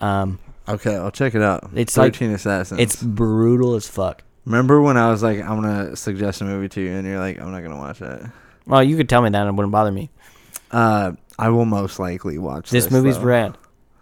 Um 0.00 0.38
Okay, 0.68 0.94
I'll 0.96 1.10
check 1.10 1.34
it 1.34 1.42
out. 1.42 1.70
It's 1.74 1.96
like- 1.96 2.14
Thirteen 2.14 2.30
Assassins. 2.30 2.80
it's 2.80 3.02
brutal 3.02 3.74
as 3.74 3.86
fuck. 3.86 4.22
Remember 4.46 4.80
when 4.80 4.96
I 4.96 5.10
was 5.10 5.22
like, 5.22 5.38
I'm 5.40 5.60
gonna 5.62 5.96
suggest 5.96 6.40
a 6.42 6.44
movie 6.44 6.68
to 6.70 6.80
you, 6.80 6.90
and 6.90 7.06
you're 7.06 7.18
like, 7.18 7.40
I'm 7.40 7.50
not 7.50 7.62
gonna 7.62 7.76
watch 7.78 8.00
it. 8.02 8.22
Well, 8.66 8.82
you 8.82 8.96
could 8.96 9.08
tell 9.08 9.22
me 9.22 9.30
that 9.30 9.40
and 9.40 9.48
it 9.50 9.52
wouldn't 9.54 9.72
bother 9.72 9.90
me. 9.92 10.10
Uh, 10.70 11.12
I 11.38 11.48
will 11.50 11.64
most 11.66 11.98
likely 11.98 12.38
watch 12.38 12.70
This, 12.70 12.84
this. 12.84 12.92
movie's 12.92 13.18
though. 13.18 13.24
rad. 13.24 13.58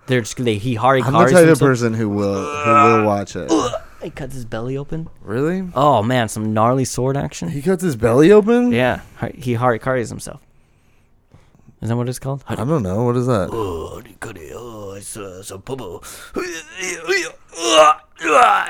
They're 0.06 0.20
just 0.20 0.36
they 0.36 0.56
he 0.56 0.74
Hari 0.74 1.02
I'm 1.02 1.12
the 1.12 1.26
type 1.26 1.48
of 1.48 1.58
person 1.58 1.94
who 1.94 2.08
will 2.08 2.44
who 2.44 2.70
will 2.70 3.04
watch 3.06 3.36
it. 3.36 3.50
He 4.02 4.10
cuts 4.10 4.34
his 4.34 4.44
belly 4.44 4.76
open. 4.76 5.08
Really? 5.20 5.68
Oh 5.74 6.02
man, 6.02 6.28
some 6.28 6.52
gnarly 6.52 6.84
sword 6.84 7.16
action. 7.16 7.48
He 7.48 7.62
cuts 7.62 7.82
his 7.82 7.94
belly 7.94 8.32
open? 8.32 8.72
Yeah, 8.72 9.02
he 9.34 9.54
harikaris 9.54 10.08
himself. 10.08 10.40
Is 11.80 11.88
that 11.88 11.96
what 11.96 12.08
it's 12.08 12.18
called? 12.20 12.44
I 12.48 12.54
don't 12.54 12.82
know. 12.82 13.04
What 13.04 13.16
is 13.16 13.26
that? 13.26 13.50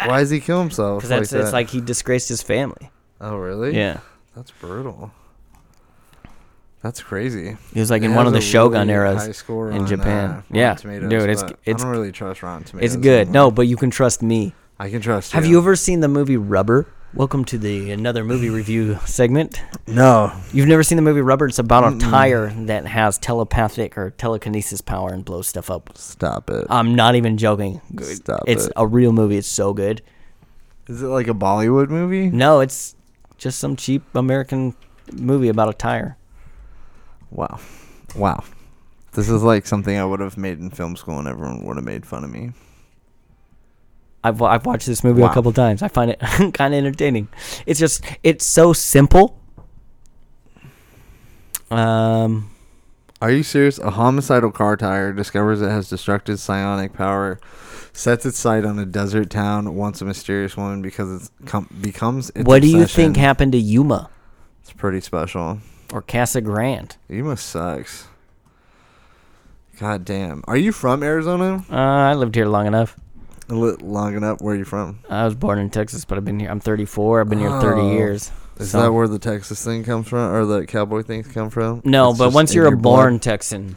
Why 0.07 0.21
does 0.21 0.31
he 0.31 0.41
kill 0.41 0.61
himself? 0.61 1.03
Because 1.03 1.11
like 1.11 1.41
it's 1.43 1.53
like 1.53 1.69
he 1.71 1.81
disgraced 1.81 2.29
his 2.29 2.43
family. 2.43 2.91
Oh, 3.21 3.37
really? 3.37 3.77
Yeah, 3.77 4.01
That's 4.35 4.51
brutal. 4.51 5.13
That's 6.83 7.01
crazy. 7.03 7.57
he 7.73 7.81
was 7.81 7.91
like 7.91 8.03
It 8.03 8.07
in 8.07 8.15
one 8.15 8.27
of 8.27 8.33
the 8.33 8.41
Shogun 8.41 8.89
really 8.89 8.93
eras. 8.93 9.45
in 9.49 9.55
on, 9.55 9.87
Japan. 9.87 10.31
uh, 10.31 10.43
Yeah, 10.51 10.75
Tomatoes, 10.75 11.11
dude, 11.11 11.31
it's- 11.31 11.43
it's- 11.65 11.81
I 11.81 11.85
don't 11.85 11.93
really 11.97 12.11
trust 12.13 12.43
Rotten 12.43 12.65
Tomatoes. 12.65 12.95
It's 12.95 13.03
good. 13.03 13.31
No, 13.31 13.51
but 13.53 13.69
you 13.69 13.77
can 13.77 13.91
trust 13.91 14.23
me. 14.23 14.55
I 14.81 14.91
can 14.91 15.01
trust. 15.01 15.33
Have 15.33 15.47
you 15.47 15.59
ever 15.59 15.77
seen 15.77 16.01
the 16.01 16.09
movie 16.09 16.37
Rubber? 16.37 16.87
Welcome 17.15 17.45
to 17.45 17.59
the 17.59 17.91
another 17.93 18.25
movie 18.25 18.49
review 18.61 18.99
segment. 19.05 19.61
No. 19.87 20.33
You've 20.53 20.67
never 20.67 20.83
seen 20.83 20.97
the 20.97 21.03
movie 21.03 21.21
Rubber? 21.21 21.47
It's 21.47 21.59
about 21.61 21.93
a 21.93 21.99
tire 21.99 22.49
that 22.67 22.87
has 22.87 23.17
telepathic 23.19 23.97
or 23.97 24.11
telekinesis 24.11 24.81
power 24.81 25.11
and 25.13 25.25
blows 25.25 25.47
stuff 25.47 25.71
up. 25.71 25.91
Stop 25.97 26.51
it. 26.51 26.67
I'm 26.69 26.95
not 26.97 27.15
even 27.15 27.37
joking. 27.37 27.81
Stop 28.01 28.41
it. 28.49 28.53
it's 28.53 28.67
it. 28.67 28.73
a 28.77 28.87
real 28.87 29.13
movie. 29.13 29.37
It's 29.37 29.47
so 29.47 29.73
good. 29.73 30.03
Is 30.89 31.01
it 31.03 31.07
like 31.07 31.29
a 31.29 31.35
Bollywood 31.35 31.91
movie? 31.91 32.29
No, 32.29 32.59
it's 32.61 32.97
just 33.37 33.61
some 33.61 33.77
cheap 33.77 34.03
American 34.17 34.75
movie 35.13 35.49
about 35.49 35.69
a 35.69 35.75
tire. 35.75 36.17
Wow. 37.33 37.59
Wow. 38.15 38.45
This 39.13 39.29
is 39.29 39.43
like 39.43 39.67
something 39.67 39.97
I 39.97 40.05
would 40.05 40.21
have 40.21 40.37
made 40.39 40.59
in 40.59 40.71
film 40.71 40.97
school 40.97 41.19
and 41.19 41.27
everyone 41.29 41.65
would 41.65 41.77
have 41.77 41.85
made 41.85 42.07
fun 42.07 42.25
of 42.25 42.31
me. 42.31 42.53
I've 44.25 44.39
wa- 44.41 44.49
I've 44.51 44.65
watched 44.67 44.87
this 44.87 45.03
movie 45.03 45.21
Wow. 45.23 45.31
a 45.31 45.35
couple 45.35 45.53
times. 45.53 45.83
I 45.83 45.89
find 45.89 46.11
it 46.11 46.19
kind 46.55 46.73
of 46.75 46.79
entertaining. 46.79 47.29
It's 47.67 47.81
just 47.81 48.05
it's 48.23 48.47
so 48.47 48.73
simple. 48.73 49.39
Um, 51.71 52.51
Are 53.21 53.31
you 53.31 53.43
serious? 53.43 53.79
A 53.79 53.91
homicidal 53.91 54.51
car 54.51 54.77
tire 54.77 55.13
discovers 55.13 55.63
it 55.63 55.69
has 55.71 55.89
destructive 55.89 56.39
psionic 56.39 56.93
power, 56.93 57.41
sets 57.93 58.27
its 58.27 58.39
sight 58.39 58.65
on 58.65 58.79
a 58.79 58.85
desert 58.87 59.31
town, 59.31 59.75
wants 59.75 60.01
a 60.03 60.05
mysterious 60.05 60.57
woman 60.57 60.83
because 60.83 61.25
it 61.25 61.31
com- 61.47 61.69
becomes 61.81 62.31
its 62.31 62.45
what 62.45 62.63
do 62.63 62.69
you 62.69 62.85
think 62.87 63.17
happened 63.17 63.53
to 63.53 63.59
Yuma 63.59 64.11
It's 64.63 64.73
pretty 64.73 65.01
special. 65.01 65.61
Or 65.93 66.03
Casa 66.03 66.41
Grande? 66.41 66.97
Yuma 67.09 67.37
sucks. 67.37 68.07
God 69.79 70.05
damn. 70.05 70.43
Are 70.47 70.57
you 70.57 70.73
from 70.73 71.03
Arizona? 71.03 71.65
Uh, 71.71 71.75
I 71.77 72.15
lived 72.15 72.35
here 72.35 72.47
long 72.47 72.67
enough. 72.67 72.97
Long 73.49 74.15
enough. 74.17 74.41
Where 74.41 74.55
are 74.55 74.59
you 74.59 74.65
from? 74.65 75.01
I 75.11 75.25
was 75.25 75.35
born 75.35 75.59
in 75.59 75.71
Texas, 75.71 76.05
but 76.05 76.17
I've 76.17 76.25
been 76.25 76.41
here. 76.41 76.51
I'm 76.51 76.61
34. 76.61 77.21
I've 77.21 77.29
been 77.29 77.39
here 77.41 77.61
30 77.61 77.81
Oh. 77.81 77.93
years. 77.93 78.31
Is 78.59 78.71
So- 78.71 78.81
that 78.83 78.93
where 78.93 79.09
the 79.09 79.19
Texas 79.19 79.65
thing 79.65 79.83
comes 79.85 80.09
from, 80.09 80.33
or 80.33 80.45
the 80.45 80.67
cowboy 80.67 81.03
things 81.03 81.27
come 81.29 81.51
from? 81.51 81.81
No, 81.85 82.11
It's 82.11 82.19
but 82.19 82.27
just 82.27 82.35
once 82.35 82.51
in 82.53 82.57
you're 82.57 82.67
a 82.67 82.71
your 82.71 82.77
blood? 82.77 82.97
born 82.97 83.19
Texan, 83.19 83.77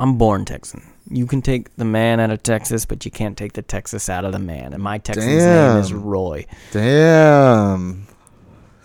I'm 0.00 0.16
born 0.16 0.44
Texan. 0.44 0.82
You 1.10 1.26
can 1.26 1.40
take 1.42 1.74
the 1.76 1.84
man 1.84 2.18
out 2.20 2.30
of 2.30 2.42
Texas, 2.42 2.84
but 2.84 3.04
you 3.04 3.10
can't 3.10 3.36
take 3.36 3.52
the 3.54 3.62
Texas 3.62 4.08
out 4.08 4.24
of 4.24 4.32
the 4.32 4.38
man. 4.38 4.72
And 4.72 4.82
my 4.82 4.98
Texan's 4.98 5.26
name 5.26 5.76
is 5.78 5.88
Damn. 5.90 6.02
Roy. 6.02 6.46
Damn, 6.72 8.06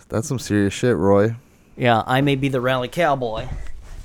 that's 0.08 0.28
some 0.28 0.38
serious 0.38 0.72
shit, 0.74 0.96
Roy. 0.96 1.34
Yeah, 1.76 2.02
I 2.06 2.20
may 2.20 2.36
be 2.36 2.48
the 2.48 2.60
rally 2.60 2.88
cowboy, 2.88 3.46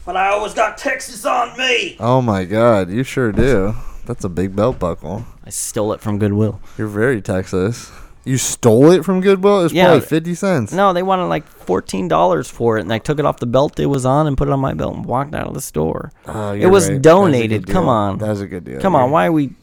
but 0.06 0.16
I 0.18 0.30
always 0.30 0.54
got 0.54 0.78
Texas 0.78 1.26
on 1.26 1.58
me. 1.58 1.98
Oh 2.00 2.22
my 2.22 2.46
God, 2.46 2.90
you 2.90 3.04
sure 3.04 3.32
do. 3.32 3.76
That's 4.06 4.24
a 4.24 4.30
big 4.30 4.56
belt 4.56 4.80
buckle. 4.80 5.26
I 5.46 5.52
stole 5.52 5.94
it 5.94 6.02
from 6.02 6.18
Goodwill. 6.18 6.60
You're 6.78 6.88
very 6.88 7.22
Texas. 7.22 7.92
You 8.26 8.38
stole 8.38 8.92
it 8.92 9.06
from 9.06 9.22
Goodwill? 9.22 9.66
It's 9.66 9.74
Yeah. 9.74 9.86
probably 9.86 10.02
fifty 10.02 10.34
cents. 10.36 10.74
No, 10.74 10.94
they 10.94 11.04
wanted 11.04 11.26
like 11.26 11.48
fourteen 11.48 12.08
dollars 12.08 12.50
for 12.50 12.78
it, 12.78 12.82
and 12.82 12.92
I 12.92 12.98
took 12.98 13.20
it 13.20 13.26
off 13.26 13.38
the 13.38 13.46
belt 13.46 13.80
it 13.80 13.86
was 13.86 14.06
on 14.06 14.26
and 14.28 14.36
put 14.38 14.48
it 14.48 14.52
on 14.52 14.60
my 14.60 14.74
belt 14.74 14.96
and 14.96 15.06
walked 15.06 15.34
out 15.36 15.48
of 15.48 15.54
the 15.54 15.62
store. 15.62 16.12
Oh, 16.28 16.52
It 16.52 16.62
you're 16.62 16.70
was 16.72 16.86
right. 16.90 16.96
That's 16.96 17.00
a 17.00 17.02
donated. 17.02 17.66
good 17.66 17.74
Come 17.74 17.84
deal. 17.86 17.90
on. 17.92 18.18
That's 18.18 18.40
a 18.40 18.48
good 18.48 18.66
deal. 18.66 18.82
Come 18.82 18.96
on, 18.96 19.04
You're- 19.04 19.14
why 19.14 19.26
are 19.28 19.32
we? 19.32 19.54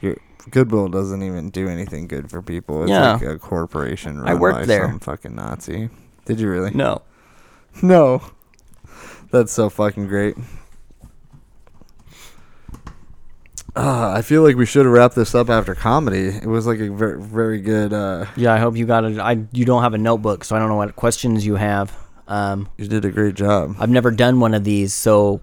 you're- 0.00 0.18
Goodwill 0.50 0.88
doesn't 0.88 1.22
even 1.22 1.50
do 1.50 1.68
anything 1.68 2.06
good 2.06 2.30
for 2.30 2.42
people. 2.42 2.82
It's 2.82 2.90
Yeah. 2.90 3.14
like 3.14 3.22
a 3.22 3.38
corporation 3.38 4.18
run 4.20 4.28
I 4.28 4.34
worked 4.34 4.60
by 4.60 4.66
there. 4.66 4.86
some 4.86 4.98
fucking 5.00 5.34
Nazi. 5.34 5.88
Did 6.26 6.38
you 6.40 6.50
really? 6.50 6.70
No, 6.72 7.02
No. 7.82 8.22
That's 9.30 9.52
so 9.52 9.68
fucking 9.70 10.06
great. 10.06 10.36
Uh, 13.74 14.12
I 14.16 14.22
feel 14.22 14.42
like 14.42 14.56
we 14.56 14.64
should 14.64 14.86
have 14.86 14.92
wrapped 14.94 15.14
this 15.16 15.34
up 15.34 15.50
after 15.50 15.74
comedy. 15.74 16.28
It 16.28 16.46
was 16.46 16.66
like 16.66 16.78
a 16.80 16.88
very, 16.90 17.20
very 17.20 17.60
good. 17.60 17.92
Uh, 17.92 18.24
yeah, 18.36 18.54
I 18.54 18.58
hope 18.58 18.74
you 18.76 18.86
got 18.86 19.04
it. 19.04 19.18
I 19.18 19.44
you 19.52 19.64
don't 19.66 19.82
have 19.82 19.92
a 19.92 19.98
notebook, 19.98 20.44
so 20.44 20.56
I 20.56 20.58
don't 20.58 20.68
know 20.68 20.76
what 20.76 20.96
questions 20.96 21.44
you 21.44 21.56
have. 21.56 21.94
Um, 22.26 22.68
you 22.78 22.88
did 22.88 23.04
a 23.04 23.10
great 23.10 23.34
job. 23.34 23.76
I've 23.78 23.90
never 23.90 24.10
done 24.10 24.40
one 24.40 24.54
of 24.54 24.64
these, 24.64 24.94
so 24.94 25.40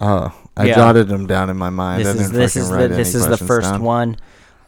Oh, 0.00 0.32
I 0.56 0.66
Yeah. 0.66 0.74
jotted 0.74 1.08
them 1.08 1.26
down 1.26 1.50
in 1.50 1.56
my 1.56 1.70
mind. 1.70 2.00
this 2.00 2.08
I 2.08 2.10
is 2.10 2.16
didn't 2.18 2.32
this 2.34 2.54
fucking 2.54 2.62
is 2.66 2.70
write 2.72 2.78
the 2.78 2.84
any 2.86 2.96
this 2.96 3.14
is 3.14 3.22
the 3.22 3.28
questions 3.28 3.48
first 3.48 3.70
down. 3.72 3.82
one. 3.82 4.16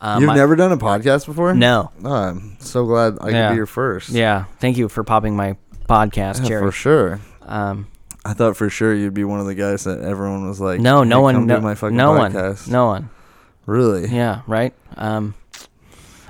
Um, 0.01 0.23
You've 0.23 0.31
I- 0.31 0.35
never 0.37 0.57
done 0.57 0.73
a 0.73 0.77
podcast 0.79 1.27
before? 1.27 1.53
No. 1.55 1.91
Oh, 2.05 2.13
I'm 2.13 2.57
so 2.61 2.87
glad 2.87 3.19
I 3.21 3.29
Yeah. 3.31 3.49
could 3.49 3.53
be 3.55 3.57
your 3.57 3.67
first. 3.67 4.09
Yeah, 4.11 4.45
thank 4.59 4.77
you 4.79 4.89
for 4.89 5.05
popping 5.05 5.37
my 5.37 5.57
podcast, 5.89 6.41
Yeah, 6.43 6.49
Jerry. 6.49 6.63
for 6.67 6.73
sure. 6.73 7.21
Um, 7.47 7.87
I 8.25 8.33
thought 8.35 8.57
for 8.57 8.71
sure 8.71 8.95
you'd 8.95 9.15
be 9.15 9.25
one 9.25 9.41
of 9.41 9.47
the 9.47 9.55
guys 9.55 9.85
that 9.85 10.01
everyone 10.01 10.47
was 10.49 10.61
like, 10.61 10.81
no, 10.81 11.05
no 11.05 11.17
"Hey, 11.19 11.23
one, 11.23 11.47
no, 11.47 11.57
do 11.57 11.63
my 11.63 11.75
fucking 11.75 11.97
no 11.97 12.13
one, 12.13 12.33
podcast." 12.33 12.69
no 12.69 12.87
one. 12.87 13.11
really. 13.67 14.09
Yeah, 14.09 14.41
right. 14.47 14.73
Um, 14.97 15.35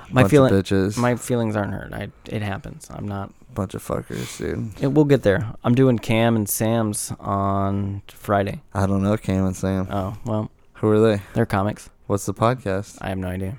my 0.09 0.21
Bunch 0.23 0.25
of 0.25 0.31
feeling, 0.31 0.53
bitches. 0.53 0.97
my 0.97 1.15
feelings 1.15 1.55
aren't 1.55 1.73
hurt. 1.73 1.93
I, 1.93 2.09
it 2.25 2.41
happens. 2.41 2.87
I'm 2.93 3.07
not. 3.07 3.31
bunch 3.53 3.73
of 3.73 3.83
fuckers, 3.85 4.37
dude. 4.37 4.71
It, 4.81 4.87
we'll 4.93 5.03
get 5.05 5.23
there. 5.23 5.45
I'm 5.63 5.75
doing 5.75 5.99
Cam 5.99 6.35
and 6.37 6.47
Sam's 6.47 7.11
on 7.19 8.01
Friday. 8.07 8.61
I 8.73 8.85
don't 8.85 9.03
know, 9.03 9.17
Cam 9.17 9.45
and 9.45 9.55
Sam. 9.55 9.87
Oh 9.91 10.17
well, 10.25 10.49
Who 10.75 10.89
are 10.89 10.99
they? 10.99 11.21
they're 11.33 11.45
comics. 11.45 11.89
What's 12.11 12.25
the 12.25 12.33
podcast? 12.33 12.97
I 12.99 13.07
have 13.07 13.19
no 13.19 13.29
idea. 13.29 13.57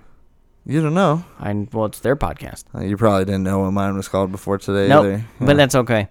You 0.67 0.83
don't 0.83 0.93
know. 0.93 1.25
I 1.41 1.55
well, 1.73 1.87
it's 1.87 2.01
their 2.01 2.17
podcast. 2.17 2.65
Uh, 2.75 2.83
you 2.83 2.99
probably 2.99 3.25
didn't 3.25 3.45
know 3.45 3.61
what 3.61 3.71
mine 3.71 3.97
was 3.97 4.09
called 4.09 4.31
before 4.31 4.59
today 4.59 4.89
Nope, 4.89 5.07
either. 5.07 5.25
but 5.41 5.57
that's 5.57 5.75
okay. 5.75 6.09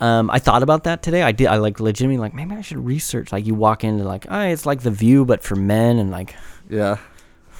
Um, 0.00 0.30
I 0.30 0.38
thought 0.38 0.62
about 0.62 0.84
that 0.84 1.02
today. 1.02 1.22
I 1.22 1.32
did. 1.32 1.48
I 1.48 1.56
like 1.56 1.80
legitimately 1.80 2.16
like 2.18 2.32
maybe 2.32 2.54
I 2.54 2.62
should 2.62 2.78
research. 2.82 3.30
Like 3.30 3.44
you 3.44 3.54
walk 3.54 3.84
into 3.84 4.04
like, 4.04 4.24
oh, 4.30 4.40
it's 4.40 4.64
like 4.64 4.80
the 4.80 4.90
View 4.90 5.26
but 5.26 5.42
for 5.42 5.54
men, 5.54 5.98
and 5.98 6.10
like, 6.10 6.34
yeah. 6.70 6.96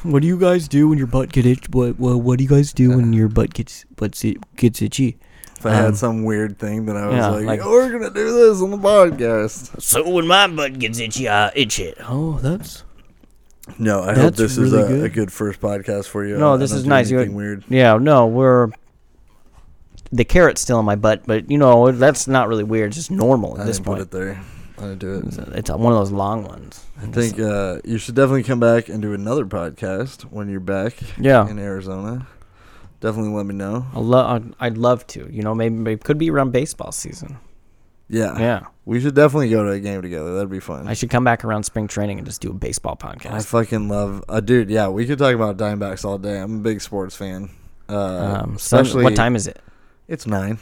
what 0.03 0.23
do 0.23 0.29
you 0.29 0.39
guys 0.39 0.67
do 0.67 0.89
when 0.89 0.97
your 0.97 1.09
butt 1.09 1.31
gets 1.31 1.47
itched? 1.47 1.69
What 1.69 1.99
what, 1.99 2.17
what 2.21 2.39
do 2.39 2.45
you 2.45 2.49
guys 2.49 2.73
do 2.73 2.89
when 2.97 3.13
your 3.13 3.29
butt 3.29 3.53
gets 3.53 3.85
butt 3.97 4.19
gets 4.57 4.81
itchy? 4.81 5.19
If 5.59 5.67
I 5.67 5.75
had 5.75 5.85
Um, 5.89 5.95
some 5.95 6.25
weird 6.25 6.59
thing 6.59 6.87
that 6.87 6.97
I 6.97 7.07
was 7.07 7.17
yeah, 7.17 7.29
like, 7.29 7.45
like- 7.45 7.61
"Oh, 7.63 7.71
we're 7.73 7.93
gonna 7.93 8.09
do 8.09 8.33
this 8.33 8.63
on 8.63 8.71
the 8.71 8.79
podcast. 8.79 9.83
So 9.83 10.09
when 10.09 10.27
my 10.27 10.47
butt 10.47 10.79
gets 10.79 10.99
itchy, 10.99 11.29
I 11.29 11.53
itch 11.55 11.79
it. 11.79 11.99
Oh, 12.09 12.39
that's 12.39 12.83
No, 13.79 14.03
I 14.03 14.07
hope 14.15 14.35
That's 14.35 14.39
this 14.39 14.59
really 14.59 14.81
is 14.81 14.85
a, 14.85 14.89
good. 14.89 15.05
a 15.05 15.09
good 15.09 15.33
first 15.33 15.61
podcast 15.61 16.07
for 16.09 16.25
you. 16.27 16.37
No, 16.37 16.55
I 16.55 16.57
this 16.57 16.71
don't 16.71 16.79
is 16.79 16.83
do 16.85 16.89
nice. 16.89 17.11
You- 17.11 17.19
anything 17.19 17.37
weird. 17.37 17.65
yeah. 17.69 17.97
No, 17.97 18.27
we're 18.27 18.71
the 20.11 20.25
carrot's 20.25 20.61
still 20.61 20.79
in 20.81 20.85
my 20.85 20.97
butt, 20.97 21.23
but 21.27 21.51
you 21.51 21.59
know 21.59 21.91
that's 21.93 22.27
not 22.27 22.49
really 22.49 22.65
weird. 22.65 22.89
It's 22.89 22.97
just 22.97 23.11
normal 23.11 23.55
at 23.57 23.63
I 23.63 23.65
this 23.65 23.77
didn't 23.79 23.87
put 23.87 23.91
point. 23.93 24.01
it 24.03 24.11
there. 24.11 24.41
I 24.79 24.83
didn't 24.83 24.99
do 24.99 25.15
it. 25.15 25.25
It's, 25.59 25.71
one 25.71 25.93
of 25.93 25.99
those 25.99 26.11
long 26.11 26.45
ones. 26.45 26.85
I 27.01 27.07
think 27.07 27.39
uh, 27.39 27.79
you 27.85 27.99
should 27.99 28.17
definitely 28.17 28.43
come 28.43 28.59
back 28.59 28.89
and 28.89 29.01
do 29.01 29.13
another 29.15 29.45
podcast 29.47 30.23
when 30.23 30.49
you're 30.49 30.59
back 30.61 30.95
Yeah. 31.19 31.49
in 31.49 31.59
Arizona. 31.59 32.27
Definitely 33.01 33.33
let 33.33 33.47
me 33.47 33.55
know. 33.55 33.87
I 33.95 34.01
love. 34.01 34.55
I'd 34.59 34.77
love 34.79 35.07
to. 35.09 35.29
You 35.33 35.43
know, 35.43 35.55
maybe, 35.55 35.75
maybe 35.77 35.95
it 36.01 36.05
could 36.05 36.19
be 36.19 36.31
around 36.31 36.51
baseball 36.53 36.91
season. 36.91 37.37
Yeah. 38.13 38.39
Yeah, 38.39 38.61
We 38.85 39.01
should 39.01 39.15
definitely 39.15 39.49
go 39.49 39.65
to 39.65 39.71
a 39.71 39.81
game 39.81 40.03
together. 40.03 40.35
That'd 40.35 40.51
be 40.51 40.61
fun. 40.61 40.87
I 40.87 40.93
should 40.93 41.09
come 41.09 41.25
back 41.25 41.45
around 41.47 41.63
spring 41.63 41.89
training 41.89 42.19
and 42.19 42.27
just 42.27 42.43
do 42.43 42.51
a 42.51 42.55
baseball 42.55 42.95
podcast. 42.95 43.33
I 43.33 43.41
fucking 43.41 43.89
love, 43.89 44.23
uh, 44.29 44.41
dude. 44.41 44.69
Yeah, 44.71 44.89
we 44.89 45.07
could 45.07 45.19
talk 45.19 45.35
about 45.35 45.57
Diamondbacks 45.57 46.05
all 46.05 46.19
day. 46.19 46.39
I'm 46.39 46.57
a 46.57 46.63
big 46.63 46.83
sports 46.83 47.17
fan. 47.17 47.49
Uh, 47.89 47.95
Um, 48.45 48.59
Sun- 48.59 48.81
especially 48.81 49.05
what 49.05 49.17
time 49.17 49.35
is 49.35 49.47
it? 49.47 49.61
It's 50.09 50.27
nine. 50.27 50.59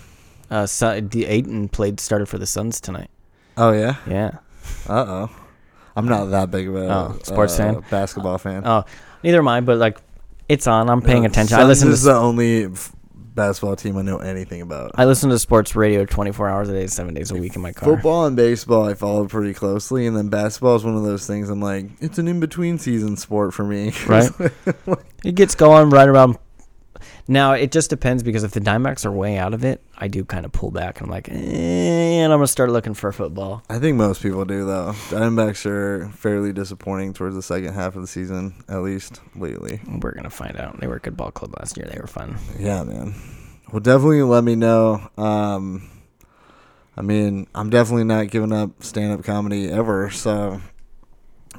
Uh, 0.48 0.66
Sun, 0.66 1.08
the 1.08 1.26
Ayton 1.26 1.68
played 1.68 1.98
started 1.98 2.26
for 2.28 2.38
the 2.38 2.46
Suns 2.46 2.80
tonight. 2.80 3.10
Oh 3.56 3.72
yeah. 3.72 3.96
Yeah. 4.08 4.30
Uh 4.88 5.04
oh. 5.08 5.30
I'm 5.96 6.06
not 6.06 6.26
that 6.26 6.50
big 6.52 6.68
of 6.68 6.76
a 6.76 6.88
Oh, 6.88 7.18
sports 7.24 7.54
uh, 7.54 7.56
fan? 7.74 7.84
basketball 7.90 8.38
fan. 8.38 8.62
Oh, 8.64 8.84
neither 9.24 9.38
am 9.38 9.48
I. 9.48 9.60
But 9.60 9.78
like, 9.78 9.98
it's 10.48 10.66
on. 10.68 10.88
I'm 10.88 11.02
paying 11.02 11.24
Uh, 11.24 11.28
attention. 11.30 11.58
I 11.58 11.64
listen 11.64 11.88
to 11.88 11.94
is 11.94 12.04
the 12.04 12.14
only 12.14 12.66
f- 12.66 12.92
basketball 13.34 13.76
team 13.76 13.96
I 13.96 14.02
know 14.02 14.18
anything 14.18 14.60
about. 14.62 14.92
I 14.94 15.04
listen 15.04 15.30
to 15.30 15.38
sports 15.38 15.74
radio 15.76 16.04
24 16.04 16.48
hours 16.48 16.68
a 16.68 16.72
day, 16.72 16.86
seven 16.86 17.14
days 17.14 17.30
a 17.30 17.34
week 17.34 17.56
in 17.56 17.62
my 17.62 17.72
car. 17.72 17.94
Football 17.94 18.26
and 18.26 18.36
baseball 18.36 18.88
I 18.88 18.94
follow 18.94 19.26
pretty 19.26 19.54
closely, 19.54 20.06
and 20.06 20.16
then 20.16 20.28
basketball 20.28 20.76
is 20.76 20.84
one 20.84 20.96
of 20.96 21.04
those 21.04 21.26
things. 21.26 21.48
I'm 21.48 21.60
like, 21.60 21.86
it's 22.00 22.18
an 22.18 22.28
in 22.28 22.40
between 22.40 22.78
season 22.78 23.16
sport 23.16 23.54
for 23.54 23.64
me. 23.64 23.92
Right. 24.06 24.30
It 25.24 25.34
gets 25.34 25.54
going 25.54 25.90
right 25.90 26.08
around. 26.08 26.38
Now 27.30 27.52
it 27.52 27.70
just 27.70 27.90
depends 27.90 28.24
because 28.24 28.42
if 28.42 28.50
the 28.50 28.60
Diamondbacks 28.60 29.06
are 29.06 29.12
way 29.12 29.38
out 29.38 29.54
of 29.54 29.64
it, 29.64 29.80
I 29.96 30.08
do 30.08 30.24
kind 30.24 30.44
of 30.44 30.50
pull 30.50 30.72
back 30.72 30.98
and 30.98 31.06
I'm 31.06 31.12
like, 31.12 31.28
eh, 31.28 31.32
and 31.32 32.32
I'm 32.32 32.40
gonna 32.40 32.48
start 32.48 32.70
looking 32.70 32.92
for 32.92 33.12
football. 33.12 33.62
I 33.70 33.78
think 33.78 33.96
most 33.96 34.20
people 34.20 34.44
do 34.44 34.66
though. 34.66 34.94
Diamondbacks 35.10 35.64
are 35.64 36.08
fairly 36.08 36.52
disappointing 36.52 37.12
towards 37.12 37.36
the 37.36 37.42
second 37.42 37.72
half 37.72 37.94
of 37.94 38.02
the 38.02 38.08
season, 38.08 38.64
at 38.68 38.82
least 38.82 39.20
lately. 39.36 39.80
We're 39.86 40.10
gonna 40.10 40.28
find 40.28 40.56
out. 40.56 40.80
They 40.80 40.88
were 40.88 40.96
a 40.96 41.00
good 41.00 41.16
ball 41.16 41.30
club 41.30 41.54
last 41.56 41.76
year. 41.76 41.86
They 41.86 42.00
were 42.00 42.08
fun. 42.08 42.36
Yeah, 42.58 42.82
man. 42.82 43.14
Well, 43.70 43.78
definitely 43.78 44.22
let 44.22 44.42
me 44.42 44.56
know. 44.56 45.08
Um, 45.16 45.88
I 46.96 47.02
mean, 47.02 47.46
I'm 47.54 47.70
definitely 47.70 48.04
not 48.04 48.26
giving 48.30 48.52
up 48.52 48.82
stand 48.82 49.12
up 49.12 49.24
comedy 49.24 49.70
ever. 49.70 50.10
So 50.10 50.60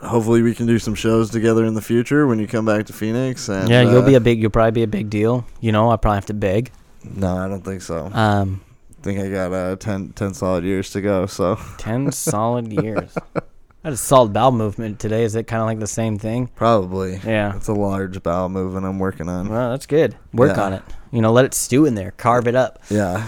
hopefully 0.02 0.42
we 0.42 0.54
can 0.56 0.66
do 0.66 0.80
some 0.80 0.96
shows 0.96 1.30
together 1.30 1.66
in 1.66 1.74
the 1.74 1.82
future 1.82 2.28
when 2.28 2.40
you 2.40 2.48
come 2.48 2.66
back 2.66 2.86
to 2.88 2.94
Phoenix. 2.94 3.50
And 3.50 3.70
yeah, 3.70 3.82
you'll 3.82 4.04
uh, 4.04 4.06
be 4.06 4.16
a 4.16 4.20
big. 4.20 4.42
You'll 4.42 4.52
probably 4.52 4.72
be 4.72 4.84
a 4.84 4.88
big 4.88 5.10
deal. 5.10 5.46
You 5.60 5.72
know, 5.72 5.92
I 5.92 5.98
probably 5.98 6.18
have 6.18 6.26
to 6.28 6.34
beg. 6.34 6.72
No, 7.04 7.36
I 7.38 7.48
don't 7.48 7.64
think 7.64 7.82
so. 7.82 8.12
Um, 8.14 8.62
I 9.00 9.04
think 9.04 9.20
I 9.20 9.30
got 9.30 9.52
uh, 9.52 9.76
10, 9.76 10.14
10 10.14 10.34
solid 10.36 10.64
years 10.64 10.92
to 10.92 11.02
go. 11.02 11.26
So 11.26 11.58
ten 11.78 12.12
solid 12.12 12.72
years. 12.72 13.16
I 13.36 13.88
had 13.88 13.94
a 13.94 13.98
solid 13.98 14.32
bowel 14.32 14.52
movement 14.52 15.00
today. 15.00 15.24
Is 15.24 15.36
it 15.36 15.48
kind 15.48 15.60
of 15.62 15.66
like 15.66 15.80
the 15.80 15.88
same 15.88 16.20
thing? 16.20 16.48
Probably. 16.56 17.20
Yeah. 17.26 17.56
It's 17.56 17.68
a 17.68 17.74
large 17.74 18.22
bowel 18.22 18.48
movement 18.50 18.86
I'm 18.86 19.00
working 19.00 19.28
on. 19.28 19.50
Well, 19.50 19.72
that's 19.72 19.88
good. 19.88 20.16
Work 20.34 20.56
Yeah. 20.58 20.64
on 20.66 20.74
it. 20.74 20.84
You 21.12 21.22
know, 21.22 21.32
let 21.32 21.46
it 21.46 21.56
stew 21.56 21.86
in 21.88 21.96
there. 21.96 22.12
Carve 22.12 22.48
it 22.48 22.54
up. 22.56 22.78
Yeah. 22.92 23.28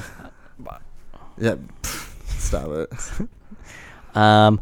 Yeah. 1.40 1.56
Stop 2.28 2.68
it. 2.70 2.90
Um, 4.16 4.62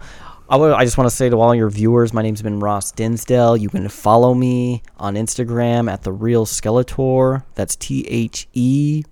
I 0.52 0.84
just 0.84 0.98
want 0.98 1.10
to 1.10 1.15
say 1.15 1.30
to 1.30 1.40
all 1.40 1.56
your 1.56 1.69
viewers, 1.69 2.11
my 2.11 2.22
name's 2.22 2.41
been 2.41 2.60
Ross 2.60 2.91
Dinsdale. 2.91 3.56
You 3.56 3.69
can 3.69 3.88
follow 3.88 4.34
me 4.34 4.84
on 4.98 5.15
Instagram 5.15 5.90
at 5.90 6.03
the 6.03 6.11
Real 6.11 6.45
Skeletor. 6.45 7.45
That's 7.56 7.78
T 7.78 8.06
H 8.10 8.49
E 8.52 9.03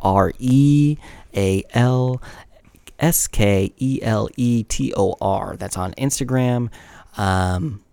R 0.00 0.32
E 0.40 0.96
A 1.36 1.62
L 1.70 2.20
S 2.98 3.28
K 3.28 3.72
E 3.78 4.00
L 4.02 4.28
E 4.36 4.64
T 4.64 4.92
O 4.96 5.14
R. 5.20 5.56
That's 5.56 5.76
on 5.76 5.92
Instagram. 5.92 6.68
Um, 7.16 7.84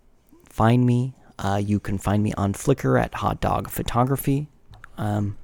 find 0.49 0.83
me. 0.83 1.13
Uh, 1.37 1.61
you 1.63 1.79
can 1.79 1.99
find 1.99 2.23
me 2.23 2.33
on 2.33 2.53
Flickr 2.53 2.99
at 2.99 3.13
Hot 3.15 3.39
Dog 3.39 3.69
Photography. 3.69 4.47
Um, 4.97 5.37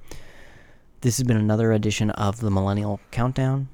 this 1.02 1.18
has 1.18 1.24
been 1.28 1.36
another 1.36 1.70
edition 1.70 2.10
of 2.10 2.40
the 2.40 2.50
Millennial 2.50 2.98
Countdown. 3.12 3.68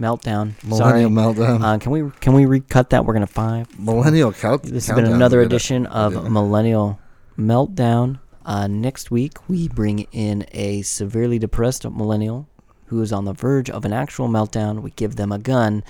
Meltdown. 0.00 0.54
Millennial 0.64 0.76
Sorry. 0.78 1.04
meltdown. 1.04 1.62
Uh, 1.62 1.78
can 1.78 1.92
we 1.92 2.10
can 2.20 2.32
we 2.32 2.46
recut 2.46 2.90
that? 2.90 3.04
We're 3.04 3.12
gonna 3.14 3.26
five. 3.26 3.78
Millennial 3.78 4.32
count. 4.32 4.64
This 4.64 4.88
has 4.88 4.96
been 4.96 5.06
another 5.06 5.40
edition 5.40 5.86
of 5.86 6.30
Millennial 6.30 6.98
Meltdown. 7.38 8.18
Uh, 8.44 8.66
next 8.66 9.10
week 9.10 9.48
we 9.48 9.68
bring 9.68 10.00
in 10.12 10.44
a 10.52 10.82
severely 10.82 11.38
depressed 11.38 11.84
millennial 11.88 12.46
who 12.86 13.00
is 13.00 13.12
on 13.12 13.24
the 13.24 13.32
verge 13.32 13.70
of 13.70 13.84
an 13.84 13.92
actual 13.92 14.28
meltdown. 14.28 14.82
We 14.82 14.90
give 14.90 15.16
them 15.16 15.32
a 15.32 15.38
gun, 15.38 15.82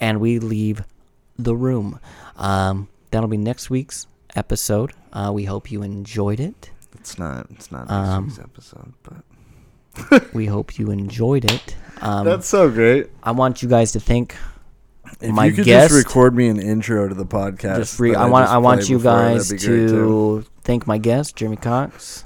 and 0.00 0.20
we 0.20 0.38
leave 0.38 0.84
the 1.38 1.56
room. 1.56 1.98
Um, 2.36 2.88
that'll 3.10 3.28
be 3.28 3.36
next 3.36 3.68
week's 3.70 4.06
episode. 4.36 4.92
Uh, 5.12 5.32
we 5.34 5.44
hope 5.46 5.70
you 5.72 5.82
enjoyed 5.82 6.38
it. 6.40 6.70
It's 6.94 7.18
not. 7.18 7.46
It's 7.50 7.72
not 7.72 7.90
Um, 7.90 8.26
week's 8.26 8.38
episode, 8.38 8.92
but 9.02 9.24
We 10.32 10.46
hope 10.46 10.78
you 10.78 10.90
enjoyed 10.90 11.44
it. 11.50 11.76
Um, 12.00 12.24
that's 12.24 12.46
so 12.46 12.70
great. 12.70 13.08
I 13.22 13.30
want 13.32 13.62
you 13.62 13.68
guys 13.68 13.92
to 13.92 14.00
think 14.00 14.36
If 15.20 15.30
my 15.30 15.46
you 15.46 15.52
could 15.54 15.64
guest- 15.64 15.92
just 15.94 16.06
record 16.06 16.34
me 16.36 16.48
an 16.48 16.60
intro 16.60 17.08
to 17.08 17.14
the 17.14 17.24
podcast, 17.26 17.76
just 17.78 17.98
re- 18.00 18.14
I 18.14 18.26
want 18.26 18.44
just 18.44 18.54
I 18.54 18.58
want 18.58 18.88
you 18.88 18.98
before, 18.98 19.12
guys 19.12 19.50
be 19.50 19.56
great, 19.58 19.88
too. 19.88 20.42
to 20.42 20.46
thank 20.62 20.86
my 20.86 20.98
guest, 20.98 21.36
Jeremy 21.36 21.56
Cox. 21.56 22.24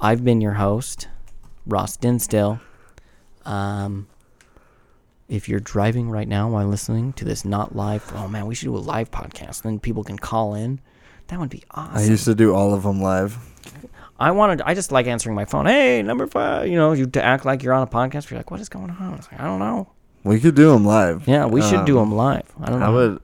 I've 0.00 0.24
been 0.24 0.40
your 0.40 0.52
host, 0.54 1.08
Ross 1.66 1.96
Dinsdale. 1.96 2.60
Um, 3.44 4.06
if 5.28 5.48
you're 5.48 5.60
driving 5.60 6.10
right 6.10 6.28
now 6.28 6.48
while 6.50 6.66
listening 6.68 7.12
to 7.14 7.24
this 7.24 7.44
not 7.44 7.74
live, 7.74 8.04
oh 8.14 8.28
man, 8.28 8.46
we 8.46 8.54
should 8.54 8.66
do 8.66 8.76
a 8.76 8.78
live 8.78 9.10
podcast. 9.10 9.62
Then 9.62 9.80
people 9.80 10.04
can 10.04 10.18
call 10.18 10.54
in. 10.54 10.80
That 11.28 11.40
would 11.40 11.50
be 11.50 11.62
awesome. 11.70 11.96
I 11.96 12.04
used 12.04 12.26
to 12.26 12.34
do 12.34 12.54
all 12.54 12.74
of 12.74 12.82
them 12.82 13.00
live. 13.00 13.38
I 14.24 14.30
wanted. 14.30 14.62
I 14.62 14.74
just 14.74 14.90
like 14.92 15.06
answering 15.06 15.34
my 15.36 15.44
phone. 15.44 15.66
Hey, 15.66 16.02
number 16.02 16.26
five. 16.26 16.66
You 16.68 16.76
know, 16.76 16.92
you 16.92 17.06
to 17.06 17.22
act 17.22 17.44
like 17.44 17.62
you're 17.62 17.74
on 17.74 17.82
a 17.82 17.86
podcast. 17.86 18.30
You're 18.30 18.38
like, 18.38 18.50
what 18.50 18.60
is 18.60 18.68
going 18.68 18.90
on? 18.90 19.14
It's 19.14 19.30
like, 19.30 19.40
I 19.40 19.44
don't 19.44 19.58
know. 19.58 19.90
We 20.24 20.40
could 20.40 20.54
do 20.54 20.70
them 20.72 20.84
live. 20.86 21.28
Yeah, 21.28 21.44
we 21.46 21.60
should 21.60 21.84
do 21.84 21.98
Um, 21.98 22.10
them 22.10 22.16
live. 22.16 22.46
I 22.62 22.70
don't 22.70 22.80
know. 22.80 22.86
I 22.86 22.88
would. 22.88 23.20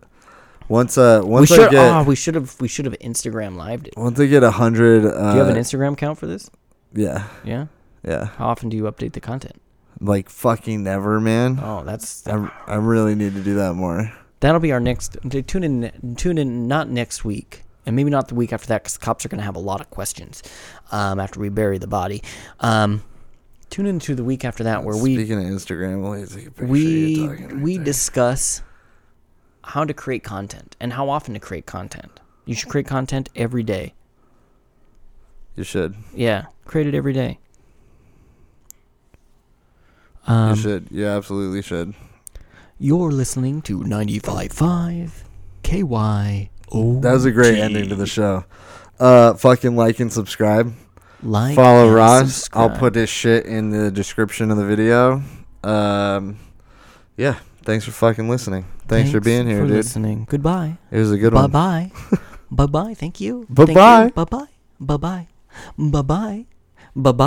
Once 0.68 0.97
uh, 0.98 1.20
we 1.24 1.31
once 1.31 1.51
I 1.52 1.68
get 1.70 1.74
Oh, 1.74 2.02
we 2.05 2.14
should 2.14 2.35
have. 2.35 2.55
We 2.60 2.68
should 2.68 2.85
have 2.85 2.97
Instagram 3.01 3.56
lived 3.56 3.89
it. 3.89 3.94
once 3.97 4.20
I 4.20 4.27
get 4.27 4.43
a 4.44 4.51
hundred. 4.52 5.05
Uh, 5.06 5.32
Do 5.32 5.39
you 5.39 5.44
have 5.44 5.55
an 5.55 5.60
Instagram 5.62 5.94
account 5.94 6.18
for 6.18 6.27
this? 6.27 6.51
Yeah, 6.93 7.24
Yeah. 7.44 7.66
yeah. 8.06 8.27
How 8.36 8.48
often 8.48 8.68
do 8.68 8.77
you 8.77 8.85
update 8.85 9.12
the 9.14 9.20
content? 9.20 9.60
Like 10.01 10.28
fucking 10.28 10.82
never, 10.85 11.20
man. 11.20 11.59
Oh, 11.62 11.82
that's 11.85 12.27
I, 12.28 12.51
I 12.66 12.77
really 12.77 13.14
need 13.14 13.35
to 13.35 13.43
do 13.43 13.55
that 13.56 13.74
more. 13.74 14.12
that'll 14.40 14.60
be 14.60 14.72
our 14.72 14.81
next. 14.81 15.16
Tune 15.47 15.64
in. 15.64 16.14
Tune 16.16 16.39
in. 16.39 16.68
Not 16.68 16.89
next 16.89 17.24
week, 17.24 17.64
and 17.91 17.97
maybe 17.97 18.09
not 18.09 18.29
the 18.29 18.37
week 18.37 18.53
after 18.53 18.69
that, 18.69 18.85
because 18.85 18.97
cops 18.97 19.27
are 19.27 19.29
going 19.29 19.41
to 19.41 19.45
have 19.45 19.57
a 19.57 19.61
lot 19.61 19.81
of 19.81 19.91
questions 19.91 20.45
um, 20.93 21.19
after 21.19 21.41
we 21.41 21.49
bury 21.49 21.77
the 21.77 21.89
body. 21.89 22.23
Um, 22.61 23.03
tune 23.69 23.85
in 23.87 23.99
to 23.99 24.15
the 24.15 24.23
week 24.23 24.45
after 24.45 24.62
that, 24.62 24.85
where 24.85 24.97
we 24.97 25.17
Speaking 25.17 25.39
of 25.41 25.45
Instagram, 25.45 26.09
let 26.09 26.21
me 26.21 26.43
take 26.43 26.61
a 26.61 26.65
we 26.65 27.27
right 27.27 27.57
we 27.57 27.77
there. 27.79 27.85
discuss 27.85 28.62
how 29.65 29.85
to 29.85 29.93
create 29.93 30.23
content 30.23 30.77
and 30.79 30.93
how 30.93 31.09
often 31.09 31.35
to 31.35 31.41
create 31.41 31.67
content. 31.67 32.21
You 32.45 32.55
should 32.55 32.69
create 32.69 32.87
content 32.87 33.29
every 33.35 33.65
day. 33.65 33.95
You 35.57 35.65
should. 35.65 35.97
Yeah, 36.15 36.47
create 36.65 36.87
it 36.87 36.95
every 36.95 37.12
day. 37.12 37.41
Um, 40.29 40.51
you 40.51 40.62
should. 40.62 40.87
You 40.93 41.07
absolutely 41.07 41.62
should. 41.62 41.95
You're 42.79 43.11
listening 43.11 43.62
to 43.62 43.81
95.5 43.81 45.11
That 46.73 47.13
was 47.13 47.25
a 47.25 47.31
great 47.33 47.59
ending 47.59 47.89
to 47.89 47.95
the 47.95 48.07
show. 48.07 48.45
Uh, 48.99 49.35
fucking 49.35 49.77
like 49.77 49.99
and 50.01 50.13
subscribe. 50.13 50.73
Like 51.23 51.55
Follow 51.55 51.93
Ross. 51.93 52.49
I'll 52.53 52.71
put 52.71 52.95
his 52.95 53.09
shit 53.09 53.47
in 53.47 53.71
the 53.71 53.91
description 53.91 54.51
of 54.51 54.57
the 54.57 54.65
video. 54.65 55.23
Um, 55.63 56.39
yeah. 57.17 57.37
Thanks 57.63 57.85
for 57.85 57.91
fucking 57.91 58.29
listening. 58.29 58.65
Thanks, 58.89 59.11
for 59.11 59.21
being 59.21 59.47
here, 59.47 59.59
for 59.61 59.67
dude. 59.67 59.77
listening. 59.77 60.27
Goodbye. 60.29 60.79
It 60.91 60.99
was 60.99 61.13
a 61.13 61.19
good 61.19 61.33
Bye 61.35 61.43
one. 61.43 61.51
Bye 61.51 61.91
bye. 62.11 62.19
bye 62.51 62.67
bye. 62.67 62.95
Thank 62.95 63.21
you. 63.21 63.47
Bye-bye. 63.51 64.09
Bye 64.15 64.25
bye. 64.25 64.47
Bye 64.81 64.97
bye. 64.97 65.27
Bye 65.79 66.03
bye. 66.03 66.47
Bye 66.97 67.13
bye. 67.13 67.13